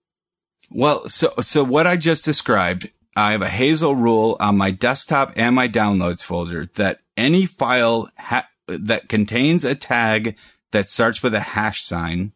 Well, 0.70 1.08
so 1.08 1.34
so 1.40 1.64
what 1.64 1.86
I 1.86 1.96
just 1.96 2.24
described, 2.24 2.90
I 3.20 3.32
have 3.32 3.42
a 3.42 3.48
Hazel 3.48 3.94
rule 3.94 4.36
on 4.40 4.56
my 4.56 4.70
desktop 4.70 5.32
and 5.36 5.54
my 5.54 5.68
downloads 5.68 6.24
folder 6.24 6.64
that 6.74 7.00
any 7.16 7.44
file 7.46 8.10
ha- 8.16 8.48
that 8.66 9.08
contains 9.08 9.64
a 9.64 9.74
tag 9.74 10.38
that 10.72 10.88
starts 10.88 11.22
with 11.22 11.34
a 11.34 11.40
hash 11.40 11.82
sign 11.82 12.32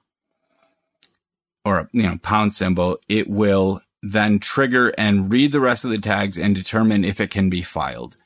or 1.65 1.79
a, 1.79 1.89
you 1.93 2.03
know 2.03 2.19
pound 2.23 2.53
symbol, 2.53 2.99
it 3.09 3.29
will 3.29 3.81
then 4.03 4.39
trigger 4.39 4.93
and 4.99 5.33
read 5.33 5.53
the 5.53 5.61
rest 5.61 5.85
of 5.85 5.91
the 5.91 5.99
tags 5.99 6.37
and 6.37 6.55
determine 6.55 7.05
if 7.05 7.21
it 7.21 7.31
can 7.31 7.49
be 7.49 7.63
filed. 7.63 8.17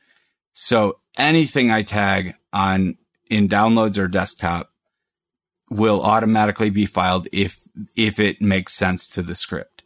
So 0.52 0.98
anything 1.16 1.70
I 1.70 1.82
tag 1.82 2.34
on 2.52 2.98
in 3.30 3.48
downloads 3.48 3.98
or 3.98 4.08
desktop 4.08 4.72
will 5.70 6.02
automatically 6.02 6.70
be 6.70 6.86
filed 6.86 7.28
if 7.32 7.60
if 7.94 8.18
it 8.18 8.42
makes 8.42 8.74
sense 8.74 9.08
to 9.10 9.22
the 9.22 9.36
script. 9.36 9.77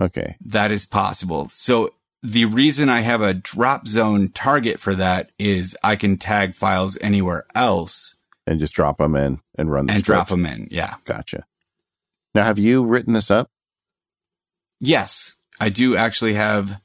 Okay. 0.00 0.36
That 0.44 0.72
is 0.72 0.86
possible. 0.86 1.48
So 1.48 1.92
the 2.22 2.44
reason 2.44 2.88
I 2.88 3.00
have 3.00 3.20
a 3.20 3.34
drop 3.34 3.86
zone 3.88 4.28
target 4.30 4.80
for 4.80 4.94
that 4.94 5.30
is 5.38 5.76
I 5.82 5.96
can 5.96 6.18
tag 6.18 6.54
files 6.54 6.96
anywhere 7.00 7.44
else 7.54 8.16
and 8.46 8.58
just 8.60 8.74
drop 8.74 8.98
them 8.98 9.14
in 9.16 9.40
and 9.56 9.70
run 9.70 9.86
the 9.86 9.92
and 9.94 10.04
script. 10.04 10.16
drop 10.16 10.28
them 10.28 10.46
in. 10.46 10.68
Yeah. 10.70 10.94
Gotcha. 11.04 11.44
Now, 12.34 12.44
have 12.44 12.58
you 12.58 12.84
written 12.84 13.12
this 13.12 13.30
up? 13.30 13.50
Yes, 14.80 15.34
I 15.60 15.68
do 15.68 15.96
actually 15.96 16.34
have 16.34 16.80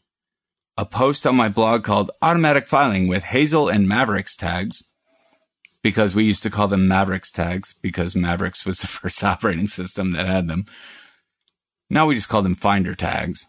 a 0.77 0.85
post 0.85 1.25
on 1.25 1.35
my 1.35 1.49
blog 1.49 1.83
called 1.83 2.11
Automatic 2.21 2.67
Filing 2.67 3.07
with 3.07 3.23
Hazel 3.23 3.69
and 3.69 3.87
Mavericks 3.87 4.35
tags 4.35 4.83
because 5.81 6.13
we 6.13 6.23
used 6.25 6.43
to 6.43 6.49
call 6.49 6.67
them 6.67 6.87
Mavericks 6.87 7.31
tags 7.31 7.73
because 7.81 8.15
Mavericks 8.15 8.65
was 8.65 8.79
the 8.81 8.87
first 8.87 9.23
operating 9.23 9.67
system 9.67 10.11
that 10.13 10.27
had 10.27 10.47
them. 10.47 10.65
Now 11.89 12.05
we 12.05 12.15
just 12.15 12.29
call 12.29 12.41
them 12.41 12.55
Finder 12.55 12.93
tags. 12.93 13.47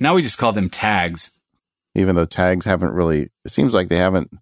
Now 0.00 0.14
we 0.14 0.22
just 0.22 0.38
call 0.38 0.52
them 0.52 0.70
tags. 0.70 1.32
Even 1.94 2.16
though 2.16 2.24
tags 2.24 2.64
haven't 2.64 2.92
really, 2.92 3.30
it 3.44 3.50
seems 3.50 3.74
like 3.74 3.88
they 3.88 3.96
haven't. 3.96 4.32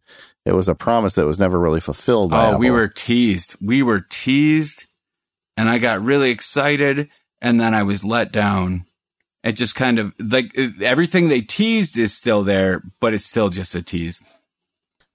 It 0.47 0.53
was 0.53 0.69
a 0.69 0.75
promise 0.75 1.15
that 1.15 1.27
was 1.27 1.39
never 1.39 1.59
really 1.59 1.81
fulfilled. 1.81 2.31
By 2.31 2.53
Oh, 2.53 2.59
we 2.59 2.71
were 2.71 2.89
teased. 2.89 3.57
We 3.61 3.83
were 3.83 4.01
teased 4.01 4.87
and 5.57 5.69
I 5.69 5.79
got 5.79 6.03
really 6.03 6.31
excited 6.31 7.11
and 7.41 7.61
then 7.61 7.75
I 7.75 7.83
was 7.83 8.05
let 8.05 8.33
down. 8.33 8.87
It 9.45 9.53
just 9.53 9.75
kind 9.75 9.99
of 9.99 10.15
like 10.19 10.57
everything 10.81 11.29
they 11.29 11.41
teased 11.43 11.99
is 11.99 12.17
still 12.17 12.43
there, 12.43 12.83
but 13.01 13.13
it's 13.13 13.27
still 13.27 13.49
just 13.51 13.75
a 13.75 13.83
tease. 13.83 14.25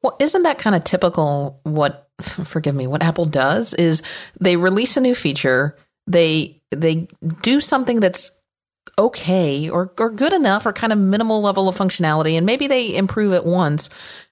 Well, 0.03 0.15
isn't 0.19 0.43
that 0.43 0.59
kind 0.59 0.75
of 0.75 0.83
typical 0.83 1.59
what 1.63 2.09
forgive 2.45 2.75
me, 2.75 2.87
what 2.87 3.03
Apple 3.03 3.25
does 3.25 3.73
is 3.73 4.01
they 4.39 4.55
release 4.57 4.97
a 4.97 5.01
new 5.01 5.15
feature, 5.15 5.75
they 6.07 6.61
they 6.71 7.07
do 7.41 7.61
something 7.61 7.99
that's 7.99 8.31
okay 8.97 9.69
or 9.69 9.91
or 9.99 10.09
good 10.09 10.33
enough 10.33 10.65
or 10.65 10.73
kind 10.73 10.91
of 10.91 10.97
minimal 10.97 11.41
level 11.41 11.69
of 11.69 11.77
functionality 11.77 12.33
and 12.33 12.45
maybe 12.45 12.67
they 12.67 12.95
improve 12.95 13.33
it 13.33 13.45
once 13.45 13.89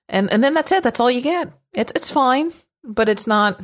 and 0.08 0.32
and 0.32 0.44
then 0.44 0.54
that's 0.54 0.72
it, 0.72 0.84
that's 0.84 1.00
all 1.00 1.12
you 1.12 1.22
get. 1.22 1.52
It's 1.74 1.92
it's 1.96 2.12
fine, 2.12 2.52
but 2.84 3.10
it's 3.10 3.28
not 3.28 3.62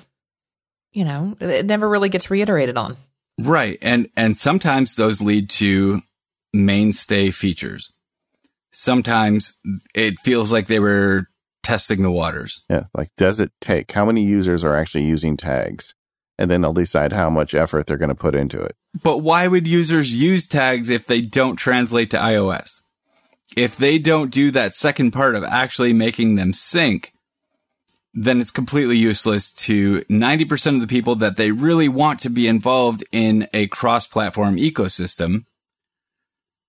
you 0.92 1.06
know, 1.06 1.36
it 1.40 1.66
never 1.66 1.88
really 1.88 2.10
gets 2.10 2.30
reiterated 2.30 2.78
on. 2.78 2.98
Right. 3.40 3.78
And 3.82 4.10
and 4.16 4.36
sometimes 4.36 4.96
those 4.96 5.22
lead 5.22 5.50
to 5.52 6.02
mainstay 6.54 7.32
features. 7.32 7.92
Sometimes 8.72 9.58
it 9.94 10.20
feels 10.20 10.52
like 10.52 10.68
they 10.68 10.80
were 10.80 11.28
testing 11.64 12.02
the 12.02 12.12
waters. 12.12 12.64
Yeah. 12.70 12.86
Like, 12.94 13.10
does 13.18 13.40
it 13.40 13.52
take? 13.60 13.92
How 13.92 14.06
many 14.06 14.24
users 14.24 14.64
are 14.64 14.76
actually 14.76 15.04
using 15.04 15.38
tags? 15.38 15.94
And 16.42 16.50
then 16.50 16.62
they'll 16.62 16.74
decide 16.74 17.14
how 17.14 17.30
much 17.30 17.54
effort 17.54 17.86
they're 17.86 17.98
going 17.98 18.10
to 18.10 18.16
put 18.16 18.34
into 18.34 18.60
it. 18.60 18.76
But 19.04 19.20
why 19.20 19.46
would 19.46 19.68
users 19.68 20.16
use 20.16 20.48
tags 20.48 20.90
if 20.90 21.06
they 21.06 21.22
don't 21.22 21.56
translate 21.56 22.10
to 22.10 22.18
iOS? 22.18 22.82
If 23.56 23.78
they 23.78 24.00
don't 24.00 24.32
do 24.32 24.50
that 24.50 24.74
second 24.74 25.12
part 25.12 25.36
of 25.36 25.44
actually 25.44 25.94
making 25.94 26.38
them 26.38 26.52
sync, 26.52 27.14
then 28.16 28.42
it's 28.42 28.50
completely 28.50 28.98
useless 28.98 29.54
to 29.54 30.02
90% 30.02 30.74
of 30.74 30.82
the 30.82 30.88
people 30.88 31.14
that 31.18 31.38
they 31.38 31.52
really 31.52 31.88
want 31.88 32.20
to 32.22 32.30
be 32.32 32.48
involved 32.48 33.04
in 33.12 33.48
a 33.54 33.68
cross 33.68 34.08
platform 34.08 34.58
ecosystem. 34.58 35.46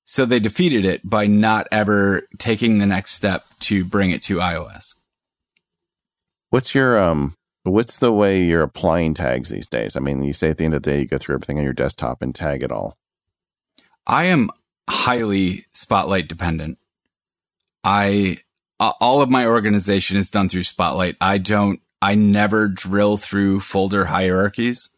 So 0.05 0.27
they 0.27 0.39
defeated 0.39 0.85
it 0.85 1.09
by 1.09 1.27
not 1.27 1.67
ever 1.73 2.29
taking 2.37 2.77
the 2.77 2.87
next 2.87 3.13
step 3.13 3.47
to 3.61 3.87
bring 3.87 4.11
it 4.11 4.21
to 4.25 4.37
iOS. 4.37 4.97
What's 6.51 6.75
your 6.75 7.03
um? 7.03 7.37
What's 7.65 7.97
the 7.97 8.13
way 8.13 8.43
you're 8.43 8.63
applying 8.63 9.15
tags 9.15 9.49
these 9.49 9.69
days? 9.69 9.97
I 9.97 10.01
mean, 10.01 10.23
you 10.25 10.33
say 10.33 10.51
at 10.51 10.59
the 10.59 10.65
end 10.65 10.75
of 10.75 10.83
the 10.83 10.91
day, 10.91 11.01
you 11.01 11.07
go 11.07 11.19
through 11.19 11.37
everything 11.37 11.59
on 11.59 11.65
your 11.65 11.73
desktop 11.73 12.21
and 12.21 12.35
tag 12.35 12.63
it 12.63 12.73
all. 12.73 12.97
I 14.07 14.25
am 14.25 14.51
highly 14.91 15.67
spotlight 15.73 16.29
dependent. 16.29 16.79
I 17.85 18.39
all 19.01 19.23
of 19.23 19.31
my 19.31 19.47
organization 19.47 20.17
is 20.17 20.31
done 20.31 20.49
through 20.49 20.65
Spotlight. 20.65 21.17
I 21.21 21.39
don't, 21.39 21.81
I 22.01 22.17
never 22.17 22.67
drill 22.67 23.17
through 23.17 23.61
folder 23.61 24.07
hierarchies. 24.07 24.91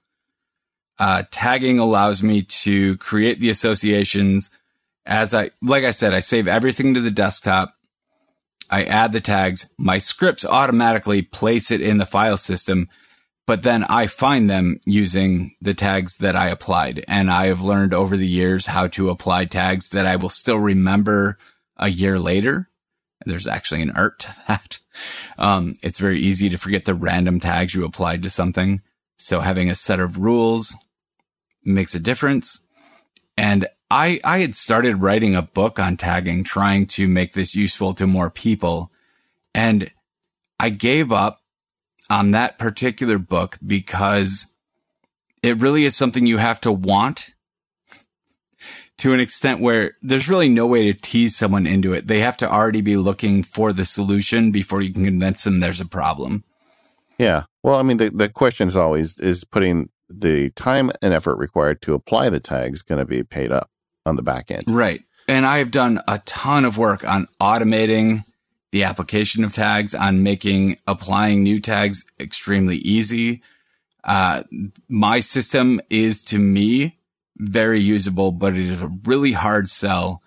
Uh, 0.99 1.25
tagging 1.31 1.79
allows 1.79 2.23
me 2.23 2.43
to 2.43 2.97
create 2.97 3.41
the 3.41 3.51
associations 3.51 4.51
as 5.07 5.35
I, 5.35 5.51
like 5.61 5.85
I 5.85 5.91
said, 5.91 6.15
I 6.15 6.21
save 6.21 6.49
everything 6.49 6.95
to 6.95 7.01
the 7.01 7.11
desktop. 7.11 7.75
I 8.75 8.83
add 8.83 9.13
the 9.13 9.21
tags. 9.21 9.73
My 9.79 9.99
scripts 9.99 10.45
automatically 10.45 11.23
place 11.23 11.71
it 11.71 11.81
in 11.81 11.99
the 11.99 12.07
file 12.07 12.37
system, 12.37 12.89
but 13.47 13.63
then 13.63 13.85
I 13.85 14.09
find 14.09 14.51
them 14.51 14.81
using 14.85 15.55
the 15.61 15.75
tags 15.75 16.17
that 16.17 16.35
I 16.35 16.49
applied. 16.49 17.05
And 17.07 17.31
I 17.31 17.47
have 17.47 17.63
learned 17.63 17.95
over 17.95 18.17
the 18.17 18.27
years 18.27 18.67
how 18.67 18.89
to 18.89 19.11
apply 19.11 19.45
tags 19.45 19.91
that 19.91 20.07
I 20.07 20.17
will 20.17 20.29
still 20.29 20.59
remember 20.59 21.39
a 21.77 21.89
year 21.89 22.19
later. 22.19 22.69
There's 23.25 23.47
actually 23.47 23.83
an 23.83 23.93
art 23.93 24.19
to 24.19 24.35
that. 24.49 24.81
Um, 25.39 25.77
it's 25.81 26.01
very 26.01 26.19
easy 26.19 26.49
to 26.49 26.59
forget 26.59 26.85
the 26.85 26.97
random 26.97 27.39
tags 27.39 27.77
you 27.77 27.85
applied 27.85 28.25
to 28.25 28.31
something. 28.31 28.83
So 29.17 29.39
having 29.39 29.71
a 29.71 29.77
set 29.77 30.01
of 30.01 30.19
rules 30.19 30.75
makes 31.63 31.95
a 31.95 32.01
difference. 32.01 32.67
And 33.37 33.69
I, 33.91 34.21
I 34.25 34.39
had 34.39 34.55
started 34.55 35.03
writing 35.03 35.35
a 35.37 35.43
book 35.43 35.79
on 35.79 35.97
tagging, 35.97 36.45
trying 36.45 36.87
to 36.89 37.07
make 37.07 37.33
this 37.33 37.55
useful 37.55 37.95
to 37.95 38.07
more 38.07 38.31
people. 38.31 38.91
And 39.55 39.91
I 40.59 40.71
gave 40.71 41.13
up 41.13 41.41
on 42.11 42.33
that 42.33 42.59
particular 42.59 43.19
book 43.19 43.59
because 43.65 44.55
it 45.43 45.61
really 45.61 45.85
is 45.85 45.97
something 45.97 46.27
you 46.27 46.39
have 46.39 46.61
to 46.63 46.73
want 46.73 47.31
to 48.99 49.13
an 49.13 49.21
extent 49.21 49.61
where 49.61 49.97
there's 50.03 50.29
really 50.29 50.49
no 50.49 50.67
way 50.67 50.91
to 50.91 50.99
tease 50.99 51.37
someone 51.37 51.67
into 51.67 51.93
it. 51.93 52.07
They 52.07 52.21
have 52.21 52.37
to 52.39 52.51
already 52.51 52.81
be 52.81 52.97
looking 52.97 53.43
for 53.43 53.73
the 53.73 53.85
solution 53.85 54.53
before 54.53 54.81
you 54.81 54.93
can 54.93 55.05
convince 55.05 55.45
them 55.45 55.61
there's 55.61 55.81
a 55.81 55.87
problem. 55.87 56.45
Yeah. 57.19 57.45
Well, 57.63 57.77
I 57.77 57.83
mean, 57.83 57.97
the, 57.97 58.11
the 58.11 58.29
question 58.29 58.69
is 58.69 58.77
always 58.77 59.19
is 59.19 59.45
putting 59.45 59.91
the 60.09 60.51
time 60.51 60.91
and 61.03 61.13
effort 61.13 61.37
required 61.37 61.83
to 61.83 61.95
apply 61.95 62.29
the 62.29 62.41
tags 62.41 62.83
going 62.83 62.99
to 62.99 63.05
be 63.05 63.23
paid 63.23 63.51
up 63.51 63.71
on 64.07 64.17
the 64.17 64.23
back 64.23 64.51
end. 64.51 64.65
Right. 64.67 65.03
And 65.27 65.47
I 65.47 65.59
have 65.59 65.71
done 65.71 66.01
a 66.07 66.19
ton 66.27 66.65
of 66.65 66.77
work 66.77 67.05
on 67.05 67.29
automating 67.41 68.25
the 68.73 68.85
application 68.85 69.45
of 69.45 69.55
tags, 69.55 69.95
on 69.95 70.23
making 70.23 70.79
applying 70.87 71.43
new 71.43 71.61
tags 71.61 72.05
extremely 72.19 72.77
easy. 72.79 73.43
Uh, 74.03 74.43
my 74.89 75.21
system 75.21 75.81
is 75.89 76.23
to 76.25 76.39
me 76.39 76.99
very 77.37 77.81
usable, 77.81 78.33
but 78.33 78.55
it 78.55 78.67
is 78.67 78.83
a 78.83 78.91
really 79.05 79.33
hard 79.33 79.69
sell 79.69 80.23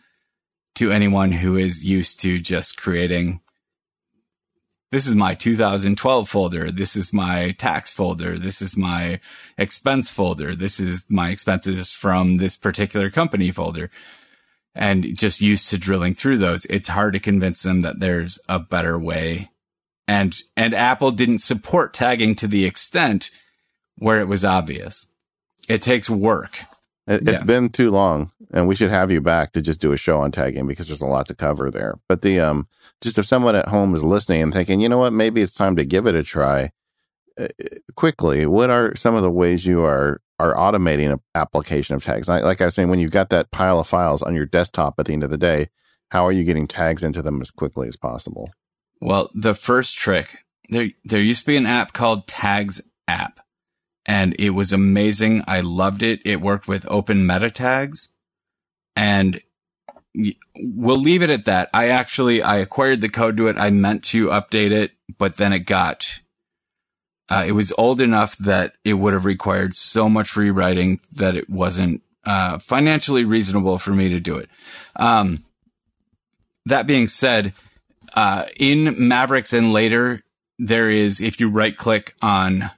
to 0.76 0.92
anyone 0.92 1.32
who 1.32 1.58
is 1.58 1.86
used 1.86 2.22
to 2.22 2.40
just 2.40 2.78
creating. 2.78 3.42
This 4.90 5.06
is 5.06 5.16
my 5.16 5.34
2012 5.34 6.30
folder. 6.30 6.72
This 6.72 6.96
is 6.96 7.12
my 7.12 7.52
tax 7.52 7.92
folder. 7.92 8.38
This 8.38 8.62
is 8.62 8.78
my 8.78 9.20
expense 9.58 10.10
folder. 10.10 10.56
This 10.56 10.80
is 10.80 11.06
my 11.10 11.30
expenses 11.30 11.92
from 11.92 12.38
this 12.38 12.56
particular 12.56 13.10
company 13.10 13.52
folder. 13.52 13.90
And 14.74 15.18
just 15.18 15.42
used 15.42 15.70
to 15.70 15.78
drilling 15.78 16.14
through 16.14 16.38
those, 16.38 16.66
it's 16.66 16.88
hard 16.88 17.14
to 17.14 17.20
convince 17.20 17.64
them 17.64 17.82
that 17.82 18.00
there's 18.00 18.40
a 18.48 18.60
better 18.60 18.98
way. 18.98 19.50
And, 20.08 20.40
and 20.56 20.74
Apple 20.74 21.12
didn't 21.12 21.40
support 21.40 21.94
tagging 21.94 22.36
to 22.36 22.48
the 22.48 22.64
extent 22.64 23.30
where 23.98 24.22
it 24.22 24.28
was 24.30 24.46
obvious. 24.46 25.12
It 25.68 25.82
takes 25.82 26.10
work. 26.10 26.60
It, 27.08 27.26
has 27.26 27.40
yeah. 27.40 27.44
been 27.44 27.70
too 27.70 27.90
long, 27.90 28.32
and 28.52 28.68
we 28.68 28.76
should 28.76 28.90
have 28.90 29.12
you 29.12 29.22
back 29.22 29.52
to 29.52 29.62
just 29.62 29.82
do 29.82 29.92
a 29.92 29.98
show 29.98 30.18
on 30.18 30.32
tagging 30.32 30.68
because 30.68 30.88
there's 30.88 31.02
a 31.02 31.06
lot 31.06 31.28
to 31.28 31.36
cover 31.36 31.70
there. 31.70 32.00
But 32.08 32.22
the 32.22 32.40
um, 32.40 32.68
just 33.02 33.18
if 33.18 33.26
someone 33.26 33.56
at 33.56 33.68
home 33.68 33.94
is 33.94 34.04
listening 34.04 34.42
and 34.42 34.54
thinking, 34.54 34.80
you 34.80 34.90
know 34.90 35.00
what, 35.00 35.14
maybe 35.14 35.42
it's 35.42 35.54
time 35.54 35.76
to 35.76 35.86
give 35.86 36.08
it 36.08 36.16
a 36.16 36.24
try. 36.24 36.72
Uh, 37.40 37.48
quickly, 37.96 38.46
what 38.46 38.70
are 38.70 38.96
some 38.96 39.16
of 39.16 39.22
the 39.22 39.32
ways 39.32 39.66
you 39.66 39.84
are 39.84 40.22
are 40.40 40.54
automating 40.54 41.12
an 41.12 41.20
application 41.36 41.96
of 41.96 42.04
tags? 42.04 42.28
Like, 42.28 42.44
like 42.44 42.62
I 42.62 42.66
was 42.66 42.76
saying, 42.76 42.90
when 42.90 43.00
you've 43.00 43.12
got 43.12 43.30
that 43.30 43.52
pile 43.52 43.80
of 43.80 43.88
files 43.88 44.22
on 44.22 44.36
your 44.36 44.46
desktop 44.46 44.96
at 45.00 45.06
the 45.06 45.14
end 45.14 45.24
of 45.24 45.30
the 45.30 45.38
day, 45.38 45.68
how 46.10 46.26
are 46.26 46.32
you 46.32 46.44
getting 46.44 46.68
tags 46.68 47.04
into 47.04 47.22
them 47.22 47.42
as 47.42 47.52
quickly 47.52 47.88
as 47.88 47.98
possible? 47.98 48.50
Well, 49.02 49.30
the 49.34 49.54
first 49.54 49.98
trick 49.98 50.38
there 50.70 50.90
there 51.04 51.22
used 51.22 51.42
to 51.42 51.48
be 51.48 51.58
an 51.58 51.66
app 51.66 51.94
called 51.94 52.28
Tags 52.28 52.82
App 53.08 53.40
and 54.06 54.36
it 54.40 54.52
was 54.52 54.72
amazing. 54.72 55.44
I 55.48 55.60
loved 55.60 56.02
it. 56.02 56.22
It 56.26 56.42
worked 56.42 56.68
with 56.68 56.90
open 56.90 57.28
meta 57.28 57.50
tags 57.50 58.10
and 58.98 59.40
we'll 60.56 60.98
leave 60.98 61.22
it 61.22 61.30
at 61.30 61.46
that. 61.46 61.70
I 61.72 61.90
actually, 61.90 62.42
I 62.42 62.58
acquired 62.58 63.00
the 63.00 63.10
code 63.10 63.38
to 63.38 63.48
it. 63.48 63.58
I 63.58 63.70
meant 63.70 64.04
to 64.06 64.30
update 64.30 64.72
it, 64.72 64.94
but 65.20 65.38
then 65.38 65.54
it 65.54 65.60
got, 65.60 66.20
uh, 67.30 67.46
it 67.48 67.52
was 67.52 67.72
old 67.78 68.02
enough 68.02 68.36
that 68.40 68.74
it 68.84 68.96
would 68.96 69.14
have 69.14 69.26
required 69.26 69.76
so 69.76 70.10
much 70.10 70.36
rewriting 70.36 71.00
that 71.12 71.36
it 71.36 71.48
wasn't, 71.48 72.02
uh, 72.26 72.58
financially 72.58 73.24
reasonable 73.24 73.78
for 73.78 73.92
me 73.92 74.10
to 74.10 74.20
do 74.20 74.38
it. 74.38 74.50
Um, 74.96 75.46
that 76.66 76.88
being 76.88 77.08
said, 77.08 77.54
uh, 78.16 78.46
in 78.60 79.08
Mavericks 79.08 79.54
and 79.54 79.72
later, 79.72 80.22
there 80.58 80.90
is, 80.90 81.22
if 81.22 81.40
you 81.40 81.50
right 81.50 81.78
click 81.78 82.16
on 82.20 82.72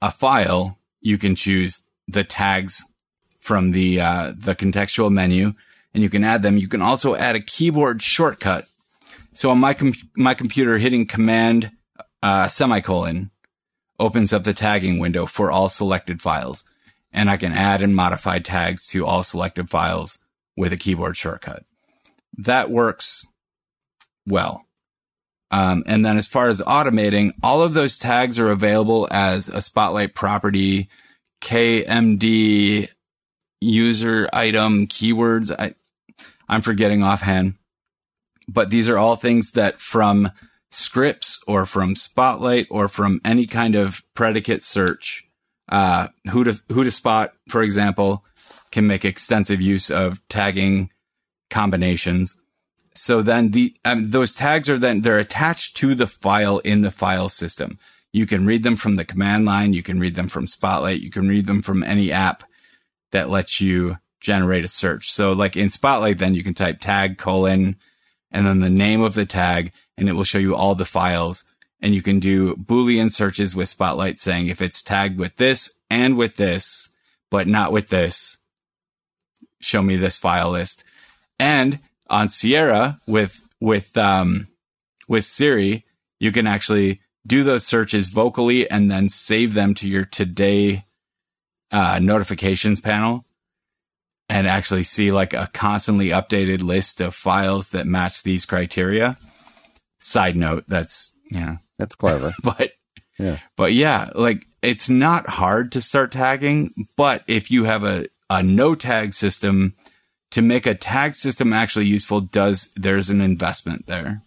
a 0.00 0.10
file, 0.10 0.78
you 1.02 1.18
can 1.18 1.34
choose 1.36 1.82
the 2.08 2.24
tags 2.24 2.84
from 3.40 3.70
the 3.70 4.00
uh, 4.00 4.32
the 4.36 4.54
contextual 4.54 5.10
menu, 5.10 5.54
and 5.92 6.02
you 6.02 6.10
can 6.10 6.22
add 6.22 6.42
them. 6.42 6.56
You 6.56 6.68
can 6.68 6.82
also 6.82 7.16
add 7.16 7.34
a 7.34 7.40
keyboard 7.40 8.02
shortcut. 8.02 8.66
So 9.32 9.50
on 9.50 9.58
my 9.58 9.74
com- 9.74 9.94
my 10.16 10.34
computer, 10.34 10.78
hitting 10.78 11.06
Command 11.06 11.72
uh, 12.22 12.48
semicolon 12.48 13.30
opens 13.98 14.32
up 14.32 14.44
the 14.44 14.54
tagging 14.54 14.98
window 14.98 15.26
for 15.26 15.50
all 15.50 15.68
selected 15.68 16.22
files, 16.22 16.64
and 17.12 17.30
I 17.30 17.36
can 17.36 17.52
add 17.52 17.82
and 17.82 17.96
modify 17.96 18.38
tags 18.38 18.86
to 18.88 19.04
all 19.06 19.22
selected 19.22 19.70
files 19.70 20.18
with 20.56 20.72
a 20.72 20.76
keyboard 20.76 21.16
shortcut. 21.16 21.64
That 22.36 22.70
works 22.70 23.26
well. 24.26 24.66
Um, 25.50 25.82
and 25.86 26.06
then 26.06 26.16
as 26.16 26.28
far 26.28 26.48
as 26.48 26.60
automating, 26.62 27.32
all 27.42 27.62
of 27.62 27.74
those 27.74 27.98
tags 27.98 28.38
are 28.38 28.50
available 28.50 29.08
as 29.10 29.48
a 29.48 29.60
Spotlight 29.60 30.14
property, 30.14 30.88
KMD, 31.40 32.88
user 33.60 34.28
item, 34.32 34.86
keywords. 34.86 35.54
I, 35.56 35.74
I'm 36.48 36.62
forgetting 36.62 37.02
offhand, 37.02 37.54
but 38.48 38.70
these 38.70 38.88
are 38.88 38.98
all 38.98 39.16
things 39.16 39.52
that 39.52 39.80
from 39.80 40.30
scripts 40.70 41.42
or 41.46 41.66
from 41.66 41.94
Spotlight 41.94 42.66
or 42.70 42.88
from 42.88 43.20
any 43.24 43.46
kind 43.46 43.74
of 43.74 44.02
predicate 44.14 44.62
search, 44.62 45.24
uh, 45.68 46.08
who 46.30 46.44
to, 46.44 46.52
HoudahSpot, 46.52 47.30
for 47.48 47.62
example, 47.62 48.24
can 48.70 48.86
make 48.86 49.04
extensive 49.04 49.60
use 49.60 49.90
of 49.90 50.26
tagging 50.28 50.90
combinations. 51.50 52.40
So 52.94 53.22
then 53.22 53.50
the 53.50 53.74
um, 53.84 54.08
those 54.08 54.34
tags 54.34 54.68
are 54.68 54.78
then 54.78 55.02
they're 55.02 55.18
attached 55.18 55.76
to 55.78 55.94
the 55.94 56.06
file 56.06 56.58
in 56.58 56.80
the 56.82 56.90
file 56.90 57.28
system. 57.28 57.78
You 58.12 58.26
can 58.26 58.46
read 58.46 58.62
them 58.64 58.76
from 58.76 58.96
the 58.96 59.04
command 59.04 59.44
line. 59.44 59.72
You 59.72 59.82
can 59.82 60.00
read 60.00 60.16
them 60.16 60.28
from 60.28 60.46
Spotlight. 60.46 61.00
You 61.00 61.10
can 61.10 61.28
read 61.28 61.46
them 61.46 61.62
from 61.62 61.84
any 61.84 62.10
app 62.10 62.42
that 63.12 63.30
lets 63.30 63.60
you 63.60 63.98
generate 64.20 64.64
a 64.64 64.68
search. 64.68 65.10
So 65.10 65.32
like 65.32 65.56
in 65.56 65.68
Spotlight, 65.68 66.18
then 66.18 66.34
you 66.34 66.42
can 66.42 66.54
type 66.54 66.80
tag 66.80 67.18
colon 67.18 67.76
and 68.30 68.46
then 68.46 68.60
the 68.60 68.70
name 68.70 69.00
of 69.00 69.14
the 69.14 69.26
tag 69.26 69.72
and 69.96 70.08
it 70.08 70.12
will 70.12 70.24
show 70.24 70.38
you 70.38 70.54
all 70.54 70.74
the 70.74 70.84
files. 70.84 71.44
And 71.80 71.94
you 71.94 72.02
can 72.02 72.18
do 72.20 72.54
Boolean 72.56 73.10
searches 73.10 73.56
with 73.56 73.68
Spotlight 73.68 74.18
saying 74.18 74.48
if 74.48 74.60
it's 74.60 74.82
tagged 74.82 75.18
with 75.18 75.36
this 75.36 75.78
and 75.88 76.16
with 76.16 76.36
this, 76.36 76.90
but 77.30 77.48
not 77.48 77.72
with 77.72 77.88
this, 77.88 78.38
show 79.60 79.82
me 79.82 79.96
this 79.96 80.18
file 80.18 80.50
list. 80.50 80.84
And 81.38 81.78
on 82.08 82.28
Sierra 82.28 83.00
with 83.06 83.40
with 83.60 83.96
um 83.96 84.48
with 85.08 85.24
Siri, 85.24 85.86
you 86.18 86.32
can 86.32 86.46
actually 86.46 87.00
do 87.26 87.44
those 87.44 87.66
searches 87.66 88.08
vocally 88.08 88.70
and 88.70 88.90
then 88.90 89.08
save 89.08 89.54
them 89.54 89.74
to 89.74 89.88
your 89.88 90.04
today 90.04 90.84
uh, 91.72 91.98
notifications 92.00 92.80
panel 92.80 93.24
and 94.28 94.46
actually 94.46 94.84
see 94.84 95.10
like 95.12 95.34
a 95.34 95.48
constantly 95.52 96.08
updated 96.08 96.62
list 96.62 97.00
of 97.00 97.14
files 97.14 97.70
that 97.70 97.86
match 97.86 98.22
these 98.22 98.44
criteria. 98.44 99.18
Side 99.98 100.36
note, 100.36 100.64
that's 100.68 101.16
you 101.30 101.40
know 101.40 101.58
that's 101.78 101.94
clever. 101.94 102.32
but 102.42 102.72
yeah. 103.20 103.38
But 103.56 103.74
yeah, 103.74 104.10
like 104.14 104.46
it's 104.62 104.88
not 104.88 105.28
hard 105.28 105.72
to 105.72 105.80
start 105.80 106.12
tagging, 106.12 106.72
but 106.96 107.22
if 107.26 107.50
you 107.50 107.64
have 107.64 107.84
a, 107.84 108.06
a 108.30 108.42
no 108.42 108.74
tag 108.74 109.12
system 109.12 109.74
to 110.30 110.42
make 110.42 110.66
a 110.66 110.74
tag 110.74 111.14
system 111.14 111.52
actually 111.52 111.86
useful 111.86 112.20
does 112.20 112.72
there's 112.76 113.10
an 113.10 113.20
investment 113.20 113.86
there. 113.86 114.22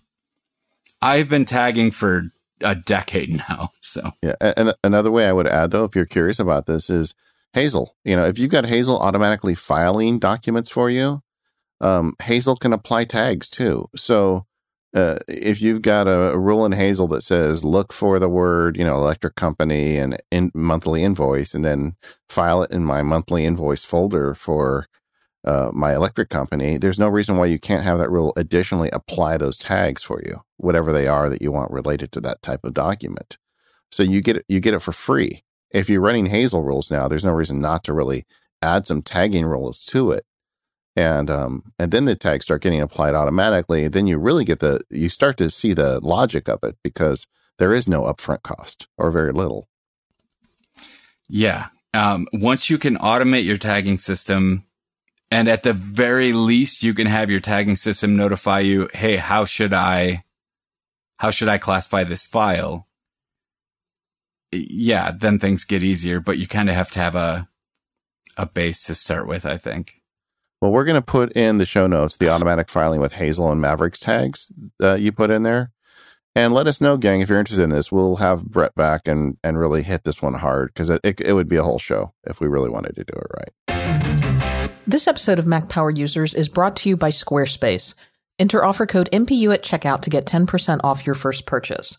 I've 1.01 1.29
been 1.29 1.45
tagging 1.45 1.91
for 1.91 2.29
a 2.61 2.75
decade 2.75 3.29
now. 3.49 3.71
So 3.81 4.11
yeah, 4.21 4.35
and 4.39 4.73
another 4.83 5.11
way 5.11 5.27
I 5.27 5.33
would 5.33 5.47
add 5.47 5.71
though, 5.71 5.85
if 5.85 5.95
you're 5.95 6.05
curious 6.05 6.39
about 6.39 6.65
this, 6.65 6.89
is 6.89 7.15
Hazel. 7.53 7.95
You 8.03 8.15
know, 8.15 8.25
if 8.25 8.39
you've 8.39 8.51
got 8.51 8.65
Hazel 8.65 8.99
automatically 8.99 9.55
filing 9.55 10.19
documents 10.19 10.69
for 10.69 10.89
you, 10.89 11.21
um, 11.81 12.15
Hazel 12.21 12.55
can 12.55 12.73
apply 12.73 13.05
tags 13.05 13.49
too. 13.49 13.88
So 13.95 14.45
uh, 14.95 15.17
if 15.27 15.61
you've 15.61 15.81
got 15.81 16.07
a, 16.07 16.34
a, 16.34 16.38
rule 16.38 16.65
in 16.65 16.71
Hazel 16.71 17.07
that 17.07 17.21
says 17.21 17.63
look 17.63 17.91
for 17.91 18.19
the 18.19 18.30
word, 18.30 18.77
you 18.77 18.84
know, 18.84 18.95
electric 18.95 19.35
company 19.35 19.97
and 19.97 20.21
in 20.31 20.51
monthly 20.53 21.03
invoice, 21.03 21.55
and 21.55 21.65
then 21.65 21.95
file 22.30 22.61
it 22.63 22.71
in 22.71 22.85
my 22.85 23.01
monthly 23.01 23.45
invoice 23.45 23.84
folder 23.84 24.35
for 24.35 24.88
uh, 25.45 25.71
my 25.73 25.93
electric 25.93 26.30
company, 26.30 26.77
there's 26.77 26.99
no 26.99 27.09
reason 27.09 27.38
why 27.38 27.47
you 27.47 27.59
can't 27.59 27.84
have 27.84 27.97
that 27.97 28.09
rule 28.09 28.34
additionally 28.38 28.89
apply 28.93 29.38
those 29.38 29.57
tags 29.57 30.03
for 30.03 30.21
you, 30.25 30.41
whatever 30.57 30.93
they 30.93 31.07
are 31.07 31.30
that 31.30 31.41
you 31.41 31.51
want 31.51 31.71
related 31.71 32.11
to 32.11 32.21
that 32.21 32.41
type 32.41 32.63
of 32.63 32.73
document. 32.73 33.38
So 33.91 34.03
you 34.03 34.21
get 34.21 34.38
it, 34.38 34.45
you 34.47 34.59
get 34.59 34.73
it 34.73 34.81
for 34.81 34.91
free. 34.91 35.43
If 35.73 35.89
you're 35.89 36.01
running 36.01 36.27
Hazel 36.27 36.63
rules 36.63 36.89
now, 36.89 37.07
there's 37.07 37.25
no 37.25 37.33
reason 37.33 37.59
not 37.59 37.83
to 37.85 37.93
really 37.93 38.25
add 38.61 38.87
some 38.87 39.01
tagging 39.01 39.45
rules 39.45 39.83
to 39.85 40.11
it. 40.11 40.25
And 40.95 41.29
um, 41.31 41.73
and 41.79 41.91
then 41.91 42.05
the 42.05 42.15
tags 42.15 42.45
start 42.45 42.61
getting 42.61 42.79
applied 42.79 43.15
automatically. 43.15 43.87
Then 43.87 44.05
you 44.05 44.19
really 44.19 44.45
get 44.45 44.59
the 44.59 44.79
you 44.91 45.09
start 45.09 45.37
to 45.37 45.49
see 45.49 45.73
the 45.73 45.99
logic 45.99 46.47
of 46.47 46.59
it 46.63 46.77
because 46.83 47.27
there 47.57 47.73
is 47.73 47.87
no 47.87 48.03
upfront 48.03 48.43
cost 48.43 48.87
or 48.97 49.09
very 49.09 49.33
little. 49.33 49.67
Yeah. 51.27 51.67
Um, 51.95 52.27
once 52.31 52.69
you 52.69 52.77
can 52.77 52.97
automate 52.97 53.43
your 53.43 53.57
tagging 53.57 53.97
system, 53.97 54.65
and 55.31 55.47
at 55.47 55.63
the 55.63 55.73
very 55.73 56.31
least, 56.31 56.83
you 56.83 56.93
can 56.93 57.07
have 57.07 57.29
your 57.29 57.39
tagging 57.39 57.75
system 57.75 58.15
notify 58.15 58.59
you, 58.59 58.89
Hey, 58.93 59.17
how 59.17 59.45
should 59.45 59.73
I, 59.73 60.25
how 61.17 61.31
should 61.31 61.49
I 61.49 61.57
classify 61.57 62.03
this 62.03 62.25
file? 62.25 62.87
Yeah. 64.53 65.11
Then 65.11 65.39
things 65.39 65.65
get 65.65 65.84
easier, 65.84 66.19
but 66.19 66.38
you 66.38 66.47
kind 66.47 66.69
of 66.69 66.75
have 66.75 66.91
to 66.91 66.99
have 66.99 67.15
a, 67.15 67.47
a 68.38 68.45
base 68.45 68.85
to 68.85 68.95
start 68.95 69.27
with, 69.27 69.45
I 69.45 69.57
think. 69.57 70.01
Well, 70.61 70.71
we're 70.71 70.85
going 70.85 70.95
to 70.95 71.05
put 71.05 71.34
in 71.34 71.57
the 71.57 71.65
show 71.65 71.88
notes 71.88 72.15
the 72.15 72.30
automatic 72.30 72.69
filing 72.69 73.01
with 73.01 73.13
Hazel 73.13 73.51
and 73.51 73.59
Mavericks 73.59 73.99
tags 73.99 74.53
that 74.80 75.01
you 75.01 75.11
put 75.11 75.30
in 75.30 75.43
there. 75.43 75.71
And 76.35 76.53
let 76.53 76.67
us 76.67 76.81
know, 76.81 76.97
gang, 76.97 77.21
if 77.21 77.30
you're 77.30 77.38
interested 77.38 77.63
in 77.63 77.69
this. 77.69 77.91
We'll 77.91 78.15
have 78.15 78.45
Brett 78.45 78.73
back 78.73 79.07
and, 79.07 79.38
and 79.43 79.59
really 79.59 79.84
hit 79.84 80.03
this 80.03 80.21
one 80.21 80.35
hard 80.35 80.69
because 80.73 80.89
it, 80.89 81.01
it, 81.03 81.21
it 81.21 81.34
would 81.34 81.47
be 81.47 81.57
a 81.57 81.63
whole 81.63 81.80
show 81.80 82.13
if 82.23 82.39
we 82.39 82.47
really 82.47 82.69
wanted 82.69 82.95
to 82.95 83.03
do 83.03 83.13
it 83.13 83.27
right. 83.69 84.71
This 84.88 85.07
episode 85.07 85.38
of 85.38 85.45
Mac 85.45 85.69
Power 85.69 85.91
Users 85.91 86.34
is 86.34 86.49
brought 86.49 86.75
to 86.77 86.89
you 86.89 86.97
by 86.97 87.09
Squarespace. 87.09 87.93
Enter 88.39 88.63
offer 88.63 88.85
code 88.85 89.09
MPU 89.11 89.53
at 89.53 89.63
checkout 89.63 90.01
to 90.01 90.09
get 90.09 90.25
10% 90.25 90.80
off 90.84 91.05
your 91.05 91.15
first 91.15 91.45
purchase. 91.45 91.97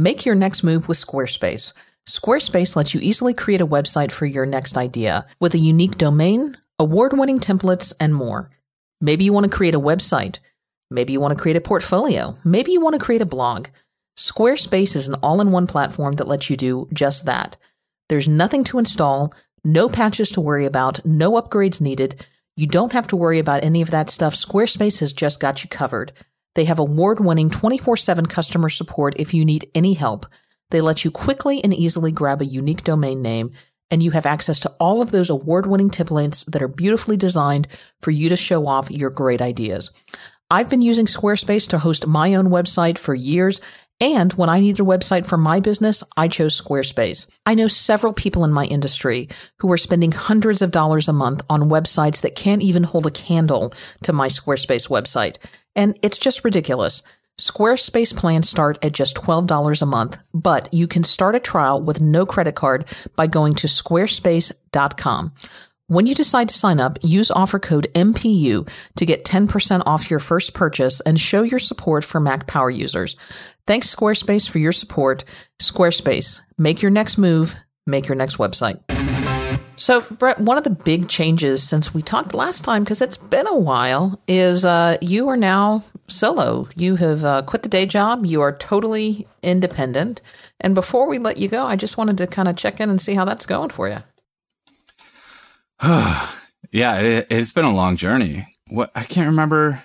Make 0.00 0.24
your 0.24 0.34
next 0.34 0.64
move 0.64 0.88
with 0.88 0.96
Squarespace. 0.96 1.74
Squarespace 2.08 2.74
lets 2.74 2.94
you 2.94 3.00
easily 3.02 3.34
create 3.34 3.60
a 3.60 3.66
website 3.66 4.12
for 4.12 4.24
your 4.24 4.46
next 4.46 4.78
idea 4.78 5.26
with 5.40 5.52
a 5.52 5.58
unique 5.58 5.98
domain, 5.98 6.56
award 6.78 7.12
winning 7.12 7.38
templates, 7.38 7.92
and 8.00 8.14
more. 8.14 8.48
Maybe 9.02 9.24
you 9.24 9.34
want 9.34 9.44
to 9.44 9.54
create 9.54 9.74
a 9.74 9.78
website. 9.78 10.38
Maybe 10.90 11.12
you 11.12 11.20
want 11.20 11.36
to 11.36 11.38
create 11.42 11.58
a 11.58 11.60
portfolio. 11.60 12.34
Maybe 12.46 12.72
you 12.72 12.80
want 12.80 12.94
to 12.94 13.04
create 13.04 13.20
a 13.20 13.26
blog. 13.26 13.68
Squarespace 14.16 14.96
is 14.96 15.06
an 15.06 15.16
all 15.22 15.42
in 15.42 15.52
one 15.52 15.66
platform 15.66 16.14
that 16.14 16.28
lets 16.28 16.48
you 16.48 16.56
do 16.56 16.88
just 16.94 17.26
that. 17.26 17.58
There's 18.08 18.26
nothing 18.26 18.64
to 18.64 18.78
install, 18.78 19.34
no 19.66 19.86
patches 19.86 20.30
to 20.30 20.40
worry 20.40 20.64
about, 20.64 21.04
no 21.04 21.32
upgrades 21.32 21.78
needed. 21.78 22.24
You 22.56 22.66
don't 22.66 22.92
have 22.92 23.08
to 23.08 23.16
worry 23.16 23.38
about 23.38 23.64
any 23.64 23.82
of 23.82 23.90
that 23.90 24.08
stuff. 24.08 24.34
Squarespace 24.34 25.00
has 25.00 25.12
just 25.12 25.40
got 25.40 25.62
you 25.62 25.68
covered. 25.68 26.12
They 26.54 26.64
have 26.64 26.78
award 26.78 27.20
winning 27.20 27.50
24 27.50 27.96
7 27.96 28.26
customer 28.26 28.70
support 28.70 29.14
if 29.18 29.32
you 29.32 29.44
need 29.44 29.70
any 29.74 29.94
help. 29.94 30.26
They 30.70 30.80
let 30.80 31.04
you 31.04 31.10
quickly 31.10 31.62
and 31.62 31.74
easily 31.74 32.12
grab 32.12 32.40
a 32.40 32.46
unique 32.46 32.84
domain 32.84 33.22
name, 33.22 33.52
and 33.90 34.02
you 34.02 34.12
have 34.12 34.26
access 34.26 34.60
to 34.60 34.70
all 34.78 35.02
of 35.02 35.10
those 35.10 35.30
award 35.30 35.66
winning 35.66 35.90
templates 35.90 36.44
that 36.46 36.62
are 36.62 36.68
beautifully 36.68 37.16
designed 37.16 37.68
for 38.00 38.10
you 38.10 38.28
to 38.28 38.36
show 38.36 38.66
off 38.66 38.90
your 38.90 39.10
great 39.10 39.42
ideas. 39.42 39.90
I've 40.50 40.70
been 40.70 40.82
using 40.82 41.06
Squarespace 41.06 41.68
to 41.68 41.78
host 41.78 42.06
my 42.06 42.34
own 42.34 42.46
website 42.46 42.98
for 42.98 43.14
years, 43.14 43.60
and 44.00 44.32
when 44.32 44.48
I 44.48 44.60
needed 44.60 44.80
a 44.80 44.84
website 44.84 45.26
for 45.26 45.36
my 45.36 45.60
business, 45.60 46.02
I 46.16 46.26
chose 46.28 46.60
Squarespace. 46.60 47.28
I 47.44 47.54
know 47.54 47.68
several 47.68 48.12
people 48.12 48.44
in 48.44 48.52
my 48.52 48.64
industry 48.64 49.28
who 49.58 49.70
are 49.70 49.76
spending 49.76 50.10
hundreds 50.10 50.62
of 50.62 50.70
dollars 50.70 51.06
a 51.06 51.12
month 51.12 51.42
on 51.50 51.68
websites 51.68 52.22
that 52.22 52.34
can't 52.34 52.62
even 52.62 52.84
hold 52.84 53.06
a 53.06 53.10
candle 53.10 53.72
to 54.02 54.12
my 54.12 54.28
Squarespace 54.28 54.88
website. 54.88 55.36
And 55.76 55.98
it's 56.02 56.18
just 56.18 56.44
ridiculous. 56.44 57.02
Squarespace 57.38 58.14
plans 58.14 58.48
start 58.48 58.84
at 58.84 58.92
just 58.92 59.16
$12 59.16 59.80
a 59.80 59.86
month, 59.86 60.18
but 60.34 60.72
you 60.74 60.86
can 60.86 61.02
start 61.04 61.34
a 61.34 61.40
trial 61.40 61.80
with 61.80 62.00
no 62.00 62.26
credit 62.26 62.54
card 62.54 62.86
by 63.16 63.26
going 63.26 63.54
to 63.54 63.66
squarespace.com. 63.66 65.32
When 65.86 66.06
you 66.06 66.14
decide 66.14 66.48
to 66.50 66.58
sign 66.58 66.78
up, 66.78 66.98
use 67.02 67.32
offer 67.32 67.58
code 67.58 67.88
MPU 67.94 68.68
to 68.96 69.06
get 69.06 69.24
10% 69.24 69.82
off 69.86 70.10
your 70.10 70.20
first 70.20 70.54
purchase 70.54 71.00
and 71.00 71.20
show 71.20 71.42
your 71.42 71.58
support 71.58 72.04
for 72.04 72.20
Mac 72.20 72.46
Power 72.46 72.70
users. 72.70 73.16
Thanks, 73.66 73.92
Squarespace, 73.92 74.48
for 74.48 74.58
your 74.58 74.72
support. 74.72 75.24
Squarespace, 75.60 76.42
make 76.58 76.82
your 76.82 76.92
next 76.92 77.18
move, 77.18 77.56
make 77.86 78.06
your 78.06 78.16
next 78.16 78.36
website. 78.36 78.80
So, 79.80 80.02
Brett, 80.02 80.38
one 80.38 80.58
of 80.58 80.64
the 80.64 80.68
big 80.68 81.08
changes 81.08 81.62
since 81.62 81.94
we 81.94 82.02
talked 82.02 82.34
last 82.34 82.64
time, 82.64 82.84
because 82.84 83.00
it's 83.00 83.16
been 83.16 83.46
a 83.46 83.56
while, 83.56 84.20
is 84.28 84.66
uh, 84.66 84.98
you 85.00 85.26
are 85.30 85.38
now 85.38 85.84
solo. 86.06 86.68
You 86.76 86.96
have 86.96 87.24
uh, 87.24 87.40
quit 87.40 87.62
the 87.62 87.70
day 87.70 87.86
job. 87.86 88.26
You 88.26 88.42
are 88.42 88.54
totally 88.54 89.26
independent. 89.42 90.20
And 90.60 90.74
before 90.74 91.08
we 91.08 91.16
let 91.16 91.38
you 91.38 91.48
go, 91.48 91.64
I 91.64 91.76
just 91.76 91.96
wanted 91.96 92.18
to 92.18 92.26
kind 92.26 92.46
of 92.46 92.56
check 92.56 92.78
in 92.78 92.90
and 92.90 93.00
see 93.00 93.14
how 93.14 93.24
that's 93.24 93.46
going 93.46 93.70
for 93.70 93.88
you. 93.88 94.02
yeah, 96.70 97.00
it, 97.00 97.32
has 97.32 97.50
been 97.50 97.64
a 97.64 97.74
long 97.74 97.96
journey. 97.96 98.48
What 98.68 98.90
I 98.94 99.02
can't 99.02 99.28
remember. 99.28 99.82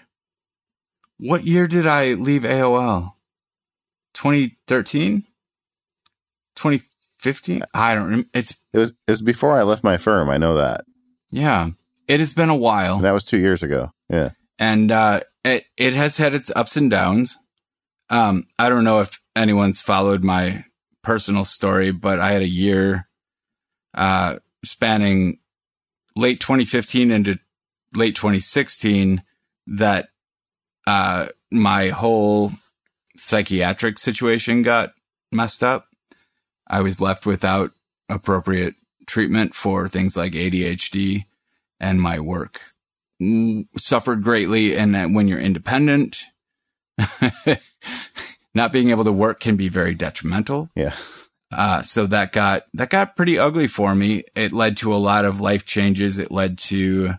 What 1.19 1.45
year 1.45 1.67
did 1.67 1.87
I 1.87 2.15
leave 2.15 2.41
AOL? 2.41 3.13
2013? 4.13 5.23
2015? 7.25 7.63
I 7.73 7.95
don't 7.95 8.03
remember. 8.05 8.29
It's 8.33 8.57
it 8.73 8.79
was 8.79 8.91
it 8.91 9.11
was 9.11 9.21
before 9.21 9.57
I 9.59 9.63
left 9.63 9.83
my 9.83 9.97
firm. 9.97 10.29
I 10.29 10.37
know 10.37 10.55
that. 10.55 10.85
Yeah, 11.31 11.69
it 12.07 12.19
has 12.19 12.33
been 12.33 12.49
a 12.49 12.55
while. 12.55 12.95
And 12.95 13.05
that 13.05 13.11
was 13.11 13.25
two 13.25 13.37
years 13.37 13.63
ago. 13.63 13.91
Yeah, 14.09 14.31
and 14.59 14.91
uh, 14.91 15.21
it 15.43 15.65
it 15.77 15.93
has 15.93 16.17
had 16.17 16.33
its 16.33 16.51
ups 16.55 16.77
and 16.77 16.89
downs. 16.89 17.37
Um, 18.09 18.47
I 18.59 18.69
don't 18.69 18.83
know 18.83 19.01
if 19.01 19.19
anyone's 19.35 19.81
followed 19.81 20.23
my 20.23 20.65
personal 21.01 21.45
story, 21.45 21.91
but 21.91 22.19
I 22.19 22.31
had 22.31 22.41
a 22.41 22.47
year 22.47 23.07
uh, 23.93 24.37
spanning 24.63 25.39
late 26.15 26.39
2015 26.39 27.11
into 27.11 27.39
late 27.95 28.15
2016 28.15 29.23
that 29.67 30.09
uh, 30.85 31.27
my 31.51 31.89
whole 31.89 32.51
psychiatric 33.17 33.97
situation 33.97 34.61
got 34.61 34.93
messed 35.31 35.63
up. 35.63 35.87
I 36.67 36.81
was 36.81 37.01
left 37.01 37.25
without 37.25 37.71
appropriate 38.09 38.75
treatment 39.07 39.53
for 39.53 39.87
things 39.87 40.17
like 40.17 40.33
ADHD 40.33 41.25
and 41.79 42.01
my 42.01 42.19
work 42.19 42.61
suffered 43.77 44.23
greatly. 44.23 44.75
And 44.75 44.95
that 44.95 45.11
when 45.11 45.27
you're 45.27 45.39
independent, 45.39 46.23
not 48.53 48.71
being 48.71 48.89
able 48.89 49.03
to 49.03 49.11
work 49.11 49.39
can 49.39 49.55
be 49.55 49.69
very 49.69 49.95
detrimental. 49.95 50.69
Yeah. 50.75 50.95
Uh, 51.51 51.81
so 51.81 52.05
that 52.07 52.31
got 52.31 52.63
that 52.73 52.89
got 52.89 53.15
pretty 53.15 53.37
ugly 53.37 53.67
for 53.67 53.95
me. 53.95 54.23
It 54.35 54.51
led 54.51 54.77
to 54.77 54.93
a 54.93 54.97
lot 54.97 55.25
of 55.25 55.39
life 55.39 55.65
changes. 55.65 56.17
It 56.17 56.31
led 56.31 56.57
to 56.59 57.13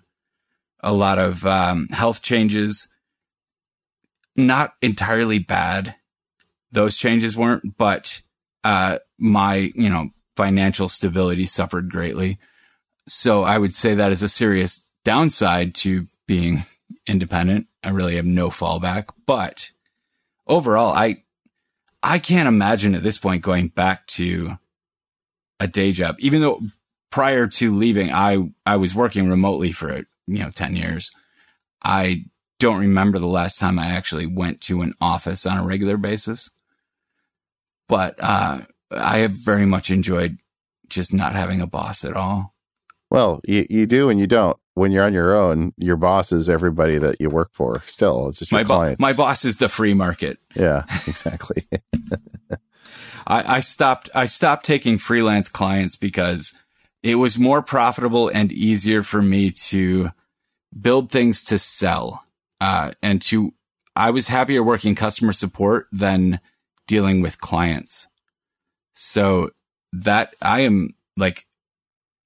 a 0.81 0.93
lot 0.93 1.19
of 1.19 1.47
um, 1.47 1.89
health 1.89 2.23
changes. 2.23 2.89
Not 4.35 4.75
entirely 4.83 5.39
bad. 5.39 5.95
Those 6.71 6.97
changes 6.97 7.37
weren't, 7.37 7.79
but 7.79 8.23
uh, 8.67 8.99
my 9.17 9.73
you 9.75 9.89
know 9.89 10.11
financial 10.37 10.89
stability 10.89 11.47
suffered 11.47 11.91
greatly. 11.91 12.39
So 13.07 13.45
I 13.45 13.59
would 13.59 13.75
say 13.75 13.95
that 13.95 14.11
is 14.11 14.25
a 14.25 14.29
serious 14.29 14.85
downside 15.05 15.75
to 15.77 16.07
being 16.27 16.65
independent. 17.07 17.69
I 17.85 17.91
really 17.91 18.17
have 18.17 18.27
no 18.27 18.51
fallback, 18.51 19.11
but 19.25 19.71
overall, 20.49 20.93
I 20.93 21.23
I 22.03 22.19
can't 22.19 22.49
imagine 22.49 22.97
at 22.97 23.05
this 23.05 23.19
point 23.19 23.43
going 23.43 23.69
back 23.69 24.07
to 24.09 24.59
a 25.61 25.69
day 25.69 25.93
job, 25.93 26.17
even 26.19 26.43
though 26.43 26.61
prior 27.11 27.47
to 27.47 27.75
leaving, 27.75 28.13
I, 28.13 28.51
I 28.67 28.77
was 28.77 28.95
working 28.95 29.31
remotely 29.31 29.73
for, 29.73 30.03
you 30.27 30.39
know, 30.41 30.51
10 30.51 30.77
years. 30.77 31.13
I 31.83 32.25
don't 32.59 32.81
remember 32.81 33.19
the 33.19 33.27
last 33.27 33.59
time 33.59 33.79
I 33.79 33.87
actually 33.87 34.27
went 34.27 34.61
to 34.63 34.83
an 34.83 34.93
office 35.01 35.47
on 35.47 35.57
a 35.57 35.65
regular 35.65 35.97
basis, 35.97 36.51
but, 37.89 38.17
uh, 38.19 38.61
I 38.91 39.19
have 39.19 39.33
very 39.33 39.67
much 39.67 39.91
enjoyed 39.91 40.39
just 40.89 41.13
not 41.13 41.35
having 41.35 41.61
a 41.61 41.67
boss 41.67 42.05
at 42.05 42.17
all. 42.17 42.55
Well, 43.11 43.41
you, 43.47 43.67
you 43.69 43.87
do 43.87 44.09
and 44.09 44.19
you 44.19 44.27
don't. 44.27 44.57
When 44.75 44.93
you're 44.93 45.05
on 45.05 45.15
your 45.15 45.35
own, 45.35 45.73
your 45.79 45.97
boss 45.97 46.33
is 46.33 46.51
everybody 46.51 46.99
that 46.99 47.17
you 47.19 47.31
work 47.31 47.51
for. 47.53 47.81
Still, 47.87 48.29
it's 48.29 48.41
just 48.41 48.53
your 48.53 48.61
my 48.61 48.65
clients. 48.65 49.01
my 49.01 49.13
boss 49.15 49.45
is 49.45 49.57
the 49.57 49.71
free 49.71 49.95
market. 49.95 50.39
Yeah, 50.55 50.83
exactly. 51.07 51.63
I, 53.27 53.57
I 53.57 53.61
stopped. 53.61 54.11
I 54.15 54.27
stopped 54.27 54.67
taking 54.67 54.99
freelance 54.99 55.49
clients 55.49 55.97
because 55.97 56.59
it 57.03 57.15
was 57.15 57.39
more 57.39 57.63
profitable 57.63 58.29
and 58.29 58.53
easier 58.53 59.03
for 59.03 59.23
me 59.23 59.51
to 59.51 60.11
build 60.79 61.11
things 61.11 61.43
to 61.45 61.59
sell. 61.59 62.25
Uh, 62.61 62.93
and 63.03 63.23
to, 63.23 63.55
I 63.95 64.11
was 64.11 64.29
happier 64.29 64.63
working 64.63 64.95
customer 64.95 65.33
support 65.33 65.87
than 65.91 66.41
dealing 66.87 67.21
with 67.21 67.41
clients. 67.41 68.09
So 68.93 69.51
that 69.93 70.35
I 70.41 70.61
am 70.61 70.95
like 71.17 71.47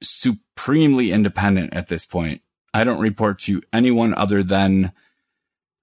supremely 0.02 1.12
independent 1.12 1.74
at 1.74 1.88
this 1.88 2.04
point. 2.04 2.42
I 2.72 2.84
don't 2.84 3.00
report 3.00 3.38
to 3.40 3.62
anyone 3.72 4.14
other 4.14 4.42
than 4.42 4.92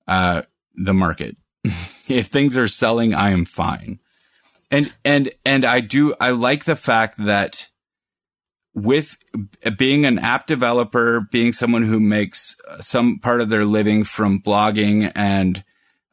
uh, 0.08 0.44
the 0.76 0.94
market. 0.94 1.36
if 1.64 2.28
things 2.28 2.58
are 2.58 2.68
selling, 2.68 3.14
I 3.14 3.32
am 3.32 3.45
fine. 3.45 3.99
And 4.72 4.94
and 5.06 5.32
and 5.45 5.64
I 5.64 5.80
do 5.80 6.14
I 6.20 6.32
like 6.32 6.66
the 6.66 6.76
fact 6.76 7.16
that 7.26 7.70
with 8.74 9.18
being 9.78 10.06
an 10.06 10.20
app 10.20 10.45
developer, 10.45 11.22
being 11.32 11.52
someone 11.52 11.84
who 11.84 11.99
makes 11.99 12.58
some 12.80 13.18
part 13.20 13.41
of 13.41 13.49
their 13.49 13.66
living 13.66 14.04
from 14.04 14.41
blogging 14.41 15.12
and 15.16 15.64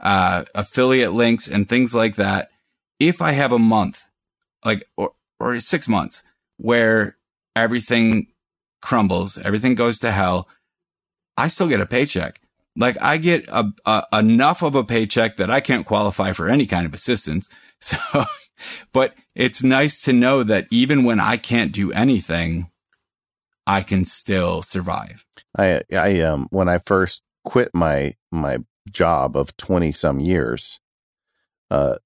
uh, 0.00 0.44
affiliate 0.54 1.12
links 1.12 1.46
and 1.46 1.68
things 1.68 1.94
like 1.94 2.16
that, 2.16 2.48
if 2.98 3.22
I 3.22 3.32
have 3.32 3.52
a 3.52 3.58
month, 3.58 4.06
like 4.64 4.88
or 4.96 5.12
or 5.40 5.58
six 5.60 5.88
months, 5.88 6.22
where 6.56 7.16
everything 7.56 8.28
crumbles, 8.82 9.38
everything 9.38 9.74
goes 9.74 9.98
to 10.00 10.12
hell, 10.12 10.48
I 11.36 11.48
still 11.48 11.68
get 11.68 11.80
a 11.80 11.86
paycheck. 11.86 12.40
Like 12.76 13.00
I 13.00 13.18
get 13.18 13.48
a, 13.48 13.72
a, 13.86 14.04
enough 14.12 14.62
of 14.62 14.74
a 14.74 14.84
paycheck 14.84 15.36
that 15.36 15.50
I 15.50 15.60
can't 15.60 15.86
qualify 15.86 16.32
for 16.32 16.48
any 16.48 16.66
kind 16.66 16.86
of 16.86 16.94
assistance. 16.94 17.48
So, 17.80 17.98
but 18.94 19.14
it's 19.34 19.62
nice 19.62 20.00
to 20.04 20.14
know 20.14 20.42
that 20.42 20.68
even 20.70 21.04
when 21.04 21.20
I 21.20 21.36
can't 21.36 21.70
do 21.70 21.92
anything, 21.92 22.70
I 23.66 23.82
can 23.82 24.06
still 24.06 24.62
survive. 24.62 25.26
I, 25.58 25.82
I, 25.92 26.20
um, 26.20 26.46
when 26.50 26.66
I 26.66 26.78
first 26.78 27.20
quit 27.44 27.74
my, 27.74 28.14
my 28.32 28.58
job 28.88 29.36
of 29.36 29.54
20 29.58 29.92
some 29.92 30.18
years, 30.18 30.80
uh, 31.70 31.96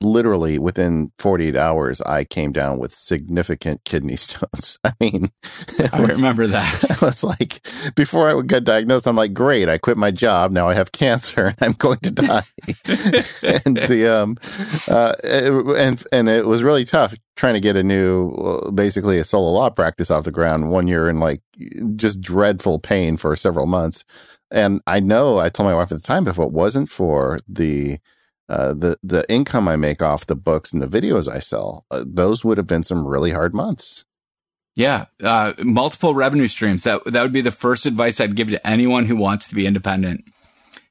literally 0.00 0.58
within 0.58 1.12
48 1.18 1.56
hours, 1.56 2.00
I 2.02 2.24
came 2.24 2.52
down 2.52 2.78
with 2.78 2.94
significant 2.94 3.84
kidney 3.84 4.16
stones. 4.16 4.78
I 4.84 4.92
mean, 5.00 5.30
I 5.92 6.02
remember 6.02 6.46
that. 6.46 7.02
I 7.02 7.04
was 7.04 7.24
like, 7.24 7.66
before 7.96 8.28
I 8.28 8.42
got 8.42 8.64
diagnosed, 8.64 9.06
I'm 9.06 9.16
like, 9.16 9.32
great, 9.32 9.68
I 9.68 9.78
quit 9.78 9.96
my 9.96 10.10
job. 10.10 10.52
Now 10.52 10.68
I 10.68 10.74
have 10.74 10.92
cancer 10.92 11.46
and 11.46 11.56
I'm 11.60 11.72
going 11.72 11.98
to 12.00 12.10
die. 12.10 12.44
and 13.64 13.76
the, 13.76 14.08
um, 14.12 14.36
uh, 14.88 15.14
and, 15.24 16.04
and 16.12 16.28
it 16.28 16.46
was 16.46 16.62
really 16.62 16.84
tough 16.84 17.14
trying 17.36 17.54
to 17.54 17.60
get 17.60 17.76
a 17.76 17.82
new, 17.82 18.70
basically 18.74 19.18
a 19.18 19.24
solo 19.24 19.52
law 19.52 19.70
practice 19.70 20.10
off 20.10 20.24
the 20.24 20.30
ground 20.30 20.70
one 20.70 20.88
year 20.88 21.08
in 21.08 21.20
like 21.20 21.40
just 21.96 22.20
dreadful 22.20 22.78
pain 22.78 23.16
for 23.16 23.34
several 23.36 23.66
months. 23.66 24.04
And 24.50 24.80
I 24.86 25.00
know 25.00 25.38
I 25.38 25.50
told 25.50 25.66
my 25.66 25.74
wife 25.74 25.92
at 25.92 25.98
the 25.98 26.06
time, 26.06 26.26
if 26.26 26.38
it 26.38 26.50
wasn't 26.50 26.90
for 26.90 27.38
the, 27.46 27.98
uh, 28.48 28.72
the 28.72 28.98
the 29.02 29.30
income 29.30 29.68
I 29.68 29.76
make 29.76 30.02
off 30.02 30.26
the 30.26 30.34
books 30.34 30.72
and 30.72 30.80
the 30.80 30.86
videos 30.86 31.30
I 31.30 31.38
sell, 31.38 31.84
uh, 31.90 32.04
those 32.06 32.44
would 32.44 32.58
have 32.58 32.66
been 32.66 32.84
some 32.84 33.06
really 33.06 33.32
hard 33.32 33.54
months. 33.54 34.04
Yeah, 34.74 35.06
uh, 35.22 35.54
multiple 35.62 36.14
revenue 36.14 36.48
streams. 36.48 36.84
That 36.84 37.04
that 37.06 37.22
would 37.22 37.32
be 37.32 37.40
the 37.40 37.50
first 37.50 37.84
advice 37.84 38.20
I'd 38.20 38.36
give 38.36 38.48
to 38.48 38.66
anyone 38.66 39.06
who 39.06 39.16
wants 39.16 39.48
to 39.48 39.54
be 39.54 39.66
independent. 39.66 40.24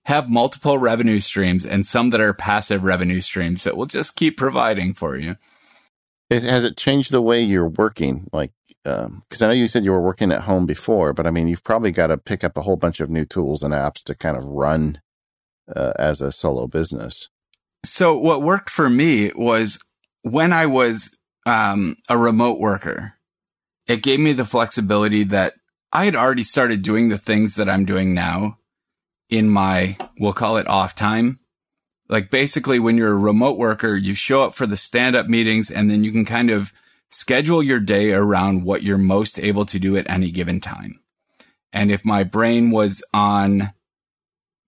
Have 0.05 0.29
multiple 0.29 0.77
revenue 0.77 1.19
streams 1.19 1.65
and 1.65 1.85
some 1.85 2.11
that 2.11 2.21
are 2.21 2.33
passive 2.33 2.83
revenue 2.83 3.21
streams 3.21 3.63
that 3.63 3.75
will 3.75 3.85
just 3.85 4.15
keep 4.15 4.37
providing 4.37 4.93
for 4.93 5.17
you. 5.17 5.35
It 6.29 6.43
has 6.43 6.63
it 6.63 6.77
changed 6.77 7.11
the 7.11 7.21
way 7.21 7.41
you're 7.41 7.67
working, 7.67 8.27
like 8.31 8.51
because 8.83 9.41
um, 9.41 9.45
I 9.45 9.47
know 9.47 9.53
you 9.53 9.67
said 9.67 9.83
you 9.83 9.91
were 9.91 10.01
working 10.01 10.31
at 10.31 10.43
home 10.43 10.65
before, 10.65 11.11
but 11.11 11.25
I 11.25 11.29
mean 11.29 11.47
you've 11.47 11.63
probably 11.63 11.91
got 11.91 12.07
to 12.07 12.17
pick 12.17 12.43
up 12.43 12.55
a 12.55 12.61
whole 12.61 12.75
bunch 12.75 12.99
of 12.99 13.09
new 13.09 13.25
tools 13.25 13.63
and 13.63 13.73
apps 13.73 14.03
to 14.03 14.15
kind 14.15 14.37
of 14.37 14.45
run 14.45 15.01
uh, 15.73 15.93
as 15.97 16.21
a 16.21 16.31
solo 16.31 16.67
business. 16.67 17.29
So 17.87 18.17
what 18.17 18.41
worked 18.41 18.69
for 18.69 18.89
me 18.89 19.31
was 19.33 19.79
when 20.21 20.51
I 20.51 20.65
was 20.65 21.17
um, 21.45 21.95
a 22.09 22.17
remote 22.17 22.59
worker, 22.59 23.13
it 23.87 24.03
gave 24.03 24.19
me 24.19 24.33
the 24.33 24.45
flexibility 24.45 25.23
that 25.23 25.53
I 25.93 26.05
had 26.05 26.15
already 26.15 26.43
started 26.43 26.81
doing 26.81 27.07
the 27.07 27.17
things 27.17 27.55
that 27.55 27.69
I'm 27.69 27.85
doing 27.85 28.13
now 28.13 28.57
in 29.29 29.49
my, 29.49 29.97
we'll 30.19 30.33
call 30.33 30.57
it 30.57 30.67
off 30.67 30.95
time. 30.95 31.39
Like 32.09 32.29
basically 32.29 32.77
when 32.77 32.97
you're 32.97 33.13
a 33.13 33.17
remote 33.17 33.57
worker, 33.57 33.95
you 33.95 34.13
show 34.13 34.43
up 34.43 34.53
for 34.53 34.67
the 34.67 34.77
stand 34.77 35.15
up 35.15 35.27
meetings 35.27 35.71
and 35.71 35.89
then 35.89 36.03
you 36.03 36.11
can 36.11 36.25
kind 36.25 36.49
of 36.49 36.73
schedule 37.09 37.63
your 37.63 37.79
day 37.79 38.11
around 38.11 38.63
what 38.63 38.83
you're 38.83 38.97
most 38.97 39.39
able 39.39 39.65
to 39.65 39.79
do 39.79 39.95
at 39.95 40.09
any 40.09 40.31
given 40.31 40.59
time. 40.59 40.99
And 41.71 41.91
if 41.91 42.03
my 42.03 42.23
brain 42.23 42.71
was 42.71 43.03
on, 43.13 43.71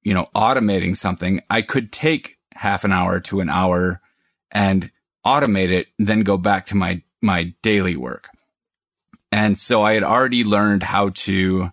you 0.04 0.14
know, 0.14 0.30
automating 0.34 0.96
something, 0.96 1.42
I 1.50 1.62
could 1.62 1.92
take 1.92 2.39
half 2.60 2.84
an 2.84 2.92
hour 2.92 3.22
to 3.22 3.40
an 3.40 3.50
hour 3.50 4.02
and 4.52 4.92
automate 5.26 5.70
it, 5.70 5.88
then 5.98 6.24
go 6.24 6.38
back 6.38 6.66
to 6.66 6.76
my, 6.76 7.02
my 7.22 7.54
daily 7.62 7.96
work. 7.96 8.28
And 9.32 9.58
so 9.58 9.82
I 9.82 9.94
had 9.94 10.04
already 10.04 10.44
learned 10.44 10.84
how 10.84 11.10
to, 11.10 11.72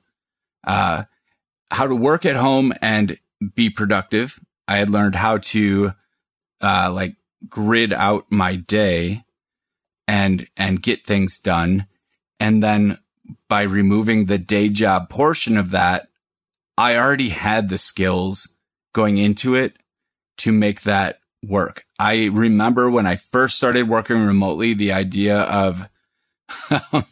uh, 0.64 1.02
how 1.72 1.88
to 1.88 1.96
work 1.96 2.24
at 2.24 2.36
home 2.36 2.72
and 2.80 3.18
be 3.56 3.68
productive. 3.68 4.38
I 4.68 4.76
had 4.76 4.88
learned 4.88 5.16
how 5.16 5.38
to, 5.38 5.92
uh, 6.60 6.92
like 6.92 7.16
grid 7.48 7.92
out 7.92 8.26
my 8.30 8.54
day 8.54 9.24
and, 10.06 10.46
and 10.56 10.80
get 10.80 11.04
things 11.04 11.40
done. 11.40 11.88
And 12.38 12.62
then 12.62 12.98
by 13.48 13.62
removing 13.62 14.26
the 14.26 14.38
day 14.38 14.68
job 14.68 15.10
portion 15.10 15.56
of 15.56 15.70
that, 15.70 16.08
I 16.78 16.94
already 16.96 17.30
had 17.30 17.70
the 17.70 17.78
skills 17.78 18.54
going 18.92 19.18
into 19.18 19.56
it 19.56 19.76
to 20.38 20.52
make 20.52 20.82
that 20.82 21.20
work. 21.42 21.84
I 21.98 22.26
remember 22.26 22.90
when 22.90 23.06
I 23.06 23.16
first 23.16 23.56
started 23.56 23.88
working 23.88 24.24
remotely, 24.24 24.74
the 24.74 24.92
idea 24.92 25.40
of 25.40 25.88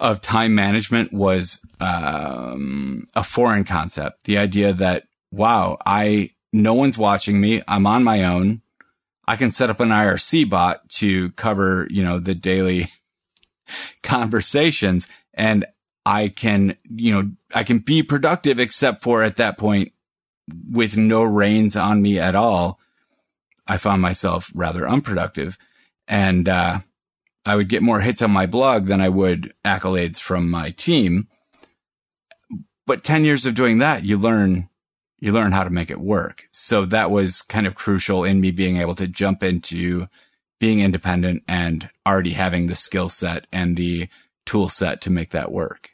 of 0.00 0.20
time 0.20 0.54
management 0.54 1.12
was 1.12 1.60
um, 1.80 3.06
a 3.14 3.22
foreign 3.22 3.64
concept. 3.64 4.24
The 4.24 4.38
idea 4.38 4.72
that 4.72 5.04
wow, 5.30 5.78
I 5.86 6.30
no 6.52 6.74
one's 6.74 6.98
watching 6.98 7.40
me. 7.40 7.62
I'm 7.68 7.86
on 7.86 8.04
my 8.04 8.24
own. 8.24 8.62
I 9.28 9.36
can 9.36 9.50
set 9.50 9.70
up 9.70 9.80
an 9.80 9.88
IRC 9.88 10.48
bot 10.48 10.88
to 10.90 11.30
cover, 11.32 11.88
you 11.90 12.02
know, 12.02 12.18
the 12.18 12.34
daily 12.34 12.88
conversations 14.02 15.08
and 15.34 15.66
I 16.06 16.28
can, 16.28 16.76
you 16.88 17.12
know, 17.12 17.30
I 17.52 17.64
can 17.64 17.80
be 17.80 18.04
productive 18.04 18.60
except 18.60 19.02
for 19.02 19.24
at 19.24 19.36
that 19.36 19.58
point 19.58 19.92
with 20.48 20.96
no 20.96 21.22
reins 21.22 21.76
on 21.76 22.02
me 22.02 22.18
at 22.18 22.34
all, 22.34 22.78
I 23.66 23.78
found 23.78 24.02
myself 24.02 24.50
rather 24.54 24.88
unproductive. 24.88 25.58
And, 26.06 26.48
uh, 26.48 26.80
I 27.46 27.54
would 27.54 27.68
get 27.68 27.82
more 27.82 28.00
hits 28.00 28.22
on 28.22 28.32
my 28.32 28.46
blog 28.46 28.86
than 28.86 29.00
I 29.00 29.08
would 29.08 29.54
accolades 29.64 30.20
from 30.20 30.50
my 30.50 30.70
team. 30.70 31.28
But 32.86 33.04
10 33.04 33.24
years 33.24 33.46
of 33.46 33.54
doing 33.54 33.78
that, 33.78 34.04
you 34.04 34.18
learn, 34.18 34.68
you 35.20 35.32
learn 35.32 35.52
how 35.52 35.62
to 35.62 35.70
make 35.70 35.90
it 35.90 36.00
work. 36.00 36.48
So 36.50 36.84
that 36.86 37.10
was 37.10 37.42
kind 37.42 37.66
of 37.66 37.76
crucial 37.76 38.24
in 38.24 38.40
me 38.40 38.50
being 38.50 38.78
able 38.78 38.96
to 38.96 39.06
jump 39.06 39.44
into 39.44 40.08
being 40.58 40.80
independent 40.80 41.44
and 41.46 41.88
already 42.06 42.32
having 42.32 42.66
the 42.66 42.74
skill 42.74 43.08
set 43.08 43.46
and 43.52 43.76
the 43.76 44.08
tool 44.44 44.68
set 44.68 45.00
to 45.02 45.10
make 45.10 45.30
that 45.30 45.52
work. 45.52 45.90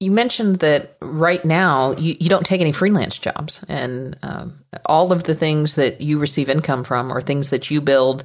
You 0.00 0.12
mentioned 0.12 0.56
that 0.56 0.96
right 1.00 1.44
now 1.44 1.96
you, 1.96 2.16
you 2.20 2.28
don't 2.30 2.46
take 2.46 2.60
any 2.60 2.72
freelance 2.72 3.18
jobs, 3.18 3.64
and 3.68 4.16
um, 4.22 4.64
all 4.86 5.12
of 5.12 5.24
the 5.24 5.34
things 5.34 5.74
that 5.74 6.00
you 6.00 6.20
receive 6.20 6.48
income 6.48 6.84
from 6.84 7.10
are 7.10 7.20
things 7.20 7.50
that 7.50 7.70
you 7.70 7.80
build 7.80 8.24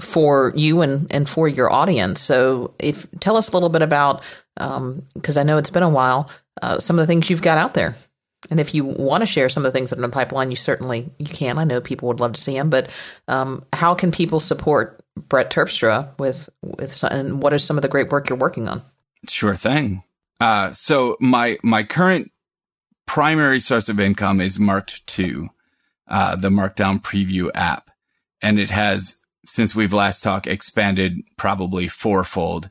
for 0.00 0.52
you 0.54 0.80
and, 0.80 1.12
and 1.12 1.28
for 1.28 1.48
your 1.48 1.72
audience. 1.72 2.20
So, 2.20 2.74
if 2.78 3.06
tell 3.18 3.36
us 3.36 3.48
a 3.48 3.52
little 3.52 3.68
bit 3.68 3.82
about 3.82 4.22
because 4.54 5.36
um, 5.36 5.40
I 5.40 5.42
know 5.42 5.58
it's 5.58 5.70
been 5.70 5.82
a 5.82 5.90
while, 5.90 6.30
uh, 6.62 6.78
some 6.78 6.98
of 6.98 7.02
the 7.02 7.06
things 7.06 7.28
you've 7.28 7.42
got 7.42 7.58
out 7.58 7.74
there, 7.74 7.96
and 8.50 8.60
if 8.60 8.74
you 8.74 8.84
want 8.84 9.22
to 9.22 9.26
share 9.26 9.48
some 9.48 9.64
of 9.64 9.72
the 9.72 9.76
things 9.76 9.90
that 9.90 9.96
are 9.96 10.04
in 10.04 10.08
the 10.08 10.14
pipeline, 10.14 10.50
you 10.50 10.56
certainly 10.56 11.10
you 11.18 11.26
can. 11.26 11.58
I 11.58 11.64
know 11.64 11.80
people 11.80 12.08
would 12.08 12.20
love 12.20 12.34
to 12.34 12.40
see 12.40 12.52
them, 12.52 12.70
but 12.70 12.90
um, 13.26 13.64
how 13.72 13.94
can 13.94 14.12
people 14.12 14.40
support 14.40 15.02
Brett 15.28 15.50
Terpstra 15.50 16.16
with 16.18 16.48
with 16.62 17.02
and 17.02 17.42
what 17.42 17.52
is 17.52 17.64
some 17.64 17.76
of 17.76 17.82
the 17.82 17.88
great 17.88 18.10
work 18.10 18.28
you're 18.28 18.38
working 18.38 18.68
on? 18.68 18.82
Sure 19.28 19.56
thing. 19.56 20.04
Uh, 20.40 20.72
so 20.72 21.16
my 21.20 21.58
my 21.62 21.82
current 21.82 22.30
primary 23.06 23.60
source 23.60 23.88
of 23.88 23.98
income 23.98 24.40
is 24.40 24.58
Marked 24.58 25.06
Two, 25.06 25.50
uh, 26.06 26.36
the 26.36 26.50
Markdown 26.50 27.02
Preview 27.02 27.50
app, 27.54 27.90
and 28.40 28.58
it 28.58 28.70
has 28.70 29.18
since 29.46 29.74
we've 29.74 29.92
last 29.92 30.22
talked 30.22 30.46
expanded 30.46 31.22
probably 31.36 31.88
fourfold 31.88 32.68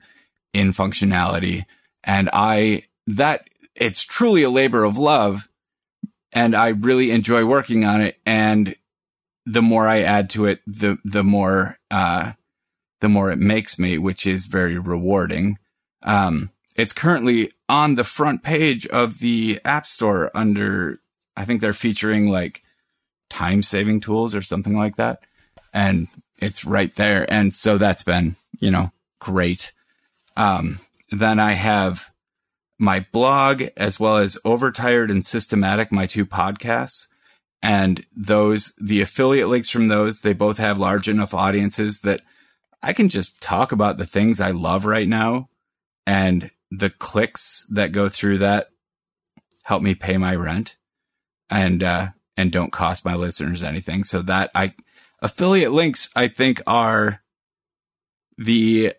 in 0.54 0.72
functionality, 0.72 1.66
and 2.04 2.30
I 2.32 2.84
that 3.08 3.50
it's 3.76 4.04
truly 4.04 4.44
a 4.44 4.50
labor 4.50 4.84
of 4.84 4.98
love, 4.98 5.50
and 6.32 6.56
I 6.56 6.70
really 6.70 7.12
enjoy 7.12 7.46
working 7.46 7.84
on 7.84 8.02
it. 8.02 8.18
And 8.26 8.76
the 9.46 9.62
more 9.62 9.88
I 9.88 10.02
add 10.02 10.30
to 10.32 10.46
it, 10.46 10.62
the 10.66 11.00
the 11.04 11.24
more 11.24 11.80
uh, 11.92 12.34
the 13.02 13.10
more 13.10 13.30
it 13.32 13.40
makes 13.40 13.78
me, 13.78 13.98
which 13.98 14.26
is 14.26 14.46
very 14.46 14.78
rewarding. 14.78 15.58
Um, 16.04 16.52
it's 16.78 16.94
currently 16.94 17.52
on 17.68 17.96
the 17.96 18.04
front 18.04 18.44
page 18.44 18.86
of 18.88 19.20
the 19.20 19.60
App 19.66 19.86
Store 19.86 20.32
under, 20.36 21.00
I 21.36 21.44
think 21.44 21.60
they're 21.60 21.74
featuring 21.74 22.30
like 22.30 22.64
time 23.30 23.64
saving 23.64 24.02
tools 24.02 24.36
or 24.36 24.42
something 24.42 24.78
like 24.78 24.96
that. 24.96 25.24
And 25.74 26.08
it's 26.40 26.64
right 26.64 26.94
there. 26.96 27.32
And 27.32 27.54
so 27.54 27.78
that's 27.78 28.04
been, 28.04 28.38
you 28.60 28.70
know, 28.70 28.92
great. 29.20 29.74
Um, 30.36 30.80
then 31.12 31.40
I 31.40 31.54
have 31.54 32.12
my 32.78 33.06
blog 33.12 33.64
as 33.76 34.00
well 34.00 34.18
as 34.18 34.38
Overtired 34.46 35.10
and 35.10 35.26
Systematic, 35.26 35.92
my 35.92 36.06
two 36.06 36.26
podcasts. 36.26 37.08
And 37.64 38.06
those, 38.16 38.74
the 38.80 39.02
affiliate 39.02 39.50
links 39.50 39.72
from 39.72 39.88
those, 39.88 40.22
they 40.22 40.34
both 40.34 40.60
have 40.60 40.78
large 40.78 41.10
enough 41.10 41.34
audiences 41.34 42.02
that 42.02 42.22
I 42.84 42.94
can 42.94 43.10
just 43.10 43.42
talk 43.42 43.72
about 43.72 43.98
the 43.98 44.06
things 44.06 44.40
I 44.40 44.52
love 44.52 44.86
right 44.86 45.08
now 45.08 45.50
and 46.06 46.52
the 46.72 46.90
clicks 46.90 47.66
that 47.70 47.92
go 47.92 48.10
through 48.10 48.38
that 48.38 48.70
help 49.64 49.82
me 49.82 49.96
pay 49.96 50.18
my 50.18 50.36
rent 50.36 50.76
and 51.50 51.84
uh 51.84 52.10
and 52.36 52.52
don't 52.52 52.72
cost 52.72 53.06
my 53.06 53.16
listeners 53.16 53.64
anything 53.64 54.04
so 54.04 54.22
that 54.22 54.52
i 54.54 54.74
affiliate 55.22 55.72
links 55.72 56.10
i 56.16 56.28
think 56.28 56.62
are 56.68 57.22
the 58.38 58.94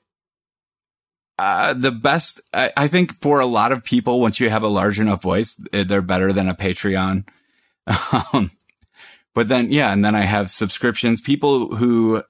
uh, 1.38 1.72
the 1.72 1.92
best, 1.92 2.40
I, 2.52 2.72
I, 2.76 2.88
think 2.88 3.14
for 3.14 3.38
a 3.38 3.46
lot 3.46 3.70
of 3.70 3.84
people, 3.84 4.20
once 4.20 4.40
you 4.40 4.50
have 4.50 4.64
a 4.64 4.68
large 4.68 4.98
enough 4.98 5.22
voice, 5.22 5.54
they're 5.70 6.02
better 6.02 6.32
than 6.32 6.48
a 6.48 6.54
Patreon. 6.54 7.28
Um, 8.34 8.50
but 9.34 9.48
then, 9.48 9.70
yeah, 9.70 9.92
and 9.92 10.04
then 10.04 10.16
I 10.16 10.22
have 10.22 10.50
subscriptions. 10.50 11.20
People 11.20 11.76
who 11.76 12.24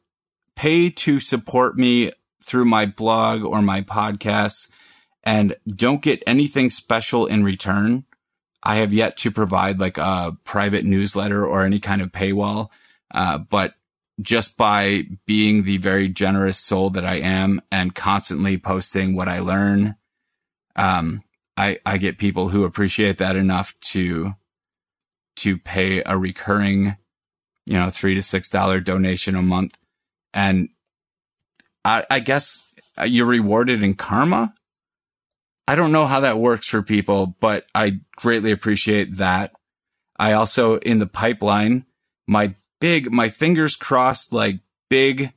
pay 0.54 0.90
to 0.90 1.20
support 1.20 1.78
me 1.78 2.12
through 2.44 2.66
my 2.66 2.84
blog 2.84 3.44
or 3.44 3.62
my 3.62 3.80
podcasts 3.80 4.70
and 5.28 5.54
don't 5.66 6.00
get 6.00 6.22
anything 6.26 6.70
special 6.70 7.26
in 7.26 7.44
return. 7.44 8.06
I 8.62 8.76
have 8.76 8.94
yet 8.94 9.18
to 9.18 9.30
provide 9.30 9.78
like 9.78 9.98
a 9.98 10.34
private 10.44 10.86
newsletter 10.86 11.46
or 11.46 11.66
any 11.66 11.80
kind 11.80 12.00
of 12.00 12.10
paywall. 12.10 12.70
Uh, 13.10 13.36
but 13.36 13.74
just 14.22 14.56
by 14.56 15.02
being 15.26 15.64
the 15.64 15.76
very 15.76 16.08
generous 16.08 16.58
soul 16.58 16.88
that 16.90 17.04
I 17.04 17.16
am 17.16 17.60
and 17.70 17.94
constantly 17.94 18.56
posting 18.56 19.14
what 19.14 19.28
I 19.28 19.40
learn, 19.40 19.96
um, 20.76 21.22
I, 21.58 21.78
I 21.84 21.98
get 21.98 22.16
people 22.16 22.48
who 22.48 22.64
appreciate 22.64 23.18
that 23.18 23.36
enough 23.36 23.74
to, 23.92 24.34
to 25.36 25.58
pay 25.58 26.02
a 26.06 26.16
recurring, 26.16 26.96
you 27.66 27.74
know, 27.74 27.90
three 27.90 28.14
to 28.14 28.22
six 28.22 28.48
dollar 28.48 28.80
donation 28.80 29.36
a 29.36 29.42
month. 29.42 29.76
And 30.32 30.70
I, 31.84 32.06
I 32.10 32.20
guess 32.20 32.64
you're 33.04 33.26
rewarded 33.26 33.82
in 33.82 33.92
karma. 33.92 34.54
I 35.68 35.74
don't 35.74 35.92
know 35.92 36.06
how 36.06 36.20
that 36.20 36.38
works 36.38 36.66
for 36.66 36.82
people, 36.82 37.26
but 37.40 37.66
I 37.74 38.00
greatly 38.16 38.52
appreciate 38.52 39.16
that. 39.16 39.52
I 40.18 40.32
also 40.32 40.78
in 40.78 40.98
the 40.98 41.06
pipeline, 41.06 41.84
my 42.26 42.54
big, 42.80 43.12
my 43.12 43.28
fingers 43.28 43.76
crossed, 43.76 44.32
like 44.32 44.60
big 44.88 45.34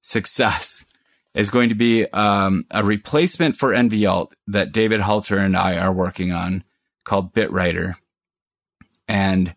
success 0.00 0.86
is 1.34 1.50
going 1.50 1.68
to 1.68 1.74
be 1.74 2.06
um, 2.06 2.64
a 2.70 2.82
replacement 2.82 3.54
for 3.54 3.72
NVAlt 3.72 4.32
that 4.46 4.72
David 4.72 5.00
Halter 5.02 5.36
and 5.36 5.54
I 5.54 5.76
are 5.76 5.92
working 5.92 6.32
on 6.32 6.64
called 7.04 7.34
BitWriter. 7.34 7.96
And 9.08 9.54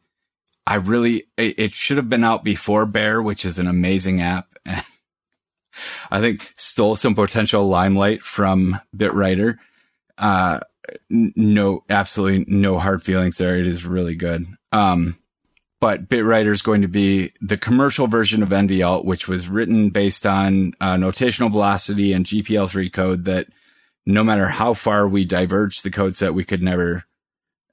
I 0.67 0.75
really, 0.75 1.27
it, 1.37 1.57
it 1.57 1.71
should 1.71 1.95
have 1.95 2.09
been 2.09 2.25
out 2.25 2.43
before 2.43 2.85
Bear, 2.85 3.21
which 3.21 3.45
is 3.45 3.57
an 3.57 3.67
amazing 3.67 4.19
app. 4.19 4.53
And 4.65 4.83
I 6.11 6.19
think 6.19 6.51
stole 6.57 6.97
some 6.97 7.15
potential 7.15 7.69
limelight 7.69 8.21
from 8.21 8.81
BitWriter. 8.93 9.59
Uh, 10.17 10.59
no, 11.09 11.83
absolutely 11.89 12.45
no 12.47 12.77
hard 12.77 13.01
feelings 13.01 13.37
there. 13.37 13.57
It 13.57 13.67
is 13.67 13.85
really 13.85 14.15
good. 14.15 14.45
Um, 14.71 15.19
but 15.79 16.07
BitWriter 16.07 16.51
is 16.51 16.61
going 16.61 16.81
to 16.81 16.87
be 16.87 17.33
the 17.41 17.57
commercial 17.57 18.07
version 18.07 18.41
of 18.41 18.49
NVAlt, 18.49 19.05
which 19.05 19.27
was 19.27 19.49
written 19.49 19.89
based 19.89 20.25
on 20.25 20.73
uh, 20.79 20.95
notational 20.95 21.51
velocity 21.51 22.13
and 22.13 22.25
GPL3 22.25 22.91
code 22.91 23.25
that 23.25 23.47
no 24.05 24.23
matter 24.23 24.47
how 24.47 24.73
far 24.73 25.07
we 25.07 25.25
diverge 25.25 25.81
the 25.81 25.91
code 25.91 26.15
set, 26.15 26.33
we 26.33 26.43
could 26.43 26.63
never 26.63 27.03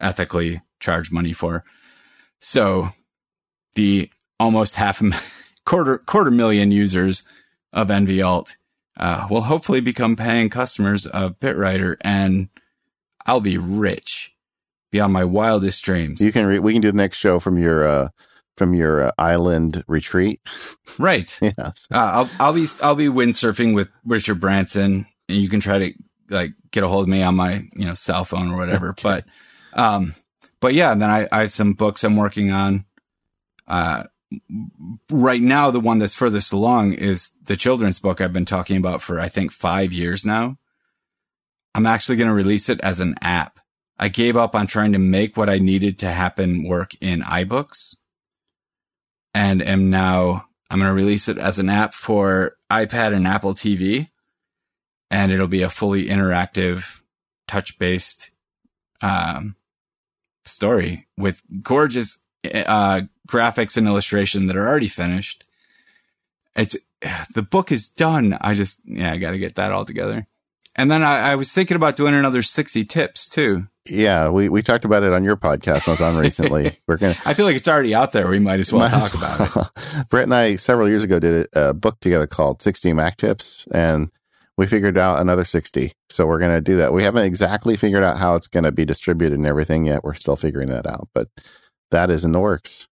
ethically 0.00 0.60
charge 0.80 1.10
money 1.12 1.32
for. 1.32 1.64
So 2.40 2.88
the 3.74 4.10
almost 4.38 4.76
half 4.76 5.00
a 5.00 5.10
quarter, 5.64 5.98
quarter 5.98 6.30
million 6.30 6.70
users 6.70 7.22
of 7.72 7.88
NVAlt 7.88 8.56
uh, 9.00 9.26
will 9.30 9.40
hopefully 9.40 9.80
become 9.80 10.14
paying 10.14 10.50
customers 10.50 11.06
of 11.06 11.40
BitWriter 11.40 11.96
and 12.02 12.48
I'll 13.26 13.40
be 13.40 13.58
rich 13.58 14.34
beyond 14.92 15.12
my 15.12 15.24
wildest 15.24 15.82
dreams. 15.82 16.20
You 16.20 16.32
can 16.32 16.46
re- 16.46 16.58
we 16.58 16.72
can 16.72 16.82
do 16.82 16.90
the 16.92 16.96
next 16.96 17.18
show 17.18 17.40
from 17.40 17.58
your 17.58 17.86
uh 17.86 18.08
from 18.56 18.74
your 18.74 19.04
uh, 19.04 19.10
island 19.18 19.82
retreat. 19.88 20.40
Right. 20.98 21.38
yes. 21.40 21.86
Uh, 21.90 22.26
I'll 22.28 22.30
I'll 22.38 22.52
be 22.52 22.66
I'll 22.82 22.96
be 22.96 23.06
windsurfing 23.06 23.74
with 23.74 23.88
Richard 24.04 24.40
Branson, 24.40 25.06
and 25.28 25.38
you 25.38 25.48
can 25.48 25.60
try 25.60 25.78
to 25.78 25.94
like 26.28 26.52
get 26.72 26.82
a 26.84 26.88
hold 26.88 27.04
of 27.04 27.08
me 27.08 27.22
on 27.22 27.36
my 27.36 27.64
you 27.74 27.86
know 27.86 27.94
cell 27.94 28.24
phone 28.26 28.50
or 28.50 28.56
whatever. 28.56 28.90
Okay. 28.90 29.02
But 29.02 29.24
um, 29.72 30.14
but 30.60 30.74
yeah, 30.74 30.92
and 30.92 31.00
then 31.00 31.08
I 31.08 31.28
I 31.32 31.40
have 31.42 31.52
some 31.52 31.72
books 31.72 32.04
I'm 32.04 32.16
working 32.16 32.50
on. 32.50 32.84
Uh, 33.66 34.04
right 35.10 35.42
now 35.42 35.70
the 35.70 35.80
one 35.80 35.98
that's 35.98 36.14
furthest 36.14 36.52
along 36.52 36.92
is 36.92 37.32
the 37.42 37.56
children's 37.56 37.98
book 37.98 38.20
I've 38.20 38.32
been 38.32 38.44
talking 38.44 38.76
about 38.76 39.02
for 39.02 39.18
I 39.18 39.28
think 39.28 39.52
five 39.52 39.92
years 39.92 40.24
now. 40.24 40.58
I'm 41.74 41.86
actually 41.86 42.16
going 42.16 42.28
to 42.28 42.34
release 42.34 42.68
it 42.68 42.80
as 42.80 43.00
an 43.00 43.14
app. 43.20 43.60
I 43.98 44.08
gave 44.08 44.36
up 44.36 44.54
on 44.54 44.66
trying 44.66 44.92
to 44.92 44.98
make 44.98 45.36
what 45.36 45.48
I 45.48 45.58
needed 45.58 45.98
to 46.00 46.10
happen 46.10 46.64
work 46.64 46.92
in 47.00 47.20
iBooks 47.20 47.96
and 49.34 49.62
am 49.62 49.90
now, 49.90 50.46
I'm 50.70 50.78
going 50.78 50.88
to 50.88 50.94
release 50.94 51.28
it 51.28 51.38
as 51.38 51.58
an 51.58 51.68
app 51.68 51.94
for 51.94 52.56
iPad 52.70 53.14
and 53.14 53.26
Apple 53.26 53.54
TV. 53.54 54.08
And 55.10 55.32
it'll 55.32 55.48
be 55.48 55.62
a 55.62 55.70
fully 55.70 56.06
interactive, 56.06 57.00
touch 57.48 57.78
based, 57.78 58.30
um, 59.00 59.56
story 60.44 61.08
with 61.16 61.42
gorgeous, 61.62 62.24
uh, 62.52 63.02
graphics 63.30 63.76
and 63.76 63.86
illustration 63.86 64.46
that 64.46 64.56
are 64.56 64.66
already 64.66 64.88
finished. 64.88 65.44
It's, 66.56 66.76
the 67.34 67.42
book 67.42 67.72
is 67.72 67.88
done. 67.88 68.36
I 68.40 68.54
just, 68.54 68.80
yeah, 68.84 69.12
I 69.12 69.16
got 69.16 69.30
to 69.30 69.38
get 69.38 69.54
that 69.54 69.72
all 69.72 69.84
together. 69.84 70.26
And 70.76 70.90
then 70.90 71.02
I, 71.02 71.32
I, 71.32 71.34
was 71.34 71.52
thinking 71.52 71.76
about 71.76 71.96
doing 71.96 72.14
another 72.14 72.42
60 72.42 72.84
tips 72.84 73.28
too. 73.28 73.66
Yeah, 73.88 74.28
we, 74.28 74.48
we 74.48 74.62
talked 74.62 74.84
about 74.84 75.02
it 75.02 75.12
on 75.12 75.24
your 75.24 75.36
podcast 75.36 75.88
I 75.88 75.90
was 75.90 76.00
on 76.00 76.16
recently. 76.16 76.76
We're 76.86 76.96
gonna 76.96 77.16
I 77.24 77.34
feel 77.34 77.44
like 77.44 77.56
it's 77.56 77.66
already 77.66 77.94
out 77.94 78.12
there. 78.12 78.28
We 78.28 78.38
might 78.38 78.60
as 78.60 78.72
well 78.72 78.88
might 78.88 78.90
talk 78.90 79.14
well. 79.14 79.34
about 79.52 79.72
it. 79.76 80.08
Brett 80.08 80.24
and 80.24 80.34
I 80.34 80.56
several 80.56 80.88
years 80.88 81.02
ago 81.02 81.18
did 81.18 81.48
a 81.54 81.74
book 81.74 81.98
together 82.00 82.26
called 82.26 82.62
60 82.62 82.92
Mac 82.92 83.16
Tips 83.16 83.66
and 83.72 84.10
we 84.60 84.66
figured 84.66 84.98
out 84.98 85.20
another 85.20 85.46
60. 85.46 85.92
So 86.10 86.26
we're 86.26 86.38
going 86.38 86.54
to 86.54 86.60
do 86.60 86.76
that. 86.76 86.92
We 86.92 87.02
haven't 87.02 87.24
exactly 87.24 87.76
figured 87.76 88.04
out 88.04 88.18
how 88.18 88.34
it's 88.34 88.46
going 88.46 88.64
to 88.64 88.72
be 88.72 88.84
distributed 88.84 89.38
and 89.38 89.46
everything 89.46 89.86
yet. 89.86 90.04
We're 90.04 90.12
still 90.12 90.36
figuring 90.36 90.68
that 90.68 90.86
out, 90.86 91.08
but 91.14 91.28
that 91.90 92.10
is 92.10 92.26
in 92.26 92.32
the 92.32 92.40
works. 92.40 92.86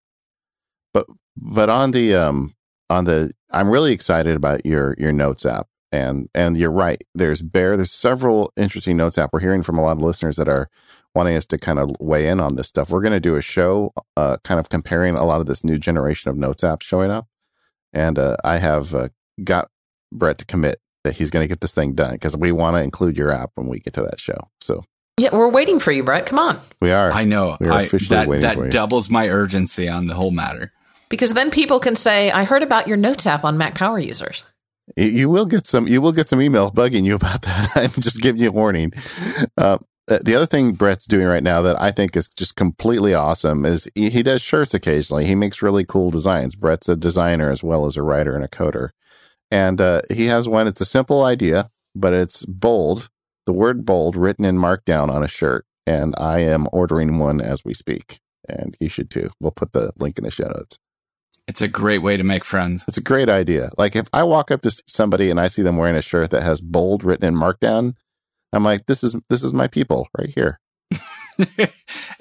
But 0.98 1.06
but 1.36 1.68
on 1.70 1.92
the 1.92 2.14
um 2.14 2.54
on 2.90 3.04
the 3.04 3.30
I'm 3.50 3.70
really 3.70 3.92
excited 3.92 4.36
about 4.36 4.66
your 4.66 4.96
your 4.98 5.12
notes 5.12 5.46
app 5.46 5.68
and 5.92 6.28
and 6.34 6.56
you're 6.56 6.72
right. 6.72 7.02
There's 7.14 7.42
Bear. 7.42 7.76
There's 7.76 7.92
several 7.92 8.52
interesting 8.56 8.96
notes 8.96 9.18
app. 9.18 9.30
We're 9.32 9.40
hearing 9.40 9.62
from 9.62 9.78
a 9.78 9.82
lot 9.82 9.96
of 9.96 10.02
listeners 10.02 10.36
that 10.36 10.48
are 10.48 10.68
wanting 11.14 11.36
us 11.36 11.46
to 11.46 11.58
kind 11.58 11.78
of 11.78 11.90
weigh 12.00 12.28
in 12.28 12.40
on 12.40 12.56
this 12.56 12.68
stuff. 12.68 12.90
We're 12.90 13.00
going 13.00 13.12
to 13.12 13.20
do 13.20 13.36
a 13.36 13.40
show, 13.40 13.92
uh, 14.16 14.36
kind 14.44 14.60
of 14.60 14.68
comparing 14.68 15.14
a 15.14 15.24
lot 15.24 15.40
of 15.40 15.46
this 15.46 15.64
new 15.64 15.78
generation 15.78 16.30
of 16.30 16.36
notes 16.36 16.62
apps 16.62 16.82
showing 16.82 17.10
up. 17.10 17.26
And 17.92 18.18
uh, 18.18 18.36
I 18.44 18.58
have 18.58 18.94
uh, 18.94 19.08
got 19.42 19.70
Brett 20.12 20.38
to 20.38 20.44
commit 20.44 20.80
that 21.04 21.16
he's 21.16 21.30
going 21.30 21.42
to 21.42 21.48
get 21.48 21.60
this 21.60 21.72
thing 21.72 21.94
done 21.94 22.12
because 22.12 22.36
we 22.36 22.52
want 22.52 22.76
to 22.76 22.82
include 22.82 23.16
your 23.16 23.32
app 23.32 23.52
when 23.54 23.68
we 23.68 23.78
get 23.80 23.94
to 23.94 24.02
that 24.02 24.20
show. 24.20 24.38
So 24.60 24.84
yeah, 25.18 25.30
we're 25.32 25.48
waiting 25.48 25.80
for 25.80 25.90
you, 25.90 26.04
Brett. 26.04 26.26
Come 26.26 26.38
on. 26.38 26.58
We 26.80 26.92
are. 26.92 27.10
I 27.10 27.24
know. 27.24 27.56
We 27.60 27.68
are 27.68 27.72
I, 27.72 27.82
officially 27.82 28.16
that, 28.16 28.28
waiting 28.28 28.42
that 28.42 28.54
for 28.54 28.66
you. 28.66 28.70
doubles 28.70 29.08
my 29.08 29.28
urgency 29.28 29.88
on 29.88 30.06
the 30.06 30.14
whole 30.14 30.30
matter. 30.30 30.72
Because 31.08 31.32
then 31.32 31.50
people 31.50 31.80
can 31.80 31.96
say, 31.96 32.30
"I 32.30 32.44
heard 32.44 32.62
about 32.62 32.86
your 32.86 32.96
notes 32.96 33.26
app 33.26 33.44
on 33.44 33.58
Mac 33.58 33.74
Power 33.74 33.98
users." 33.98 34.44
You 34.96 35.28
will 35.28 35.46
get 35.46 35.66
some. 35.66 35.86
You 35.86 36.00
will 36.00 36.12
get 36.12 36.28
some 36.28 36.38
emails 36.38 36.74
bugging 36.74 37.04
you 37.04 37.14
about 37.14 37.42
that. 37.42 37.70
I'm 37.76 37.90
just 37.90 38.20
giving 38.20 38.40
you 38.40 38.48
a 38.48 38.52
warning. 38.52 38.92
Uh, 39.56 39.78
the 40.08 40.34
other 40.34 40.46
thing 40.46 40.72
Brett's 40.72 41.04
doing 41.04 41.26
right 41.26 41.42
now 41.42 41.60
that 41.62 41.80
I 41.80 41.90
think 41.90 42.16
is 42.16 42.28
just 42.28 42.56
completely 42.56 43.12
awesome 43.12 43.66
is 43.66 43.90
he, 43.94 44.08
he, 44.08 44.22
does 44.22 44.40
shirts 44.40 44.72
occasionally. 44.72 45.26
He 45.26 45.34
makes 45.34 45.60
really 45.60 45.84
cool 45.84 46.10
designs. 46.10 46.54
Brett's 46.54 46.88
a 46.88 46.96
designer 46.96 47.50
as 47.50 47.62
well 47.62 47.84
as 47.84 47.96
a 47.96 48.02
writer 48.02 48.34
and 48.34 48.44
a 48.44 48.48
coder, 48.48 48.90
and 49.50 49.80
uh, 49.80 50.02
he 50.10 50.26
has 50.26 50.48
one. 50.48 50.66
It's 50.66 50.80
a 50.80 50.86
simple 50.86 51.24
idea, 51.24 51.70
but 51.94 52.14
it's 52.14 52.44
bold. 52.46 53.10
The 53.46 53.52
word 53.52 53.84
"bold" 53.84 54.16
written 54.16 54.44
in 54.44 54.56
markdown 54.56 55.10
on 55.10 55.22
a 55.22 55.28
shirt, 55.28 55.66
and 55.86 56.14
I 56.16 56.40
am 56.40 56.66
ordering 56.72 57.18
one 57.18 57.40
as 57.40 57.64
we 57.64 57.74
speak. 57.74 58.20
And 58.48 58.76
you 58.80 58.88
should 58.88 59.10
too. 59.10 59.30
We'll 59.40 59.50
put 59.50 59.72
the 59.72 59.92
link 59.98 60.16
in 60.16 60.24
the 60.24 60.30
show 60.30 60.46
notes. 60.46 60.78
It's 61.48 61.62
a 61.62 61.68
great 61.68 61.98
way 61.98 62.18
to 62.18 62.22
make 62.22 62.44
friends. 62.44 62.84
It's 62.86 62.98
a 62.98 63.02
great 63.02 63.30
idea. 63.30 63.70
Like 63.78 63.96
if 63.96 64.06
I 64.12 64.22
walk 64.22 64.50
up 64.50 64.60
to 64.62 64.82
somebody 64.86 65.30
and 65.30 65.40
I 65.40 65.46
see 65.46 65.62
them 65.62 65.78
wearing 65.78 65.96
a 65.96 66.02
shirt 66.02 66.30
that 66.30 66.42
has 66.42 66.60
bold 66.60 67.02
written 67.02 67.26
in 67.26 67.34
markdown, 67.34 67.94
I'm 68.52 68.64
like, 68.64 68.84
this 68.84 69.02
is 69.02 69.16
this 69.30 69.42
is 69.42 69.54
my 69.54 69.66
people 69.66 70.08
right 70.16 70.28
here. 70.28 70.60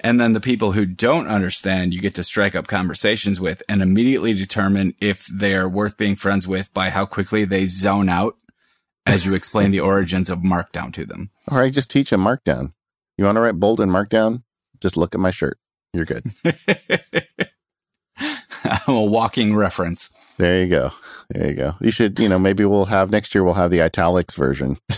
and 0.00 0.18
then 0.18 0.32
the 0.32 0.40
people 0.40 0.72
who 0.72 0.86
don't 0.86 1.26
understand, 1.26 1.92
you 1.92 2.00
get 2.00 2.14
to 2.14 2.24
strike 2.24 2.54
up 2.54 2.68
conversations 2.68 3.38
with 3.38 3.62
and 3.68 3.82
immediately 3.82 4.32
determine 4.32 4.94
if 4.98 5.26
they're 5.26 5.68
worth 5.68 5.98
being 5.98 6.16
friends 6.16 6.48
with 6.48 6.72
by 6.72 6.88
how 6.88 7.04
quickly 7.04 7.44
they 7.44 7.66
zone 7.66 8.08
out 8.08 8.36
as 9.06 9.26
you 9.26 9.34
explain 9.34 9.70
the 9.70 9.80
origins 9.92 10.30
of 10.30 10.38
markdown 10.38 10.90
to 10.94 11.04
them. 11.04 11.30
Or 11.50 11.60
I 11.60 11.68
just 11.68 11.90
teach 11.90 12.08
them 12.10 12.24
markdown. 12.24 12.72
You 13.18 13.26
want 13.26 13.36
to 13.36 13.40
write 13.42 13.60
bold 13.60 13.80
in 13.80 13.90
markdown? 13.90 14.42
Just 14.80 14.96
look 14.96 15.14
at 15.14 15.20
my 15.20 15.32
shirt. 15.32 15.58
You're 15.92 16.06
good. 16.06 16.32
I'm 18.86 18.94
a 18.94 19.02
walking 19.02 19.54
reference. 19.54 20.10
There 20.36 20.60
you 20.62 20.68
go. 20.68 20.92
There 21.30 21.48
you 21.48 21.54
go. 21.54 21.74
You 21.80 21.90
should, 21.90 22.18
you 22.18 22.28
know, 22.28 22.38
maybe 22.38 22.64
we'll 22.64 22.86
have 22.86 23.10
next 23.10 23.34
year, 23.34 23.44
we'll 23.44 23.54
have 23.54 23.70
the 23.70 23.82
italics 23.82 24.34
version. 24.34 24.78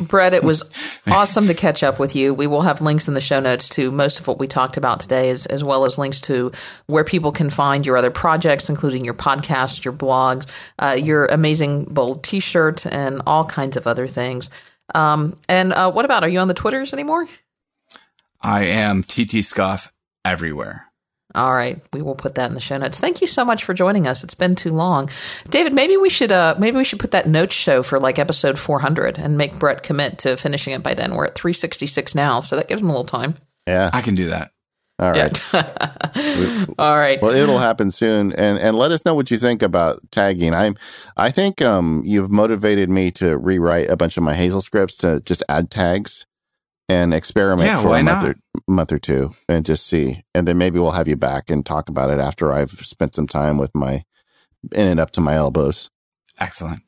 Brett, 0.00 0.32
it 0.32 0.42
was 0.42 0.62
awesome 1.06 1.46
to 1.48 1.54
catch 1.54 1.82
up 1.82 1.98
with 1.98 2.16
you. 2.16 2.32
We 2.32 2.46
will 2.46 2.62
have 2.62 2.80
links 2.80 3.08
in 3.08 3.14
the 3.14 3.20
show 3.20 3.40
notes 3.40 3.68
to 3.70 3.90
most 3.90 4.20
of 4.20 4.26
what 4.26 4.38
we 4.38 4.46
talked 4.46 4.78
about 4.78 5.00
today, 5.00 5.28
as, 5.28 5.44
as 5.46 5.62
well 5.62 5.84
as 5.84 5.98
links 5.98 6.20
to 6.22 6.50
where 6.86 7.04
people 7.04 7.30
can 7.30 7.50
find 7.50 7.84
your 7.84 7.98
other 7.98 8.10
projects, 8.10 8.70
including 8.70 9.04
your 9.04 9.14
podcast, 9.14 9.84
your 9.84 9.92
blogs, 9.92 10.46
uh, 10.78 10.96
your 10.98 11.26
amazing 11.26 11.84
bold 11.84 12.24
t 12.24 12.40
shirt, 12.40 12.86
and 12.86 13.20
all 13.26 13.44
kinds 13.44 13.76
of 13.76 13.86
other 13.86 14.08
things. 14.08 14.48
Um, 14.94 15.36
and 15.48 15.72
uh, 15.72 15.92
what 15.92 16.04
about, 16.04 16.24
are 16.24 16.28
you 16.28 16.38
on 16.38 16.48
the 16.48 16.54
Twitters 16.54 16.94
anymore? 16.94 17.26
I 18.40 18.64
am 18.64 19.04
ttscoff 19.04 19.90
everywhere. 20.24 20.91
All 21.34 21.52
right, 21.54 21.78
we 21.92 22.02
will 22.02 22.14
put 22.14 22.34
that 22.34 22.48
in 22.50 22.54
the 22.54 22.60
show 22.60 22.76
notes. 22.76 23.00
Thank 23.00 23.20
you 23.20 23.26
so 23.26 23.44
much 23.44 23.64
for 23.64 23.72
joining 23.74 24.06
us. 24.06 24.22
It's 24.22 24.34
been 24.34 24.54
too 24.54 24.70
long, 24.70 25.08
David. 25.48 25.72
Maybe 25.74 25.96
we 25.96 26.10
should 26.10 26.30
uh, 26.32 26.54
maybe 26.58 26.76
we 26.76 26.84
should 26.84 27.00
put 27.00 27.12
that 27.12 27.26
notes 27.26 27.54
show 27.54 27.82
for 27.82 27.98
like 27.98 28.18
episode 28.18 28.58
400 28.58 29.18
and 29.18 29.38
make 29.38 29.58
Brett 29.58 29.82
commit 29.82 30.18
to 30.18 30.36
finishing 30.36 30.74
it 30.74 30.82
by 30.82 30.94
then. 30.94 31.14
We're 31.14 31.26
at 31.26 31.34
366 31.34 32.14
now, 32.14 32.40
so 32.40 32.56
that 32.56 32.68
gives 32.68 32.82
him 32.82 32.88
a 32.88 32.92
little 32.92 33.04
time. 33.06 33.36
Yeah, 33.66 33.88
I 33.92 34.02
can 34.02 34.14
do 34.14 34.28
that. 34.28 34.50
All 34.98 35.10
right. 35.10 35.42
Yeah. 35.54 36.66
All 36.78 36.96
right. 36.96 37.20
Well, 37.20 37.34
it'll 37.34 37.58
happen 37.58 37.90
soon, 37.90 38.32
and 38.34 38.58
and 38.58 38.76
let 38.76 38.92
us 38.92 39.04
know 39.04 39.14
what 39.14 39.30
you 39.30 39.38
think 39.38 39.62
about 39.62 40.00
tagging. 40.10 40.54
I'm, 40.54 40.76
I 41.16 41.30
think 41.30 41.62
um 41.62 42.02
you've 42.04 42.30
motivated 42.30 42.90
me 42.90 43.10
to 43.12 43.36
rewrite 43.38 43.88
a 43.88 43.96
bunch 43.96 44.16
of 44.16 44.22
my 44.22 44.34
Hazel 44.34 44.60
scripts 44.60 44.96
to 44.98 45.20
just 45.20 45.42
add 45.48 45.70
tags 45.70 46.26
and 46.88 47.14
experiment 47.14 47.68
Yeah, 47.68 47.80
for 47.80 47.88
why 47.88 48.00
a 48.00 48.02
month 48.02 48.22
not? 48.22 48.30
or, 48.30 48.36
month 48.68 48.92
or 48.92 48.98
two, 48.98 49.32
and 49.48 49.64
just 49.64 49.86
see, 49.86 50.22
and 50.34 50.46
then 50.46 50.58
maybe 50.58 50.78
we'll 50.78 50.92
have 50.92 51.08
you 51.08 51.16
back 51.16 51.50
and 51.50 51.64
talk 51.64 51.88
about 51.88 52.10
it 52.10 52.18
after 52.18 52.52
I've 52.52 52.70
spent 52.70 53.14
some 53.14 53.26
time 53.26 53.58
with 53.58 53.74
my 53.74 54.04
in 54.72 54.86
and 54.86 55.00
up 55.00 55.10
to 55.12 55.20
my 55.20 55.34
elbows. 55.34 55.90
Excellent. 56.38 56.80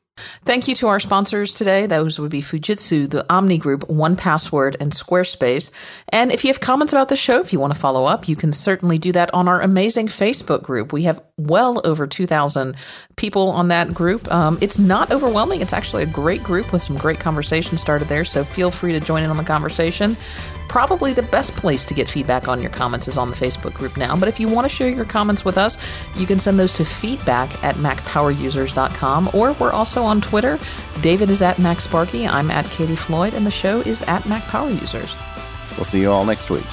Thank 0.45 0.69
you 0.69 0.75
to 0.75 0.87
our 0.87 0.99
sponsors 1.01 1.53
today. 1.53 1.87
Those 1.87 2.19
would 2.19 2.31
be 2.31 2.41
Fujitsu, 2.41 3.09
the 3.09 3.25
Omni 3.29 3.57
Group, 3.57 3.81
1Password, 3.81 4.75
and 4.79 4.93
Squarespace. 4.93 5.71
And 6.09 6.31
if 6.31 6.45
you 6.45 6.49
have 6.49 6.61
comments 6.61 6.93
about 6.93 7.09
the 7.09 7.17
show, 7.17 7.39
if 7.39 7.51
you 7.51 7.59
want 7.59 7.73
to 7.73 7.79
follow 7.79 8.05
up, 8.05 8.29
you 8.29 8.37
can 8.37 8.53
certainly 8.53 8.97
do 8.97 9.11
that 9.11 9.33
on 9.33 9.49
our 9.49 9.61
amazing 9.61 10.07
Facebook 10.07 10.63
group. 10.63 10.93
We 10.93 11.03
have 11.03 11.21
well 11.37 11.81
over 11.83 12.07
2,000 12.07 12.77
people 13.17 13.49
on 13.49 13.67
that 13.67 13.93
group. 13.93 14.31
Um, 14.31 14.57
it's 14.61 14.79
not 14.79 15.11
overwhelming. 15.11 15.59
It's 15.59 15.73
actually 15.73 16.03
a 16.03 16.07
great 16.07 16.43
group 16.43 16.71
with 16.71 16.81
some 16.81 16.97
great 16.97 17.19
conversation 17.19 17.77
started 17.77 18.07
there. 18.07 18.23
So 18.23 18.45
feel 18.45 18.71
free 18.71 18.93
to 18.93 19.01
join 19.01 19.23
in 19.23 19.29
on 19.29 19.37
the 19.37 19.43
conversation. 19.43 20.15
Probably 20.75 21.13
the 21.13 21.23
best 21.23 21.55
place 21.55 21.85
to 21.85 21.93
get 21.93 22.09
feedback 22.09 22.49
on 22.49 22.61
your 22.61 22.69
comments 22.69 23.07
is 23.07 23.17
on 23.17 23.29
the 23.29 23.35
Facebook 23.37 23.73
group 23.73 23.95
now. 23.95 24.13
But 24.17 24.27
if 24.27 24.41
you 24.41 24.49
want 24.49 24.65
to 24.65 24.69
share 24.69 24.89
your 24.89 25.05
comments 25.05 25.45
with 25.45 25.57
us, 25.57 25.77
you 26.17 26.25
can 26.25 26.37
send 26.37 26.59
those 26.59 26.73
to 26.73 26.83
feedback 26.83 27.63
at 27.63 27.75
macpowerusers.com 27.75 29.29
or 29.33 29.53
we're 29.53 29.71
also 29.71 30.03
on 30.03 30.19
Twitter. 30.19 30.59
David 30.99 31.31
is 31.31 31.41
at 31.41 31.59
Mac 31.59 31.79
Sparky, 31.79 32.27
I'm 32.27 32.51
at 32.51 32.69
Katie 32.71 32.97
Floyd, 32.97 33.33
and 33.33 33.47
the 33.47 33.51
show 33.51 33.79
is 33.83 34.01
at 34.01 34.23
MacPowerUsers. 34.23 35.15
We'll 35.77 35.85
see 35.85 36.01
you 36.01 36.11
all 36.11 36.25
next 36.25 36.49
week. 36.49 36.65